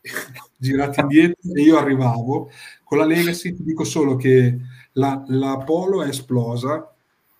girata 0.56 1.02
indietro 1.02 1.52
e 1.52 1.60
io 1.60 1.76
arrivavo 1.76 2.50
con 2.82 2.96
la 2.96 3.04
Legacy 3.04 3.54
ti 3.54 3.62
dico 3.62 3.84
solo 3.84 4.16
che 4.16 4.58
la, 4.92 5.22
la 5.26 5.58
Polo 5.58 6.02
è 6.02 6.08
esplosa, 6.08 6.90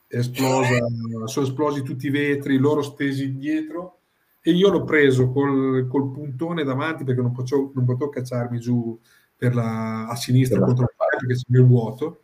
è 0.07 0.19
esplosa, 0.19 0.77
sono 1.25 1.47
esplosi 1.47 1.81
tutti 1.81 2.09
i 2.09 2.11
vetri, 2.11 2.59
loro 2.59 2.83
stesi 2.83 3.25
indietro 3.25 4.01
e 4.43 4.51
io 4.51 4.69
l'ho 4.69 4.85
preso 4.85 5.31
col, 5.31 5.87
col 5.89 6.11
puntone 6.11 6.63
davanti 6.63 7.05
perché 7.05 7.23
non 7.23 7.33
potevo, 7.33 7.73
non 7.75 7.87
potevo 7.87 8.11
cacciarmi 8.11 8.61
giù 8.61 9.01
la, 9.39 10.09
a 10.09 10.15
sinistra 10.15 10.61
contro 10.61 10.85
il 10.85 10.91
perché 11.21 11.35
c'è 11.37 11.59
il 11.59 11.65
vuoto 11.65 12.21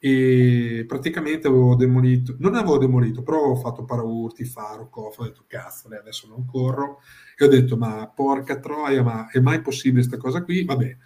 e 0.00 0.84
praticamente 0.86 1.48
avevo 1.48 1.74
demolito, 1.74 2.36
non 2.38 2.54
avevo 2.54 2.78
demolito, 2.78 3.22
però 3.22 3.38
avevo 3.38 3.56
fatto 3.56 3.84
paraurti, 3.84 4.44
faro, 4.44 4.88
cofano, 4.88 5.28
ho 5.28 5.30
detto 5.32 5.44
cazzo, 5.46 5.88
adesso 5.88 6.28
non 6.28 6.46
corro. 6.46 7.00
E 7.36 7.44
ho 7.44 7.48
detto 7.48 7.76
ma 7.76 8.10
porca 8.14 8.58
troia, 8.60 9.02
ma 9.02 9.28
è 9.30 9.40
mai 9.40 9.60
possibile 9.60 10.06
questa 10.06 10.16
cosa 10.16 10.42
qui? 10.42 10.64
Vabbè, 10.64 10.96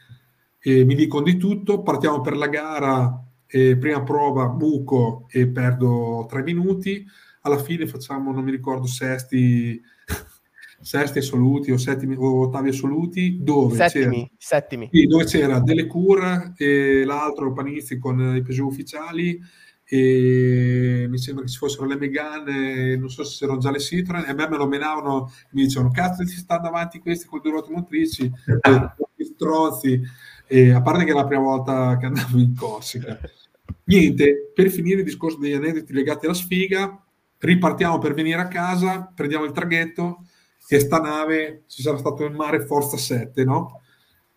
e 0.58 0.84
mi 0.84 0.94
dicono 0.94 1.24
di 1.24 1.36
tutto, 1.36 1.82
partiamo 1.82 2.20
per 2.20 2.36
la 2.36 2.48
gara, 2.48 3.24
prima 3.46 4.02
prova 4.02 4.46
buco 4.46 5.26
e 5.28 5.48
perdo 5.48 6.26
tre 6.28 6.42
minuti, 6.42 7.04
alla 7.42 7.58
fine 7.58 7.86
facciamo, 7.86 8.32
non 8.32 8.44
mi 8.44 8.50
ricordo, 8.50 8.86
sesti, 8.86 9.82
sesti 10.82 11.18
assoluti 11.18 11.70
o, 11.70 11.78
settimi, 11.78 12.14
o 12.16 12.40
ottavi 12.40 12.68
assoluti, 12.68 13.38
dove 13.40 13.76
settimi, 13.76 14.16
c'era, 14.16 14.28
settimi. 14.36 14.88
Sì, 14.92 15.06
dove 15.06 15.24
c'era 15.24 15.60
delle 15.60 15.86
cure 15.86 16.52
e 16.56 17.04
l'altro 17.04 17.52
Panizzi 17.52 17.98
con 17.98 18.36
i 18.36 18.42
Peugeot 18.42 18.70
ufficiali 18.70 19.40
e 19.84 21.06
mi 21.08 21.18
sembra 21.18 21.44
che 21.44 21.50
ci 21.50 21.58
fossero 21.58 21.86
le 21.86 21.96
Megane, 21.96 22.96
non 22.96 23.10
so 23.10 23.24
se 23.24 23.44
erano 23.44 23.60
già 23.60 23.70
le 23.70 23.78
Citroen, 23.78 24.24
e 24.24 24.30
a 24.30 24.34
me 24.34 24.48
me 24.48 24.56
lo 24.56 24.66
menavano, 24.66 25.30
mi 25.50 25.64
dicevano 25.64 25.90
cazzo 25.90 26.24
ti 26.24 26.30
stanno 26.30 26.62
davanti 26.62 26.98
questi 26.98 27.26
con 27.26 27.40
due 27.42 27.50
ruote 27.50 27.72
motrici, 27.72 28.30
strozzi, 29.18 30.00
e 30.46 30.70
a 30.70 30.80
parte 30.82 31.04
che 31.04 31.10
è 31.10 31.14
la 31.14 31.26
prima 31.26 31.42
volta 31.42 31.96
che 31.98 32.06
andavo 32.06 32.38
in 32.38 32.54
Corsica. 32.56 33.20
Niente, 33.84 34.50
per 34.54 34.70
finire 34.70 35.00
il 35.00 35.04
discorso 35.04 35.38
degli 35.38 35.52
aneddoti 35.52 35.92
legati 35.92 36.24
alla 36.24 36.34
sfiga, 36.34 37.04
ripartiamo 37.38 37.98
per 37.98 38.14
venire 38.14 38.40
a 38.40 38.48
casa, 38.48 39.12
prendiamo 39.14 39.44
il 39.44 39.52
traghetto 39.52 40.24
e 40.68 40.80
sta 40.80 40.98
nave, 40.98 41.64
ci 41.66 41.82
sarà 41.82 41.98
stato 41.98 42.24
in 42.24 42.34
mare 42.34 42.64
Forza 42.64 42.96
7, 42.96 43.44
no? 43.44 43.80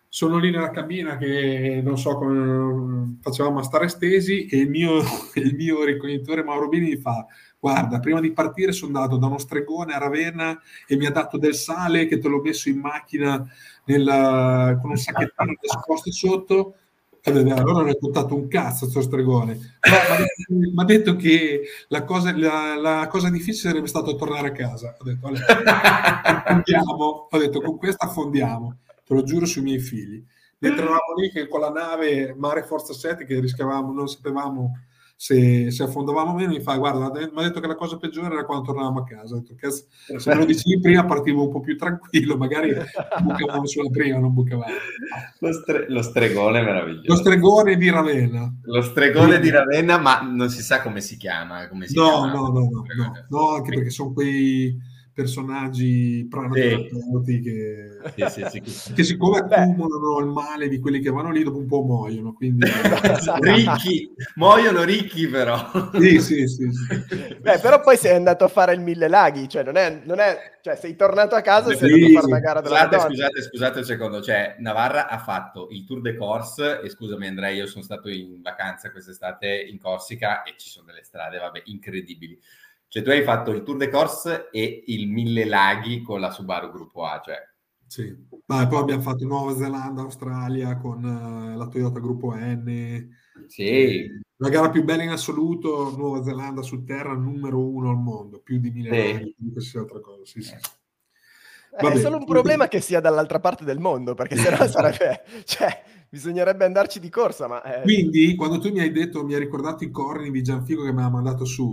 Sono 0.07 0.37
lì 0.37 0.49
nella 0.49 0.71
cabina 0.71 1.17
che 1.17 1.81
non 1.83 1.97
so 1.97 2.15
come 2.17 3.17
facevamo 3.21 3.59
a 3.59 3.63
stare 3.63 3.89
stesi 3.89 4.45
e 4.45 4.59
il 4.59 4.69
mio, 4.69 5.01
il 5.35 5.55
mio 5.55 5.83
ricognitore 5.83 6.43
Mauro 6.43 6.69
Bini 6.69 6.89
mi 6.89 6.97
fa 6.97 7.25
guarda, 7.65 7.99
prima 7.99 8.19
di 8.19 8.31
partire 8.31 8.71
sono 8.71 8.95
andato 8.95 9.17
da 9.17 9.25
uno 9.25 9.39
stregone 9.39 9.93
a 9.93 9.97
Ravenna 9.97 10.59
e 10.87 10.95
mi 10.97 11.07
ha 11.07 11.11
dato 11.11 11.39
del 11.39 11.55
sale 11.55 12.05
che 12.05 12.19
te 12.19 12.27
l'ho 12.27 12.39
messo 12.39 12.69
in 12.69 12.79
macchina 12.79 13.43
nella, 13.85 14.77
con 14.79 14.91
un 14.91 14.97
sacchettino 14.97 15.53
nascosto 15.59 16.11
sotto. 16.11 16.75
Allora 17.27 17.81
non 17.81 17.89
è 17.89 17.97
contato 17.97 18.35
un 18.35 18.47
cazzo 18.47 18.81
questo 18.81 19.01
stregone. 19.01 19.77
mi 20.49 20.73
ha 20.75 20.83
detto 20.83 21.15
che 21.15 21.61
la 21.87 22.03
cosa, 22.03 22.35
la, 22.37 22.75
la 22.75 23.07
cosa, 23.07 23.29
difficile 23.29 23.69
sarebbe 23.69 23.87
stato 23.87 24.15
tornare 24.15 24.49
a 24.49 24.51
casa. 24.51 24.95
Ho 24.99 25.03
detto, 25.03 25.27
affondiamo. 25.27 27.27
Ho 27.31 27.37
detto, 27.37 27.61
con 27.61 27.77
questa 27.77 28.05
affondiamo. 28.05 28.77
Te 29.03 29.13
lo 29.13 29.23
giuro 29.23 29.45
sui 29.45 29.63
miei 29.63 29.79
figli. 29.79 30.23
Mentre 30.59 30.83
eravamo 30.83 31.13
lì 31.17 31.31
che 31.31 31.47
con 31.47 31.61
la 31.61 31.69
nave 31.69 32.35
Mare 32.37 32.63
Forza 32.63 32.93
7 32.93 33.25
che 33.25 33.39
rischiavamo, 33.39 33.91
non 33.91 34.07
sapevamo 34.07 34.71
se, 35.17 35.71
se 35.71 35.83
affondavamo 35.83 36.33
meno, 36.33 36.51
mi 36.51 36.59
fa 36.59 36.75
guarda, 36.75 37.09
mi 37.09 37.29
ha 37.35 37.41
detto 37.43 37.61
che 37.61 37.67
la 37.67 37.75
cosa 37.75 37.97
peggiore 37.97 38.33
era 38.33 38.45
quando 38.45 38.65
tornavamo 38.65 38.99
a 38.99 39.03
casa. 39.05 39.35
Detto, 39.35 39.55
cazzo, 39.55 39.85
se 40.17 40.29
me 40.29 40.35
lo 40.35 40.45
dicevi 40.45 40.81
prima 40.81 41.05
partivo 41.05 41.43
un 41.45 41.51
po' 41.51 41.61
più 41.61 41.77
tranquillo, 41.77 42.35
magari 42.35 42.73
bucavamo 43.23 43.65
sulla 43.65 43.89
prima, 43.89 44.19
non 44.19 44.33
bucavamo. 44.33 44.73
Lo, 45.39 45.53
stre- 45.53 45.85
lo 45.89 46.01
stregone 46.01 46.61
meraviglioso. 46.61 47.07
Lo 47.07 47.15
stregone 47.15 47.77
di 47.77 47.89
Ravenna. 47.89 48.53
Lo 48.63 48.81
stregone 48.81 49.39
di 49.39 49.49
Ravenna, 49.49 49.97
ma 49.97 50.19
non 50.21 50.49
si 50.49 50.61
sa 50.61 50.81
come 50.81 50.99
si 50.99 51.15
chiama. 51.15 51.67
Come 51.69 51.87
si 51.87 51.95
no, 51.95 52.09
chiama. 52.09 52.31
no, 52.33 52.47
no, 52.49 52.69
no, 52.69 52.83
no, 52.95 53.25
no, 53.29 53.49
anche 53.55 53.73
perché 53.73 53.89
sono 53.89 54.11
quei 54.11 54.77
personaggi 55.15 56.27
pranoterapeuti 56.29 57.39
che, 57.39 58.29
sì, 58.29 58.45
sì, 58.49 58.61
sì, 58.65 58.93
che 58.93 59.03
siccome 59.05 59.39
accumulano 59.39 60.19
il 60.19 60.25
male 60.25 60.67
di 60.67 60.77
quelli 60.79 60.99
che 60.99 61.09
vanno 61.09 61.31
lì 61.31 61.41
dopo 61.41 61.57
un 61.57 61.67
po' 61.67 61.83
muoiono 61.83 62.33
quindi... 62.33 62.67
ricchi. 63.39 64.13
Muoiono 64.35 64.83
ricchi 64.83 65.27
però. 65.27 65.71
Sì, 65.93 66.19
sì, 66.19 66.45
sì, 66.47 66.67
Beh, 67.39 67.59
però 67.59 67.79
poi 67.79 67.95
sei 67.95 68.15
andato 68.15 68.43
a 68.43 68.49
fare 68.49 68.73
il 68.73 68.81
mille 68.81 69.07
laghi 69.07 69.47
cioè 69.47 69.63
non 69.63 69.77
è, 69.77 70.01
non 70.03 70.19
è 70.19 70.37
cioè 70.61 70.75
sei 70.75 70.95
tornato 70.97 71.35
a 71.35 71.41
casa 71.41 71.71
e 71.71 71.77
sei 71.77 71.93
andato 71.93 72.11
a 72.11 72.13
fare 72.15 72.25
una 72.25 72.39
gara 72.39 72.61
della 72.61 72.75
scusate, 72.83 73.07
scusate, 73.07 73.41
scusate 73.41 73.77
un 73.77 73.85
secondo. 73.85 74.21
Cioè 74.21 74.55
Navarra 74.59 75.07
ha 75.07 75.17
fatto 75.17 75.67
il 75.71 75.85
Tour 75.85 76.01
de 76.01 76.15
Corse 76.15 76.81
e 76.81 76.89
scusami 76.89 77.27
Andrea 77.27 77.49
io 77.49 77.67
sono 77.67 77.83
stato 77.83 78.09
in 78.09 78.41
vacanza 78.41 78.91
quest'estate 78.91 79.47
in 79.47 79.79
Corsica 79.79 80.43
e 80.43 80.55
ci 80.57 80.67
sono 80.69 80.87
delle 80.87 81.03
strade 81.03 81.37
vabbè 81.37 81.61
incredibili 81.65 82.37
cioè 82.87 83.03
tu 83.03 83.09
hai 83.09 83.23
fatto 83.23 83.51
il 83.51 83.63
Tour 83.63 83.77
de 83.77 83.89
Corse 83.89 84.49
e 84.51 84.83
il 84.87 85.09
Mille 85.09 85.45
Laghi 85.45 86.01
con 86.01 86.19
la 86.19 86.31
Subaru 86.31 86.71
Gruppo 86.71 87.05
A, 87.05 87.21
cioè... 87.23 87.37
Sì, 87.87 88.13
ma 88.47 88.67
poi 88.67 88.79
abbiamo 88.79 89.01
fatto 89.01 89.25
Nuova 89.25 89.55
Zelanda, 89.55 90.01
Australia 90.01 90.75
con 90.77 91.03
uh, 91.03 91.57
la 91.57 91.67
Toyota 91.67 91.99
Gruppo 91.99 92.33
N. 92.35 93.09
Sì. 93.47 94.07
La 94.37 94.49
gara 94.49 94.69
più 94.69 94.83
bella 94.83 95.03
in 95.03 95.09
assoluto, 95.09 95.93
Nuova 95.95 96.23
Zelanda 96.23 96.61
su 96.61 96.83
terra, 96.83 97.13
numero 97.13 97.59
uno 97.59 97.89
al 97.89 97.97
mondo, 97.97 98.39
più 98.39 98.59
di 98.59 98.69
mille 98.69 98.89
sì. 98.89 99.11
anni, 99.11 99.35
qualsiasi 99.51 99.77
altra 99.77 99.99
cosa. 100.01 100.25
Sì, 100.25 100.41
sì. 100.41 100.55
Eh, 101.77 101.91
è 101.91 101.97
solo 101.97 102.17
un 102.17 102.25
problema 102.25 102.67
che 102.67 102.81
sia 102.81 102.99
dall'altra 102.99 103.39
parte 103.39 103.63
del 103.65 103.79
mondo, 103.79 104.13
perché 104.13 104.35
sennò 104.35 104.65
sarebbe... 104.67 105.23
Cioè, 105.43 105.83
bisognerebbe 106.09 106.65
andarci 106.65 106.99
di 106.99 107.09
corsa, 107.09 107.47
ma... 107.47 107.61
Eh... 107.63 107.81
Quindi, 107.81 108.35
quando 108.35 108.59
tu 108.59 108.71
mi 108.71 108.79
hai 108.79 108.91
detto, 108.91 109.23
mi 109.23 109.33
hai 109.33 109.39
ricordato 109.39 109.83
i 109.83 109.91
corni 109.91 110.31
di 110.31 110.41
Gianfico 110.41 110.83
che 110.83 110.93
mi 110.93 111.01
ha 111.01 111.09
mandato 111.09 111.45
su, 111.45 111.71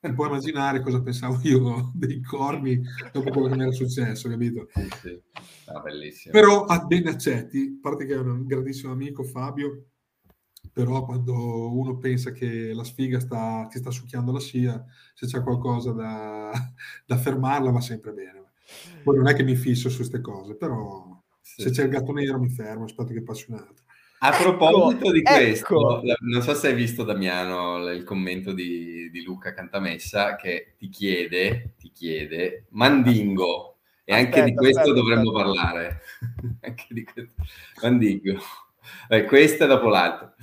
e 0.00 0.12
puoi 0.12 0.28
immaginare 0.28 0.80
cosa 0.80 1.02
pensavo 1.02 1.38
io 1.42 1.90
dei 1.94 2.20
corni 2.22 2.80
dopo 3.12 3.30
quello 3.30 3.48
che 3.48 3.56
mi 3.56 3.62
era 3.62 3.72
successo, 3.72 4.28
capito? 4.28 4.68
Sì, 4.72 4.88
sì. 5.00 5.22
Ah, 5.66 5.80
bellissimo. 5.80 6.32
Però 6.32 6.64
a 6.64 6.84
ben 6.84 7.08
accetti, 7.08 7.76
a 7.76 7.80
parte 7.80 8.06
che 8.06 8.14
è 8.14 8.18
un 8.18 8.46
grandissimo 8.46 8.92
amico 8.92 9.22
Fabio, 9.24 9.86
però 10.72 11.04
quando 11.04 11.76
uno 11.76 11.98
pensa 11.98 12.30
che 12.30 12.72
la 12.72 12.84
sfiga 12.84 13.18
sta, 13.20 13.66
ti 13.68 13.78
sta 13.78 13.90
succhiando 13.90 14.32
la 14.32 14.40
scia, 14.40 14.84
se 15.14 15.26
c'è 15.26 15.42
qualcosa 15.42 15.92
da, 15.92 16.52
da, 17.04 17.16
fermarla 17.16 17.70
va 17.70 17.80
sempre 17.80 18.12
bene. 18.12 18.52
Poi 19.02 19.16
non 19.16 19.28
è 19.28 19.34
che 19.34 19.42
mi 19.42 19.56
fisso 19.56 19.88
su 19.88 19.96
queste 19.96 20.20
cose, 20.20 20.54
però 20.56 21.20
sì. 21.40 21.62
se 21.62 21.70
c'è 21.70 21.84
il 21.84 21.90
gatto 21.90 22.12
nero 22.12 22.38
mi 22.38 22.50
fermo, 22.50 22.84
aspetto 22.84 23.12
che 23.12 23.22
passi 23.22 23.46
un 23.48 23.58
altro. 23.58 23.84
A 24.20 24.30
proposito 24.32 25.04
ecco, 25.04 25.12
di 25.12 25.22
questo, 25.22 26.02
ecco. 26.02 26.16
non 26.20 26.42
so 26.42 26.54
se 26.54 26.68
hai 26.68 26.74
visto 26.74 27.04
Damiano 27.04 27.88
il 27.90 28.02
commento 28.02 28.52
di, 28.52 29.08
di, 29.10 29.22
Luca 29.22 29.54
Cantamessa 29.54 30.34
che 30.34 30.74
ti 30.76 30.88
chiede, 30.88 31.74
ti 31.78 31.92
chiede, 31.92 32.66
Mandingo, 32.70 33.76
e 34.04 34.14
aspetta, 34.14 34.38
anche 34.38 34.50
di 34.50 34.56
questo 34.56 34.80
aspetta, 34.80 34.98
dovremmo 34.98 35.30
aspetta. 35.30 35.44
parlare. 35.44 36.00
anche 36.62 36.86
di 36.88 37.04
questo. 37.04 37.34
Mandingo. 37.82 38.38
Beh, 39.08 39.24
questa 39.24 39.66
dopo 39.66 39.88
l'altra. 39.88 40.34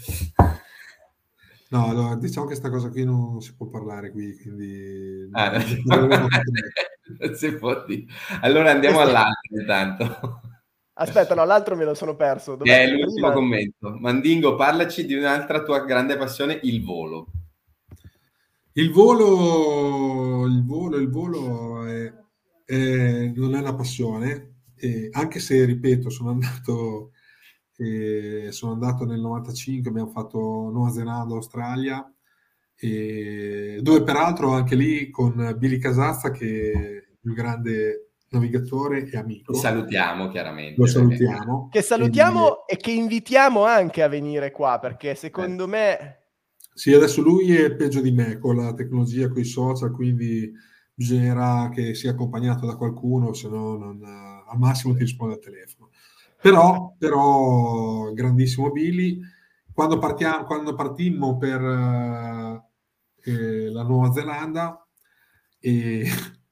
No, 1.69 1.91
no, 1.91 2.17
diciamo 2.17 2.45
che 2.45 2.53
questa 2.53 2.69
cosa 2.69 2.89
qui 2.89 3.03
non 3.03 3.41
si 3.41 3.55
può 3.55 3.67
parlare 3.67 4.11
qui, 4.11 4.37
quindi... 4.37 5.27
Ah, 5.31 5.61
non, 5.83 6.07
non 7.19 7.35
si 7.35 7.55
può 7.55 7.83
dire. 7.85 8.05
Allora 8.41 8.71
andiamo 8.71 9.01
all'altro 9.01 9.59
intanto. 9.59 10.41
Aspetta, 10.97 11.35
no, 11.35 11.43
l'altro 11.43 11.75
me 11.75 11.83
lo 11.83 11.93
sono 11.93 12.15
perso. 12.15 12.55
Dov'è 12.55 12.83
è 12.83 12.87
l'ultimo 12.87 13.27
prima? 13.27 13.33
commento. 13.33 13.97
Mandingo, 13.99 14.55
parlaci 14.55 15.05
di 15.05 15.13
un'altra 15.13 15.61
tua 15.61 15.83
grande 15.83 16.15
passione, 16.15 16.59
il 16.63 16.83
volo. 16.83 17.31
Il 18.73 18.91
volo, 18.91 20.45
il 20.45 20.65
volo, 20.65 20.97
il 20.97 21.09
volo 21.09 21.85
è, 21.85 22.13
è, 22.65 23.31
non 23.35 23.55
è 23.55 23.59
una 23.59 23.75
passione, 23.75 24.55
eh, 24.75 25.09
anche 25.11 25.39
se, 25.39 25.65
ripeto, 25.65 26.09
sono 26.09 26.31
andato, 26.31 27.11
eh, 27.77 28.47
sono 28.51 28.73
andato 28.73 29.05
nel 29.05 29.19
95, 29.19 29.89
abbiamo 29.89 30.11
fatto 30.11 30.37
Nuova 30.39 30.91
Zelanda, 30.91 31.35
Australia, 31.35 32.09
eh, 32.77 33.79
dove 33.81 34.03
peraltro 34.03 34.51
anche 34.51 34.75
lì 34.75 35.09
con 35.09 35.55
Billy 35.57 35.77
Casazza, 35.77 36.31
che 36.31 36.71
è 36.71 36.77
il 36.77 37.17
più 37.19 37.33
grande 37.33 38.04
navigatore 38.35 39.09
e 39.09 39.17
amico. 39.17 39.51
Lo 39.51 39.57
salutiamo 39.57 40.29
chiaramente. 40.29 40.79
Lo 40.79 40.87
salutiamo. 40.87 41.69
Che 41.71 41.81
salutiamo 41.81 42.67
e, 42.67 42.73
e 42.73 42.77
che 42.77 42.91
invitiamo 42.91 43.63
anche 43.63 44.03
a 44.03 44.07
venire 44.07 44.51
qua, 44.51 44.79
perché 44.79 45.15
secondo 45.15 45.63
eh. 45.65 45.67
me 45.67 46.19
sì, 46.77 46.91
adesso 46.93 47.21
lui 47.21 47.55
è 47.55 47.73
peggio 47.73 48.01
di 48.01 48.11
me 48.11 48.37
con 48.37 48.57
la 48.57 48.73
tecnologia, 48.73 49.29
con 49.29 49.39
i 49.39 49.45
social, 49.45 49.91
quindi 49.91 50.51
bisognerà 50.93 51.69
che 51.73 51.93
sia 51.93 52.11
accompagnato 52.11 52.65
da 52.65 52.75
qualcuno, 52.75 53.31
se 53.31 53.47
no 53.47 53.77
non, 53.77 54.03
al 54.03 54.57
massimo 54.59 54.93
ti 54.93 54.99
risponde 54.99 55.35
al 55.35 55.39
telefono. 55.39 55.91
Però, 56.41 56.93
però 56.97 58.11
grandissimo 58.11 58.71
Billy, 58.71 59.21
quando, 59.73 59.99
partiamo, 59.99 60.43
quando 60.43 60.75
partimmo 60.75 61.37
per 61.37 61.61
eh, 63.21 63.69
la 63.71 63.83
Nuova 63.83 64.11
Zelanda, 64.11 64.85
e 65.57 66.03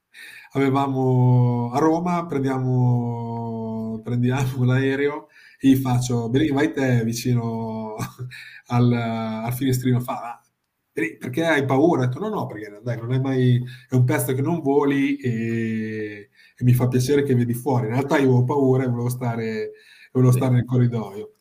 avevamo 0.54 1.72
a 1.72 1.80
Roma, 1.80 2.26
prendiamo, 2.26 4.02
prendiamo 4.04 4.64
l'aereo 4.66 5.28
e 5.60 5.70
gli 5.70 5.76
faccio, 5.76 6.30
Billy, 6.30 6.52
vai 6.52 6.72
te 6.72 7.04
vicino 7.04 7.96
al, 8.68 8.92
al 8.92 9.54
finestrino 9.54 10.00
fa 10.00 10.44
perché 10.94 11.44
hai 11.44 11.66
paura? 11.66 12.04
Ho 12.04 12.06
detto 12.06 12.20
no, 12.20 12.30
no, 12.30 12.46
perché 12.46 12.80
dai, 12.84 12.98
non 12.98 13.14
è 13.14 13.20
mai, 13.20 13.60
è 13.90 13.96
un 13.96 14.04
pezzo 14.04 14.34
che 14.34 14.42
non 14.42 14.62
voli 14.62 15.18
e, 15.18 16.30
e, 16.56 16.64
mi 16.64 16.74
fa 16.74 16.88
piacere 16.88 17.24
che 17.24 17.34
vedi 17.34 17.56
fuori. 17.56 17.88
In 17.88 17.94
realtà 17.94 18.18
io 18.18 18.26
avevo 18.26 18.44
paura 18.44 18.84
e 18.84 18.88
volevo 18.88 19.10
stare, 19.10 19.72
volevo 20.12 20.32
stare 20.32 20.54
nel 20.54 20.66
corridoio. 20.66 21.34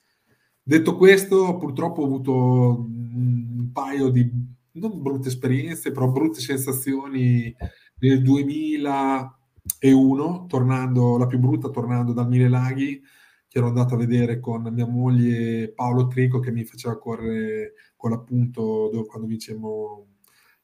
Detto 0.62 0.96
questo, 0.96 1.58
purtroppo 1.58 2.00
ho 2.00 2.06
avuto 2.06 2.86
un 2.88 3.70
paio 3.72 4.08
di, 4.08 4.26
non 4.72 5.02
brutte 5.02 5.28
esperienze, 5.28 5.90
però 5.90 6.08
brutte 6.08 6.40
sensazioni 6.40 7.54
nel 8.02 8.22
2001, 8.22 10.46
tornando, 10.46 11.16
la 11.18 11.26
più 11.26 11.38
brutta, 11.38 11.68
tornando 11.70 12.12
dal 12.12 12.28
Mille 12.28 12.48
Laghi, 12.48 13.00
che 13.48 13.58
ero 13.58 13.68
andato 13.68 13.94
a 13.94 13.98
vedere 13.98 14.40
con 14.40 14.62
mia 14.72 14.86
moglie 14.86 15.72
Paolo 15.72 16.08
Trico 16.08 16.40
che 16.40 16.50
mi 16.50 16.64
faceva 16.64 16.98
correre 16.98 17.74
con 17.96 18.10
l'appunto 18.10 18.90
quando 19.06 19.28
vincemmo 19.28 20.06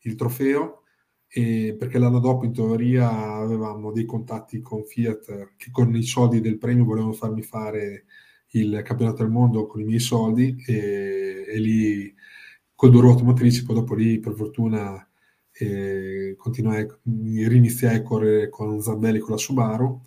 il 0.01 0.15
trofeo. 0.17 0.83
E 1.31 1.77
perché 1.79 1.99
l'anno 1.99 2.21
dopo 2.21 2.47
in 2.47 2.53
teoria 2.53 3.11
avevamo 3.35 3.93
dei 3.93 4.07
contatti 4.07 4.63
con 4.63 4.85
Fiat 4.85 5.57
che 5.59 5.71
con 5.71 5.95
i 5.95 6.03
soldi 6.03 6.41
del 6.41 6.57
premio 6.57 6.87
volevano 6.87 7.13
farmi 7.13 7.43
fare 7.43 8.07
il 8.53 8.81
campionato 8.83 9.23
del 9.23 9.31
mondo 9.31 9.67
con 9.67 9.83
i 9.83 9.85
miei 9.85 10.01
soldi 10.01 10.57
e, 10.67 11.45
e 11.47 11.59
lì 11.59 12.15
con 12.75 12.91
due 12.91 13.03
ruote 13.03 13.25
motrici 13.25 13.63
poi 13.63 13.75
dopo 13.75 13.95
lì 13.95 14.19
per 14.21 14.33
fortuna 14.33 15.07
eh, 15.59 16.35
continuai, 16.37 16.87
riniziai 17.05 17.97
a 17.97 18.03
correre 18.03 18.49
con 18.49 18.81
Zambelli 18.81 19.19
con 19.19 19.33
la 19.33 19.37
Subaru. 19.37 20.01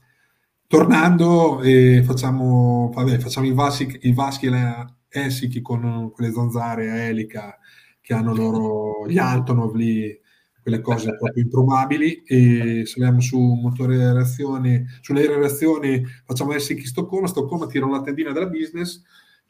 Tornando, 0.67 1.61
eh, 1.61 2.01
facciamo, 2.05 2.91
vabbè, 2.93 3.19
facciamo 3.19 3.47
i, 3.47 3.53
vaschi, 3.53 3.99
i 4.03 4.13
vaschi 4.13 4.45
e 4.45 4.49
le 4.49 4.95
Essiki 5.13 5.61
con 5.61 6.09
quelle 6.13 6.31
zanzare 6.31 6.89
a 6.89 6.95
elica 6.95 7.57
che 7.99 8.13
hanno 8.13 8.33
loro, 8.33 9.05
gli 9.09 9.17
Antonov 9.17 9.75
lì, 9.75 10.17
quelle 10.61 10.79
cose 10.79 11.17
proprio 11.17 11.43
improbabili. 11.43 12.23
E 12.23 12.83
saliamo 12.85 13.19
su 13.19 13.37
motore 13.37 14.01
a 14.01 14.13
reazione, 14.13 14.85
sulle 15.01 15.27
reazioni 15.27 16.01
facciamo 16.25 16.53
Helsinki 16.53 16.85
Stoccolma, 16.85 17.27
Stoccolma 17.27 17.67
tirano 17.67 17.91
la 17.91 18.01
tendina 18.01 18.31
della 18.31 18.47
business 18.47 19.03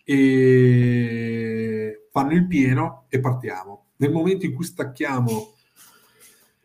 e 0.04 2.08
fanno 2.12 2.32
il 2.32 2.48
pieno 2.48 3.06
e 3.10 3.20
partiamo. 3.20 3.90
Nel 3.98 4.12
momento 4.12 4.48
in 4.48 4.56
cui 4.56 4.66
stacchiamo 4.66 5.54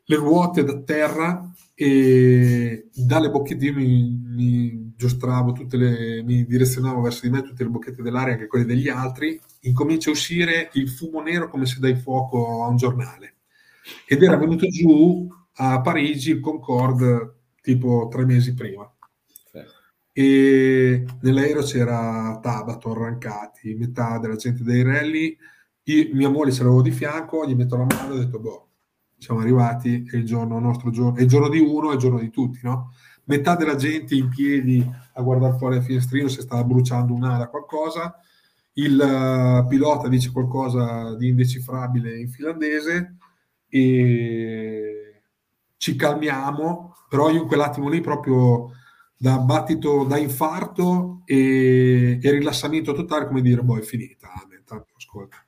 le 0.08 0.16
ruote 0.16 0.64
da 0.64 0.80
terra 0.80 1.52
e 1.74 2.88
dalle 2.94 3.30
bocchette 3.30 3.66
io 3.66 3.74
mi, 3.74 4.18
mi 4.24 4.92
giostravo 4.96 5.52
tutte 5.52 5.76
le, 5.76 6.22
mi 6.22 6.46
direzionavo 6.46 7.00
verso 7.00 7.22
di 7.22 7.30
me 7.30 7.42
tutte 7.42 7.64
le 7.64 7.70
bocchette 7.70 8.02
dell'aria, 8.02 8.34
anche 8.34 8.46
quelle 8.46 8.64
degli 8.64 8.88
altri, 8.88 9.38
incomincia 9.62 10.08
a 10.08 10.12
uscire 10.12 10.70
il 10.74 10.88
fumo 10.88 11.20
nero 11.20 11.48
come 11.48 11.66
se 11.66 11.78
dai 11.80 11.96
fuoco 11.96 12.64
a 12.64 12.68
un 12.68 12.76
giornale. 12.76 13.34
Ed 14.06 14.22
era 14.22 14.36
venuto 14.36 14.66
giù 14.68 15.28
a 15.54 15.80
Parigi 15.80 16.30
il 16.30 16.40
Concorde 16.40 17.34
tipo 17.60 18.08
tre 18.10 18.24
mesi 18.24 18.54
prima. 18.54 18.90
E 20.12 21.04
nell'aereo 21.20 21.62
c'era 21.62 22.38
Tabato, 22.40 22.92
Arrancati, 22.92 23.74
metà 23.74 24.18
della 24.18 24.36
gente 24.36 24.62
dei 24.62 24.82
rally. 24.82 25.36
Io, 25.82 26.08
mia 26.14 26.30
moglie 26.30 26.52
ce 26.52 26.62
l'avevo 26.62 26.80
di 26.80 26.90
fianco, 26.90 27.46
gli 27.46 27.54
metto 27.54 27.76
la 27.76 27.84
mano 27.84 28.14
e 28.14 28.16
ho 28.16 28.24
detto, 28.24 28.38
boh, 28.40 28.65
siamo 29.18 29.40
arrivati, 29.40 30.06
è 30.10 30.16
il 30.16 30.24
giorno, 30.24 30.58
nostro 30.58 30.90
giorno, 30.90 31.16
è 31.16 31.22
il 31.22 31.28
giorno 31.28 31.48
di 31.48 31.58
uno, 31.58 31.90
è 31.90 31.94
il 31.94 31.98
giorno 31.98 32.18
di 32.18 32.30
tutti, 32.30 32.60
no? 32.62 32.92
Metà 33.24 33.56
della 33.56 33.74
gente 33.74 34.14
in 34.14 34.28
piedi 34.28 34.88
a 35.14 35.22
guardare 35.22 35.56
fuori 35.56 35.76
al 35.76 35.82
finestrino 35.82 36.28
se 36.28 36.42
stava 36.42 36.62
bruciando 36.64 37.12
un'ala 37.12 37.48
qualcosa, 37.48 38.14
il 38.74 38.98
uh, 38.98 39.66
pilota 39.66 40.08
dice 40.08 40.30
qualcosa 40.30 41.16
di 41.16 41.28
indecifrabile 41.28 42.18
in 42.18 42.28
finlandese 42.28 43.16
e 43.68 45.22
ci 45.76 45.96
calmiamo, 45.96 46.94
però 47.08 47.30
io 47.30 47.42
in 47.42 47.46
quell'attimo 47.48 47.88
lì 47.88 48.00
proprio 48.00 48.70
da 49.16 49.38
battito, 49.38 50.04
da 50.04 50.18
infarto 50.18 51.22
e, 51.24 52.18
e 52.22 52.30
rilassamento 52.30 52.92
totale, 52.92 53.26
come 53.26 53.40
dire, 53.40 53.62
boh, 53.62 53.78
è 53.78 53.82
finita, 53.82 54.30
tanto 54.64 54.92
ascolta 54.96 55.45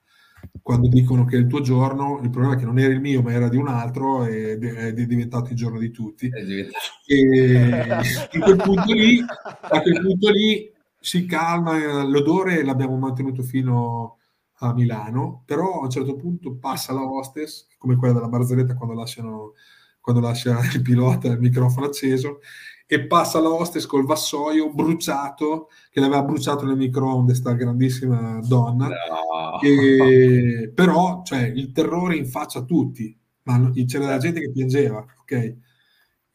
quando 0.62 0.89
dicono 0.89 1.25
che 1.25 1.37
è 1.37 1.41
il 1.41 1.47
tuo 1.47 1.61
giorno, 1.61 2.20
il 2.23 2.31
problema 2.31 2.55
è 2.55 2.59
che 2.59 2.65
non 2.65 2.79
era 2.79 2.93
il 2.93 3.01
mio, 3.01 3.23
ma 3.23 3.33
era 3.33 3.49
di 3.49 3.57
un 3.57 3.69
altro 3.69 4.25
ed 4.25 4.65
è 4.65 4.93
diventato 4.93 5.51
il 5.51 5.57
giorno 5.57 5.79
di 5.79 5.91
tutti. 5.91 6.29
E 6.29 6.69
in 8.33 8.41
quel 8.41 8.57
punto 8.57 8.93
lì, 8.93 9.25
a 9.61 9.81
quel 9.81 10.01
punto 10.01 10.31
lì 10.31 10.70
si 11.01 11.27
calma, 11.27 12.03
l'odore 12.05 12.62
l'abbiamo 12.62 12.97
mantenuto 12.97 13.43
fino 13.43 14.19
a 14.61 14.75
Milano, 14.75 15.43
però 15.47 15.81
a 15.81 15.85
un 15.85 15.91
certo 15.91 16.16
punto 16.16 16.57
passa 16.57 16.93
la 16.93 17.05
hostess, 17.05 17.66
come 17.79 17.97
quella 17.97 18.15
della 18.15 18.29
barzelletta 18.29 18.75
quando, 18.75 18.95
lasciano, 18.95 19.55
quando 20.01 20.20
lascia 20.20 20.59
il 20.75 20.83
pilota 20.83 21.29
il 21.29 21.39
microfono 21.39 21.87
acceso, 21.87 22.41
e 22.90 23.06
passa 23.06 23.39
la 23.39 23.52
hostess 23.52 23.85
col 23.85 24.06
vassoio 24.06 24.73
bruciato 24.73 25.69
che 25.90 26.01
l'aveva 26.01 26.23
bruciato 26.23 26.65
nel 26.65 26.78
microonde 26.78 27.35
sta 27.35 27.52
grandissima 27.52 28.40
donna 28.43 28.89
no. 28.89 29.60
e, 29.60 30.73
però 30.74 31.20
cioè, 31.23 31.52
il 31.55 31.70
terrore 31.73 32.16
in 32.16 32.27
faccia 32.27 32.60
a 32.60 32.65
tutti 32.65 33.15
ma 33.43 33.70
c'era 33.86 34.06
della 34.06 34.16
gente 34.16 34.40
che 34.40 34.51
piangeva 34.51 35.05
ok? 35.20 35.56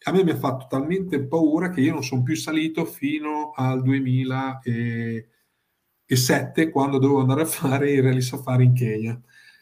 A 0.05 0.11
me 0.11 0.23
mi 0.23 0.29
ha 0.29 0.35
fatto 0.35 0.67
talmente 0.69 1.23
paura 1.23 1.71
che 1.71 1.81
io 1.81 1.93
non 1.93 2.03
sono 2.03 2.21
più 2.21 2.35
salito 2.35 2.85
fino 2.85 3.51
al 3.55 3.81
2007 3.81 6.69
quando 6.69 6.99
dovevo 6.99 7.21
andare 7.21 7.41
a 7.41 7.45
fare 7.45 7.89
i 7.89 7.99
rally 8.01 8.21
safari 8.21 8.65
in 8.65 8.73
Kenya. 8.73 9.19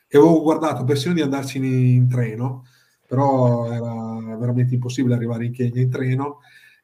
E 0.08 0.18
avevo 0.18 0.42
guardato 0.42 0.84
persino 0.84 1.14
di 1.14 1.22
andarci 1.22 1.58
in, 1.58 1.64
in 1.64 2.10
treno 2.10 2.64
però 3.12 3.70
era 3.70 4.38
veramente 4.38 4.74
impossibile 4.74 5.16
arrivare 5.16 5.44
in 5.44 5.52
Kenya 5.52 5.82
in 5.82 5.90
treno 5.90 6.40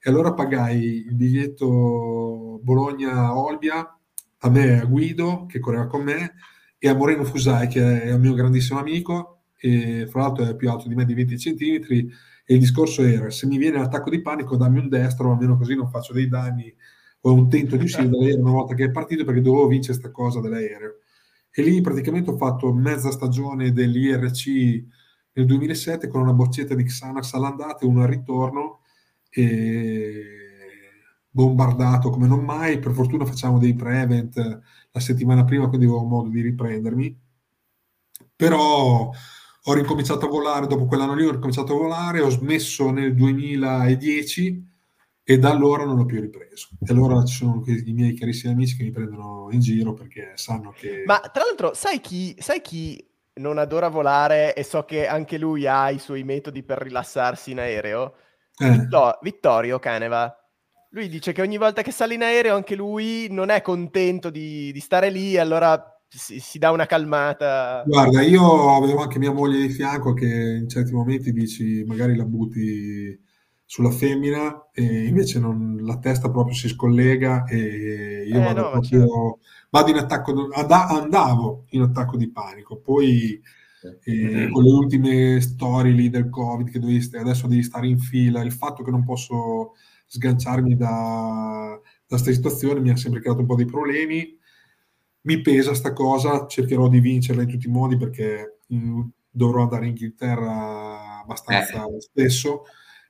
e 0.08 0.10
allora 0.10 0.34
pagai 0.34 1.06
il 1.06 1.16
biglietto 1.16 2.62
Bologna-Olbia 2.64 4.00
a 4.38 4.50
me, 4.50 4.80
a 4.80 4.86
Guido, 4.86 5.46
che 5.48 5.60
correva 5.60 5.88
con 5.88 6.02
me, 6.02 6.36
e 6.78 6.88
a 6.88 6.96
Moreno 6.96 7.26
Fusai, 7.26 7.68
che 7.68 8.04
è 8.04 8.14
un 8.14 8.22
mio 8.22 8.34
grandissimo 8.34 8.80
amico, 8.80 9.42
e 9.58 10.08
fra 10.10 10.22
l'altro 10.22 10.46
è 10.46 10.56
più 10.56 10.70
alto 10.70 10.88
di 10.88 10.96
me 10.96 11.04
di 11.04 11.14
20 11.14 11.38
centimetri, 11.38 12.10
e 12.46 12.54
il 12.54 12.60
discorso 12.62 13.04
era, 13.04 13.30
se 13.30 13.48
mi 13.48 13.58
viene 13.58 13.80
l'attacco 13.80 14.10
di 14.10 14.22
panico, 14.22 14.56
dammi 14.56 14.80
un 14.80 14.88
destro, 14.88 15.30
almeno 15.30 15.58
così 15.58 15.76
non 15.76 15.90
faccio 15.90 16.14
dei 16.14 16.30
danni, 16.30 16.74
o 17.22 17.34
un 17.34 17.50
tento 17.50 17.76
di 17.76 17.84
uscire 17.84 18.08
dall'aereo 18.08 18.40
una 18.44 18.52
volta 18.52 18.76
che 18.76 18.86
è 18.86 18.92
partito, 18.92 19.26
perché 19.26 19.42
dovevo 19.42 19.68
vincere 19.68 19.98
questa 20.00 20.16
cosa 20.16 20.40
dell'aereo. 20.40 21.00
E 21.52 21.62
lì 21.62 21.82
praticamente 21.82 22.30
ho 22.30 22.38
fatto 22.38 22.72
mezza 22.72 23.12
stagione 23.12 23.74
dell'IRC 23.74 24.46
nel 25.34 25.46
2007 25.46 26.08
con 26.08 26.22
una 26.22 26.32
boccetta 26.32 26.76
di 26.76 26.84
Xanax 26.86 27.34
all'andata 27.34 27.80
e 27.80 27.86
una 27.86 28.04
al 28.04 28.10
ritorno, 28.10 28.84
bombardato 31.30 32.10
come 32.10 32.28
non 32.28 32.44
mai. 32.44 32.80
Per 32.80 32.92
fortuna 32.92 33.26
facciamo 33.26 33.60
dei 33.60 33.76
pre-event 33.76 34.62
la 34.92 35.00
settimana 35.00 35.44
prima, 35.44 35.68
quindi 35.68 35.86
avevo 35.86 36.04
modo 36.04 36.30
di 36.30 36.42
riprendermi. 36.42 37.20
Però 38.36 39.12
ho 39.64 39.74
ricominciato 39.74 40.26
a 40.26 40.30
volare 40.30 40.68
dopo 40.68 40.86
quell'anno 40.86 41.14
lì, 41.14 41.26
ho 41.26 41.32
ricominciato 41.32 41.74
a 41.74 41.78
volare, 41.78 42.22
ho 42.22 42.30
smesso 42.30 42.90
nel 42.90 43.14
2010 43.14 44.66
e 45.24 45.38
da 45.38 45.50
allora 45.50 45.84
non 45.84 45.98
l'ho 45.98 46.06
più 46.06 46.22
ripreso. 46.22 46.70
E 46.80 46.92
allora 46.94 47.24
ci 47.26 47.36
sono 47.36 47.62
i 47.66 47.92
miei 47.92 48.16
carissimi 48.16 48.54
amici 48.54 48.78
che 48.78 48.84
mi 48.84 48.92
prendono 48.92 49.50
in 49.52 49.60
giro 49.60 49.94
perché 49.94 50.32
sanno 50.36 50.72
che... 50.72 51.04
Ma 51.06 51.20
tra 51.20 51.44
l'altro, 51.44 51.74
sai 51.74 52.00
chi, 52.00 52.34
sai 52.40 52.62
chi 52.62 53.06
non 53.34 53.58
adora 53.58 53.90
volare 53.90 54.56
e 54.56 54.64
so 54.64 54.86
che 54.86 55.06
anche 55.06 55.38
lui 55.38 55.68
ha 55.68 55.90
i 55.90 56.00
suoi 56.00 56.24
metodi 56.24 56.64
per 56.64 56.78
rilassarsi 56.80 57.52
in 57.52 57.60
aereo? 57.60 58.14
Eh. 58.58 58.70
Vittor- 58.70 59.20
Vittorio 59.22 59.80
Caneva. 59.80 60.34
Lui 60.92 61.10
dice 61.10 61.34
che 61.34 61.42
ogni 61.42 61.58
volta 61.58 61.82
che 61.82 61.92
sale 61.92 62.14
in 62.14 62.24
aereo 62.24 62.56
anche 62.56 62.76
lui 62.76 63.28
non 63.30 63.50
è 63.50 63.62
contento 63.62 64.30
di, 64.30 64.72
di 64.72 64.80
stare 64.80 65.10
lì, 65.10 65.38
allora 65.38 66.00
si, 66.08 66.40
si, 66.40 66.58
dà 66.58 66.72
una 66.72 66.86
calmata. 66.86 67.84
Guarda, 67.86 68.22
io 68.22 68.76
avevo 68.76 69.02
anche 69.02 69.20
mia 69.20 69.32
moglie 69.32 69.62
di 69.62 69.70
fianco 69.70 70.14
che 70.14 70.26
in 70.26 70.70
certi 70.70 70.94
momenti 70.94 71.34
dici 71.34 71.84
magari 71.86 72.16
la 72.16 72.26
butti 72.26 73.26
sulla 73.70 73.92
femmina 73.92 74.70
e 74.72 75.08
invece 75.08 75.40
non, 75.40 75.80
la 75.82 75.98
testa 75.98 76.32
proprio 76.32 76.56
si 76.56 76.70
scollega 76.70 77.44
e 77.44 78.24
io 78.26 78.40
eh, 78.40 78.44
vado 78.44 78.62
no, 78.62 78.70
proprio 78.70 79.00
certo. 79.00 79.40
vado 79.70 79.90
in 79.92 79.98
attacco 79.98 80.50
andavo 80.54 81.66
in 81.72 81.82
attacco 81.82 82.16
di 82.16 82.32
panico 82.32 82.78
poi 82.78 83.42
eh, 84.04 84.50
con 84.52 84.64
le 84.64 84.72
ultime 84.72 85.42
storie 85.42 85.92
lì 85.92 86.10
del 86.10 86.30
covid 86.30 86.70
che 86.70 86.80
dovevi, 86.80 87.10
adesso 87.18 87.48
devi 87.48 87.64
stare 87.64 87.88
in 87.88 88.00
fila 88.00 88.42
il 88.42 88.52
fatto 88.52 88.84
che 88.84 88.92
non 88.92 89.04
posso 89.04 89.74
sganciarmi 90.08 90.76
da, 90.76 91.80
da 91.80 91.82
questa 92.08 92.32
situazione 92.32 92.80
mi 92.80 92.90
ha 92.90 92.96
sempre 92.96 93.22
creato 93.22 93.42
un 93.42 93.48
po' 93.48 93.56
di 93.56 93.66
problemi. 93.66 94.38
Mi 95.22 95.42
pesa 95.42 95.74
sta 95.74 95.94
cosa 95.94 96.46
cercherò 96.48 96.88
di 96.88 97.00
vincerla 97.00 97.42
in 97.42 97.50
tutti 97.50 97.68
i 97.68 97.72
modi 97.72 97.98
perché 97.98 98.60
mh, 98.68 98.78
mm, 98.78 99.02
dovrò 99.30 99.64
andare 99.64 99.84
in 99.86 99.92
Inghilterra 99.92 101.22
abbastanza 101.22 101.86
eh. 101.86 102.00
spesso 102.00 102.64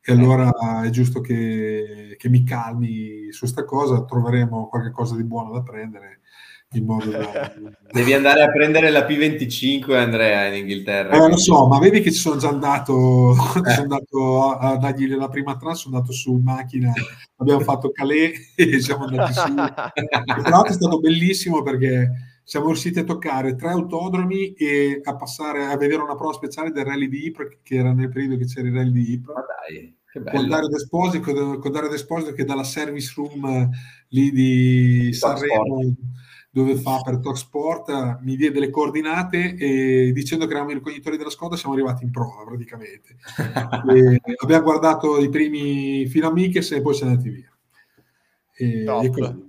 e 0.10 0.14
allora 0.14 0.50
è 0.86 0.90
giusto 0.90 1.20
che, 1.20 2.16
che 2.18 2.30
mi 2.30 2.46
calmi 2.46 3.30
su 3.32 3.46
sta 3.46 3.66
cosa, 3.66 4.06
troveremo 4.06 4.70
qualche 4.70 4.92
cosa 4.92 5.18
di 5.18 5.26
buono 5.26 5.52
da 5.52 5.62
prendere 5.62 6.22
modo 6.82 7.10
da... 7.10 7.54
Devi 7.92 8.14
andare 8.14 8.44
a 8.44 8.52
prendere 8.52 8.90
la 8.90 9.08
P25 9.08 9.94
Andrea 9.94 10.48
in 10.48 10.56
Inghilterra. 10.56 11.16
Eh, 11.16 11.30
lo 11.30 11.38
so, 11.38 11.68
ma 11.68 11.80
vedi 11.80 12.02
che 12.02 12.12
ci 12.12 12.20
sono 12.20 12.38
già 12.38 12.50
andato, 12.50 13.32
eh. 13.64 13.70
sono 13.72 13.82
andato 13.82 14.52
a, 14.52 14.72
a 14.72 14.78
dargli 14.78 15.08
la 15.16 15.30
prima 15.30 15.56
tranche, 15.56 15.78
sono 15.78 15.96
andato 15.96 16.14
su 16.14 16.34
in 16.34 16.44
macchina, 16.44 16.92
abbiamo 17.38 17.62
fatto 17.62 17.92
Calais 17.92 18.54
e 18.56 18.80
siamo 18.82 19.06
andati 19.06 19.34
su. 19.34 19.54
Tra 19.54 20.50
l'altro 20.50 20.72
è 20.72 20.74
stato 20.74 21.00
bellissimo 21.00 21.62
perché 21.62 22.40
siamo 22.44 22.68
riusciti 22.68 23.00
a 23.00 23.04
toccare 23.04 23.56
tre 23.56 23.70
autodromi 23.70 24.54
e 24.54 25.02
a 25.04 25.16
passare 25.16 25.66
a 25.66 25.78
vedere 25.78 26.02
una 26.02 26.16
prova 26.16 26.34
speciale 26.34 26.72
del 26.72 26.86
rally 26.86 27.08
di 27.08 27.26
Ypres, 27.26 27.60
che 27.64 27.76
era 27.76 27.94
nel 27.94 28.10
periodo 28.10 28.38
che 28.38 28.46
c'era 28.46 28.68
il 28.68 28.74
rally 28.74 28.92
di 28.92 29.12
Ypres. 29.14 29.36
Ma 29.36 29.46
dai 29.70 29.96
con 30.32 30.48
Dario 30.48 30.68
Desposito, 30.68 31.60
con 31.60 31.72
Dario 31.72 31.90
Desposito 31.90 32.32
che 32.32 32.44
dalla 32.44 32.64
service 32.64 33.14
room 33.16 33.70
lì 34.10 34.32
di 34.32 35.14
Sanremo 35.14 35.94
dove 36.50 36.76
fa 36.76 37.02
per 37.04 37.20
Talk 37.20 37.38
Sport 37.38 38.20
mi 38.22 38.36
diede 38.36 38.60
le 38.60 38.70
coordinate 38.70 39.56
e 39.56 40.12
dicendo 40.14 40.46
che 40.46 40.52
eravamo 40.52 40.72
i 40.72 40.76
ricognitori 40.76 41.18
della 41.18 41.30
Skoda 41.30 41.56
siamo 41.56 41.76
arrivati 41.76 42.04
in 42.04 42.12
prova 42.12 42.44
praticamente 42.46 43.18
abbiamo 44.42 44.64
guardato 44.64 45.20
i 45.20 45.30
primi 45.30 46.08
fino 46.08 46.28
a 46.28 46.32
Mikes 46.32 46.72
e 46.72 46.82
poi 46.82 46.94
siamo 46.94 47.12
andati 47.12 47.30
via 47.30 47.52
e, 48.58 48.84
Top. 48.84 49.46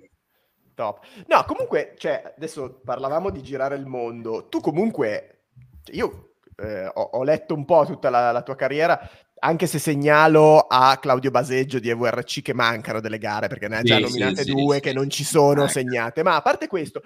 Top. 0.74 1.04
No, 1.26 1.44
comunque, 1.44 1.94
cioè, 1.96 2.34
adesso 2.36 2.80
parlavamo 2.84 3.30
di 3.30 3.42
girare 3.42 3.74
il 3.74 3.86
mondo. 3.86 4.46
Tu 4.48 4.60
comunque, 4.60 5.46
io 5.92 6.34
eh, 6.56 6.86
ho, 6.86 7.02
ho, 7.02 7.22
letto 7.24 7.54
un 7.54 7.64
po' 7.64 7.84
tutta 7.84 8.10
la, 8.10 8.30
la, 8.30 8.42
tua 8.42 8.54
carriera, 8.54 9.00
anche 9.40 9.66
se 9.66 9.78
segnalo 9.78 10.58
a 10.60 10.98
Claudio 11.00 11.30
Baseggio 11.30 11.78
di 11.78 11.88
EVRC 11.88 12.42
che 12.42 12.54
mancano 12.54 13.00
delle 13.00 13.18
gare, 13.18 13.48
perché 13.48 13.68
ne 13.68 13.78
ha 13.78 13.82
già 13.82 13.96
sì, 13.96 14.02
nominate 14.02 14.42
sì, 14.42 14.52
due 14.52 14.76
sì, 14.76 14.80
che 14.80 14.92
non 14.92 15.10
ci 15.10 15.24
sono 15.24 15.62
ecco. 15.62 15.72
segnate. 15.72 16.22
Ma 16.22 16.36
a 16.36 16.42
parte 16.42 16.66
questo, 16.66 17.02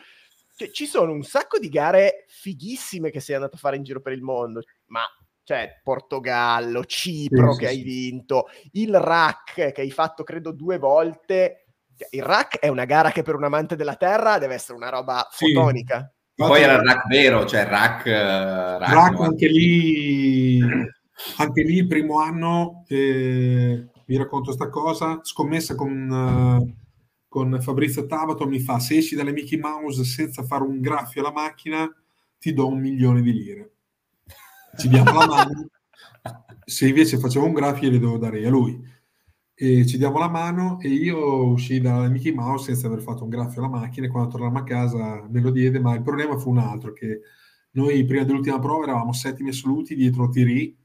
cioè, 0.56 0.70
ci 0.70 0.86
sono 0.86 1.12
un 1.12 1.22
sacco 1.22 1.59
di 1.59 1.68
gare 1.68 2.24
fighissime 2.28 3.10
che 3.10 3.20
sei 3.20 3.36
andato 3.36 3.56
a 3.56 3.59
fare 3.59 3.76
in 3.76 3.82
giro 3.82 4.00
per 4.00 4.12
il 4.12 4.22
mondo, 4.22 4.62
ma 4.86 5.02
cioè 5.44 5.80
Portogallo, 5.82 6.84
Cipro 6.84 7.54
che 7.56 7.66
hai 7.66 7.82
vinto, 7.82 8.48
il 8.72 8.94
RAC 8.94 9.72
che 9.72 9.80
hai 9.80 9.90
fatto 9.90 10.22
credo 10.22 10.52
due 10.52 10.78
volte. 10.78 11.66
Cioè, 11.96 12.09
il 12.12 12.22
RAC 12.22 12.59
è 12.59 12.68
una 12.68 12.84
gara 12.84 13.10
che 13.10 13.22
per 13.22 13.34
un 13.34 13.44
amante 13.44 13.76
della 13.76 13.96
terra 13.96 14.38
deve 14.38 14.54
essere 14.54 14.76
una 14.76 14.88
roba 14.88 15.28
fotonica. 15.30 16.12
Poi 16.34 16.62
era 16.62 16.74
il 16.74 16.80
RAC 16.80 17.06
vero, 17.09 17.44
cioè 17.46 17.64
RAC... 17.64 18.06
RAC, 18.06 18.92
RAC 18.92 19.20
anche 19.20 19.46
lì 19.46 20.59
anche 21.36 21.62
lì 21.62 21.77
il 21.77 21.86
primo 21.86 22.19
anno, 22.19 22.85
eh, 22.89 23.89
vi 24.07 24.16
racconto 24.16 24.47
questa 24.47 24.69
cosa, 24.69 25.20
scommessa 25.23 25.74
con, 25.74 26.11
uh, 26.11 26.74
con 27.28 27.59
Fabrizio 27.61 28.07
Tabato, 28.07 28.47
mi 28.47 28.61
fa 28.61 28.78
se 28.78 28.97
esci 28.97 29.15
dalle 29.15 29.32
Mickey 29.32 29.59
Mouse 29.59 30.05
senza 30.05 30.43
fare 30.43 30.65
un 30.65 30.81
graffio 30.81 31.20
alla 31.20 31.32
macchina, 31.32 31.89
ti 32.39 32.53
do 32.53 32.69
un 32.69 32.81
milione 32.81 33.23
di 33.23 33.32
lire. 33.32 33.70
Ci 34.77 34.89
diamo 34.89 35.12
la 35.12 35.27
mano, 35.27 35.69
se 36.65 36.89
invece 36.89 37.19
facevo 37.19 37.47
un 37.47 37.53
graffio 37.53 37.90
le 37.90 37.99
devo 37.99 38.19
dare 38.19 38.44
a 38.44 38.51
lui. 38.51 38.90
E 39.55 39.86
ci 39.86 39.97
diamo 39.97 40.19
la 40.19 40.28
mano 40.28 40.81
e 40.81 40.89
io 40.89 41.47
uscii 41.47 41.81
da 41.81 42.09
Mickey 42.09 42.32
Mouse 42.32 42.73
senza 42.73 42.89
aver 42.89 43.01
fatto 43.01 43.23
un 43.23 43.28
graffio 43.28 43.61
alla 43.61 43.70
macchina 43.70 44.07
e 44.07 44.11
quando 44.11 44.31
tornammo 44.31 44.59
a 44.59 44.65
casa 44.65 45.24
me 45.28 45.40
lo 45.40 45.51
diede, 45.51 45.78
ma 45.78 45.94
il 45.94 46.03
problema 46.03 46.36
fu 46.36 46.51
un 46.51 46.59
altro, 46.59 46.93
che 46.93 47.20
noi 47.73 48.05
prima 48.05 48.24
dell'ultima 48.24 48.59
prova 48.59 48.85
eravamo 48.85 49.12
settimi 49.12 49.51
assoluti 49.51 49.94
dietro 49.94 50.28
Thierry 50.28 50.77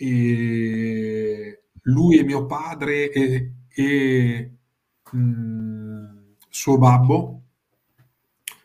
e 0.00 1.64
lui 1.82 2.18
e 2.18 2.24
mio 2.24 2.46
padre 2.46 3.10
e, 3.10 3.52
e 3.68 4.58
mh, 5.10 5.18
mm, 5.18 6.04
suo 6.48 6.78
babbo, 6.78 7.42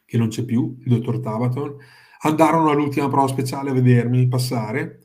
che 0.05 0.17
non 0.17 0.27
c'è 0.27 0.45
più, 0.45 0.77
il 0.85 0.89
dottor 0.89 1.19
Tabaton, 1.19 1.75
andarono 2.21 2.69
all'ultima 2.69 3.09
prova 3.09 3.27
speciale 3.27 3.71
a 3.71 3.73
vedermi 3.73 4.27
passare 4.27 5.03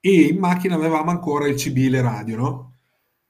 e 0.00 0.28
in 0.28 0.38
macchina 0.38 0.76
avevamo 0.76 1.10
ancora 1.10 1.48
il 1.48 1.56
CB 1.56 1.88
le 1.88 2.00
radio, 2.02 2.36
no? 2.36 2.73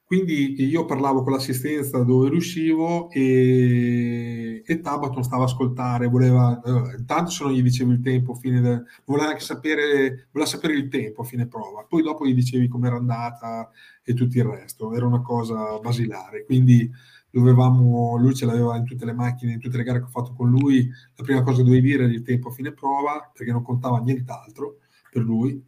Quindi 0.07 0.63
io 0.63 0.85
parlavo 0.85 1.23
con 1.23 1.33
l'assistenza 1.33 2.03
dove 2.03 2.29
riuscivo 2.29 3.11
e, 3.11 4.63
e 4.65 4.81
Tabaton 4.81 5.25
stava 5.25 5.43
a 5.43 5.47
ascoltare, 5.47 6.09
voleva, 6.09 6.61
eh, 6.63 6.97
intanto 6.99 7.31
se 7.31 7.43
non 7.43 7.55
gli 7.55 7.63
dicevo 7.63 7.93
il 7.93 8.03
tempo, 8.03 8.35
fine 8.35 8.61
de, 8.61 8.83
voleva 9.07 9.29
anche 9.29 9.41
sapere, 9.41 10.29
voleva 10.31 10.51
sapere 10.51 10.75
il 10.75 10.89
tempo 10.89 11.23
a 11.23 11.25
fine 11.25 11.47
prova, 11.47 11.85
poi 11.89 12.03
dopo 12.03 12.27
gli 12.27 12.35
dicevi 12.35 12.69
com'era 12.69 12.97
andata 12.97 13.71
e 14.03 14.13
tutto 14.13 14.37
il 14.37 14.45
resto, 14.45 14.93
era 14.95 15.07
una 15.07 15.23
cosa 15.23 15.79
basilare, 15.79 16.45
quindi 16.45 16.91
dovevamo, 17.31 18.17
lui 18.19 18.35
ce 18.35 18.45
l'aveva 18.45 18.77
in 18.77 18.85
tutte 18.85 19.07
le 19.07 19.15
macchine, 19.15 19.55
in 19.55 19.61
tutte 19.61 19.79
le 19.79 19.85
gare 19.85 20.01
che 20.01 20.05
ho 20.05 20.09
fatto 20.09 20.35
con 20.35 20.51
lui, 20.51 20.87
la 21.17 21.25
prima 21.25 21.43
cosa 21.43 21.59
che 21.59 21.65
dovevi 21.65 21.89
dire 21.89 22.05
era 22.05 22.13
il 22.13 22.23
tempo 22.23 22.51
a 22.51 22.53
fine 22.53 22.73
prova, 22.73 23.31
perché 23.33 23.51
non 23.53 23.63
contava 23.63 23.99
nient'altro 24.01 24.81
per 25.11 25.23
lui, 25.23 25.61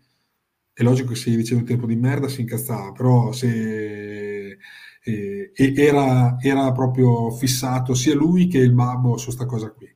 è 0.79 0.83
logico 0.83 1.09
che 1.09 1.15
se 1.15 1.31
gli 1.31 1.37
dicevo 1.37 1.61
un 1.61 1.67
tempo 1.67 1.87
di 1.87 1.97
merda 1.97 2.29
si 2.29 2.43
incazzava, 2.43 2.93
però 2.93 3.33
se 3.33 4.59
eh, 5.03 5.51
era, 5.55 6.37
era, 6.39 6.71
proprio 6.73 7.31
fissato 7.31 7.95
sia 7.95 8.15
lui 8.15 8.47
che 8.47 8.59
il 8.59 8.75
babbo 8.75 9.17
su 9.17 9.27
questa 9.27 9.47
cosa 9.47 9.71
qui. 9.71 9.89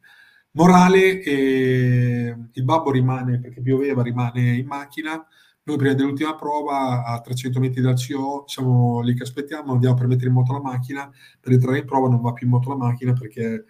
Morale, 0.53 1.21
eh, 1.21 2.35
il 2.51 2.65
babbo 2.65 2.91
rimane, 2.91 3.41
perché 3.41 3.61
pioveva, 3.61 4.03
rimane 4.03 4.57
in 4.57 4.67
macchina, 4.67 5.23
noi 5.65 5.77
prima 5.77 5.93
dell'ultima 5.93 6.35
prova 6.35 7.05
a 7.05 7.21
300 7.21 7.61
metri 7.61 7.83
dal 7.83 7.97
CO 7.97 8.45
siamo 8.47 9.03
lì 9.03 9.15
che 9.15 9.25
aspettiamo, 9.25 9.73
andiamo 9.73 9.97
per 9.97 10.07
mettere 10.07 10.29
in 10.29 10.33
moto 10.33 10.55
la 10.55 10.63
macchina, 10.63 11.11
per 11.39 11.53
entrare 11.53 11.81
in 11.81 11.85
prova 11.85 12.09
non 12.09 12.23
va 12.23 12.33
più 12.33 12.47
in 12.47 12.53
moto 12.53 12.71
la 12.71 12.77
macchina 12.77 13.13
perché 13.13 13.67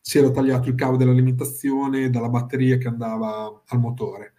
si 0.00 0.16
era 0.16 0.30
tagliato 0.30 0.70
il 0.70 0.76
cavo 0.76 0.96
dell'alimentazione 0.96 2.08
dalla 2.08 2.30
batteria 2.30 2.78
che 2.78 2.88
andava 2.88 3.62
al 3.66 3.80
motore 3.80 4.33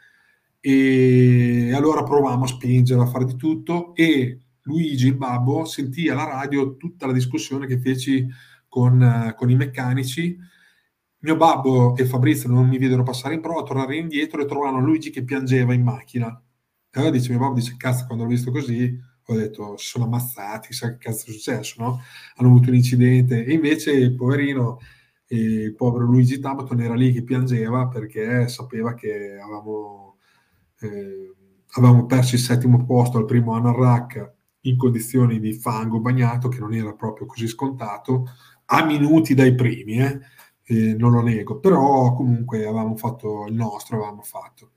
e 0.68 1.72
allora 1.76 2.02
provavamo 2.02 2.46
a 2.46 2.48
spingere, 2.48 3.00
a 3.00 3.06
fare 3.06 3.26
di 3.26 3.36
tutto 3.36 3.94
e 3.94 4.40
Luigi, 4.64 5.06
il 5.06 5.16
babbo, 5.16 5.64
sentì 5.64 6.10
alla 6.10 6.24
radio 6.24 6.76
tutta 6.76 7.06
la 7.06 7.14
discussione 7.14 7.68
che 7.68 7.78
feci 7.78 8.28
con, 8.68 9.32
con 9.38 9.52
i 9.52 9.56
meccanici. 9.56 10.36
Mio 11.20 11.36
babbo 11.36 11.96
e 11.96 12.06
Fabrizio 12.06 12.50
non 12.50 12.68
mi 12.68 12.80
videro 12.80 13.04
passare 13.04 13.36
in 13.36 13.42
prova, 13.42 13.62
tornare 13.62 13.96
indietro 13.96 14.42
e 14.42 14.46
trovavano 14.46 14.84
Luigi 14.84 15.12
che 15.12 15.24
piangeva 15.24 15.72
in 15.76 15.84
macchina. 15.84 16.30
E 16.30 17.00
allora 17.00 17.12
dice, 17.12 17.30
mio 17.30 17.38
babbo 17.38 17.54
dice, 17.54 17.76
cazzo, 17.78 18.08
quando 18.08 18.24
l'ho 18.24 18.32
visto 18.32 18.50
così, 18.50 19.00
ho 19.24 19.36
detto, 19.36 19.78
sono 19.78 20.06
ammazzati, 20.06 20.74
sa 20.74 20.94
che 20.94 20.98
cazzo 20.98 21.30
è 21.30 21.34
successo, 21.34 21.76
no? 21.84 22.02
Hanno 22.38 22.50
avuto 22.50 22.70
un 22.70 22.76
incidente. 22.76 23.46
E 23.46 23.54
invece, 23.54 23.92
il 23.92 24.16
poverino, 24.16 24.80
il 25.28 25.76
povero 25.76 26.06
Luigi 26.06 26.40
Tabaton 26.40 26.82
era 26.82 26.96
lì 26.96 27.14
che 27.14 27.24
piangeva 27.24 27.88
perché 27.88 28.48
sapeva 28.48 28.96
che 28.96 29.38
avevamo 29.40 30.15
eh, 30.80 31.34
avevamo 31.74 32.06
perso 32.06 32.36
il 32.36 32.42
settimo 32.42 32.86
posto 32.86 33.18
al 33.18 33.26
primo 33.26 33.54
anno 33.54 33.70
al 33.70 33.76
RAC 33.76 34.34
in 34.62 34.78
condizioni 34.78 35.40
di 35.40 35.54
fango 35.54 36.00
bagnato, 36.00 36.48
che 36.48 36.60
non 36.60 36.74
era 36.74 36.94
proprio 36.94 37.28
così 37.28 37.48
scontato, 37.48 38.26
a 38.66 38.84
minuti 38.84 39.34
dai 39.34 39.54
primi, 39.54 40.00
eh? 40.00 40.20
Eh, 40.68 40.96
non 40.96 41.12
lo 41.12 41.22
nego, 41.22 41.60
però 41.60 42.14
comunque 42.14 42.66
avevamo 42.66 42.96
fatto 42.96 43.46
il 43.48 43.54
nostro, 43.54 43.98
avevamo 43.98 44.24
fatto. 44.24 44.72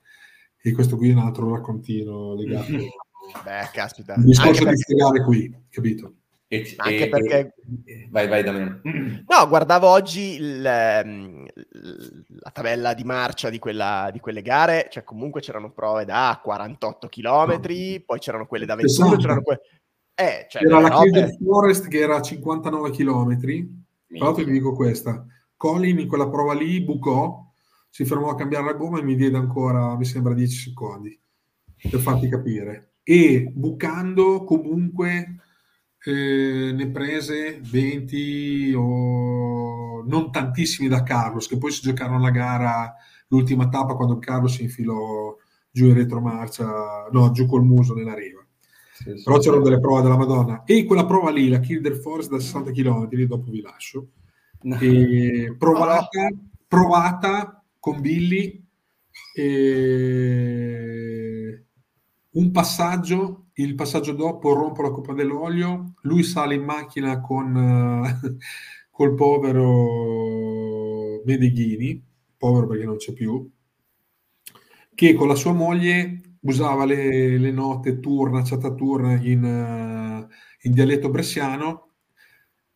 E 0.61 0.73
questo 0.73 0.97
qui 0.97 1.09
è 1.09 1.12
un 1.12 1.20
altro 1.20 1.51
raccontino 1.55 2.35
legato 2.35 2.73
Beh, 3.45 3.69
caspita. 3.73 4.15
Il 4.15 4.25
discorso 4.25 4.65
perché... 4.65 4.70
di 4.70 4.81
spiegare 4.81 5.25
qui, 5.25 5.65
capito? 5.70 6.15
E, 6.51 6.75
Anche 6.79 7.05
e, 7.05 7.09
perché... 7.11 7.55
E, 7.85 8.09
vai, 8.11 8.27
vai 8.27 8.43
da 8.43 8.53
me. 8.53 8.81
No, 8.83 9.49
guardavo 9.49 9.87
oggi 9.87 10.37
il, 10.37 10.65
ehm, 10.65 11.47
la 12.41 12.51
tabella 12.51 12.95
di 12.95 13.05
marcia 13.05 13.51
di, 13.51 13.59
quella, 13.59 14.09
di, 14.11 14.19
quelle 14.19 14.41
gare, 14.41 14.89
cioè 14.91 15.05
comunque 15.05 15.43
c'erano 15.43 15.70
prove 15.70 16.07
da 16.07 16.41
48 16.43 17.09
km, 17.09 17.51
no. 17.51 18.03
poi 18.07 18.19
c'erano 18.19 18.47
quelle 18.47 18.65
da 18.65 18.77
21, 18.77 19.07
esatto. 19.07 19.20
c'erano 19.20 19.43
quelle... 19.43 19.61
Eh, 20.15 20.47
cioè, 20.49 20.65
Era 20.65 20.81
la 20.81 20.89
Kilder 20.89 21.37
Forest 21.37 21.87
che 21.89 21.99
era 21.99 22.16
a 22.16 22.23
59 22.23 22.91
km, 22.91 23.39
tra 23.39 24.25
l'altro 24.25 24.45
vi 24.45 24.53
dico 24.53 24.75
questa, 24.75 25.25
Colin 25.55 25.99
in 25.99 26.09
quella 26.09 26.29
prova 26.29 26.55
lì 26.55 26.83
bucò, 26.83 27.45
si 27.91 28.07
fermò 28.07 28.31
a 28.31 28.35
cambiare 28.35 28.65
la 28.65 28.73
gomma 28.73 28.99
e 28.99 29.03
mi 29.03 29.16
diede 29.16 29.37
ancora, 29.37 29.97
mi 29.97 30.07
sembra, 30.07 30.33
10 30.33 30.57
secondi, 30.57 31.20
per 31.91 32.01
farti 32.01 32.29
capire. 32.29 32.95
E 33.03 33.51
bucando 33.55 34.45
comunque 34.45 35.43
eh, 36.09 36.72
ne 36.72 36.89
prese 36.89 37.60
20 37.60 38.72
o 38.74 40.02
non 40.06 40.32
tantissimi 40.32 40.89
da 40.89 41.02
Carlos, 41.02 41.47
che 41.47 41.59
poi 41.59 41.70
si 41.70 41.82
giocarono 41.82 42.20
la 42.20 42.30
gara, 42.30 42.94
l'ultima 43.28 43.68
tappa 43.68 43.94
quando 43.94 44.18
Carlos 44.18 44.55
si 44.55 44.62
infilò 44.62 45.36
giù 45.70 45.86
in 45.86 45.94
retromarcia, 45.94 47.09
no, 47.12 47.30
giù 47.32 47.44
col 47.47 47.62
muso 47.62 47.93
nella 47.93 48.14
riva. 48.14 48.43
Sì, 48.94 49.16
sì, 49.16 49.22
Però 49.22 49.39
c'erano 49.39 49.62
sì. 49.62 49.68
delle 49.68 49.80
prove 49.80 50.01
della 50.01 50.16
Madonna. 50.16 50.64
E 50.64 50.85
quella 50.85 51.05
prova 51.05 51.30
lì, 51.30 51.48
la 51.51 51.60
Kill 51.60 51.82
del 51.82 51.97
Forest 51.97 52.30
da 52.30 52.40
60 52.40 52.70
km, 52.70 53.06
dopo 53.26 53.51
vi 53.51 53.60
lascio, 53.60 54.09
no. 54.62 54.78
provata, 55.59 56.30
provata 56.66 57.62
con 57.78 58.01
Billy, 58.01 58.64
un 62.30 62.51
passaggio 62.51 63.48
il 63.59 63.74
passaggio 63.74 64.12
dopo 64.12 64.52
rompo 64.52 64.82
la 64.82 64.90
coppa 64.90 65.12
dell'olio, 65.12 65.94
lui 66.02 66.22
sale 66.22 66.55
in 66.55 66.62
macchina 66.62 67.20
con 67.20 67.55
uh, 67.55 68.36
col 68.90 69.14
povero 69.14 69.64
Medeghini, 71.24 72.05
povero 72.36 72.66
perché 72.66 72.85
non 72.85 72.97
c'è 72.97 73.12
più, 73.12 73.51
che 74.94 75.14
con 75.14 75.28
la 75.28 75.35
sua 75.35 75.52
moglie 75.52 76.36
usava 76.40 76.85
le, 76.85 77.36
le 77.36 77.51
note 77.51 77.98
turna, 77.98 78.44
ciataturna 78.44 79.20
in, 79.22 79.43
uh, 79.43 80.26
in 80.62 80.72
dialetto 80.72 81.10
bresciano 81.10 81.86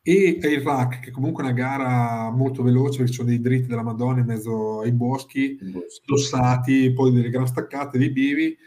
e 0.01 0.37
il 0.41 0.61
rack, 0.61 0.99
che 0.99 1.11
comunque 1.11 1.43
è 1.43 1.45
una 1.45 1.55
gara 1.55 2.29
molto 2.29 2.61
veloce 2.61 2.97
perché 2.97 3.11
ci 3.11 3.17
sono 3.19 3.29
dei 3.29 3.39
dritti 3.39 3.67
della 3.67 3.83
Madonna 3.83 4.19
in 4.19 4.25
mezzo 4.25 4.81
ai 4.81 4.91
boschi, 4.91 5.57
dossati, 6.05 6.91
poi 6.91 7.13
delle 7.13 7.29
gran 7.29 7.47
staccate, 7.47 7.97
dei 7.97 8.11
bivi, 8.11 8.57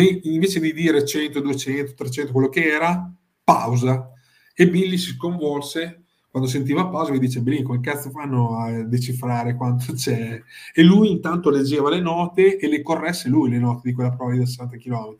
invece 0.00 0.60
di 0.60 0.72
dire 0.72 1.04
100, 1.04 1.40
200, 1.40 1.94
300, 1.94 2.32
quello 2.32 2.48
che 2.48 2.66
era, 2.68 3.12
pausa. 3.44 4.10
E 4.54 4.68
Billy 4.68 4.96
si 4.96 5.12
sconvolse 5.12 6.04
quando 6.30 6.48
sentiva 6.48 6.88
pausa 6.88 7.12
e 7.12 7.18
dice, 7.18 7.42
Billy, 7.42 7.62
come 7.62 7.80
cazzo 7.80 8.08
fanno 8.08 8.56
a 8.56 8.82
decifrare 8.84 9.54
quanto 9.54 9.92
c'è? 9.94 10.40
E 10.74 10.82
lui 10.82 11.10
intanto 11.10 11.50
leggeva 11.50 11.90
le 11.90 12.00
note 12.00 12.56
e 12.56 12.68
le 12.68 12.80
corresse 12.80 13.28
lui 13.28 13.50
le 13.50 13.58
note 13.58 13.82
di 13.84 13.92
quella 13.92 14.14
prova 14.14 14.32
di 14.32 14.44
60 14.46 14.76
km, 14.78 15.16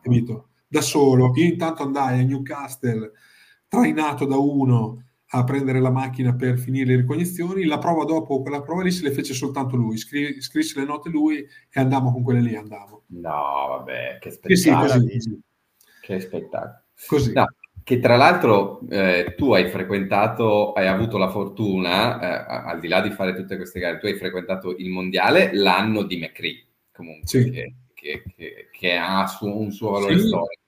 capito? 0.00 0.50
Da 0.68 0.80
solo. 0.80 1.32
Io 1.34 1.44
intanto 1.44 1.82
andai 1.82 2.20
a 2.20 2.22
Newcastle, 2.22 3.10
trainato 3.66 4.24
da 4.24 4.36
uno, 4.36 5.05
a 5.30 5.44
prendere 5.44 5.80
la 5.80 5.90
macchina 5.90 6.34
per 6.34 6.58
finire 6.58 6.90
le 6.90 6.96
ricognizioni. 6.96 7.64
La 7.64 7.78
prova 7.78 8.04
dopo, 8.04 8.42
quella 8.42 8.62
prova 8.62 8.82
lì 8.82 8.90
se 8.90 9.02
le 9.02 9.12
fece 9.12 9.34
soltanto 9.34 9.76
lui, 9.76 9.96
Scri- 9.96 10.40
scrisse 10.40 10.78
le 10.78 10.86
note 10.86 11.08
lui 11.08 11.38
e 11.38 11.80
andammo 11.80 12.12
con 12.12 12.22
quelle 12.22 12.40
lì, 12.40 12.54
andammo. 12.54 13.04
No, 13.08 13.66
vabbè, 13.68 14.18
che 14.20 14.30
spettacolo. 14.30 14.88
Sì, 14.88 14.98
sì, 14.98 15.30
così, 15.30 15.40
Che 16.00 16.20
spettacolo. 16.20 16.82
Così. 17.06 17.32
No, 17.32 17.46
che 17.82 18.00
tra 18.00 18.16
l'altro 18.16 18.80
eh, 18.88 19.34
tu 19.36 19.52
hai 19.52 19.68
frequentato, 19.68 20.72
hai 20.72 20.86
avuto 20.86 21.18
la 21.18 21.30
fortuna, 21.30 22.20
eh, 22.20 22.68
al 22.68 22.80
di 22.80 22.88
là 22.88 23.00
di 23.00 23.10
fare 23.10 23.34
tutte 23.34 23.56
queste 23.56 23.80
gare, 23.80 23.98
tu 23.98 24.06
hai 24.06 24.16
frequentato 24.16 24.74
il 24.76 24.88
mondiale 24.88 25.54
l'anno 25.54 26.02
di 26.02 26.18
McCree, 26.18 26.66
comunque, 26.92 27.28
sì. 27.28 27.50
che, 27.50 27.74
che, 27.94 28.22
che, 28.34 28.68
che, 28.72 28.96
ha 28.96 29.38
un 29.42 29.70
suo 29.70 29.90
valore 29.90 30.18
storico 30.18 30.65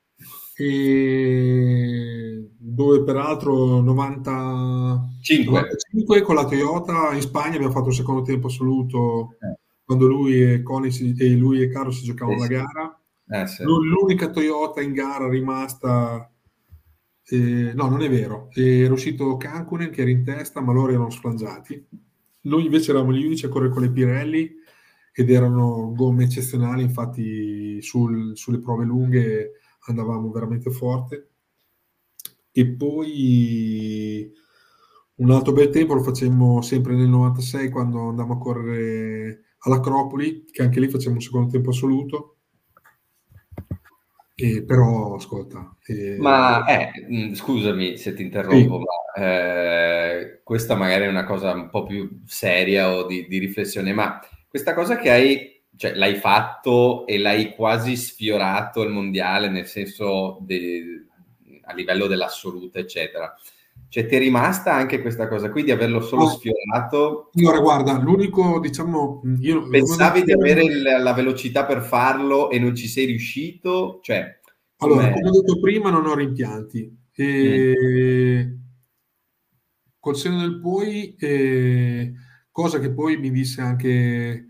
e 0.60 2.50
dove 2.56 3.04
peraltro 3.04 3.80
95. 3.80 5.44
95 5.44 6.20
con 6.22 6.34
la 6.34 6.46
Toyota 6.46 7.12
in 7.14 7.20
Spagna 7.20 7.54
abbiamo 7.54 7.72
fatto 7.72 7.88
il 7.88 7.94
secondo 7.94 8.22
tempo 8.22 8.48
assoluto 8.48 9.36
eh. 9.40 9.56
quando 9.84 10.08
lui 10.08 10.42
e, 10.42 10.62
Connie 10.62 10.90
e 11.16 11.28
lui 11.36 11.62
e 11.62 11.68
Caro 11.68 11.92
si 11.92 12.02
giocavano 12.02 12.38
eh, 12.38 12.40
la 12.40 12.46
gara 12.46 13.00
eh, 13.28 13.46
sì. 13.46 13.62
l'unica 13.62 14.30
Toyota 14.30 14.80
in 14.80 14.92
gara 14.94 15.28
rimasta 15.28 16.28
no 17.30 17.88
non 17.88 18.02
è 18.02 18.08
vero 18.08 18.48
era 18.52 18.92
uscito 18.92 19.36
Cancunen 19.36 19.90
che 19.90 20.00
era 20.00 20.10
in 20.10 20.24
testa 20.24 20.60
ma 20.60 20.72
loro 20.72 20.90
erano 20.90 21.10
sfrangiati 21.10 21.86
noi 22.42 22.64
invece 22.64 22.90
eravamo 22.90 23.12
gli 23.12 23.24
unici 23.24 23.44
a 23.44 23.48
correre 23.48 23.70
con 23.70 23.82
le 23.82 23.92
Pirelli 23.92 24.50
ed 25.12 25.30
erano 25.30 25.92
gomme 25.94 26.24
eccezionali 26.24 26.82
infatti 26.82 27.80
sul, 27.82 28.36
sulle 28.36 28.60
prove 28.60 28.84
lunghe 28.84 29.52
andavamo 29.90 30.30
veramente 30.30 30.70
forte. 30.70 31.30
E 32.52 32.66
poi 32.66 34.32
un 35.16 35.30
altro 35.30 35.52
bel 35.52 35.70
tempo 35.70 35.94
lo 35.94 36.02
facemmo 36.02 36.62
sempre 36.62 36.94
nel 36.94 37.08
96 37.08 37.70
quando 37.70 38.08
andavamo 38.08 38.34
a 38.34 38.38
correre 38.38 39.42
all'Acropoli, 39.60 40.44
che 40.44 40.62
anche 40.62 40.80
lì 40.80 40.88
facciamo 40.88 41.16
un 41.16 41.20
secondo 41.20 41.50
tempo 41.50 41.70
assoluto. 41.70 42.36
E 44.34 44.62
però, 44.62 45.14
ascolta... 45.16 45.76
Eh... 45.84 46.16
Ma, 46.18 46.64
eh, 46.66 46.90
mm, 47.10 47.32
scusami 47.32 47.96
se 47.96 48.14
ti 48.14 48.22
interrompo, 48.22 48.78
sì. 48.78 48.84
ma 48.84 49.24
eh, 49.24 50.40
questa 50.44 50.76
magari 50.76 51.04
è 51.04 51.08
una 51.08 51.24
cosa 51.24 51.52
un 51.52 51.68
po' 51.70 51.82
più 51.82 52.22
seria 52.24 52.94
o 52.94 53.04
di, 53.04 53.26
di 53.26 53.38
riflessione, 53.38 53.92
ma 53.92 54.20
questa 54.48 54.74
cosa 54.74 54.96
che 54.96 55.10
hai 55.10 55.57
cioè, 55.78 55.94
l'hai 55.94 56.16
fatto 56.16 57.06
e 57.06 57.18
l'hai 57.18 57.54
quasi 57.54 57.94
sfiorato 57.94 58.82
il 58.82 58.90
mondiale, 58.90 59.48
nel 59.48 59.66
senso 59.66 60.38
de, 60.40 61.06
a 61.62 61.72
livello 61.72 62.08
dell'assoluto, 62.08 62.78
eccetera. 62.78 63.32
Cioè, 63.88 64.06
ti 64.06 64.16
è 64.16 64.18
rimasta 64.18 64.74
anche 64.74 65.00
questa 65.00 65.28
cosa 65.28 65.50
qui 65.50 65.62
di 65.62 65.70
averlo 65.70 66.00
solo 66.00 66.24
no. 66.24 66.30
sfiorato? 66.30 67.30
Allora, 67.36 67.60
guarda, 67.60 67.92
l'unico, 67.96 68.58
diciamo... 68.58 69.22
Io, 69.38 69.68
Pensavi 69.68 70.24
di 70.24 70.32
avere 70.32 70.64
il, 70.64 70.82
la 70.82 71.12
velocità 71.12 71.64
per 71.64 71.82
farlo 71.82 72.50
e 72.50 72.58
non 72.58 72.74
ci 72.74 72.88
sei 72.88 73.06
riuscito? 73.06 74.00
Cioè, 74.02 74.40
allora, 74.78 75.12
come 75.12 75.28
ho 75.28 75.30
detto 75.30 75.60
prima, 75.60 75.90
non 75.90 76.06
ho 76.06 76.14
rimpianti. 76.14 76.98
E... 77.14 78.44
Mm. 78.46 78.56
Col 80.00 80.16
seno 80.16 80.40
del 80.40 80.58
poi, 80.58 81.14
eh, 81.16 82.12
cosa 82.50 82.80
che 82.80 82.90
poi 82.92 83.16
mi 83.16 83.30
disse 83.30 83.60
anche 83.60 84.47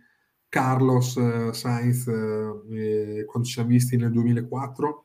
Carlos 0.58 1.16
eh, 1.16 1.52
Sainz 1.52 2.08
eh, 2.08 3.24
quando 3.26 3.46
ci 3.46 3.54
siamo 3.54 3.68
visti 3.68 3.96
nel 3.96 4.10
2004 4.10 5.04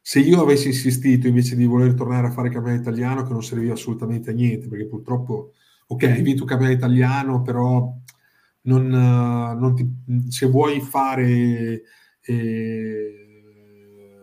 se 0.00 0.20
io 0.20 0.40
avessi 0.40 0.68
insistito 0.68 1.28
invece 1.28 1.54
di 1.54 1.66
voler 1.66 1.92
tornare 1.92 2.28
a 2.28 2.30
fare 2.30 2.48
il 2.48 2.54
campionato 2.54 2.88
italiano 2.88 3.24
che 3.24 3.32
non 3.32 3.42
serviva 3.42 3.74
assolutamente 3.74 4.30
a 4.30 4.32
niente 4.32 4.68
perché 4.68 4.86
purtroppo 4.86 5.52
ok 5.88 6.02
hai 6.04 6.22
vinto 6.22 6.44
il 6.44 6.48
campionato 6.48 6.78
italiano 6.78 7.42
però 7.42 7.94
non, 8.62 8.86
non 8.86 9.74
ti, 9.74 9.86
se 10.30 10.46
vuoi 10.46 10.80
fare 10.80 11.82
eh, 12.22 13.14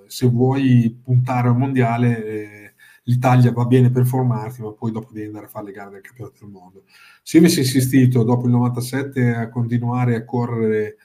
se 0.08 0.28
vuoi 0.28 1.00
puntare 1.04 1.50
al 1.50 1.58
mondiale 1.58 2.26
eh, 2.26 2.67
l'Italia 3.08 3.52
va 3.52 3.66
bene 3.66 3.90
per 3.90 4.06
formarti 4.06 4.62
ma 4.62 4.72
poi 4.72 4.92
dopo 4.92 5.12
devi 5.12 5.28
andare 5.28 5.46
a 5.46 5.50
fare 5.50 5.66
le 5.66 5.72
gare 5.72 5.90
del 5.92 6.02
campionato 6.02 6.38
del 6.40 6.50
mondo 6.50 6.84
se 7.24 7.38
avessi 7.40 7.60
insistito 7.60 8.24
dopo 8.24 8.46
il 8.46 8.52
97 8.52 9.36
a 9.36 9.50
continuare 9.50 10.16
a 10.16 10.24
correre 10.24 10.98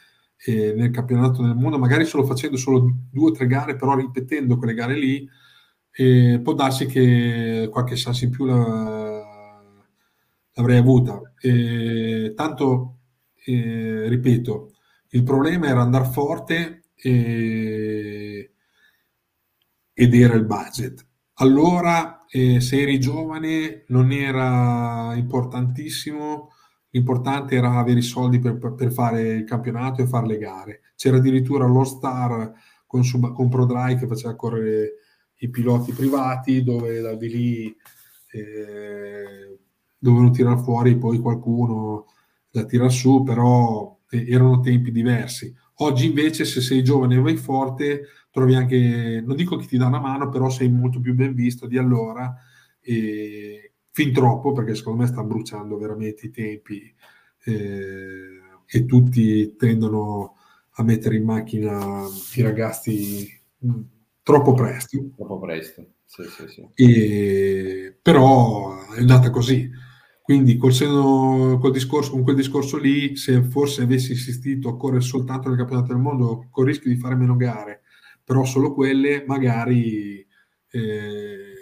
eh, 0.44 0.72
nel 0.74 0.90
campionato 0.90 1.42
del 1.42 1.54
mondo, 1.54 1.78
magari 1.78 2.04
solo 2.04 2.24
facendo 2.24 2.56
solo 2.56 2.92
due 3.10 3.30
o 3.30 3.32
tre 3.32 3.46
gare, 3.46 3.76
però 3.76 3.94
ripetendo 3.94 4.56
quelle 4.58 4.74
gare 4.74 4.96
lì, 4.98 5.28
eh, 5.92 6.40
può 6.42 6.54
darsi 6.54 6.86
che 6.86 7.68
qualche 7.70 7.94
chance 7.96 8.24
in 8.24 8.30
più 8.30 8.44
la, 8.46 9.62
l'avrei 10.54 10.78
avuta. 10.78 11.20
Eh, 11.40 12.32
tanto, 12.34 12.98
ripeto, 13.44 14.72
il 15.10 15.22
problema 15.22 15.66
era 15.68 15.80
andare 15.82 16.10
forte 16.10 16.82
ed 16.96 18.48
era 19.94 20.34
il 20.34 20.44
budget. 20.44 21.06
Allora 21.42 22.24
eh, 22.28 22.60
se 22.60 22.80
eri 22.80 23.00
giovane 23.00 23.82
non 23.88 24.12
era 24.12 25.12
importantissimo, 25.16 26.50
l'importante 26.90 27.56
era 27.56 27.78
avere 27.78 27.98
i 27.98 28.02
soldi 28.02 28.38
per, 28.38 28.58
per, 28.58 28.92
fare 28.92 29.22
il 29.22 29.44
campionato 29.44 30.00
e 30.00 30.06
fare 30.06 30.28
le 30.28 30.38
gare. 30.38 30.80
C'era 30.94 31.16
addirittura 31.16 31.66
lo 31.66 31.82
Star 31.82 32.52
con, 32.86 33.02
con 33.34 33.48
ProDry 33.48 33.98
che 33.98 34.06
faceva 34.06 34.36
correre 34.36 34.92
i 35.38 35.50
piloti 35.50 35.92
privati, 35.92 36.62
dove 36.62 37.00
da 37.00 37.16
di 37.16 37.28
lì 37.28 37.76
eh, 38.30 39.58
dovevano 39.98 40.30
tirare 40.30 40.62
fuori 40.62 40.96
poi 40.96 41.18
qualcuno 41.18 42.06
da 42.52 42.64
tirare 42.64 42.90
su, 42.90 43.24
però 43.24 43.98
eh, 44.10 44.30
erano 44.30 44.60
tempi 44.60 44.92
diversi. 44.92 45.52
Oggi 45.78 46.06
invece 46.06 46.44
se 46.44 46.60
sei 46.60 46.84
giovane 46.84 47.16
e 47.16 47.20
vai 47.20 47.36
forte 47.36 48.02
trovi 48.32 48.54
anche, 48.54 49.22
non 49.24 49.36
dico 49.36 49.56
che 49.56 49.66
ti 49.66 49.76
dà 49.76 49.86
una 49.86 50.00
mano, 50.00 50.30
però 50.30 50.48
sei 50.48 50.68
molto 50.70 51.00
più 51.00 51.14
ben 51.14 51.34
visto 51.34 51.66
di 51.66 51.76
allora, 51.76 52.34
e 52.80 53.74
fin 53.92 54.12
troppo 54.12 54.52
perché 54.52 54.74
secondo 54.74 55.02
me 55.02 55.06
sta 55.08 55.22
bruciando 55.22 55.76
veramente 55.76 56.26
i 56.26 56.30
tempi 56.30 56.92
eh, 57.44 58.40
e 58.66 58.84
tutti 58.86 59.54
tendono 59.56 60.36
a 60.76 60.82
mettere 60.82 61.16
in 61.16 61.24
macchina 61.24 62.06
i 62.34 62.40
ragazzi 62.40 63.28
mm, 63.66 63.80
troppo 64.22 64.54
presto. 64.54 64.98
Troppo 65.14 65.38
presto, 65.38 65.86
sì, 66.06 66.22
sì, 66.24 66.48
sì. 66.48 66.68
E, 66.74 67.98
però 68.00 68.80
è 68.92 69.00
andata 69.00 69.28
così. 69.30 69.70
Quindi 70.22 70.56
col, 70.56 70.72
seno, 70.72 71.58
col 71.60 71.72
discorso, 71.72 72.12
con 72.12 72.22
quel 72.22 72.36
discorso 72.36 72.78
lì, 72.78 73.16
se 73.16 73.42
forse 73.42 73.82
avessi 73.82 74.12
insistito 74.12 74.68
a 74.70 74.76
correre 74.76 75.02
soltanto 75.02 75.48
nel 75.48 75.58
campionato 75.58 75.92
del 75.92 76.00
mondo, 76.00 76.46
con 76.48 76.64
il 76.64 76.70
rischio 76.70 76.90
di 76.90 76.96
fare 76.96 77.16
meno 77.16 77.36
gare, 77.36 77.81
però 78.24 78.44
solo 78.44 78.72
quelle, 78.74 79.24
magari... 79.26 80.26
Eh, 80.70 81.52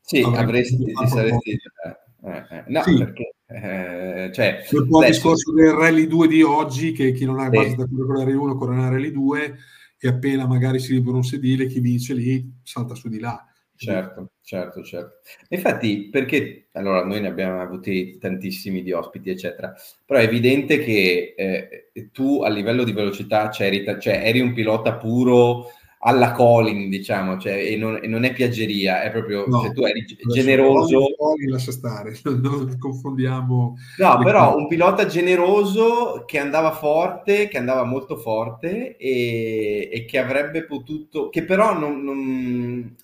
sì, 0.00 0.22
avresti, 0.22 0.76
ti 0.76 1.06
saresti... 1.06 1.50
Eh, 1.50 2.46
eh, 2.50 2.64
no, 2.68 2.82
sì. 2.82 2.98
perché... 2.98 3.34
Eh, 3.46 4.30
cioè, 4.32 4.64
un 4.72 4.88
po' 4.88 5.02
il 5.02 5.08
discorso 5.08 5.52
del 5.52 5.72
Rally 5.72 6.06
2 6.06 6.28
di 6.28 6.42
oggi, 6.42 6.92
che 6.92 7.12
chi 7.12 7.24
non 7.24 7.40
ha 7.40 7.48
base 7.48 7.74
da 7.74 7.84
correre 7.84 8.06
con 8.06 8.16
la 8.16 8.24
Rally 8.24 8.36
1 8.36 8.54
corre 8.56 8.74
nella 8.76 8.88
Rally 8.90 9.10
2 9.10 9.56
e 9.98 10.08
appena 10.08 10.46
magari 10.46 10.78
si 10.78 10.92
libera 10.92 11.16
un 11.16 11.24
sedile, 11.24 11.66
chi 11.66 11.80
vince 11.80 12.14
lì 12.14 12.60
salta 12.62 12.94
su 12.94 13.08
di 13.08 13.18
là. 13.18 13.44
Certo, 13.74 14.32
certo, 14.42 14.82
certo. 14.84 15.20
Infatti, 15.48 16.10
perché 16.10 16.68
allora 16.72 17.02
noi 17.04 17.22
ne 17.22 17.28
abbiamo 17.28 17.60
avuti 17.60 18.18
tantissimi 18.18 18.82
di 18.82 18.92
ospiti, 18.92 19.30
eccetera, 19.30 19.74
però 20.04 20.20
è 20.20 20.24
evidente 20.24 20.78
che 20.78 21.34
eh, 21.36 21.90
tu 22.12 22.42
a 22.42 22.50
livello 22.50 22.84
di 22.84 22.92
velocità 22.92 23.50
cioè, 23.50 23.70
eri 24.02 24.40
un 24.40 24.52
pilota 24.52 24.96
puro 24.96 25.70
alla 26.02 26.32
Colin, 26.32 26.88
diciamo, 26.88 27.38
cioè, 27.38 27.54
e, 27.54 27.76
non, 27.76 27.98
e, 28.02 28.06
non, 28.06 28.24
è 28.24 28.32
piaggeria, 28.32 29.02
è 29.02 29.10
proprio, 29.10 29.44
no, 29.46 29.60
cioè, 29.60 29.72
tu 29.72 29.82
eri 29.82 30.04
generoso. 30.32 31.14
Colin, 31.16 31.50
lascia 31.50 31.72
stare, 31.72 32.18
non 32.24 32.76
confondiamo. 32.78 33.76
No, 33.98 34.18
però 34.22 34.50
cose. 34.50 34.62
un 34.62 34.68
pilota 34.68 35.06
generoso 35.06 36.24
che 36.26 36.38
andava 36.38 36.72
forte, 36.72 37.48
che 37.48 37.58
andava 37.58 37.84
molto 37.84 38.16
forte 38.16 38.96
e, 38.96 39.90
e 39.92 40.04
che 40.06 40.18
avrebbe 40.18 40.64
potuto, 40.64 41.28
che 41.28 41.44
però 41.44 41.78
non, 41.78 42.02
non 42.02 42.96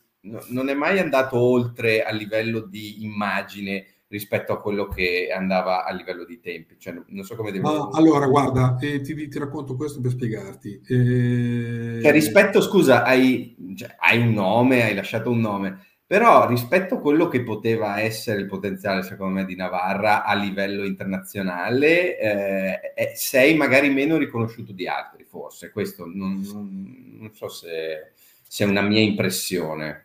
non 0.49 0.69
è 0.69 0.75
mai 0.75 0.99
andato 0.99 1.39
oltre 1.39 2.03
a 2.03 2.11
livello 2.11 2.59
di 2.59 3.05
immagine 3.05 3.87
rispetto 4.09 4.53
a 4.53 4.61
quello 4.61 4.87
che 4.87 5.31
andava 5.35 5.85
a 5.85 5.93
livello 5.93 6.25
di 6.25 6.41
tempi. 6.41 6.77
Cioè, 6.79 6.95
non 7.07 7.25
so 7.25 7.35
come 7.35 7.51
devo... 7.51 7.91
Allora, 7.91 8.27
guarda, 8.27 8.77
eh, 8.81 9.01
ti, 9.01 9.29
ti, 9.29 9.39
racconto 9.39 9.77
questo 9.77 10.01
per 10.01 10.13
spiegarti. 10.13 10.81
Eh... 10.87 12.01
Cioè, 12.03 12.13
rispetto, 12.13 12.61
scusa, 12.61 13.03
hai, 13.03 13.57
cioè, 13.77 13.95
hai, 13.99 14.21
un 14.21 14.33
nome, 14.33 14.85
hai 14.85 14.95
lasciato 14.95 15.31
un 15.31 15.41
nome, 15.41 15.85
però 16.07 16.47
rispetto 16.47 16.97
a 16.97 17.01
quello 17.01 17.27
che 17.27 17.43
poteva 17.43 18.01
essere 18.01 18.41
il 18.41 18.47
potenziale, 18.47 19.03
secondo 19.03 19.35
me, 19.35 19.45
di 19.45 19.57
Navarra 19.57 20.25
a 20.25 20.35
livello 20.35 20.85
internazionale, 20.85 22.19
eh, 22.19 23.13
sei 23.15 23.57
magari 23.57 23.91
meno 23.91 24.17
riconosciuto 24.17 24.73
di 24.73 24.87
altri, 24.87 25.25
forse. 25.25 25.71
Questo 25.71 26.07
non, 26.07 26.43
non, 26.53 27.17
non 27.19 27.35
so 27.35 27.49
se, 27.49 28.13
se 28.47 28.65
è 28.65 28.69
una 28.69 28.83
mia 28.83 29.01
impressione. 29.01 30.05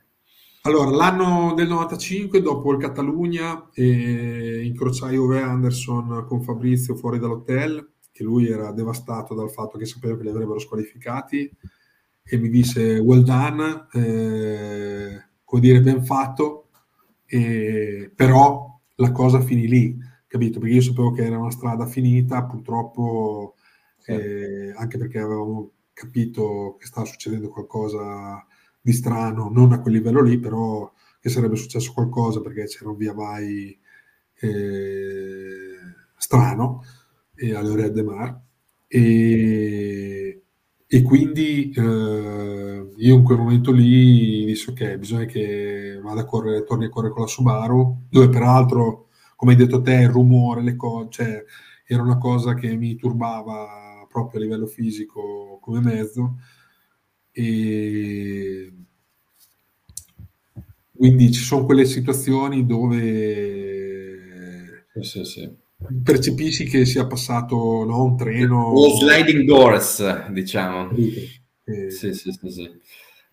Allora, 0.64 0.92
l'anno 0.92 1.54
del 1.56 1.68
95, 1.68 2.40
dopo 2.40 2.72
il 2.72 2.78
Catalogna, 2.78 3.70
eh, 3.74 4.62
incrociai 4.64 5.18
Ove 5.18 5.42
Anderson 5.42 6.24
con 6.28 6.44
Fabrizio 6.44 6.96
fuori 6.96 7.18
dall'hotel, 7.18 7.94
che 8.12 8.24
lui 8.24 8.48
era 8.48 8.72
devastato 8.72 9.34
dal 9.34 9.50
fatto 9.50 9.80
che 9.80 9.86
sapeva 9.86 10.16
che 10.16 10.22
li 10.22 10.30
avrebbero 10.30 10.60
squalificati, 10.60 11.52
e 12.24 12.38
mi 12.38 12.50
disse 12.50 13.00
well 13.00 13.24
done, 13.24 13.88
eh, 13.94 15.24
come 15.44 15.62
dire 15.62 15.82
ben 15.82 16.04
fatto, 16.06 16.68
eh, 17.26 18.12
però 18.16 18.80
la 18.98 19.12
cosa 19.12 19.42
finì 19.42 19.68
lì, 19.68 19.98
capito? 20.28 20.60
Perché 20.60 20.76
io 20.76 20.82
sapevo 20.82 21.12
che 21.12 21.26
era 21.26 21.40
una 21.40 21.50
strada 21.50 21.88
finita, 21.88 22.46
purtroppo, 22.46 23.56
eh, 24.06 24.74
anche 24.76 25.00
perché 25.00 25.18
avevamo 25.18 25.72
capito 25.92 26.76
che 26.80 26.86
stava 26.86 27.08
succedendo 27.08 27.50
qualcosa 27.50 28.46
di 28.82 28.92
strano, 28.94 29.50
non 29.50 29.72
a 29.74 29.80
quel 29.82 29.94
livello 29.94 30.22
lì, 30.22 30.40
però 30.40 30.92
che 31.20 31.30
sarebbe 31.30 31.56
successo 31.56 31.94
qualcosa 31.94 32.42
perché 32.42 32.66
c'era 32.66 32.90
un 32.90 32.98
via 32.98 33.14
vai 33.14 33.78
eh, 34.40 35.76
strano 36.18 36.84
eh, 37.36 37.56
alle 37.56 37.70
Ore 37.70 37.92
de 37.92 38.04
Mar. 38.04 38.42
E, 38.88 40.44
e 40.88 41.02
quindi 41.04 41.72
eh, 41.72 42.92
io 42.96 43.16
in 43.16 43.24
quel 43.24 43.38
momento 43.38 43.72
lì 43.72 44.46
dissi 44.46 44.70
ok, 44.72 44.96
bisogna 44.98 45.26
che 45.26 46.00
vada 46.04 46.22
a 46.22 46.26
correre, 46.26 46.64
torni 46.64 46.86
a 46.86 46.90
correre 46.90 47.14
con 47.14 47.22
la 47.24 47.28
Subaru, 47.28 48.08
dove 48.10 48.30
peraltro, 48.30 49.08
come 49.36 49.52
hai 49.54 49.58
detto 49.58 49.82
te, 49.82 49.94
il 49.94 50.10
rumore, 50.10 50.62
le 50.64 50.76
cose, 50.76 51.08
cioè, 51.10 51.44
era 51.86 52.02
una 52.02 52.18
cosa 52.18 52.54
che 52.54 52.76
mi 52.76 52.96
turbava 52.96 54.06
proprio 54.10 54.40
a 54.40 54.44
livello 54.44 54.66
fisico 54.68 55.60
come 55.62 55.80
mezzo 55.82 56.38
e 57.32 58.72
quindi 60.96 61.32
ci 61.32 61.42
sono 61.42 61.66
quelle 61.66 61.86
situazioni 61.86 62.66
dove 62.66 63.22
sì, 65.00 65.24
sì. 65.24 65.50
percepisci 66.04 66.66
che 66.66 66.86
sia 66.86 67.08
passato 67.08 67.84
no, 67.86 68.04
un 68.04 68.16
treno. 68.18 68.68
O 68.68 68.96
sliding 68.98 69.44
doors, 69.46 70.30
diciamo. 70.30 70.92
Eh. 70.92 71.90
Sì, 71.90 72.14
sì, 72.14 72.32
sì, 72.32 72.50
sì. 72.50 72.70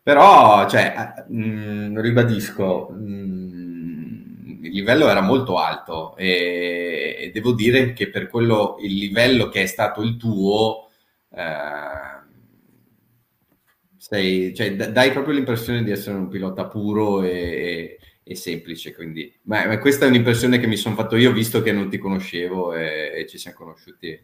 Però, 0.03 0.67
cioè, 0.67 1.27
mh, 1.29 1.43
mm, 1.43 1.99
ribadisco, 1.99 2.89
mh, 2.91 2.97
mm, 2.97 4.65
il 4.65 4.73
livello 4.73 5.09
era 5.09 5.21
molto 5.21 5.59
alto 5.59 6.17
e, 6.17 7.17
e, 7.19 7.31
devo 7.33 7.53
dire 7.53 7.93
che 7.93 8.09
per 8.09 8.29
quello, 8.29 8.79
il 8.81 8.95
livello 8.95 9.49
che 9.49 9.63
è 9.63 9.67
stato 9.67 10.01
il 10.01 10.17
tuo, 10.17 10.89
eh, 11.35 12.18
sei, 14.09 14.55
cioè, 14.55 14.75
dai 14.75 15.13
proprio 15.13 15.35
l'impressione 15.35 15.85
di 15.85 15.91
essere 15.91 16.17
un 16.17 16.29
pilota 16.29 16.65
puro 16.65 17.23
e, 17.23 17.99
e, 18.23 18.35
semplice. 18.35 18.95
Quindi, 18.95 19.31
ma, 19.43 19.67
ma, 19.67 19.79
questa 19.79 20.07
è 20.07 20.09
un'impressione 20.09 20.59
che 20.59 20.67
mi 20.67 20.77
sono 20.77 20.95
fatto 20.95 21.15
io, 21.17 21.31
visto 21.31 21.61
che 21.61 21.73
non 21.73 21.91
ti 21.91 21.99
conoscevo 21.99 22.75
e, 22.75 23.13
e 23.15 23.27
ci 23.27 23.37
siamo 23.37 23.59
conosciuti 23.59 24.19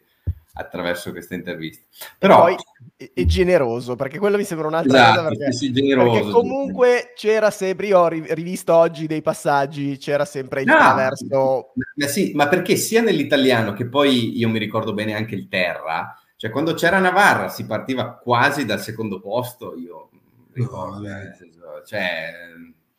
attraverso 0.53 1.11
questa 1.11 1.35
intervista. 1.35 1.85
Però 2.17 2.47
e 2.47 2.55
poi 2.97 3.11
è, 3.13 3.25
generoso, 3.25 3.95
perché 3.95 4.17
quello 4.17 4.37
mi 4.37 4.43
sembra 4.43 4.65
un'altra 4.65 4.97
esatto, 4.97 5.21
cosa. 5.21 5.35
Perché, 5.35 5.53
sì, 5.53 5.71
generoso, 5.71 6.11
perché 6.13 6.31
comunque 6.31 7.13
c'era 7.15 7.51
sempre, 7.51 7.85
io 7.85 7.99
ho 7.99 8.07
rivisto 8.07 8.73
oggi 8.73 9.05
dei 9.05 9.21
passaggi, 9.21 9.99
c'era 9.99 10.25
sempre 10.25 10.61
il 10.61 10.67
no, 10.67 10.77
traverso. 10.77 11.73
Ma, 11.93 12.07
sì, 12.07 12.31
ma 12.33 12.47
perché 12.47 12.75
sia 12.75 13.01
nell'italiano 13.01 13.73
che 13.73 13.85
poi 13.85 14.35
io 14.35 14.49
mi 14.49 14.57
ricordo 14.57 14.95
bene 14.95 15.13
anche 15.13 15.35
il 15.35 15.47
terra 15.47 16.19
cioè, 16.37 16.51
quando 16.51 16.73
c'era 16.73 16.99
Navarra 16.99 17.47
si 17.47 17.65
partiva 17.65 18.15
quasi 18.15 18.65
dal 18.65 18.81
secondo 18.81 19.19
posto, 19.21 19.75
io 19.77 20.09
ricordo, 20.53 21.07
no, 21.07 21.81
cioè, 21.85 22.31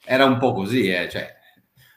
era 0.04 0.24
un 0.24 0.38
po' 0.38 0.52
così, 0.52 0.90
eh, 0.90 1.08
cioè, 1.08 1.34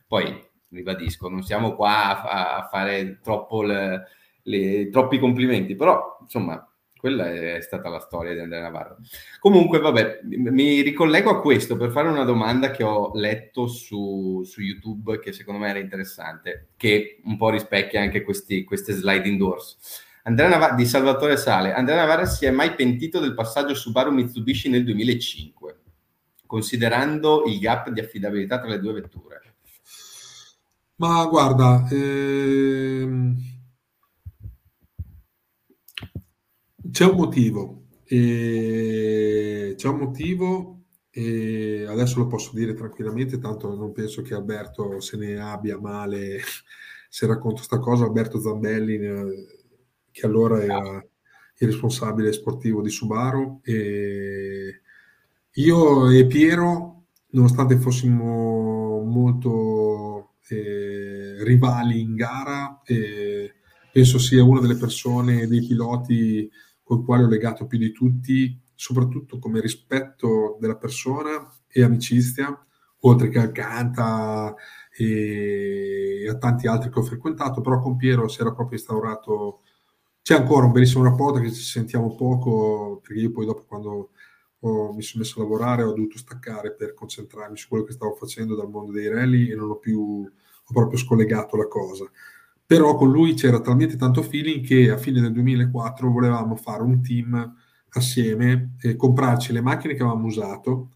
poi 0.07 0.47
ribadisco, 0.69 1.29
non 1.29 1.43
siamo 1.43 1.75
qua 1.75 2.21
a, 2.21 2.57
a 2.57 2.67
fare 2.67 3.19
troppo 3.21 3.63
le, 3.63 4.07
le, 4.43 4.89
troppi 4.89 5.19
complimenti, 5.19 5.75
però 5.75 6.17
insomma, 6.21 6.63
quella 6.99 7.31
è 7.31 7.61
stata 7.61 7.87
la 7.87 7.99
storia 7.99 8.33
di 8.33 8.39
Andrea 8.39 8.61
Navarro. 8.61 8.97
Comunque, 9.39 9.79
vabbè, 9.79 10.19
mi 10.23 10.81
ricollego 10.81 11.29
a 11.29 11.39
questo 11.39 11.77
per 11.77 11.91
fare 11.91 12.09
una 12.09 12.25
domanda 12.25 12.71
che 12.71 12.83
ho 12.83 13.11
letto 13.13 13.67
su, 13.67 14.43
su 14.43 14.61
YouTube, 14.61 15.19
che 15.19 15.31
secondo 15.31 15.61
me 15.61 15.69
era 15.69 15.79
interessante, 15.79 16.71
che 16.75 17.21
un 17.23 17.37
po' 17.37 17.49
rispecchia 17.49 18.01
anche 18.01 18.21
questi, 18.21 18.65
queste 18.65 18.91
sliding 18.91 19.37
doors. 19.37 20.07
Navarra, 20.29 20.75
di 20.75 20.85
Salvatore 20.85 21.37
Sale. 21.37 21.73
Andrea 21.73 21.97
Navarra 21.97 22.25
si 22.25 22.45
è 22.45 22.51
mai 22.51 22.75
pentito 22.75 23.19
del 23.19 23.33
passaggio 23.33 23.73
Subaru 23.73 24.11
Mitsubishi 24.11 24.69
nel 24.69 24.83
2005, 24.83 25.79
considerando 26.45 27.43
il 27.45 27.59
gap 27.59 27.89
di 27.89 27.99
affidabilità 27.99 28.59
tra 28.59 28.69
le 28.69 28.79
due 28.79 28.93
vetture? 28.93 29.41
Ma 30.95 31.25
guarda, 31.25 31.87
ehm... 31.89 33.37
c'è 36.91 37.05
un 37.05 37.15
motivo. 37.15 37.83
E... 38.05 39.73
C'è 39.77 39.87
un 39.87 39.97
motivo 39.97 40.79
e 41.11 41.85
adesso 41.87 42.19
lo 42.19 42.27
posso 42.27 42.51
dire 42.53 42.73
tranquillamente, 42.73 43.39
tanto 43.39 43.75
non 43.75 43.91
penso 43.91 44.21
che 44.21 44.33
Alberto 44.33 44.99
se 44.99 45.17
ne 45.17 45.39
abbia 45.39 45.79
male 45.79 46.39
se 47.09 47.25
racconto 47.25 47.57
questa 47.57 47.79
cosa. 47.79 48.05
Alberto 48.05 48.39
Zambelli 48.39 48.97
che 50.19 50.25
allora 50.25 50.61
era 50.61 51.05
il 51.61 51.67
responsabile 51.67 52.33
sportivo 52.33 52.81
di 52.81 52.89
Subaru. 52.89 53.61
E 53.63 54.81
io 55.53 56.09
e 56.09 56.27
Piero, 56.27 57.05
nonostante 57.29 57.77
fossimo 57.77 59.01
molto 59.03 60.33
eh, 60.49 61.43
rivali 61.43 62.01
in 62.01 62.15
gara, 62.15 62.81
eh, 62.83 63.53
penso 63.91 64.19
sia 64.19 64.43
una 64.43 64.59
delle 64.59 64.77
persone, 64.77 65.47
dei 65.47 65.65
piloti 65.65 66.49
col 66.83 67.05
quale 67.05 67.23
ho 67.23 67.27
legato 67.27 67.65
più 67.65 67.77
di 67.77 67.91
tutti, 67.91 68.59
soprattutto 68.75 69.39
come 69.39 69.61
rispetto 69.61 70.57
della 70.59 70.77
persona 70.77 71.49
e 71.67 71.83
amicizia, 71.83 72.65
oltre 73.01 73.29
che 73.29 73.39
al 73.39 73.51
canta 73.51 74.53
e 74.97 76.27
a 76.27 76.37
tanti 76.37 76.67
altri 76.67 76.89
che 76.89 76.99
ho 76.99 77.03
frequentato, 77.03 77.61
però 77.61 77.79
con 77.79 77.95
Piero 77.95 78.27
si 78.27 78.41
era 78.41 78.53
proprio 78.53 78.77
instaurato, 78.77 79.61
c'è 80.29 80.35
ancora 80.35 80.67
un 80.67 80.71
bellissimo 80.71 81.03
rapporto 81.03 81.39
che 81.39 81.51
ci 81.51 81.63
sentiamo 81.63 82.13
poco, 82.13 82.99
perché 83.01 83.19
io 83.19 83.31
poi 83.31 83.47
dopo 83.47 83.63
quando 83.65 84.11
ho, 84.59 84.93
mi 84.93 85.01
sono 85.01 85.23
messo 85.23 85.39
a 85.39 85.41
lavorare 85.41 85.81
ho 85.81 85.91
dovuto 85.91 86.19
staccare 86.19 86.75
per 86.75 86.93
concentrarmi 86.93 87.57
su 87.57 87.67
quello 87.67 87.83
che 87.83 87.93
stavo 87.93 88.13
facendo 88.13 88.55
dal 88.55 88.69
mondo 88.69 88.91
dei 88.91 89.07
rally 89.07 89.49
e 89.49 89.55
non 89.55 89.71
ho 89.71 89.77
più, 89.77 89.99
ho 89.99 90.71
proprio 90.71 90.99
scollegato 90.99 91.57
la 91.57 91.67
cosa. 91.67 92.07
Però 92.63 92.93
con 92.93 93.09
lui 93.09 93.33
c'era 93.33 93.59
talmente 93.59 93.95
tanto 93.95 94.21
feeling 94.21 94.63
che 94.63 94.91
a 94.91 94.97
fine 94.97 95.19
del 95.19 95.31
2004 95.31 96.11
volevamo 96.11 96.55
fare 96.55 96.83
un 96.83 97.01
team 97.01 97.55
assieme, 97.93 98.75
eh, 98.81 98.95
comprarci 98.95 99.51
le 99.51 99.61
macchine 99.61 99.95
che 99.95 100.03
avevamo 100.03 100.27
usato, 100.27 100.91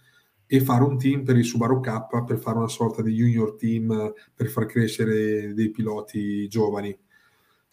e 0.46 0.60
fare 0.62 0.84
un 0.84 1.00
team 1.00 1.24
per 1.24 1.38
il 1.38 1.44
Subaru 1.44 1.80
K 1.80 2.24
per 2.24 2.38
fare 2.38 2.58
una 2.60 2.68
sorta 2.68 3.02
di 3.02 3.16
junior 3.16 3.56
team 3.56 4.14
per 4.36 4.46
far 4.50 4.68
crescere 4.68 5.56
dei 5.56 5.72
piloti 5.72 6.48
giovani. 6.48 6.96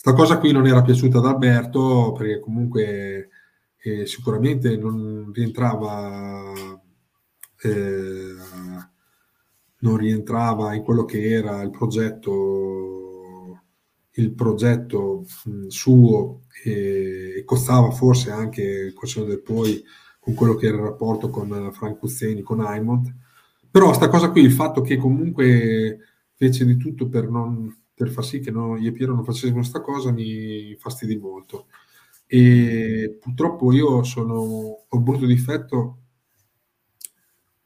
Sta 0.02 0.14
cosa 0.14 0.39
qui 0.39 0.51
non 0.51 0.66
era 0.66 0.81
piaciuta 0.81 1.18
ad 1.18 1.27
Alberto 1.27 2.12
perché 2.12 2.40
comunque 2.40 3.28
eh, 3.77 4.06
sicuramente 4.06 4.74
non 4.78 5.31
rientrava 5.31 6.55
eh, 7.62 8.35
non 9.81 9.97
rientrava 9.98 10.72
in 10.72 10.82
quello 10.85 11.05
che 11.05 11.31
era 11.31 11.60
il 11.60 11.68
progetto 11.68 13.60
il 14.12 14.32
progetto 14.32 15.27
mh, 15.44 15.66
suo 15.66 16.44
e 16.64 17.43
costava 17.44 17.90
forse 17.90 18.31
anche 18.31 18.62
il 18.62 18.94
del 19.27 19.43
poi 19.43 19.85
con 20.18 20.32
quello 20.32 20.55
che 20.55 20.68
era 20.68 20.78
il 20.78 20.82
rapporto 20.85 21.28
con 21.28 21.70
Frank 21.74 22.02
Uzzeni, 22.02 22.40
con 22.40 22.60
Aimont. 22.60 23.14
Però 23.70 23.93
sta 23.93 24.09
cosa 24.09 24.31
qui, 24.31 24.44
il 24.44 24.52
fatto 24.52 24.81
che 24.81 24.97
comunque 24.97 25.98
fece 26.36 26.64
di 26.64 26.78
tutto 26.78 27.06
per, 27.10 27.28
non, 27.28 27.70
per 28.01 28.09
far 28.09 28.24
sì 28.24 28.40
che 28.40 28.51
no, 28.51 28.78
io 28.78 28.89
e 28.89 28.93
Piero 28.93 29.14
non 29.14 29.24
facessimo 29.24 29.56
questa 29.56 29.82
cosa, 29.82 30.10
mi 30.10 30.74
fastidi 30.78 31.18
molto. 31.18 31.66
E 32.27 33.18
purtroppo 33.20 33.72
io 33.74 34.02
sono, 34.05 34.36
ho 34.36 34.86
un 34.89 35.02
brutto 35.02 35.27
difetto, 35.27 35.98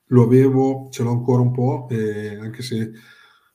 lo 0.06 0.22
avevo, 0.24 0.88
ce 0.90 1.04
l'ho 1.04 1.12
ancora 1.12 1.40
un 1.40 1.52
po', 1.52 1.86
eh, 1.88 2.36
anche 2.36 2.62
se 2.62 2.90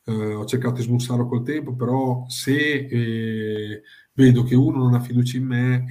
eh, 0.06 0.34
ho 0.34 0.46
cercato 0.46 0.76
di 0.76 0.84
smussarlo 0.84 1.28
col 1.28 1.44
tempo, 1.44 1.76
però 1.76 2.24
se 2.30 2.56
eh, 2.56 3.82
vedo 4.14 4.44
che 4.44 4.56
uno 4.56 4.78
non 4.78 4.94
ha 4.94 5.02
fiducia 5.02 5.36
in 5.36 5.46
me, 5.46 5.86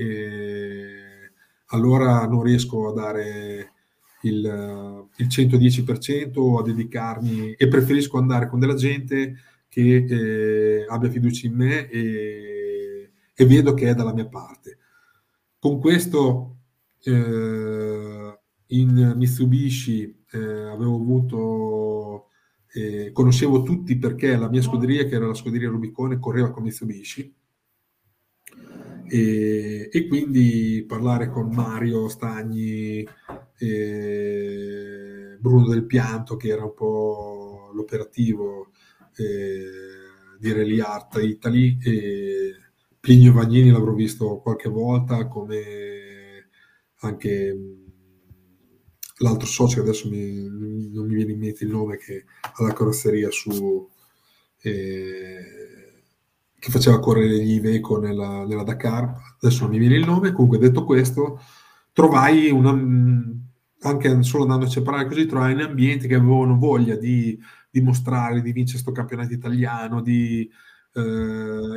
allora 1.67 2.27
non 2.27 2.43
riesco 2.43 2.89
a 2.89 2.95
dare 2.95 3.73
il, 4.23 5.07
il 5.17 5.27
110% 5.27 6.59
a 6.59 6.63
dedicarmi 6.63 7.53
e 7.53 7.69
preferisco 7.69 8.17
andare 8.17 8.49
con 8.49 8.59
della 8.59 8.75
gente 8.75 9.35
che 9.69 10.05
eh, 10.09 10.87
abbia 10.89 11.11
fiducia 11.11 11.47
in 11.47 11.55
me 11.55 11.89
e, 11.89 13.11
e, 13.35 13.47
vedo 13.47 13.75
che 13.75 13.91
è 13.91 13.95
dalla 13.95 14.13
mia 14.13 14.27
parte. 14.27 14.79
Con 15.59 15.81
questo 15.81 16.57
eh, 17.03 18.39
in 18.67 19.13
Mitsubishi 19.17 20.25
eh, 20.31 20.39
avevo 20.39 20.95
avuto, 20.95 22.29
eh, 22.73 23.11
conoscevo 23.13 23.63
tutti 23.63 23.99
perché 23.99 24.37
la 24.37 24.49
mia 24.49 24.63
scuderia, 24.63 25.05
che 25.05 25.15
era 25.15 25.27
la 25.27 25.35
scuderia 25.35 25.69
Rubicone, 25.69 26.19
correva 26.19 26.51
con 26.51 26.63
Mitsubishi 26.63 27.35
e, 29.09 29.89
e, 29.91 30.07
quindi 30.07 30.85
parlare 30.87 31.31
con 31.31 31.49
Mario 31.51 32.09
Stagni, 32.09 33.07
eh, 33.59 35.37
Bruno 35.41 35.67
Del 35.69 35.87
Pianto 35.87 36.37
che 36.37 36.49
era 36.49 36.65
un 36.65 36.75
po' 36.75 37.71
l'operativo 37.75 38.71
di 39.25 40.53
Rally 40.53 40.81
Art 40.81 41.19
Italy 41.21 41.79
Plinio 43.01 43.33
Vagnini 43.33 43.71
l'avrò 43.71 43.93
visto 43.93 44.39
qualche 44.39 44.69
volta 44.69 45.27
come 45.27 46.49
anche 47.01 47.57
l'altro 49.19 49.47
socio 49.47 49.81
adesso 49.81 50.09
mi, 50.09 50.49
non 50.93 51.07
mi 51.07 51.15
viene 51.15 51.33
in 51.33 51.39
mente 51.39 51.65
il 51.65 51.71
nome 51.71 51.97
che 51.97 52.25
ha 52.41 52.63
la 52.63 52.73
carrozzeria 52.73 53.31
su 53.31 53.89
eh, 54.63 55.59
che 56.59 56.71
faceva 56.71 56.99
correre 56.99 57.39
gli 57.39 57.53
Iveco 57.53 57.99
nella, 57.99 58.45
nella, 58.45 58.65
Dakar, 58.65 59.15
adesso 59.41 59.63
non 59.63 59.71
mi 59.71 59.79
viene 59.79 59.97
il 59.97 60.05
nome, 60.05 60.33
comunque 60.33 60.59
detto 60.59 60.85
questo, 60.85 61.41
trovai 61.93 62.51
una, 62.51 62.71
anche 63.83 64.23
solo 64.23 64.43
andandoci 64.43 64.79
a 64.79 64.83
parlare 64.83 65.07
così, 65.07 65.27
trovai 65.27 65.53
un 65.53 65.61
ambiente 65.61 66.09
che 66.09 66.17
avevano 66.17 66.59
voglia 66.59 66.97
di 66.97 67.39
dimostrare, 67.71 68.41
di 68.41 68.53
vincere 68.53 68.83
questo 68.83 68.93
campionato 68.93 69.33
italiano, 69.33 70.01
di, 70.01 70.49
eh, 70.95 71.01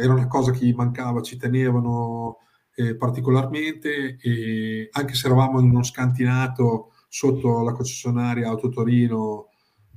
era 0.04 0.14
una 0.14 0.28
cosa 0.28 0.52
che 0.52 0.66
gli 0.66 0.74
mancava, 0.74 1.22
ci 1.22 1.38
tenevano 1.38 2.38
eh, 2.76 2.96
particolarmente 2.96 4.18
e 4.20 4.90
anche 4.92 5.14
se 5.14 5.28
eravamo 5.28 5.60
in 5.60 5.70
uno 5.70 5.84
scantinato 5.84 6.94
sotto 7.08 7.62
la 7.64 7.74
concessionaria 7.74 8.48
Autotorino 8.48 9.50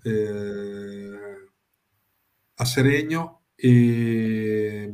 eh, 0.03 1.49
a 2.57 2.65
Seregno, 2.65 3.43
e, 3.55 4.93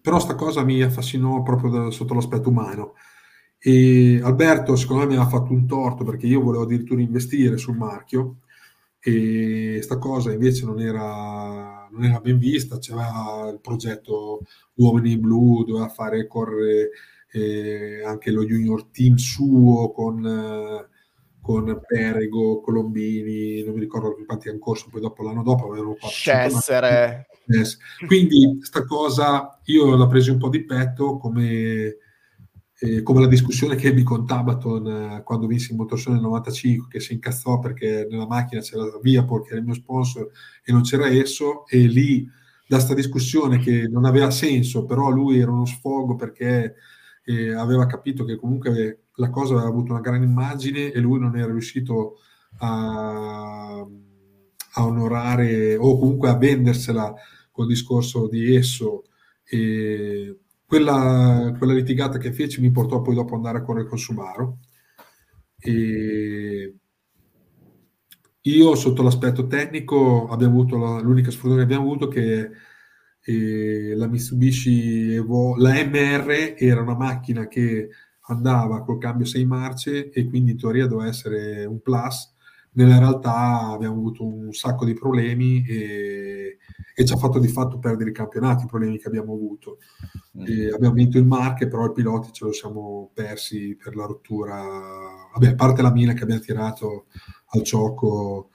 però 0.00 0.18
sta 0.18 0.34
cosa 0.34 0.62
mi 0.62 0.82
affascinò 0.82 1.42
proprio 1.42 1.70
da, 1.70 1.90
sotto 1.90 2.14
l'aspetto 2.14 2.48
umano. 2.48 2.94
E 3.58 4.20
Alberto, 4.22 4.76
secondo 4.76 5.04
me, 5.06 5.14
mi 5.14 5.20
ha 5.20 5.26
fatto 5.26 5.52
un 5.52 5.66
torto 5.66 6.04
perché 6.04 6.26
io 6.26 6.40
volevo 6.40 6.64
addirittura 6.64 7.00
investire 7.02 7.58
sul 7.58 7.76
marchio 7.76 8.38
e 9.02 9.80
sta 9.82 9.98
cosa 9.98 10.32
invece 10.32 10.64
non 10.66 10.80
era, 10.80 11.88
non 11.90 12.04
era 12.04 12.20
ben 12.20 12.38
vista. 12.38 12.78
C'era 12.78 13.48
il 13.50 13.60
progetto 13.60 14.42
Uomini 14.74 15.18
Blu, 15.18 15.64
doveva 15.64 15.88
fare 15.88 16.26
correre 16.26 16.90
eh, 17.32 18.02
anche 18.04 18.30
lo 18.30 18.44
junior 18.44 18.86
team 18.86 19.16
suo 19.16 19.90
con. 19.92 20.26
Eh, 20.26 20.98
con 21.42 21.80
Perego, 21.86 22.60
Colombini, 22.60 23.64
non 23.64 23.74
mi 23.74 23.80
ricordo 23.80 24.14
quanti 24.26 24.48
hanno 24.50 24.58
corso, 24.58 24.88
poi 24.90 25.00
dopo 25.00 25.22
l'anno 25.22 25.42
dopo 25.42 25.68
avevano 25.68 25.94
fatto... 25.94 26.12
Scessere. 26.12 27.26
Quindi 28.06 28.58
sta 28.60 28.84
cosa 28.84 29.58
io 29.64 29.96
l'ho 29.96 30.06
presa 30.06 30.32
un 30.32 30.38
po' 30.38 30.50
di 30.50 30.64
petto 30.64 31.16
come, 31.16 31.96
eh, 32.82 33.02
come 33.02 33.20
la 33.20 33.26
discussione 33.26 33.76
che 33.76 33.88
ebbi 33.88 34.02
con 34.02 34.24
Tabaton 34.24 34.86
eh, 34.86 35.22
quando 35.22 35.46
vinsi 35.46 35.72
il 35.72 35.76
Motorshow 35.76 36.14
nel 36.14 36.22
95, 36.22 36.88
che 36.88 36.98
si 37.00 37.12
incazzò 37.12 37.58
perché 37.58 38.06
nella 38.10 38.26
macchina 38.26 38.62
c'era 38.62 38.84
Viapol 39.02 39.42
che 39.42 39.50
era 39.50 39.58
il 39.58 39.66
mio 39.66 39.74
sponsor 39.74 40.30
e 40.64 40.72
non 40.72 40.80
c'era 40.80 41.06
esso 41.06 41.66
e 41.66 41.78
lì 41.86 42.26
da 42.66 42.78
sta 42.78 42.94
discussione 42.94 43.58
che 43.58 43.86
non 43.86 44.06
aveva 44.06 44.30
senso, 44.30 44.86
però 44.86 45.10
lui 45.10 45.38
era 45.38 45.50
uno 45.50 45.66
sfogo 45.66 46.14
perché 46.14 46.76
eh, 47.24 47.52
aveva 47.52 47.84
capito 47.84 48.24
che 48.24 48.36
comunque 48.36 49.08
la 49.16 49.28
cosa 49.28 49.54
aveva 49.54 49.68
avuto 49.68 49.92
una 49.92 50.00
grande 50.00 50.24
immagine 50.24 50.90
e 50.90 51.00
lui 51.00 51.18
non 51.18 51.36
era 51.36 51.50
riuscito 51.50 52.20
a, 52.60 53.86
a 54.72 54.84
onorare 54.86 55.76
o 55.76 55.98
comunque 55.98 56.30
a 56.30 56.36
vendersela 56.38 57.12
col 57.50 57.66
discorso 57.66 58.26
di 58.26 58.54
esso. 58.54 59.04
E 59.44 60.38
quella, 60.70 61.52
quella 61.58 61.72
litigata 61.72 62.16
che 62.16 62.32
fece 62.32 62.60
mi 62.60 62.70
portò 62.70 63.02
poi 63.02 63.16
dopo 63.16 63.30
ad 63.30 63.38
andare 63.38 63.58
a 63.58 63.62
correre 63.62 63.88
con 63.88 63.98
Subaru. 63.98 64.56
E 65.58 66.74
io 68.42 68.74
sotto 68.76 69.02
l'aspetto 69.02 69.48
tecnico 69.48 70.28
abbiamo 70.28 70.60
avuto 70.60 70.78
la, 70.78 71.00
l'unica 71.00 71.32
sfortuna 71.32 71.56
che 71.56 71.62
abbiamo 71.62 71.82
avuto 71.82 72.06
che 72.06 72.50
la 73.96 74.06
Mitsubishi 74.06 75.14
Evo, 75.14 75.56
la 75.56 75.72
MR 75.72 76.54
era 76.56 76.80
una 76.80 76.94
macchina 76.94 77.48
che 77.48 77.88
andava 78.28 78.82
col 78.82 78.98
cambio 78.98 79.26
6 79.26 79.44
marce 79.44 80.10
e 80.10 80.24
quindi 80.24 80.52
in 80.52 80.56
teoria 80.56 80.86
doveva 80.86 81.08
essere 81.08 81.64
un 81.64 81.80
plus. 81.80 82.32
Nella 82.72 82.98
realtà 82.98 83.70
abbiamo 83.72 83.94
avuto 83.94 84.24
un 84.24 84.52
sacco 84.52 84.84
di 84.84 84.94
problemi 84.94 85.64
e, 85.66 86.58
e 86.94 87.04
ci 87.04 87.12
ha 87.12 87.16
fatto 87.16 87.38
di 87.38 87.48
fatto 87.48 87.78
perdere 87.78 88.10
i 88.10 88.14
campionati, 88.14 88.64
i 88.64 88.68
problemi 88.68 88.98
che 88.98 89.08
abbiamo 89.08 89.32
avuto. 89.32 89.78
Mm. 90.38 90.72
abbiamo 90.74 90.94
vinto 90.94 91.18
il 91.18 91.26
Marche, 91.26 91.66
però 91.68 91.86
i 91.86 91.92
piloti 91.92 92.32
ce 92.32 92.44
lo 92.44 92.52
siamo 92.52 93.10
persi 93.12 93.76
per 93.76 93.96
la 93.96 94.06
rottura. 94.06 94.62
Vabbè, 95.32 95.48
a 95.48 95.54
parte 95.54 95.82
la 95.82 95.92
mina 95.92 96.12
che 96.12 96.22
abbiamo 96.22 96.40
tirato 96.40 97.06
al 97.52 97.62
gioco 97.62 98.50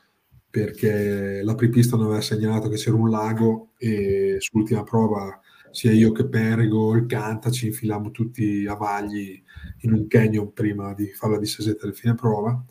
perché 0.50 1.42
la 1.44 1.56
prepista 1.56 1.98
non 1.98 2.06
aveva 2.06 2.22
segnalato 2.22 2.70
che 2.70 2.78
c'era 2.78 2.96
un 2.96 3.10
lago 3.10 3.72
e 3.78 4.38
sull'ultima 4.40 4.84
prova 4.84 5.38
sia 5.76 5.92
io 5.92 6.14
che 6.14 6.26
Perigo, 6.26 6.96
il 6.96 7.06
Canta 7.06 7.52
ci 7.52 7.68
infilammo 7.68 8.10
tutti 8.10 8.66
a 8.66 8.76
Vagli 8.76 9.44
in 9.80 9.92
un 9.92 10.08
canyon 10.08 10.54
prima 10.54 10.94
di 10.94 11.08
fare 11.08 11.34
la 11.34 11.40
discesetta 11.40 11.84
del 11.86 11.94
fine 11.94 12.16
prova, 12.16 12.64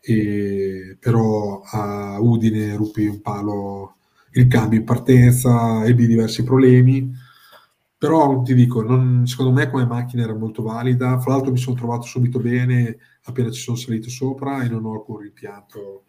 e, 0.00 0.96
però 0.98 1.60
a 1.62 2.18
Udine 2.20 2.74
ruppi 2.76 3.06
un 3.06 3.20
palo 3.20 3.96
il 4.32 4.46
cambio 4.46 4.78
in 4.78 4.84
partenza, 4.84 5.84
ebbi 5.84 6.06
diversi 6.06 6.42
problemi 6.44 7.28
però 8.00 8.40
ti 8.40 8.54
dico, 8.54 8.80
non, 8.80 9.26
secondo 9.26 9.52
me 9.52 9.68
come 9.68 9.84
macchina 9.84 10.22
era 10.22 10.34
molto 10.34 10.62
valida, 10.62 11.20
fra 11.20 11.32
l'altro 11.32 11.50
mi 11.52 11.58
sono 11.58 11.76
trovato 11.76 12.06
subito 12.06 12.38
bene 12.40 12.96
appena 13.24 13.50
ci 13.50 13.60
sono 13.60 13.76
salito 13.76 14.08
sopra 14.08 14.62
e 14.62 14.70
non 14.70 14.86
ho 14.86 14.94
alcun 14.94 15.18
rimpianto 15.18 16.04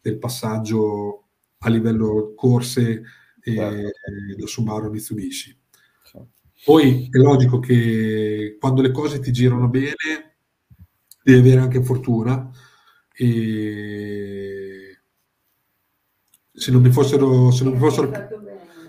del 0.00 0.16
passaggio 0.16 1.24
a 1.58 1.68
livello 1.68 2.32
corse 2.34 3.02
e 3.42 3.54
certo. 3.54 3.88
da 4.38 4.46
Subaru 4.46 4.88
Mitsubishi. 4.88 5.54
Certo. 6.02 6.28
Poi 6.64 7.10
è 7.10 7.18
logico 7.18 7.58
che 7.58 8.56
quando 8.58 8.80
le 8.80 8.90
cose 8.90 9.20
ti 9.20 9.30
girano 9.30 9.68
bene 9.68 10.36
devi 11.22 11.40
avere 11.40 11.60
anche 11.60 11.84
fortuna 11.84 12.50
e 13.16 14.98
se 16.52 16.70
non 16.70 16.82
mi 16.82 16.90
fossero, 16.90 17.50
se 17.50 17.64
non 17.64 17.74
mi 17.74 17.78
fossero, 17.78 18.10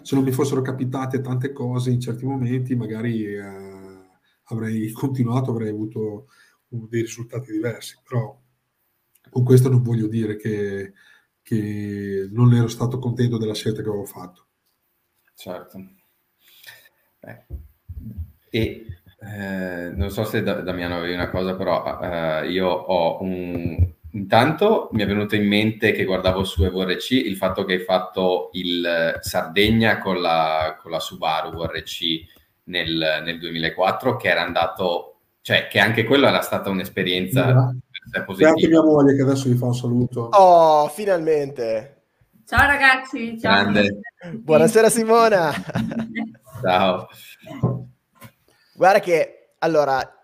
se 0.02 0.16
non 0.16 0.24
mi 0.24 0.32
fossero 0.32 0.62
capitate 0.62 1.22
tante 1.22 1.52
cose 1.52 1.92
in 1.92 2.00
certi 2.00 2.26
momenti 2.26 2.76
magari 2.76 3.26
eh, 3.26 4.10
avrei 4.46 4.92
continuato, 4.92 5.52
avrei 5.52 5.70
avuto 5.70 6.28
dei 6.68 7.02
risultati 7.02 7.52
diversi, 7.52 7.98
però 8.08 8.40
con 9.30 9.44
questo 9.44 9.70
non 9.70 9.82
voglio 9.82 10.08
dire 10.08 10.36
che, 10.36 10.94
che 11.42 12.28
non 12.32 12.54
ero 12.54 12.68
stato 12.68 13.00
contento 13.00 13.38
della 13.38 13.54
scelta 13.54 13.82
che 13.82 13.90
avevo 13.90 14.06
fatto. 14.06 14.48
Certo. 15.36 15.80
Beh. 17.20 17.46
E 18.50 18.86
eh, 19.20 19.92
non 19.96 20.10
so 20.12 20.24
se 20.24 20.44
Damiano 20.44 20.98
avevi 20.98 21.14
una 21.14 21.30
cosa, 21.30 21.56
però 21.56 22.00
eh, 22.02 22.52
io 22.52 22.68
ho 22.68 23.22
un... 23.22 23.94
Intanto 24.16 24.88
mi 24.94 25.04
è 25.04 25.06
venuto 25.06 25.36
in 25.36 25.46
mente 25.46 25.92
che 25.92 26.06
guardavo 26.06 26.46
su 26.46 26.64
EvoRC 26.64 27.12
il 27.12 27.36
fatto 27.36 27.66
che 27.66 27.74
hai 27.74 27.80
fatto 27.80 28.50
il 28.54 29.18
Sardegna 29.20 30.00
con 30.00 30.22
la, 30.22 30.80
con 30.82 30.92
la 30.92 31.02
Subaru 31.02 31.52
VRC 31.52 32.24
nel, 32.66 33.22
nel 33.24 33.40
2004, 33.40 34.16
che 34.16 34.30
era 34.30 34.42
andato 34.42 35.18
cioè 35.42 35.68
che 35.68 35.80
anche 35.80 36.06
quello 36.06 36.28
era 36.28 36.42
stata 36.42 36.70
un'esperienza 36.70 37.46
yeah. 37.46 38.24
positiva. 38.24 38.50
E 38.50 38.52
anche 38.52 38.68
mia 38.68 38.82
moglie 38.82 39.16
che 39.16 39.22
adesso 39.22 39.50
vi 39.50 39.58
fa 39.58 39.66
un 39.66 39.76
saluto. 39.76 40.30
Oh, 40.32 40.88
finalmente. 40.88 42.04
Ciao 42.48 42.66
ragazzi, 42.66 43.38
ciao. 43.38 43.72
Buonasera 44.32 44.90
Simona. 44.90 45.52
ciao. 46.64 47.08
Guarda 48.74 49.00
che, 49.00 49.56
allora, 49.60 50.15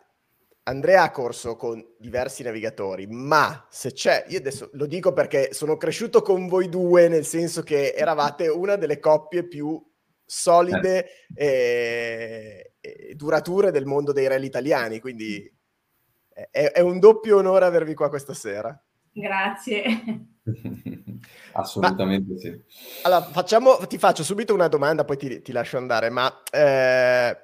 Andrea 0.63 1.03
ha 1.03 1.11
corso 1.11 1.55
con 1.55 1.83
diversi 1.97 2.43
navigatori, 2.43 3.07
ma 3.07 3.65
se 3.69 3.93
c'è, 3.93 4.25
io 4.27 4.38
adesso 4.38 4.69
lo 4.73 4.85
dico 4.85 5.11
perché 5.11 5.53
sono 5.53 5.75
cresciuto 5.75 6.21
con 6.21 6.47
voi 6.47 6.69
due, 6.69 7.07
nel 7.07 7.25
senso 7.25 7.63
che 7.63 7.93
eravate 7.93 8.47
una 8.47 8.75
delle 8.75 8.99
coppie 8.99 9.47
più 9.47 9.83
solide 10.23 11.07
e, 11.33 12.73
e 12.79 13.13
durature 13.15 13.71
del 13.71 13.85
mondo 13.85 14.11
dei 14.11 14.27
rally 14.27 14.45
italiani, 14.45 14.99
quindi 14.99 15.51
è, 16.29 16.71
è, 16.71 16.79
un 16.79 16.99
doppio 16.99 17.38
onore 17.38 17.65
avervi 17.65 17.95
qua 17.95 18.09
questa 18.09 18.33
sera. 18.33 18.79
Grazie. 19.11 19.83
Assolutamente 21.53 22.33
ma, 22.33 22.39
sì. 22.39 22.63
Allora, 23.03 23.23
facciamo, 23.23 23.77
ti 23.88 23.97
faccio 23.97 24.23
subito 24.23 24.53
una 24.53 24.67
domanda, 24.67 25.03
poi 25.05 25.17
ti, 25.17 25.41
ti 25.41 25.51
lascio 25.51 25.77
andare, 25.77 26.09
ma 26.09 26.43
eh, 26.51 27.38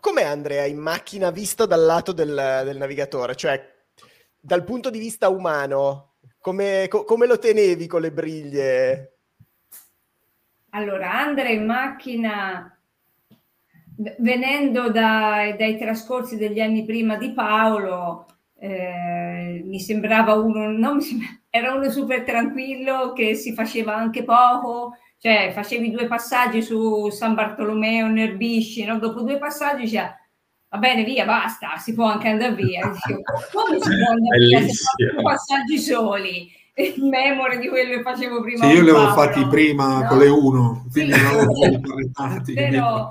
com'è 0.00 0.24
Andrea 0.24 0.64
in 0.64 0.78
macchina 0.78 1.30
vista 1.30 1.66
dal 1.66 1.84
lato 1.84 2.12
del, 2.12 2.62
del 2.64 2.76
navigatore? 2.76 3.34
Cioè, 3.34 3.60
dal 4.40 4.64
punto 4.64 4.90
di 4.90 4.98
vista 4.98 5.28
umano, 5.28 6.14
come, 6.40 6.86
co, 6.88 7.04
come 7.04 7.26
lo 7.26 7.38
tenevi 7.38 7.86
con 7.86 8.00
le 8.00 8.12
briglie? 8.12 9.12
Allora, 10.70 11.18
Andrea 11.20 11.50
in 11.50 11.64
macchina, 11.64 12.78
venendo 14.18 14.90
dai, 14.90 15.56
dai 15.56 15.76
trascorsi 15.78 16.36
degli 16.36 16.60
anni 16.60 16.84
prima 16.84 17.16
di 17.16 17.32
Paolo, 17.32 18.26
eh, 18.58 19.62
mi 19.64 19.80
sembrava 19.80 20.34
uno, 20.34 20.70
non 20.70 20.96
mi 20.96 21.02
sembra, 21.02 21.28
era 21.50 21.74
uno 21.74 21.90
super 21.90 22.22
tranquillo 22.22 23.12
che 23.12 23.34
si 23.34 23.54
faceva 23.54 23.94
anche 23.96 24.24
poco, 24.24 24.96
cioè 25.18 25.50
facevi 25.52 25.90
due 25.90 26.06
passaggi 26.06 26.62
su 26.62 27.10
San 27.10 27.34
Bartolomeo, 27.34 28.06
Nerbisci, 28.06 28.84
no? 28.84 28.98
dopo 28.98 29.22
due 29.22 29.38
passaggi 29.38 29.82
diceva 29.82 30.16
va 30.70 30.78
bene 30.78 31.02
via, 31.02 31.24
basta, 31.24 31.76
si 31.78 31.94
può 31.94 32.06
anche 32.06 32.28
andare 32.28 32.54
via. 32.54 32.86
Dicevo, 32.92 33.22
come 33.52 33.80
si 33.80 33.96
può 33.96 34.10
andare 34.10 34.38
via 34.46 34.60
se 34.60 35.12
due 35.12 35.22
passaggi 35.22 35.78
soli? 35.78 36.56
in 36.78 37.08
memoria 37.08 37.58
di 37.58 37.68
quello 37.68 37.96
che 37.96 38.02
facevo 38.02 38.40
prima. 38.40 38.64
Sì, 38.64 38.72
io 38.72 38.82
li 38.82 38.90
avevo 38.90 39.12
fatti 39.12 39.44
prima 39.46 40.02
no? 40.02 40.06
con 40.06 40.18
le 40.18 40.28
1, 40.28 40.86
quindi 40.92 41.10
non 41.10 41.26
avevo 41.26 41.52
Però, 42.54 43.08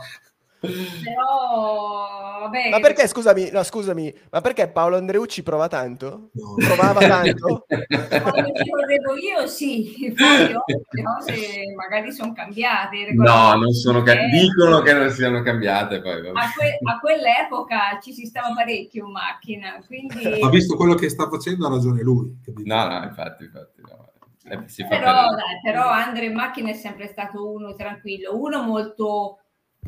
però 1.04 2.40
vabbè. 2.42 2.70
Ma 2.70 2.80
perché, 2.80 3.08
scusami, 3.08 3.50
no, 3.52 3.64
scusami, 3.64 4.14
ma 4.32 4.42
perché 4.42 4.68
Paolo 4.68 4.98
Andreucci 4.98 5.44
prova 5.44 5.68
tanto? 5.68 6.30
No. 6.34 6.56
Provava 6.56 7.00
tanto? 7.00 7.66
Quando 7.68 8.52
ci 8.54 8.70
correvo 8.70 9.16
io 9.16 9.48
sì, 9.48 10.14
poi 10.16 10.48
le 10.48 11.04
cose 11.04 11.74
magari 11.76 12.12
sono 12.12 12.34
cambiate. 12.34 13.12
No, 13.14 13.56
non 13.56 13.72
sono 13.74 14.02
cambiate, 14.02 14.38
dicono 14.38 14.82
che 14.82 14.94
non 14.94 15.10
siano 15.10 15.42
cambiate 15.42 16.02
poi. 16.02 16.28
A, 16.28 16.52
que- 16.56 16.80
a, 16.84 17.00
quell'epoca 17.00 18.00
ci 18.02 18.14
si 18.14 18.26
stava 18.26 18.54
parecchio 18.54 19.06
in 19.06 19.12
macchina, 19.12 19.82
quindi... 19.86 20.40
Ha 20.42 20.50
visto 20.50 20.76
quello 20.76 20.96
che 20.96 21.10
sta 21.10 21.30
facendo, 21.30 21.68
ha 21.68 21.70
ragione 21.70 22.02
lui. 22.02 22.36
No, 22.64 22.88
no, 22.88 23.04
infatti, 23.04 23.44
infatti, 23.44 23.82
no. 23.82 24.06
Eh, 24.50 24.88
però, 24.88 25.36
dai, 25.36 25.60
però 25.62 25.90
Andrea 25.90 26.30
in 26.30 26.36
macchina 26.36 26.70
è 26.70 26.74
sempre 26.74 27.08
stato 27.08 27.52
uno 27.52 27.76
tranquillo, 27.76 28.38
uno 28.40 28.64
molto 28.64 29.40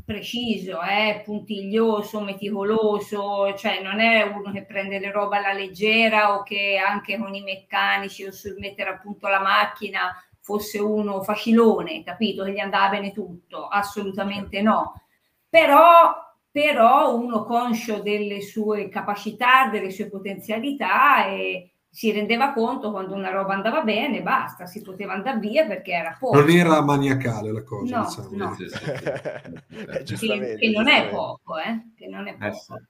preciso, 0.03 0.81
eh, 0.81 1.21
puntiglioso, 1.23 2.21
meticoloso, 2.21 3.53
cioè 3.55 3.81
non 3.81 3.99
è 3.99 4.23
uno 4.23 4.51
che 4.51 4.63
prende 4.63 4.99
le 4.99 5.11
robe 5.11 5.37
alla 5.37 5.53
leggera 5.53 6.35
o 6.35 6.43
che 6.43 6.77
anche 6.77 7.17
con 7.17 7.33
i 7.33 7.41
meccanici 7.41 8.25
o 8.25 8.31
sul 8.31 8.57
mettere 8.57 8.89
appunto 8.89 9.27
la 9.27 9.41
macchina 9.41 10.13
fosse 10.39 10.79
uno 10.79 11.21
facilone, 11.21 12.03
capito? 12.03 12.43
Che 12.43 12.51
gli 12.51 12.59
andava 12.59 12.89
bene 12.89 13.11
tutto, 13.11 13.67
assolutamente 13.67 14.61
no. 14.61 15.01
Però, 15.47 16.15
però 16.51 17.15
uno 17.15 17.43
conscio 17.43 18.01
delle 18.01 18.41
sue 18.41 18.89
capacità, 18.89 19.67
delle 19.69 19.91
sue 19.91 20.09
potenzialità 20.09 21.27
e, 21.27 21.71
si 21.91 22.11
rendeva 22.11 22.53
conto 22.53 22.91
quando 22.91 23.15
una 23.15 23.31
roba 23.31 23.55
andava 23.55 23.81
bene, 23.81 24.21
basta, 24.21 24.65
si 24.65 24.81
poteva 24.81 25.13
andare 25.13 25.39
via 25.39 25.65
perché 25.65 25.91
era 25.91 26.15
poco. 26.19 26.39
Non 26.39 26.49
era 26.49 26.81
maniacale 26.81 27.51
la 27.51 27.63
cosa, 27.63 27.99
no, 27.99 28.05
diciamo. 28.05 28.29
No. 28.31 28.57
eh, 28.59 30.03
che, 30.03 30.55
che, 30.57 30.69
non 30.69 30.87
è 30.87 31.09
poco, 31.09 31.57
eh? 31.57 31.91
Che 31.95 32.07
non 32.07 32.27
è 32.27 32.35
eh, 32.39 32.49
poco. 32.49 32.81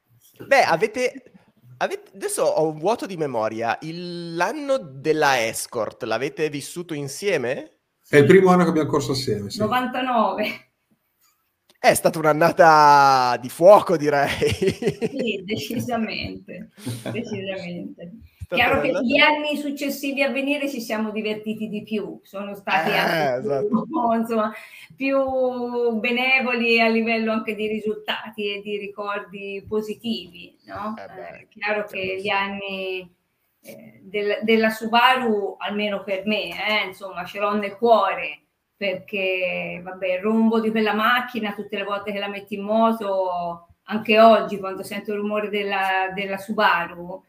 Beh, 0.46 0.62
avete, 0.62 1.32
avete, 1.78 2.10
Adesso 2.14 2.42
ho 2.42 2.68
un 2.68 2.78
vuoto 2.78 3.06
di 3.06 3.16
memoria. 3.16 3.78
Il, 3.80 4.36
l'anno 4.36 4.76
della 4.78 5.46
Escort 5.46 6.02
l'avete 6.02 6.50
vissuto 6.50 6.94
insieme? 6.94 7.78
È 8.08 8.16
il 8.16 8.26
primo 8.26 8.50
anno 8.50 8.64
che 8.64 8.70
abbiamo 8.70 8.90
corso 8.90 9.12
assieme. 9.12 9.50
Sì. 9.50 9.60
99. 9.60 10.72
È 11.78 11.94
stata 11.94 12.18
un'annata 12.18 13.38
di 13.40 13.48
fuoco, 13.48 13.96
direi. 13.96 14.28
Sì, 14.28 15.42
decisamente. 15.44 16.70
decisamente. 17.10 18.12
Chiaro 18.56 18.80
che 18.80 18.92
gli 19.04 19.18
anni 19.18 19.56
successivi 19.56 20.22
a 20.22 20.30
venire 20.30 20.68
ci 20.68 20.80
siamo 20.80 21.10
divertiti 21.10 21.68
di 21.68 21.84
più, 21.84 22.18
sono 22.24 22.54
stati 22.56 22.90
eh, 22.90 22.96
anche 22.96 23.38
esatto. 23.38 23.66
più, 23.86 23.86
insomma, 24.12 24.52
più 24.96 25.92
benevoli 26.00 26.80
a 26.80 26.88
livello 26.88 27.30
anche 27.30 27.54
di 27.54 27.68
risultati 27.68 28.56
e 28.56 28.60
di 28.60 28.76
ricordi 28.76 29.64
positivi. 29.68 30.58
No? 30.64 30.96
Eh, 30.96 31.42
eh, 31.42 31.46
chiaro 31.48 31.84
che 31.84 32.18
gli 32.20 32.28
anni 32.28 33.08
eh, 33.62 34.00
del, 34.02 34.40
della 34.42 34.70
Subaru, 34.70 35.54
almeno 35.58 36.02
per 36.02 36.26
me, 36.26 36.48
eh, 36.48 36.86
insomma, 36.86 37.24
ce 37.24 37.38
l'ho 37.38 37.54
nel 37.54 37.76
cuore 37.76 38.40
perché 38.76 39.80
vabbè, 39.84 40.14
il 40.14 40.22
rombo 40.22 40.58
di 40.58 40.70
quella 40.70 40.94
macchina 40.94 41.52
tutte 41.52 41.76
le 41.76 41.84
volte 41.84 42.12
che 42.12 42.18
la 42.18 42.28
metti 42.28 42.54
in 42.54 42.62
moto, 42.62 43.68
anche 43.84 44.18
oggi 44.18 44.58
quando 44.58 44.82
sento 44.82 45.12
il 45.12 45.18
rumore 45.18 45.50
della, 45.50 46.10
della 46.14 46.38
Subaru, 46.38 47.22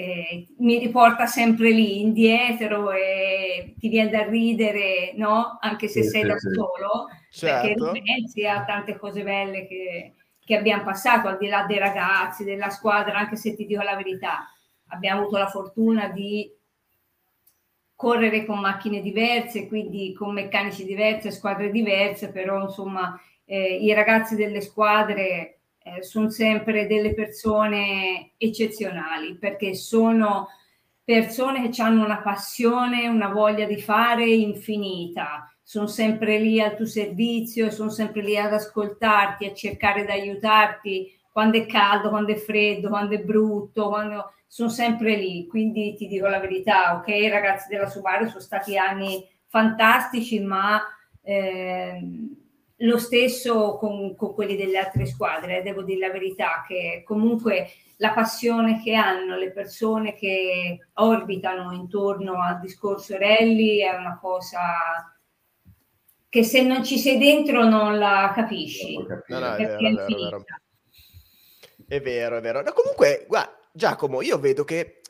eh, 0.00 0.46
mi 0.58 0.78
riporta 0.78 1.26
sempre 1.26 1.72
lì 1.72 2.00
indietro 2.00 2.92
e 2.92 3.74
ti 3.80 3.88
viene 3.88 4.10
da 4.10 4.22
ridere, 4.22 5.12
no? 5.16 5.58
Anche 5.60 5.88
se 5.88 6.04
sì, 6.04 6.10
sei 6.10 6.20
sì, 6.22 6.28
da 6.28 6.38
solo, 6.38 7.08
certo. 7.32 7.90
perché 7.90 8.02
pensi 8.04 8.46
a 8.46 8.64
tante 8.64 8.96
cose 8.96 9.24
belle 9.24 9.66
che, 9.66 10.12
che, 10.38 10.56
abbiamo 10.56 10.84
passato, 10.84 11.26
al 11.26 11.36
di 11.36 11.48
là 11.48 11.64
dei 11.64 11.78
ragazzi, 11.78 12.44
della 12.44 12.70
squadra, 12.70 13.18
anche 13.18 13.34
se 13.34 13.56
ti 13.56 13.66
dico 13.66 13.82
la 13.82 13.96
verità, 13.96 14.48
abbiamo 14.90 15.22
avuto 15.22 15.36
la 15.36 15.48
fortuna 15.48 16.06
di 16.10 16.48
correre 17.96 18.44
con 18.44 18.60
macchine 18.60 19.00
diverse, 19.00 19.66
quindi 19.66 20.14
con 20.14 20.32
meccanici 20.32 20.84
diversi, 20.84 21.32
squadre 21.32 21.72
diverse, 21.72 22.30
però 22.30 22.62
insomma 22.62 23.20
eh, 23.44 23.74
i 23.74 23.92
ragazzi 23.92 24.36
delle 24.36 24.60
squadre 24.60 25.57
eh, 25.96 26.02
sono 26.02 26.30
sempre 26.30 26.86
delle 26.86 27.14
persone 27.14 28.32
eccezionali 28.36 29.36
perché 29.36 29.74
sono 29.74 30.48
persone 31.04 31.68
che 31.68 31.82
hanno 31.82 32.04
una 32.04 32.20
passione, 32.20 33.08
una 33.08 33.28
voglia 33.28 33.64
di 33.66 33.80
fare 33.80 34.26
infinita, 34.26 35.50
sono 35.62 35.86
sempre 35.86 36.38
lì 36.38 36.60
al 36.60 36.76
tuo 36.76 36.86
servizio, 36.86 37.70
sono 37.70 37.90
sempre 37.90 38.22
lì 38.22 38.36
ad 38.36 38.52
ascoltarti, 38.52 39.46
a 39.46 39.54
cercare 39.54 40.04
di 40.04 40.10
aiutarti 40.10 41.18
quando 41.32 41.58
è 41.58 41.66
caldo, 41.66 42.08
quando 42.08 42.32
è 42.32 42.36
freddo, 42.36 42.88
quando 42.88 43.14
è 43.14 43.20
brutto, 43.20 43.88
quando... 43.88 44.32
sono 44.46 44.68
sempre 44.68 45.14
lì. 45.14 45.46
Quindi 45.46 45.94
ti 45.94 46.08
dico 46.08 46.26
la 46.26 46.40
verità, 46.40 46.96
ok, 46.96 47.06
ragazzi 47.30 47.68
della 47.68 47.86
Subaru 47.86 48.26
sono 48.26 48.40
stati 48.40 48.76
anni 48.76 49.24
fantastici, 49.46 50.40
ma 50.40 50.82
eh, 51.22 52.00
lo 52.78 52.98
stesso 52.98 53.76
con, 53.76 54.14
con, 54.14 54.34
quelli 54.34 54.56
delle 54.56 54.78
altre 54.78 55.06
squadre, 55.06 55.62
devo 55.62 55.82
dire 55.82 56.06
la 56.06 56.12
verità, 56.12 56.64
che 56.66 57.02
comunque 57.04 57.70
la 57.96 58.12
passione 58.12 58.80
che 58.82 58.94
hanno 58.94 59.36
le 59.36 59.50
persone 59.50 60.14
che 60.14 60.78
orbitano 60.94 61.72
intorno 61.72 62.40
al 62.40 62.60
discorso 62.60 63.16
rally 63.18 63.78
è 63.78 63.92
una 63.94 64.18
cosa 64.20 65.12
che 66.28 66.44
se 66.44 66.62
non 66.62 66.84
ci 66.84 66.98
sei 66.98 67.18
dentro 67.18 67.64
non 67.64 67.98
la 67.98 68.30
capisci. 68.34 68.98
No, 68.98 69.22
no, 69.26 69.54
è, 69.54 69.66
vero, 69.66 69.78
è, 69.78 70.04
vero, 70.04 70.44
è, 71.86 72.00
vero, 72.00 72.36
è 72.36 72.40
vero. 72.40 72.62
No, 72.62 72.72
comunque, 72.72 73.24
guarda, 73.26 73.58
Giacomo, 73.72 74.22
io 74.22 74.38
vedo 74.38 74.62
che 74.62 75.00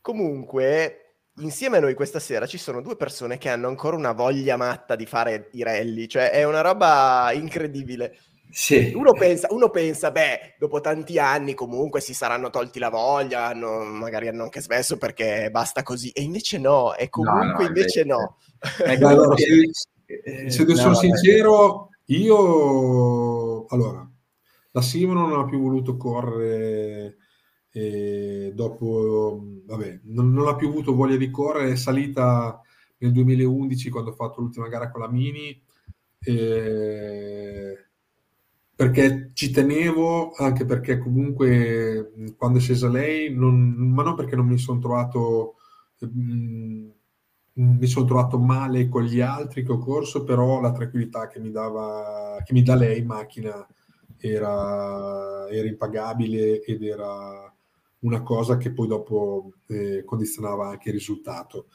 comunque 0.00 1.07
insieme 1.40 1.76
a 1.78 1.80
noi 1.80 1.94
questa 1.94 2.18
sera 2.18 2.46
ci 2.46 2.58
sono 2.58 2.80
due 2.80 2.96
persone 2.96 3.38
che 3.38 3.48
hanno 3.48 3.68
ancora 3.68 3.96
una 3.96 4.12
voglia 4.12 4.56
matta 4.56 4.96
di 4.96 5.06
fare 5.06 5.48
i 5.52 5.62
rally, 5.62 6.06
cioè 6.06 6.30
è 6.30 6.44
una 6.44 6.60
roba 6.60 7.30
incredibile. 7.32 8.16
Sì. 8.50 8.92
Uno, 8.94 9.12
pensa, 9.12 9.48
uno 9.50 9.68
pensa, 9.68 10.10
beh, 10.10 10.56
dopo 10.58 10.80
tanti 10.80 11.18
anni 11.18 11.52
comunque 11.54 12.00
si 12.00 12.14
saranno 12.14 12.48
tolti 12.48 12.78
la 12.78 12.88
voglia, 12.88 13.46
hanno, 13.46 13.84
magari 13.84 14.28
hanno 14.28 14.44
anche 14.44 14.62
smesso 14.62 14.96
perché 14.96 15.50
basta 15.50 15.82
così, 15.82 16.10
e 16.10 16.22
invece 16.22 16.58
no, 16.58 16.94
e 16.94 17.08
comunque 17.10 17.46
no, 17.46 17.58
no, 17.58 17.66
invece 17.66 18.04
no. 18.04 18.36
Allora, 18.84 19.34
eh, 19.36 20.50
se 20.50 20.66
sono 20.74 20.88
no, 20.88 20.94
sincero, 20.94 21.88
io 22.06 23.66
allora 23.66 24.08
la 24.70 24.82
Simo 24.82 25.12
non 25.12 25.38
ha 25.38 25.44
più 25.44 25.60
voluto 25.60 25.96
correre 25.96 27.16
eh, 27.78 28.52
dopo, 28.54 29.42
vabbè, 29.66 30.00
non, 30.04 30.32
non, 30.32 30.48
ha 30.48 30.56
più 30.56 30.68
avuto 30.68 30.94
voglia 30.94 31.16
di 31.16 31.30
correre, 31.30 31.72
è 31.72 31.76
salita 31.76 32.60
nel 32.98 33.12
2011 33.12 33.90
quando 33.90 34.10
ho 34.10 34.14
fatto 34.14 34.40
l'ultima 34.40 34.68
gara 34.68 34.90
con 34.90 35.00
la 35.00 35.08
Mini. 35.10 35.62
Eh, 36.20 37.86
perché 38.74 39.30
ci 39.34 39.50
tenevo, 39.50 40.32
anche 40.32 40.64
perché 40.64 40.98
comunque 40.98 42.12
quando 42.36 42.58
è 42.58 42.60
scesa 42.60 42.88
lei, 42.88 43.32
non, 43.34 43.56
ma 43.70 44.02
non 44.02 44.14
perché 44.14 44.36
non 44.36 44.46
mi 44.46 44.58
sono 44.58 44.78
trovato 44.78 45.56
mh, 45.98 46.90
mi 47.58 47.86
sono 47.86 48.06
trovato 48.06 48.38
male 48.38 48.88
con 48.88 49.02
gli 49.02 49.20
altri 49.20 49.64
che 49.64 49.72
ho 49.72 49.78
corso, 49.78 50.22
però 50.24 50.60
la 50.60 50.72
tranquillità 50.72 51.26
che 51.26 51.40
mi, 51.40 51.50
dava, 51.50 52.40
che 52.44 52.52
mi 52.52 52.62
dà 52.62 52.74
lei 52.76 53.00
in 53.00 53.06
macchina 53.06 53.66
era, 54.16 55.48
era, 55.48 55.66
impagabile 55.66 56.62
ed 56.62 56.82
era 56.84 57.52
una 58.00 58.22
cosa 58.22 58.56
che 58.56 58.72
poi 58.72 58.86
dopo 58.86 59.52
eh, 59.66 60.04
condizionava 60.04 60.68
anche 60.68 60.88
il 60.88 60.94
risultato. 60.94 61.66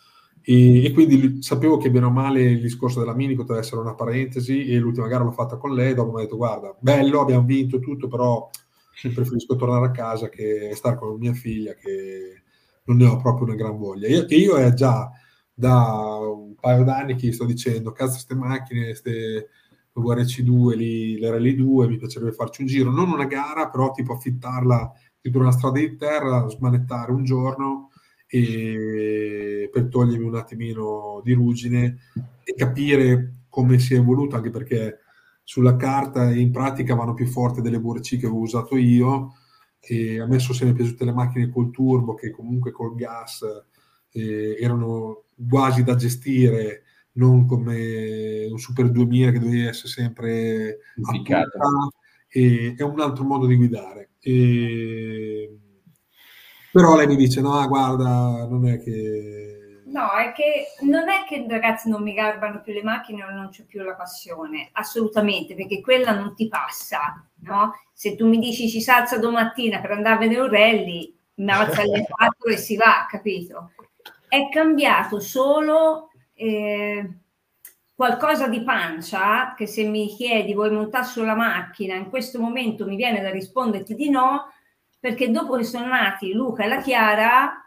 E, 0.41 0.84
e, 0.86 0.91
quindi 0.91 1.41
sapevo 1.41 1.78
che 1.78 1.90
bene 1.90 2.06
o 2.06 2.10
male 2.12 2.41
il 2.41 2.62
discorso 2.62 3.00
della 3.00 3.16
Mini 3.16 3.36
poteva 3.36 3.60
essere 3.60 3.82
una 3.82 3.95
parentesi 3.95 4.66
e 4.66 4.78
l'ultima 4.78 5.08
gara 5.08 5.24
l'ho 5.24 5.32
fatta 5.32 5.58
con 5.58 5.74
lei, 5.74 5.94
dopo 5.94 6.12
mi 6.12 6.20
ha 6.20 6.24
detto 6.24 6.36
guarda, 6.36 6.76
bello, 6.80 7.22
abbiamo 7.22 7.45
vinto 7.45 7.80
tutto, 7.80 8.08
però 8.08 8.50
preferisco 9.14 9.56
tornare 9.56 9.86
a 9.88 9.91
casa 9.91 10.30
che 10.30 10.72
stare 10.74 10.98
con 10.98 11.18
mia 11.18 11.34
figlia 11.34 11.74
che 11.74 12.41
non 12.86 12.98
ne 12.98 13.06
ho 13.06 13.18
proprio 13.18 13.45
una 13.48 13.56
gran 13.56 13.78
voglia. 13.78 14.08
Io, 14.08 14.28
e 14.28 14.36
io 14.36 14.56
è 14.58 14.74
già 14.74 15.10
da 15.54 16.18
un 16.20 16.56
paio 16.56 16.84
d'anni 16.84 17.16
che 17.16 17.32
sto 17.32 17.45
dicendo, 17.45 17.91
cazzo, 17.91 18.14
queste 18.14 18.36
macchine, 18.36 18.86
queste 18.86 19.50
VRC2, 19.95 20.76
lì, 20.76 21.20
le 21.20 21.30
Rally 21.30 21.56
2, 21.56 21.88
mi 21.88 21.98
piacerebbe 21.98 22.32
farci 22.32 22.62
un 22.62 22.68
giro, 22.68 22.91
non 22.91 23.12
una 23.12 23.26
gara, 23.26 23.70
però 23.70 23.91
tipo 23.91 24.14
affittarla 24.14 24.91
tipo 25.24 25.40
una 25.40 25.52
strada 25.52 25.80
di 25.80 25.95
terra, 25.95 26.50
smanettare 26.50 27.14
un 27.14 27.24
giorno 27.24 27.91
e 28.28 29.70
per 29.72 29.88
togliermi 29.88 30.26
un 30.26 30.36
attimino 30.36 31.22
di 31.24 31.32
ruggine 31.32 31.98
e 32.44 32.54
capire 32.56 33.36
come 33.48 33.80
si 33.80 33.94
è 33.94 34.00
evoluto, 34.00 34.36
anche 34.36 34.50
perché 34.50 35.00
sulla 35.44 35.78
carta 35.78 36.30
e 36.30 36.40
in 36.40 36.52
pratica 36.52 36.94
vanno 36.94 37.14
più 37.14 37.26
forti 37.26 37.62
delle 37.62 37.80
VRC 37.80 38.20
che 38.20 38.26
avevo 38.26 38.41
usato 38.41 38.76
io 38.76 39.36
e 39.80 40.20
a 40.20 40.26
me 40.26 40.40
sono 40.40 40.58
sempre 40.58 40.76
piaciute 40.76 41.06
le 41.06 41.14
macchine 41.14 41.50
col 41.50 41.72
turbo 41.72 42.16
che 42.16 42.32
comunque 42.32 42.72
col 42.72 42.95
gas 42.95 43.45
eh, 44.12 44.58
erano 44.60 45.24
quasi 45.48 45.84
da 45.84 45.95
gestire, 45.95 46.84
non 47.14 47.45
come 47.45 48.45
un 48.50 48.58
Super 48.58 48.91
2000 48.91 49.32
che 49.32 49.40
dovevi 49.40 49.66
essere 49.66 49.88
sempre 49.88 50.80
appuntato, 51.02 51.94
e 52.28 52.76
è 52.78 52.84
un 52.84 53.00
altro 53.00 53.24
modo 53.24 53.45
di 53.45 53.56
guidare. 53.56 54.10
E... 54.24 55.58
Però 56.72 56.95
lei 56.95 57.08
mi 57.08 57.16
dice: 57.16 57.41
No, 57.41 57.68
guarda, 57.68 58.48
non 58.50 58.68
è 58.68 58.82
che. 58.82 59.82
No, 59.86 60.12
è 60.14 60.32
che 60.32 60.68
non 60.82 61.08
è 61.08 61.24
che 61.28 61.45
ragazzi 61.48 61.88
non 61.88 62.02
mi 62.02 62.14
garbano 62.14 62.62
più 62.62 62.74
le 62.74 62.82
macchine 62.82 63.24
o 63.24 63.30
non 63.30 63.50
c'è 63.50 63.64
più 63.64 63.84
la 63.84 63.94
passione, 63.94 64.70
assolutamente, 64.72 65.54
perché 65.54 65.82
quella 65.82 66.14
non 66.14 66.34
ti 66.34 66.48
passa, 66.48 67.24
no? 67.41 67.74
Se 67.94 68.16
tu 68.16 68.28
mi 68.28 68.40
dici 68.40 68.70
ci 68.70 68.82
salza 68.82 69.20
domattina 69.20 69.80
per 69.82 69.91
andare 69.91 70.16
a 70.16 70.18
vedere 70.18 70.41
un 70.41 70.50
rally, 70.50 71.16
mi 71.36 71.52
alza 71.52 71.82
alle 71.82 72.06
4 72.10 72.50
e 72.50 72.58
si 72.58 72.76
va, 72.76 73.06
capito? 73.08 73.72
è 74.34 74.50
cambiato 74.50 75.20
solo 75.20 76.10
eh, 76.34 76.73
qualcosa 77.95 78.48
di 78.48 78.64
pancia 78.64 79.53
che 79.56 79.68
se 79.68 79.84
mi 79.84 80.07
chiedi 80.07 80.53
vuoi 80.53 80.72
montare 80.72 81.06
sulla 81.06 81.36
macchina 81.36 81.95
in 81.95 82.10
questo 82.10 82.40
momento 82.40 82.86
mi 82.86 82.95
viene 82.95 83.22
da 83.22 83.30
risponderti 83.30 83.94
di 83.95 84.10
no 84.10 84.52
perché 84.99 85.30
dopo 85.30 85.57
che 85.57 85.64
sono 85.64 85.88
nati 85.88 86.34
Luca 86.34 86.64
e 86.64 86.68
la 86.68 86.82
Chiara 86.82 87.64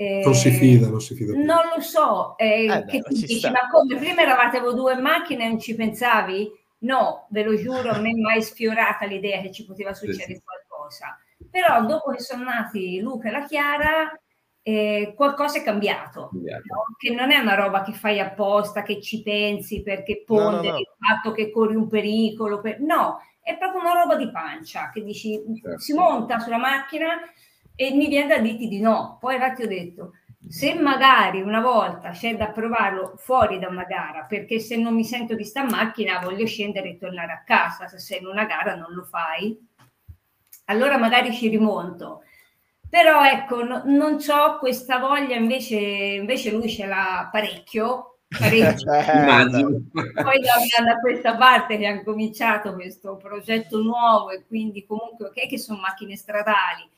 eh, 0.00 0.22
non 0.24 0.32
si 0.32 0.50
fida, 0.52 0.88
non 0.88 1.00
si 1.00 1.16
fida. 1.16 1.32
Più. 1.32 1.44
Non 1.44 1.62
lo 1.74 1.82
so, 1.82 2.38
eh, 2.38 2.66
eh 2.66 2.84
che 2.84 3.00
beh, 3.00 3.08
dici, 3.08 3.50
ma 3.50 3.68
come 3.68 3.96
prima 3.96 4.22
eravate 4.22 4.60
voi 4.60 4.76
due 4.76 4.92
in 4.92 5.00
macchina 5.00 5.42
e 5.42 5.48
non 5.48 5.58
ci 5.58 5.74
pensavi? 5.74 6.48
No, 6.82 7.26
ve 7.30 7.42
lo 7.42 7.56
giuro, 7.56 7.90
non 7.90 8.06
è 8.06 8.12
mai 8.12 8.40
sfiorata 8.40 9.06
l'idea 9.06 9.40
che 9.40 9.50
ci 9.50 9.64
poteva 9.64 9.92
succedere 9.92 10.36
sì. 10.36 10.42
qualcosa. 10.44 11.18
Però 11.50 11.84
dopo 11.84 12.12
che 12.12 12.20
sono 12.20 12.44
nati 12.44 13.00
Luca 13.00 13.26
e 13.26 13.32
la 13.32 13.44
Chiara, 13.44 14.20
eh, 14.68 15.14
qualcosa 15.16 15.60
è 15.60 15.62
cambiato, 15.62 16.28
no? 16.34 16.84
che 16.98 17.14
non 17.14 17.30
è 17.30 17.38
una 17.38 17.54
roba 17.54 17.82
che 17.82 17.92
fai 17.92 18.20
apposta, 18.20 18.82
che 18.82 19.00
ci 19.00 19.22
pensi 19.22 19.80
perché 19.80 20.24
ponderi 20.26 20.66
no, 20.66 20.72
no, 20.72 20.78
il 20.78 20.88
fatto 20.98 21.32
che 21.32 21.50
corri 21.50 21.74
un 21.74 21.88
pericolo, 21.88 22.60
per... 22.60 22.78
no, 22.80 23.18
è 23.40 23.56
proprio 23.56 23.80
una 23.80 23.94
roba 23.94 24.16
di 24.16 24.30
pancia 24.30 24.90
che 24.92 25.02
dici 25.02 25.42
certo. 25.62 25.78
si 25.78 25.94
monta 25.94 26.38
sulla 26.38 26.58
macchina 26.58 27.18
e 27.74 27.94
mi 27.94 28.08
viene 28.08 28.28
da 28.28 28.38
dirti 28.40 28.68
di 28.68 28.78
no, 28.78 29.16
poi 29.18 29.38
realtà 29.38 29.54
ti 29.54 29.62
ho 29.62 29.68
detto 29.68 30.12
se 30.46 30.74
magari 30.74 31.40
una 31.40 31.62
volta 31.62 32.10
c'è 32.10 32.36
da 32.36 32.48
provarlo 32.48 33.14
fuori 33.16 33.58
da 33.58 33.68
una 33.68 33.84
gara, 33.84 34.24
perché 34.24 34.60
se 34.60 34.76
non 34.76 34.94
mi 34.94 35.04
sento 35.04 35.34
di 35.34 35.44
sta 35.44 35.64
macchina 35.64 36.20
voglio 36.20 36.44
scendere 36.44 36.90
e 36.90 36.98
tornare 36.98 37.32
a 37.32 37.42
casa, 37.42 37.88
se 37.88 37.98
sei 37.98 38.18
in 38.18 38.26
una 38.26 38.44
gara 38.44 38.74
non 38.74 38.92
lo 38.92 39.04
fai, 39.04 39.58
allora 40.66 40.98
magari 40.98 41.32
ci 41.32 41.48
rimonto 41.48 42.24
però 42.88 43.24
ecco, 43.24 43.62
no, 43.64 43.82
non 43.84 44.18
ho 44.28 44.58
questa 44.58 44.98
voglia, 44.98 45.36
invece, 45.36 45.76
invece 45.76 46.50
lui 46.50 46.68
ce 46.68 46.86
l'ha 46.86 47.28
parecchio, 47.30 48.20
parecchio. 48.38 48.90
Poi 49.92 50.40
da, 50.40 50.84
da 50.84 51.00
questa 51.00 51.36
parte 51.36 51.76
che 51.76 51.86
ha 51.86 52.02
cominciato 52.02 52.74
questo 52.74 53.16
progetto 53.16 53.80
nuovo 53.80 54.30
e 54.30 54.44
quindi 54.46 54.86
comunque 54.86 55.26
ok 55.26 55.46
che 55.48 55.58
sono 55.58 55.80
macchine 55.80 56.16
stradali, 56.16 56.88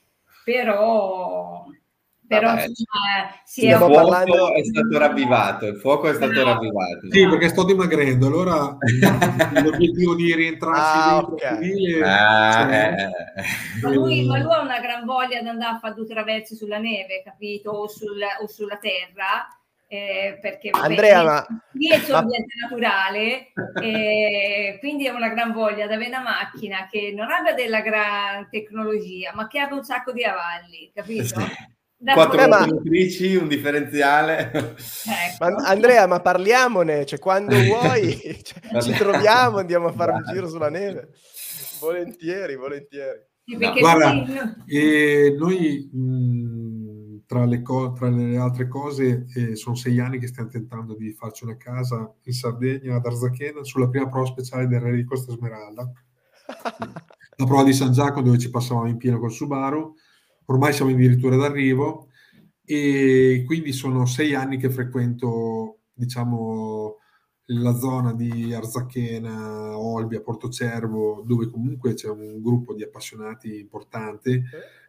però 0.44 1.66
però 2.31 2.47
Vabbè, 2.47 2.66
il 2.66 3.73
è 3.73 3.77
fuoco 3.77 3.93
parlando... 3.93 4.55
è 4.55 4.62
stato 4.62 4.98
ravvivato, 4.98 5.66
il 5.66 5.77
fuoco 5.78 6.09
è 6.09 6.15
stato 6.15 6.32
no. 6.32 6.44
ravvivato. 6.44 7.11
Sì, 7.11 7.28
perché 7.28 7.48
sto 7.48 7.65
dimagrendo, 7.65 8.28
allora 8.28 8.77
l'obiettivo 9.61 10.15
di 10.15 10.32
rientrarsi 10.36 11.09
ah, 11.09 11.19
okay. 11.19 11.98
è... 11.98 12.02
ah, 12.05 12.52
cioè... 12.52 12.94
eh, 12.97 13.40
eh. 13.40 13.82
ma, 13.82 13.90
lui, 13.90 14.27
ma, 14.27 14.39
lui, 14.39 14.52
ha 14.52 14.61
una 14.61 14.78
gran 14.78 15.05
voglia 15.05 15.40
di 15.40 15.48
andare 15.48 15.74
a 15.74 15.78
fare 15.81 15.94
due 15.94 16.07
traversi 16.07 16.55
sulla 16.55 16.78
neve, 16.78 17.23
capito? 17.24 17.73
O, 17.73 17.89
sul, 17.89 18.23
o 18.40 18.47
sulla 18.47 18.77
terra. 18.77 19.48
Eh, 19.89 20.39
perché 20.40 20.70
vabbè, 20.70 20.86
Andrea, 20.86 21.24
ma... 21.24 21.47
lì 21.73 21.89
è 21.89 21.97
il 21.97 22.02
suo 22.02 22.15
ambiente 22.15 22.55
naturale, 22.62 23.52
eh, 23.82 24.77
quindi 24.78 25.09
ha 25.09 25.15
una 25.16 25.31
gran 25.31 25.51
voglia 25.52 25.89
di 25.89 25.94
avere 25.94 26.11
una 26.11 26.23
macchina 26.23 26.86
che 26.89 27.12
non 27.12 27.28
abbia 27.32 27.55
della 27.55 27.81
gran 27.81 28.48
tecnologia, 28.48 29.32
ma 29.35 29.48
che 29.48 29.59
abbia 29.59 29.74
un 29.74 29.82
sacco 29.82 30.12
di 30.12 30.23
avalli, 30.23 30.93
capito? 30.94 31.35
Quattro 32.02 32.48
motrici, 32.48 33.36
un 33.36 33.47
differenziale. 33.47 34.51
Ecco. 34.52 34.74
Ma, 35.39 35.47
Andrea, 35.66 36.06
ma 36.06 36.20
parliamone, 36.20 37.05
cioè, 37.05 37.18
quando 37.18 37.55
vuoi 37.60 38.18
cioè, 38.43 38.81
ci 38.81 38.93
troviamo, 38.93 39.59
andiamo 39.59 39.89
a 39.89 39.93
fare 39.93 40.12
un 40.12 40.22
giro 40.32 40.48
sulla 40.48 40.70
neve. 40.70 41.10
Volentieri, 41.78 42.56
volentieri. 42.56 43.28
No, 43.59 43.72
guarda, 43.72 44.56
eh, 44.66 45.35
noi 45.36 45.90
mh, 45.93 47.22
tra 47.27 47.44
le, 47.44 47.62
co- 47.62 47.93
tra 47.93 48.09
le 48.09 48.36
altre 48.36 48.68
cose, 48.68 49.27
eh, 49.35 49.56
sono 49.56 49.74
sei 49.74 49.98
anni 50.01 50.18
che 50.18 50.28
stiamo 50.28 50.48
tentando 50.48 50.94
di 50.94 51.12
farci 51.12 51.44
una 51.44 51.56
casa 51.56 52.12
in 52.22 52.32
Sardegna, 52.32 52.97
ad 52.97 53.05
Arzachena, 53.05 53.62
sulla 53.62 53.89
prima 53.89 54.09
prova 54.09 54.27
speciale 54.27 54.66
del 54.68 54.81
Re 54.81 54.97
di 54.97 55.05
Costa 55.05 55.32
Smeralda. 55.32 55.90
La 57.36 57.47
prova 57.47 57.64
di 57.64 57.72
San 57.72 57.93
Giacomo 57.93 58.24
dove 58.24 58.39
ci 58.39 58.51
passavamo 58.51 58.89
in 58.89 58.97
pieno 58.97 59.18
col 59.18 59.32
Subaru. 59.32 59.94
Ormai 60.51 60.72
siamo 60.72 60.90
addirittura 60.90 61.36
d'arrivo 61.36 62.09
e 62.64 63.44
quindi 63.47 63.72
sono 63.72 64.05
sei 64.05 64.35
anni 64.35 64.56
che 64.59 64.68
frequento, 64.68 65.78
diciamo, 65.93 66.97
la 67.52 67.74
zona 67.77 68.12
di 68.14 68.52
Arzachena, 68.52 69.78
Olbia, 69.78 70.20
Portocervo, 70.20 71.22
dove 71.24 71.48
comunque 71.48 71.94
c'è 71.94 72.09
un 72.09 72.40
gruppo 72.43 72.74
di 72.74 72.82
appassionati 72.82 73.60
importante 73.60 74.43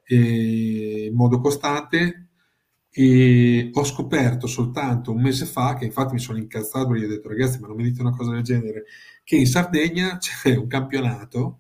in 0.08 1.14
modo 1.14 1.40
costante. 1.40 2.28
E 2.90 3.70
ho 3.72 3.84
scoperto 3.84 4.48
soltanto 4.48 5.12
un 5.12 5.22
mese 5.22 5.46
fa, 5.46 5.76
che 5.76 5.86
infatti 5.86 6.14
mi 6.14 6.20
sono 6.20 6.40
incazzato 6.40 6.88
perché 6.88 7.02
gli 7.02 7.06
ho 7.06 7.14
detto 7.16 7.30
ragazzi 7.30 7.60
ma 7.60 7.68
non 7.68 7.78
mi 7.78 7.84
dite 7.84 8.02
una 8.02 8.16
cosa 8.16 8.32
del 8.32 8.42
genere, 8.42 8.84
che 9.24 9.36
in 9.38 9.46
Sardegna 9.46 10.18
c'è 10.20 10.56
un 10.56 10.68
campionato 10.68 11.60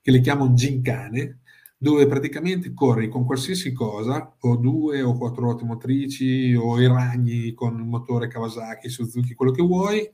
che 0.00 0.10
le 0.10 0.20
chiamano 0.20 0.54
Gincane, 0.54 1.39
dove 1.82 2.06
praticamente 2.06 2.74
corri 2.74 3.08
con 3.08 3.24
qualsiasi 3.24 3.72
cosa, 3.72 4.36
o 4.40 4.56
due 4.56 5.00
o 5.00 5.16
quattro 5.16 5.44
ruote 5.44 5.64
motrici, 5.64 6.54
o 6.54 6.78
i 6.78 6.86
ragni 6.86 7.54
con 7.54 7.78
il 7.78 7.86
motore 7.86 8.28
Kawasaki, 8.28 8.90
Suzuki, 8.90 9.32
quello 9.32 9.50
che 9.50 9.62
vuoi, 9.62 10.06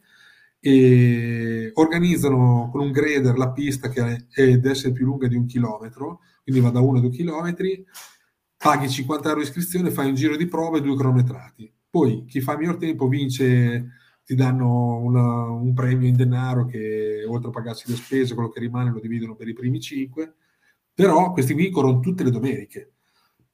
e 0.60 1.72
organizzano 1.74 2.68
con 2.70 2.82
un 2.82 2.92
grader 2.92 3.36
la 3.36 3.50
pista 3.50 3.88
che 3.88 4.26
è, 4.30 4.44
deve 4.44 4.70
essere 4.70 4.92
più 4.92 5.06
lunga 5.06 5.26
di 5.26 5.34
un 5.34 5.46
chilometro, 5.46 6.20
quindi 6.44 6.60
va 6.60 6.70
da 6.70 6.78
uno 6.78 6.98
a 6.98 7.00
due 7.00 7.10
chilometri, 7.10 7.84
paghi 8.56 8.88
50 8.88 9.28
euro 9.28 9.40
iscrizione, 9.40 9.90
fai 9.90 10.06
un 10.06 10.14
giro 10.14 10.36
di 10.36 10.46
prova 10.46 10.78
e 10.78 10.82
due 10.82 10.96
cronometrati. 10.96 11.72
Poi 11.90 12.26
chi 12.26 12.40
fa 12.40 12.52
il 12.52 12.58
miglior 12.58 12.76
tempo 12.76 13.08
vince, 13.08 13.88
ti 14.24 14.36
danno 14.36 14.98
una, 14.98 15.50
un 15.50 15.74
premio 15.74 16.06
in 16.06 16.14
denaro 16.14 16.64
che 16.64 17.24
oltre 17.26 17.48
a 17.48 17.52
pagarsi 17.52 17.90
le 17.90 17.96
spese, 17.96 18.34
quello 18.34 18.50
che 18.50 18.60
rimane 18.60 18.92
lo 18.92 19.00
dividono 19.00 19.34
per 19.34 19.48
i 19.48 19.52
primi 19.52 19.80
cinque, 19.80 20.34
però 20.96 21.32
questi 21.32 21.52
qui 21.52 21.68
corrono 21.68 22.00
tutte 22.00 22.24
le 22.24 22.30
domeniche. 22.30 22.92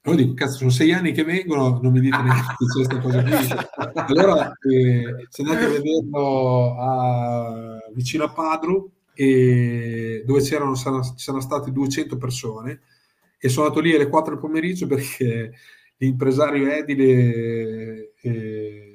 Allora 0.03 0.23
dico, 0.23 0.35
cazzo, 0.35 0.59
sono 0.59 0.71
sei 0.71 0.93
anni 0.93 1.11
che 1.11 1.25
vengono, 1.25 1.81
non 1.83 1.91
mi 1.93 1.99
dite 1.99 2.23
neanche 2.23 2.55
che 2.57 2.67
c'è 2.67 2.73
questa 2.73 2.99
cosa 3.01 3.23
qui. 3.23 3.33
Allora, 4.15 4.53
eh, 4.53 5.27
se 5.29 5.43
andate 5.43 5.65
a 5.65 5.69
vederlo 5.69 6.77
a, 6.79 7.79
vicino 7.93 8.25
a 8.25 8.33
Padru, 8.33 8.93
e 9.13 10.23
dove 10.25 10.41
c'erano, 10.41 10.77
ci 10.77 11.13
sono 11.17 11.41
state 11.41 11.73
200 11.73 12.17
persone, 12.17 12.81
e 13.39 13.49
sono 13.49 13.67
andato 13.67 13.83
lì 13.83 13.93
alle 13.93 14.09
4 14.09 14.35
del 14.35 14.41
pomeriggio 14.41 14.87
perché 14.87 15.53
l'impresario 15.97 16.71
edile 16.71 18.13
eh, 18.21 18.92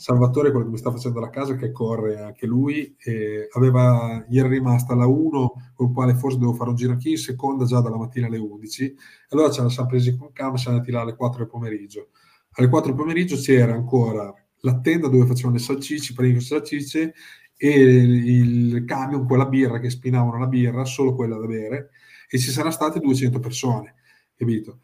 Salvatore, 0.00 0.50
quello 0.50 0.64
che 0.64 0.70
mi 0.72 0.78
sta 0.78 0.90
facendo 0.90 1.20
la 1.20 1.28
casa, 1.28 1.56
che 1.56 1.72
corre 1.72 2.18
anche 2.20 2.46
lui, 2.46 2.96
eh, 3.04 3.48
aveva, 3.52 4.24
gli 4.26 4.38
era 4.38 4.48
rimasta 4.48 4.94
la 4.94 5.06
1 5.06 5.52
con 5.74 5.88
il 5.88 5.92
quale 5.92 6.14
forse 6.14 6.38
devo 6.38 6.54
fare 6.54 6.70
un 6.70 6.76
giro 6.76 6.92
anch'io, 6.92 7.10
in 7.10 7.18
seconda 7.18 7.66
già 7.66 7.80
dalla 7.80 7.98
mattina 7.98 8.26
alle 8.26 8.38
11. 8.38 8.94
Allora 9.28 9.50
ce 9.50 9.60
la 9.60 9.68
siamo 9.68 9.90
presi 9.90 10.16
con 10.16 10.32
calma 10.32 10.56
siamo 10.56 10.78
andati 10.78 10.90
là 10.90 11.02
alle 11.02 11.14
4 11.14 11.40
del 11.40 11.48
pomeriggio. 11.48 12.08
Alle 12.52 12.68
4 12.68 12.88
del 12.88 12.98
pomeriggio 12.98 13.36
c'era 13.36 13.74
ancora 13.74 14.32
la 14.62 14.80
tenda 14.80 15.08
dove 15.08 15.26
facevano 15.26 15.56
le 15.56 15.60
salsicce, 15.60 16.14
primi 16.14 16.32
con 16.32 16.40
salsicce, 16.40 17.12
e 17.58 17.70
il 17.70 18.84
camion, 18.86 19.26
quella 19.26 19.44
birra 19.44 19.80
che 19.80 19.90
spinavano 19.90 20.38
la 20.38 20.46
birra, 20.46 20.86
solo 20.86 21.14
quella 21.14 21.36
da 21.36 21.46
bere, 21.46 21.90
e 22.26 22.38
ci 22.38 22.50
saranno 22.50 22.72
state 22.72 23.00
200 23.00 23.38
persone, 23.38 23.96
capito? 24.34 24.78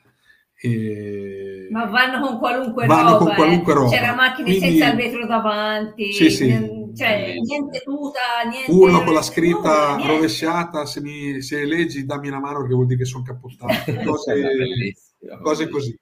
E... 0.59 1.69
Ma 1.71 1.85
vanno 1.85 2.27
con 2.27 2.39
qualunque 2.39 2.87
vanno 2.87 3.19
roba, 3.19 3.25
con 3.25 3.35
qualunque 3.35 3.73
eh. 3.73 3.77
roba. 3.77 3.91
c'era 3.91 4.15
macchine 4.15 4.49
Quindi... 4.49 4.79
senza 4.79 4.91
il 4.91 4.97
vetro 4.97 5.27
davanti, 5.27 6.13
sì, 6.13 6.31
sì. 6.31 6.85
Cioè, 6.97 7.35
niente 7.45 7.81
tuta, 7.81 8.49
niente... 8.49 8.71
Uno 8.71 9.05
con 9.05 9.13
la 9.13 9.21
scritta 9.21 9.97
nulla, 9.97 10.07
rovesciata, 10.07 10.87
se, 10.87 11.03
mi, 11.03 11.43
se 11.43 11.67
leggi 11.67 12.07
dammi 12.07 12.29
una 12.29 12.41
mano 12.41 12.61
perché 12.61 12.75
vuol 12.75 12.87
dire 12.87 13.01
che 13.01 13.05
sono 13.05 13.23
cappottato, 13.23 13.93
cose, 14.03 14.95
cose 15.43 15.69
così. 15.69 16.01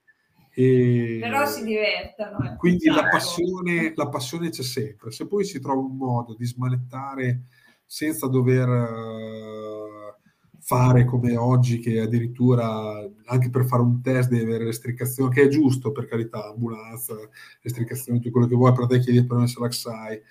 E... 0.57 1.19
Però 1.21 1.45
si 1.47 1.65
divertono. 1.65 2.53
Eh. 2.53 2.57
Quindi 2.57 2.87
la 2.87 3.09
passione, 3.09 3.93
la 3.97 4.09
passione 4.09 4.51
c'è 4.51 4.63
sempre. 4.63 5.11
Se 5.11 5.27
poi 5.27 5.45
si 5.45 5.59
trova 5.59 5.81
un 5.81 5.97
modo 5.97 6.37
di 6.37 6.47
smanettare 6.47 7.47
senza 7.85 8.29
dover 8.29 8.69
fare 10.65 11.05
come 11.05 11.37
oggi 11.37 11.79
che 11.79 12.01
addirittura 12.01 13.07
anche 13.27 13.51
per 13.51 13.67
fare 13.67 13.83
un 13.83 14.01
test 14.01 14.31
devi 14.31 14.45
avere 14.45 14.65
restrizioni, 14.65 15.31
che 15.33 15.43
è 15.43 15.49
giusto 15.49 15.93
per 15.93 16.07
carità, 16.07 16.49
ambulanza, 16.49 17.15
restrizioni, 17.61 18.19
tutto 18.19 18.31
quello 18.33 18.47
che 18.47 18.55
vuoi, 18.55 18.73
però 18.73 18.87
te 18.87 18.99
chiedi 18.99 19.19
il 19.19 19.27
permesso 19.27 19.61
l'AXAI. 19.61 20.23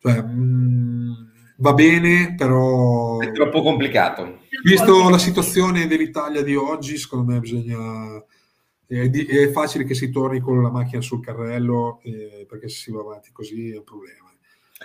Cioè, 0.00 0.22
mh, 0.22 0.32
mm, 0.34 1.12
va 1.56 1.72
bene, 1.72 2.34
però... 2.36 3.18
È 3.20 3.32
troppo 3.32 3.62
complicato. 3.62 4.40
Visto 4.62 5.08
la 5.08 5.18
situazione 5.18 5.86
dell'Italia 5.86 6.42
di 6.42 6.54
oggi, 6.54 6.98
secondo 6.98 7.32
me 7.32 7.40
bisogna... 7.40 8.22
È, 8.86 9.08
di, 9.08 9.24
è 9.24 9.50
facile 9.50 9.84
che 9.84 9.94
si 9.94 10.10
torni 10.10 10.40
con 10.40 10.62
la 10.62 10.70
macchina 10.70 11.00
sul 11.00 11.24
carrello, 11.24 12.00
eh, 12.02 12.44
perché 12.46 12.68
se 12.68 12.76
si 12.76 12.92
va 12.92 13.00
avanti 13.00 13.30
così 13.32 13.70
è 13.72 13.78
un 13.78 13.84
problema. 13.84 14.30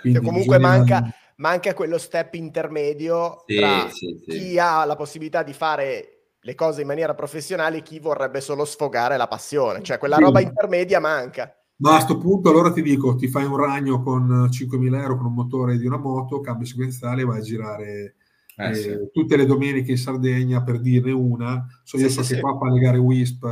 Quindi 0.00 0.20
comunque 0.20 0.56
bisogna... 0.56 0.76
manca 0.78 1.14
manca 1.40 1.74
quello 1.74 1.98
step 1.98 2.34
intermedio 2.34 3.44
sì, 3.46 3.56
tra 3.56 3.88
sì, 3.90 4.22
sì. 4.24 4.38
chi 4.38 4.58
ha 4.58 4.84
la 4.84 4.96
possibilità 4.96 5.42
di 5.42 5.52
fare 5.52 6.14
le 6.40 6.54
cose 6.54 6.82
in 6.82 6.86
maniera 6.86 7.14
professionale 7.14 7.78
e 7.78 7.82
chi 7.82 7.98
vorrebbe 7.98 8.40
solo 8.40 8.64
sfogare 8.64 9.16
la 9.16 9.28
passione, 9.28 9.82
cioè 9.82 9.98
quella 9.98 10.16
roba 10.16 10.40
intermedia 10.40 11.00
manca. 11.00 11.54
Ma 11.76 11.90
a 11.90 11.94
questo 11.94 12.18
punto 12.18 12.50
allora 12.50 12.72
ti 12.72 12.82
dico, 12.82 13.14
ti 13.14 13.28
fai 13.28 13.44
un 13.44 13.56
ragno 13.56 14.02
con 14.02 14.48
5.000 14.50 15.00
euro 15.00 15.16
con 15.16 15.26
un 15.26 15.34
motore 15.34 15.78
di 15.78 15.86
una 15.86 15.98
moto, 15.98 16.40
cambio 16.40 16.66
sequenziale 16.66 17.22
e 17.22 17.24
vai 17.24 17.38
a 17.38 17.42
girare 17.42 18.16
eh, 18.56 18.70
eh, 18.70 19.10
tutte 19.10 19.36
le 19.36 19.46
domeniche 19.46 19.90
in 19.90 19.96
Sardegna 19.96 20.62
per 20.62 20.80
dirne 20.80 21.12
una. 21.12 21.66
So, 21.84 21.96
io 21.96 22.10
so 22.10 22.22
che 22.22 22.38
qua 22.38 22.58
fa 22.58 22.70
le 22.70 22.80
gare 22.80 22.98
WISP 22.98 23.44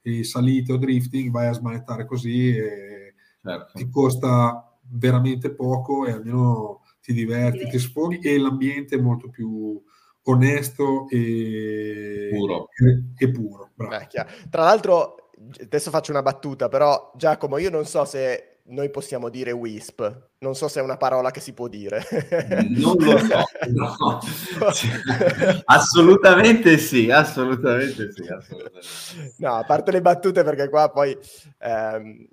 e 0.00 0.24
salite 0.24 0.72
o 0.72 0.78
drifting, 0.78 1.30
vai 1.30 1.48
a 1.48 1.52
smanettare 1.52 2.06
così 2.06 2.56
e 2.56 3.14
certo. 3.42 3.72
ti 3.74 3.88
costa 3.90 4.78
veramente 4.92 5.50
poco 5.50 6.06
e 6.06 6.12
almeno 6.12 6.79
ti 7.00 7.12
diverti, 7.12 7.68
ti 7.68 7.78
sfoghi 7.78 8.18
e 8.18 8.38
l'ambiente 8.38 8.96
è 8.96 9.00
molto 9.00 9.28
più 9.28 9.82
onesto 10.24 11.06
e 11.08 12.28
puro. 12.32 12.68
E, 12.68 13.24
e 13.24 13.30
puro 13.30 13.70
Beh, 13.74 14.08
Tra 14.50 14.64
l'altro, 14.64 15.30
adesso 15.60 15.90
faccio 15.90 16.10
una 16.10 16.22
battuta, 16.22 16.68
però 16.68 17.12
Giacomo, 17.16 17.58
io 17.58 17.70
non 17.70 17.86
so 17.86 18.04
se 18.04 18.50
noi 18.70 18.90
possiamo 18.90 19.28
dire 19.30 19.50
WISP, 19.50 20.28
non 20.38 20.54
so 20.54 20.68
se 20.68 20.80
è 20.80 20.82
una 20.82 20.96
parola 20.96 21.30
che 21.30 21.40
si 21.40 21.52
può 21.52 21.66
dire. 21.66 22.04
Non 22.68 22.94
lo 22.98 23.18
so, 23.18 23.44
no. 23.72 24.18
assolutamente 25.64 26.78
sì, 26.78 27.10
assolutamente 27.10 28.12
sì. 28.12 28.22
Assolutamente. 28.28 29.34
No, 29.38 29.54
a 29.54 29.64
parte 29.64 29.90
le 29.90 30.02
battute 30.02 30.44
perché 30.44 30.68
qua 30.68 30.90
poi... 30.90 31.16
Ehm, 31.58 32.28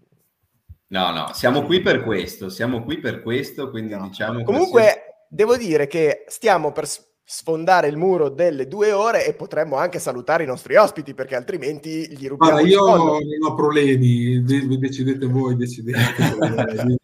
No, 0.89 1.11
no, 1.11 1.31
siamo 1.33 1.63
qui 1.63 1.81
per 1.81 2.01
questo, 2.03 2.49
siamo 2.49 2.83
qui 2.83 2.99
per 2.99 3.21
questo, 3.21 3.69
quindi 3.69 3.93
no. 3.93 4.07
diciamo... 4.07 4.43
Comunque, 4.43 4.81
qualsiasi... 4.81 4.99
devo 5.29 5.57
dire 5.57 5.87
che 5.87 6.23
stiamo 6.27 6.71
per 6.71 6.87
sfondare 7.29 7.89
il 7.89 7.97
muro 7.97 8.29
delle 8.29 8.69
due 8.69 8.93
ore 8.93 9.25
e 9.25 9.33
potremmo 9.33 9.75
anche 9.75 9.99
salutare 9.99 10.43
i 10.43 10.47
nostri 10.47 10.77
ospiti 10.77 11.13
perché 11.13 11.35
altrimenti 11.35 12.07
gli 12.07 12.25
rubiamo 12.25 12.61
Guarda, 12.61 12.69
io 12.69 12.85
non 12.95 13.19
ho 13.45 13.53
problemi, 13.53 14.41
decidete 14.43 15.25
voi, 15.25 15.57
decidete. 15.57 15.99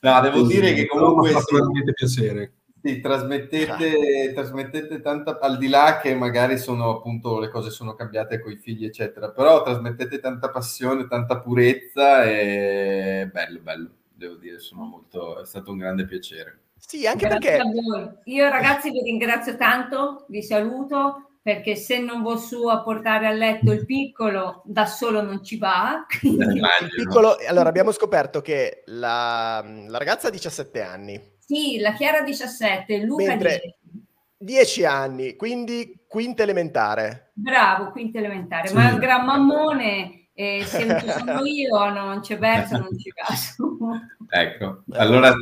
no, 0.00 0.20
devo 0.22 0.42
dire 0.42 0.72
che 0.74 0.86
comunque... 0.86 1.28
Mi 1.28 1.34
fa 1.34 1.44
veramente 1.52 1.92
piacere. 1.92 2.54
Sì, 2.82 3.00
trasmettete, 3.00 4.32
trasmettete 4.32 5.00
tanta, 5.02 5.38
al 5.38 5.58
di 5.58 5.68
là 5.68 5.98
che 6.00 6.14
magari 6.14 6.56
sono 6.56 6.96
appunto 6.96 7.38
le 7.38 7.50
cose 7.50 7.70
sono 7.70 7.94
cambiate 7.94 8.40
con 8.40 8.52
i 8.52 8.56
figli, 8.56 8.86
eccetera, 8.86 9.30
però 9.30 9.62
trasmettete 9.62 10.18
tanta 10.18 10.48
passione, 10.48 11.06
tanta 11.06 11.40
purezza 11.40 12.24
e 12.24 13.28
bello, 13.30 13.60
bello, 13.60 13.90
devo 14.14 14.36
dire, 14.36 14.58
sono 14.58 14.84
molto, 14.84 15.40
è 15.40 15.44
stato 15.44 15.72
un 15.72 15.78
grande 15.78 16.06
piacere. 16.06 16.60
Sì, 16.76 17.06
anche 17.06 17.28
Grazie 17.28 17.58
perché... 17.58 18.20
Io 18.24 18.48
ragazzi 18.48 18.90
vi 18.90 19.02
ringrazio 19.02 19.56
tanto, 19.56 20.24
vi 20.28 20.42
saluto, 20.42 21.32
perché 21.42 21.76
se 21.76 21.98
non 22.00 22.22
vo 22.22 22.38
su 22.38 22.66
a 22.66 22.82
portare 22.82 23.26
a 23.26 23.32
letto 23.32 23.72
il 23.72 23.84
piccolo, 23.84 24.62
da 24.64 24.86
solo 24.86 25.20
non 25.20 25.44
ci 25.44 25.58
va. 25.58 26.06
il 26.22 26.60
piccolo, 26.96 27.36
allora 27.46 27.68
abbiamo 27.68 27.92
scoperto 27.92 28.40
che 28.40 28.84
la, 28.86 29.62
la 29.86 29.98
ragazza 29.98 30.28
ha 30.28 30.30
17 30.30 30.80
anni, 30.80 31.38
sì, 31.50 31.78
la 31.80 31.94
Chiara 31.94 32.22
17, 32.22 32.98
Luca 32.98 33.24
Mentre 33.26 33.76
10. 34.38 34.56
10 34.62 34.84
anni, 34.84 35.34
quindi 35.34 36.04
quinta 36.06 36.44
elementare. 36.44 37.32
Bravo, 37.32 37.90
quinta 37.90 38.18
elementare, 38.18 38.68
sì. 38.68 38.74
ma 38.74 38.88
il 38.88 39.00
gran 39.00 39.24
mammone, 39.24 40.28
eh, 40.32 40.62
se 40.64 40.84
non 40.84 41.00
ci 41.00 41.10
sono 41.10 41.44
io, 41.44 41.90
non 41.90 42.20
c'è 42.20 42.38
verso, 42.38 42.78
non 42.78 42.90
c'è 42.96 43.10
caso. 43.10 43.76
ecco, 44.30 44.84
allora 44.92 45.34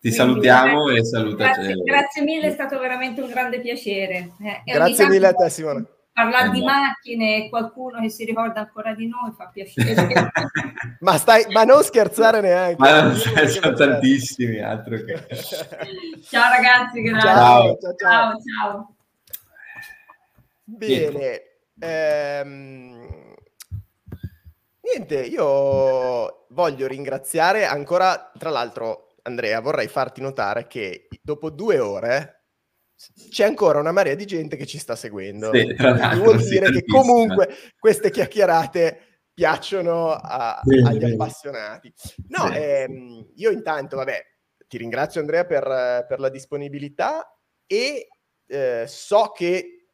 ti 0.00 0.10
salutiamo 0.10 0.88
e 0.88 1.04
salutaci. 1.04 1.60
Grazie, 1.60 1.82
grazie, 1.84 2.22
mille, 2.22 2.48
è 2.48 2.50
stato 2.50 2.76
veramente 2.80 3.20
un 3.20 3.30
grande 3.30 3.60
piacere. 3.60 4.32
Eh, 4.40 4.62
grazie 4.64 5.08
mille 5.08 5.28
a 5.28 5.34
te 5.34 5.50
Simone. 5.50 5.86
Parlare 6.14 6.50
di 6.50 6.62
macchine 6.62 7.44
e 7.44 7.48
qualcuno 7.48 8.00
che 8.00 8.08
si 8.08 8.24
ricorda 8.24 8.60
ancora 8.60 8.94
di 8.94 9.08
noi 9.08 9.32
fa 9.36 9.50
piacere. 9.52 10.30
ma, 11.00 11.18
stai, 11.18 11.44
ma 11.52 11.64
non 11.64 11.82
scherzare 11.82 12.40
neanche. 12.40 12.76
Ma 12.78 13.02
non 13.02 13.16
sono 13.16 13.74
tantissimi, 13.74 14.60
altro 14.60 14.96
che... 15.02 15.26
ciao 16.30 16.50
ragazzi, 16.50 17.02
grazie. 17.02 17.28
Ciao, 17.28 17.78
ciao, 17.78 17.94
ciao. 17.96 18.32
ciao. 18.38 18.94
Bene. 20.62 21.42
Ehm, 21.80 23.34
niente, 24.80 25.20
io 25.20 26.46
voglio 26.50 26.86
ringraziare 26.86 27.66
ancora, 27.66 28.30
tra 28.38 28.50
l'altro, 28.50 29.16
Andrea, 29.22 29.60
vorrei 29.60 29.88
farti 29.88 30.20
notare 30.20 30.68
che 30.68 31.08
dopo 31.20 31.50
due 31.50 31.80
ore 31.80 32.43
c'è 33.28 33.44
ancora 33.44 33.80
una 33.80 33.92
marea 33.92 34.14
di 34.14 34.24
gente 34.24 34.56
che 34.56 34.66
ci 34.66 34.78
sta 34.78 34.96
seguendo. 34.96 35.50
Sì, 35.52 35.74
vuol 36.16 36.42
dire 36.42 36.70
che 36.70 36.84
comunque 36.84 37.48
queste 37.78 38.10
chiacchierate 38.10 39.22
piacciono 39.34 40.12
a, 40.12 40.60
bene, 40.62 40.88
agli 40.88 40.98
bene. 40.98 41.12
appassionati. 41.14 41.92
No, 42.28 42.52
ehm, 42.52 43.32
io 43.34 43.50
intanto, 43.50 43.96
vabbè, 43.96 44.22
ti 44.68 44.78
ringrazio 44.78 45.20
Andrea 45.20 45.44
per, 45.44 46.06
per 46.08 46.20
la 46.20 46.28
disponibilità 46.28 47.36
e 47.66 48.08
eh, 48.46 48.84
so 48.86 49.32
che 49.34 49.86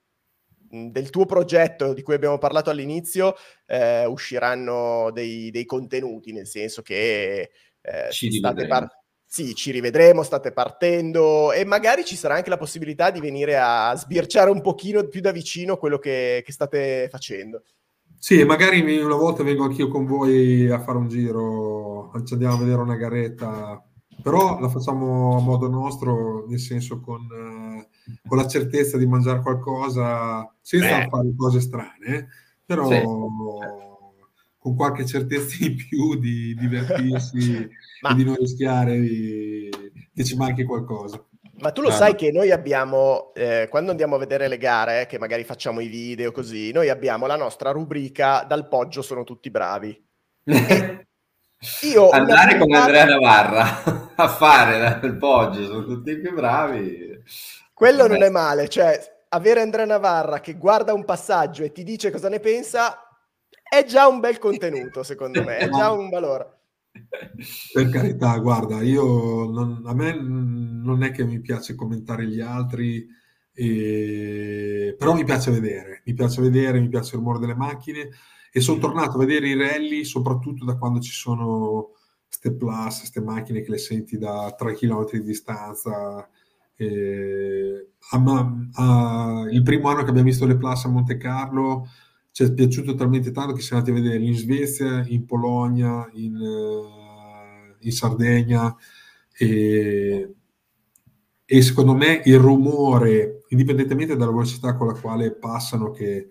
del 0.71 1.11
tuo 1.11 1.27
progetto 1.27 1.93
di 1.93 2.03
cui 2.03 2.15
abbiamo 2.15 2.39
parlato 2.39 2.71
all'inizio 2.71 3.35
eh, 3.67 4.05
usciranno 4.05 5.11
dei, 5.13 5.51
dei, 5.51 5.65
contenuti, 5.65 6.33
nel 6.33 6.47
senso 6.47 6.83
che 6.83 7.51
eh, 7.81 8.09
state 8.11 8.67
par- 8.69 9.00
sì, 9.33 9.55
ci 9.55 9.71
rivedremo, 9.71 10.25
state 10.25 10.51
partendo 10.51 11.53
e 11.53 11.65
magari 11.65 12.05
ci 12.05 12.17
sarà 12.17 12.35
anche 12.35 12.51
la 12.51 12.57
possibilità 12.57 13.13
di 13.13 13.21
venire 13.21 13.57
a 13.57 13.95
sbirciare 13.95 14.51
un 14.51 14.61
pochino 14.61 15.07
più 15.07 15.21
da 15.21 15.31
vicino 15.31 15.77
quello 15.77 15.99
che, 15.99 16.43
che 16.45 16.51
state 16.51 17.07
facendo. 17.09 17.63
Sì, 18.19 18.43
magari 18.43 18.81
una 18.99 19.15
volta 19.15 19.45
vengo 19.45 19.63
anch'io 19.63 19.87
con 19.87 20.05
voi 20.05 20.69
a 20.69 20.81
fare 20.81 20.99
un 20.99 21.07
giro, 21.07 22.11
ci 22.25 22.33
andiamo 22.33 22.57
a 22.57 22.59
vedere 22.59 22.81
una 22.81 22.97
garetta, 22.97 23.81
però 24.21 24.59
la 24.59 24.69
facciamo 24.69 25.37
a 25.37 25.41
modo 25.41 25.69
nostro, 25.69 26.45
nel 26.49 26.59
senso 26.59 26.99
con, 26.99 27.21
eh, 27.31 27.89
con 28.27 28.37
la 28.37 28.49
certezza 28.49 28.99
di 28.99 29.07
mangiare 29.07 29.43
qualcosa 29.43 30.53
senza 30.61 30.99
Beh. 30.99 31.09
fare 31.09 31.35
cose 31.37 31.61
strane, 31.61 32.29
però... 32.67 32.89
Sì 32.89 33.89
con 34.61 34.77
qualche 34.77 35.07
certezza 35.07 35.65
in 35.65 35.75
più 35.75 36.17
di 36.17 36.55
divertirsi 36.61 37.69
Ma... 38.03 38.11
e 38.11 38.15
di 38.15 38.25
non 38.25 38.37
rischiare 38.37 39.01
di... 39.01 39.71
che 40.15 40.23
ci 40.23 40.37
manchi 40.37 40.65
qualcosa. 40.65 41.25
Ma 41.55 41.73
tu 41.73 41.83
lo 41.83 41.89
ah, 41.89 41.93
sai 41.93 42.15
che 42.15 42.31
noi 42.31 42.51
abbiamo, 42.51 43.35
eh, 43.35 43.67
quando 43.69 43.91
andiamo 43.91 44.17
a 44.17 44.19
vedere 44.19 44.49
le 44.49 44.57
gare, 44.57 45.07
che 45.07 45.19
magari 45.19 45.45
facciamo 45.45 45.81
i 45.81 45.89
video 45.89 46.33
così, 46.33 46.73
noi 46.73 46.89
abbiamo 46.89 47.27
la 47.27 47.37
nostra 47.37 47.71
rubrica 47.71 48.45
dal 48.47 48.69
poggio 48.69 49.03
sono 49.03 49.25
tutti 49.25 49.51
bravi. 49.51 50.09
Io 51.83 52.09
Andare 52.09 52.57
con 52.57 52.73
Andrea 52.73 53.05
Navarra 53.05 54.15
a 54.17 54.29
fare 54.29 54.79
dal 54.79 55.17
poggio 55.19 55.67
sono 55.67 55.85
tutti 55.85 56.19
più 56.19 56.33
bravi. 56.33 57.23
Quello 57.75 58.03
Vabbè. 58.05 58.13
non 58.13 58.23
è 58.23 58.31
male, 58.31 58.69
cioè 58.69 58.99
avere 59.29 59.61
Andrea 59.61 59.85
Navarra 59.85 60.41
che 60.41 60.55
guarda 60.55 60.95
un 60.95 61.05
passaggio 61.05 61.63
e 61.63 61.73
ti 61.73 61.83
dice 61.83 62.11
cosa 62.11 62.31
ne 62.31 62.41
pensa 62.41 63.10
è 63.71 63.85
già 63.85 64.09
un 64.09 64.19
bel 64.19 64.39
contenuto, 64.39 65.05
secondo 65.05 65.45
me, 65.45 65.59
è 65.59 65.69
già 65.69 65.93
un 65.93 66.09
valore. 66.09 66.59
Per 67.73 67.89
carità, 67.89 68.37
guarda, 68.39 68.83
io 68.83 69.49
non, 69.49 69.83
a 69.87 69.95
me 69.95 70.13
non 70.13 71.05
è 71.05 71.13
che 71.13 71.25
mi 71.25 71.41
piace 71.41 71.77
commentare 71.77 72.27
gli 72.27 72.41
altri, 72.41 73.07
eh, 73.55 74.97
però 74.99 75.15
mi 75.15 75.23
piace 75.23 75.53
vedere, 75.53 76.03
mi 76.05 76.15
piace 76.15 76.43
vedere, 76.43 76.81
mi 76.81 76.89
piace 76.89 77.15
il 77.15 77.21
rumore 77.21 77.39
delle 77.39 77.55
macchine 77.55 78.11
e 78.51 78.61
sono 78.61 78.81
tornato 78.81 79.13
a 79.13 79.25
vedere 79.25 79.49
i 79.49 79.57
rally 79.57 80.05
soprattutto 80.05 80.65
da 80.65 80.77
quando 80.77 80.99
ci 80.99 81.13
sono 81.13 81.93
queste 82.27 82.53
plus, 82.53 82.99
queste 82.99 83.21
macchine 83.21 83.61
che 83.61 83.71
le 83.71 83.79
senti 83.79 84.19
da 84.19 84.53
3 84.59 84.75
km 84.75 85.11
di 85.13 85.23
distanza. 85.23 86.29
Eh, 86.75 87.91
a, 88.11 88.55
a, 88.73 89.47
il 89.49 89.63
primo 89.63 89.89
anno 89.91 90.03
che 90.03 90.11
abbiamo 90.11 90.29
visto 90.29 90.47
le 90.47 90.57
plus 90.57 90.85
a 90.87 90.89
Monte 90.89 91.19
Carlo 91.19 91.87
ci 92.41 92.51
è 92.51 92.55
piaciuto 92.55 92.95
talmente 92.95 93.33
tanto 93.33 93.53
che 93.53 93.61
siamo 93.61 93.83
andati 93.83 93.99
a 93.99 94.03
vedere 94.03 94.25
in 94.25 94.35
Svezia, 94.35 95.05
in 95.07 95.27
Polonia, 95.27 96.09
in, 96.15 96.37
uh, 96.37 97.77
in 97.81 97.93
Sardegna 97.93 98.75
e, 99.37 100.35
e, 101.45 101.63
secondo 101.63 101.95
me 101.95 102.23
il 102.25 102.39
rumore, 102.39 103.45
indipendentemente 103.49 104.17
dalla 104.17 104.31
velocità 104.31 104.75
con 104.75 104.87
la 104.87 104.99
quale 104.99 105.35
passano, 105.35 105.91
che 105.91 106.29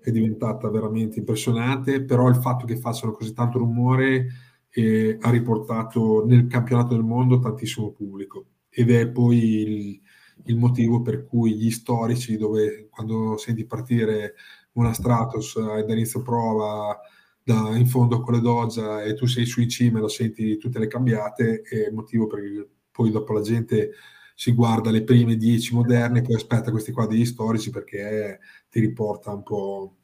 è 0.00 0.10
diventata 0.10 0.68
veramente 0.70 1.20
impressionante, 1.20 2.02
però 2.02 2.28
il 2.28 2.36
fatto 2.36 2.66
che 2.66 2.76
facciano 2.76 3.12
così 3.12 3.32
tanto 3.32 3.58
rumore 3.58 4.26
eh, 4.70 5.16
ha 5.20 5.30
riportato 5.30 6.24
nel 6.26 6.48
campionato 6.48 6.94
del 6.94 7.04
mondo 7.04 7.38
tantissimo 7.38 7.92
pubblico. 7.92 8.46
Ed 8.68 8.90
è 8.90 9.08
poi 9.08 9.38
il, 9.38 10.00
il 10.46 10.56
motivo 10.56 11.00
per 11.00 11.24
cui 11.24 11.54
gli 11.54 11.70
storici, 11.70 12.36
dove 12.36 12.88
quando 12.90 13.36
senti 13.36 13.64
partire 13.64 14.34
una 14.74 14.92
Stratos 14.92 15.56
eh, 15.56 15.84
dall'inizio 15.84 16.22
prova 16.22 16.98
da, 17.42 17.76
in 17.76 17.86
fondo 17.86 18.20
con 18.20 18.34
le 18.34 18.40
Dodge 18.40 19.04
e 19.04 19.14
tu 19.14 19.26
sei 19.26 19.44
sui 19.44 19.68
cime, 19.68 20.00
lo 20.00 20.08
senti 20.08 20.56
tutte 20.56 20.78
le 20.78 20.86
cambiate, 20.86 21.60
è 21.62 21.88
il 21.88 21.94
motivo 21.94 22.26
per 22.26 22.40
cui 22.40 22.66
poi 22.90 23.10
dopo 23.10 23.32
la 23.32 23.40
gente 23.40 23.90
si 24.34 24.52
guarda 24.52 24.90
le 24.90 25.02
prime 25.04 25.36
10 25.36 25.74
moderne, 25.74 26.22
poi 26.22 26.34
aspetta 26.34 26.70
questi 26.70 26.92
qua 26.92 27.06
degli 27.06 27.24
storici 27.24 27.70
perché 27.70 28.40
ti 28.70 28.80
riporta 28.80 29.32
un 29.32 29.42
po'... 29.42 29.96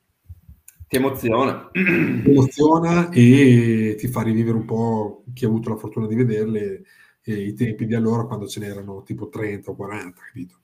Ti 0.88 0.96
emoziona. 0.96 1.70
Ti 1.72 2.30
emoziona 2.30 3.10
e 3.10 3.94
ti 3.96 4.08
fa 4.08 4.22
rivivere 4.22 4.56
un 4.56 4.64
po' 4.64 5.24
chi 5.32 5.44
ha 5.44 5.48
avuto 5.48 5.70
la 5.70 5.76
fortuna 5.76 6.06
di 6.06 6.16
vederle 6.16 6.82
e 7.22 7.32
i 7.32 7.54
tempi 7.54 7.86
di 7.86 7.94
allora 7.94 8.24
quando 8.24 8.46
ce 8.46 8.60
n'erano 8.60 9.02
tipo 9.02 9.28
30 9.28 9.70
o 9.70 9.76
40, 9.76 10.20
capito? 10.26 10.58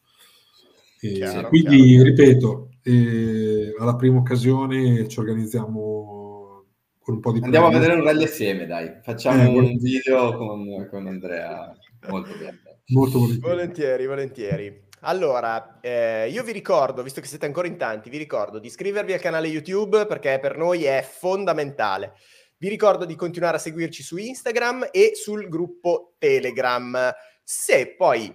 Chiaro, 0.98 1.48
quindi, 1.48 1.76
chiaro. 1.76 2.04
ripeto, 2.04 2.68
eh, 2.86 3.74
alla 3.78 3.96
prima 3.96 4.18
occasione 4.18 5.08
ci 5.08 5.18
organizziamo 5.18 6.64
con 7.00 7.14
un 7.14 7.20
po' 7.20 7.32
di... 7.32 7.40
Andiamo 7.42 7.66
a 7.66 7.70
vedere 7.70 7.94
un 7.94 8.04
rally 8.04 8.24
assieme, 8.24 8.64
dai. 8.64 9.00
Facciamo 9.02 9.42
eh, 9.42 9.58
un 9.58 9.76
video 9.76 10.36
con, 10.36 10.86
con, 10.88 11.06
Andrea. 11.08 11.76
Molto 12.08 12.30
bene. 12.38 12.62
Molto 12.86 13.18
volentieri. 13.18 13.54
Volentieri, 13.54 14.06
volentieri. 14.06 14.84
Allora, 15.00 15.80
eh, 15.80 16.28
io 16.30 16.44
vi 16.44 16.52
ricordo, 16.52 17.02
visto 17.02 17.20
che 17.20 17.26
siete 17.26 17.46
ancora 17.46 17.66
in 17.66 17.76
tanti, 17.76 18.08
vi 18.08 18.18
ricordo 18.18 18.60
di 18.60 18.68
iscrivervi 18.68 19.12
al 19.12 19.20
canale 19.20 19.48
YouTube 19.48 20.06
perché 20.06 20.38
per 20.40 20.56
noi 20.56 20.84
è 20.84 21.04
fondamentale. 21.08 22.14
Vi 22.56 22.68
ricordo 22.68 23.04
di 23.04 23.16
continuare 23.16 23.56
a 23.56 23.60
seguirci 23.60 24.02
su 24.02 24.16
Instagram 24.16 24.88
e 24.92 25.12
sul 25.14 25.48
gruppo 25.48 26.14
Telegram. 26.18 27.12
Se 27.42 27.94
poi 27.96 28.34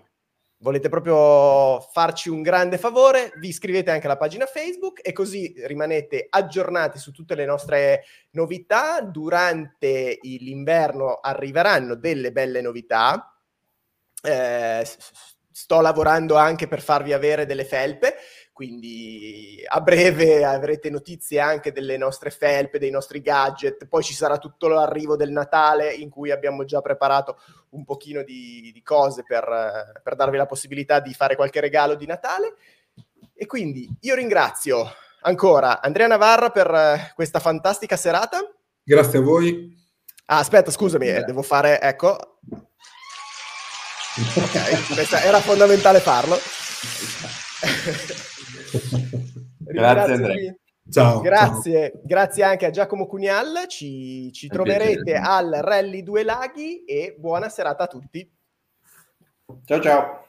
volete 0.61 0.89
proprio 0.89 1.79
farci 1.91 2.29
un 2.29 2.41
grande 2.41 2.77
favore, 2.77 3.33
vi 3.37 3.49
iscrivete 3.49 3.91
anche 3.91 4.05
alla 4.05 4.17
pagina 4.17 4.45
Facebook 4.45 4.99
e 5.03 5.11
così 5.11 5.53
rimanete 5.65 6.27
aggiornati 6.29 6.99
su 6.99 7.11
tutte 7.11 7.35
le 7.35 7.45
nostre 7.45 8.03
novità. 8.31 9.01
Durante 9.01 10.19
l'inverno 10.21 11.15
arriveranno 11.15 11.95
delle 11.95 12.31
belle 12.31 12.61
novità. 12.61 13.35
Eh, 14.23 14.87
sto 15.51 15.81
lavorando 15.81 16.35
anche 16.35 16.67
per 16.67 16.81
farvi 16.81 17.11
avere 17.11 17.45
delle 17.45 17.65
felpe 17.65 18.15
quindi 18.61 19.63
a 19.67 19.81
breve 19.81 20.45
avrete 20.45 20.91
notizie 20.91 21.39
anche 21.39 21.71
delle 21.71 21.97
nostre 21.97 22.29
felpe, 22.29 22.77
dei 22.77 22.91
nostri 22.91 23.19
gadget, 23.19 23.87
poi 23.87 24.03
ci 24.03 24.13
sarà 24.13 24.37
tutto 24.37 24.67
l'arrivo 24.67 25.15
del 25.15 25.31
Natale 25.31 25.91
in 25.91 26.11
cui 26.11 26.29
abbiamo 26.29 26.63
già 26.63 26.79
preparato 26.79 27.39
un 27.69 27.83
pochino 27.83 28.21
di, 28.21 28.69
di 28.71 28.83
cose 28.83 29.23
per, 29.25 29.99
per 30.03 30.15
darvi 30.15 30.37
la 30.37 30.45
possibilità 30.45 30.99
di 30.99 31.11
fare 31.15 31.35
qualche 31.35 31.59
regalo 31.59 31.95
di 31.95 32.05
Natale. 32.05 32.53
E 33.33 33.47
quindi 33.47 33.89
io 34.01 34.13
ringrazio 34.13 34.93
ancora 35.21 35.81
Andrea 35.81 36.05
Navarra 36.05 36.51
per 36.51 37.13
questa 37.15 37.39
fantastica 37.39 37.97
serata. 37.97 38.47
Grazie 38.83 39.17
a 39.17 39.21
voi. 39.23 39.75
Ah, 40.25 40.37
aspetta, 40.37 40.69
scusami, 40.69 41.07
eh, 41.07 41.23
devo 41.23 41.41
fare, 41.41 41.81
ecco. 41.81 42.37
Ok, 44.35 45.23
era 45.23 45.39
fondamentale 45.39 45.99
farlo. 45.99 46.37
grazie 49.59 50.13
Andrea. 50.13 50.55
Ciao, 50.89 51.21
grazie, 51.21 51.91
ciao. 51.91 52.01
grazie 52.03 52.43
anche 52.43 52.65
a 52.65 52.69
Giacomo 52.69 53.05
Cunial, 53.05 53.65
ci, 53.67 54.31
ci 54.33 54.47
troverete 54.47 55.15
al 55.15 55.49
Rally 55.61 56.03
Due 56.03 56.23
Laghi 56.23 56.83
e 56.83 57.15
buona 57.17 57.47
serata 57.49 57.83
a 57.83 57.87
tutti. 57.87 58.29
Ciao 59.65 59.81
ciao. 59.81 60.25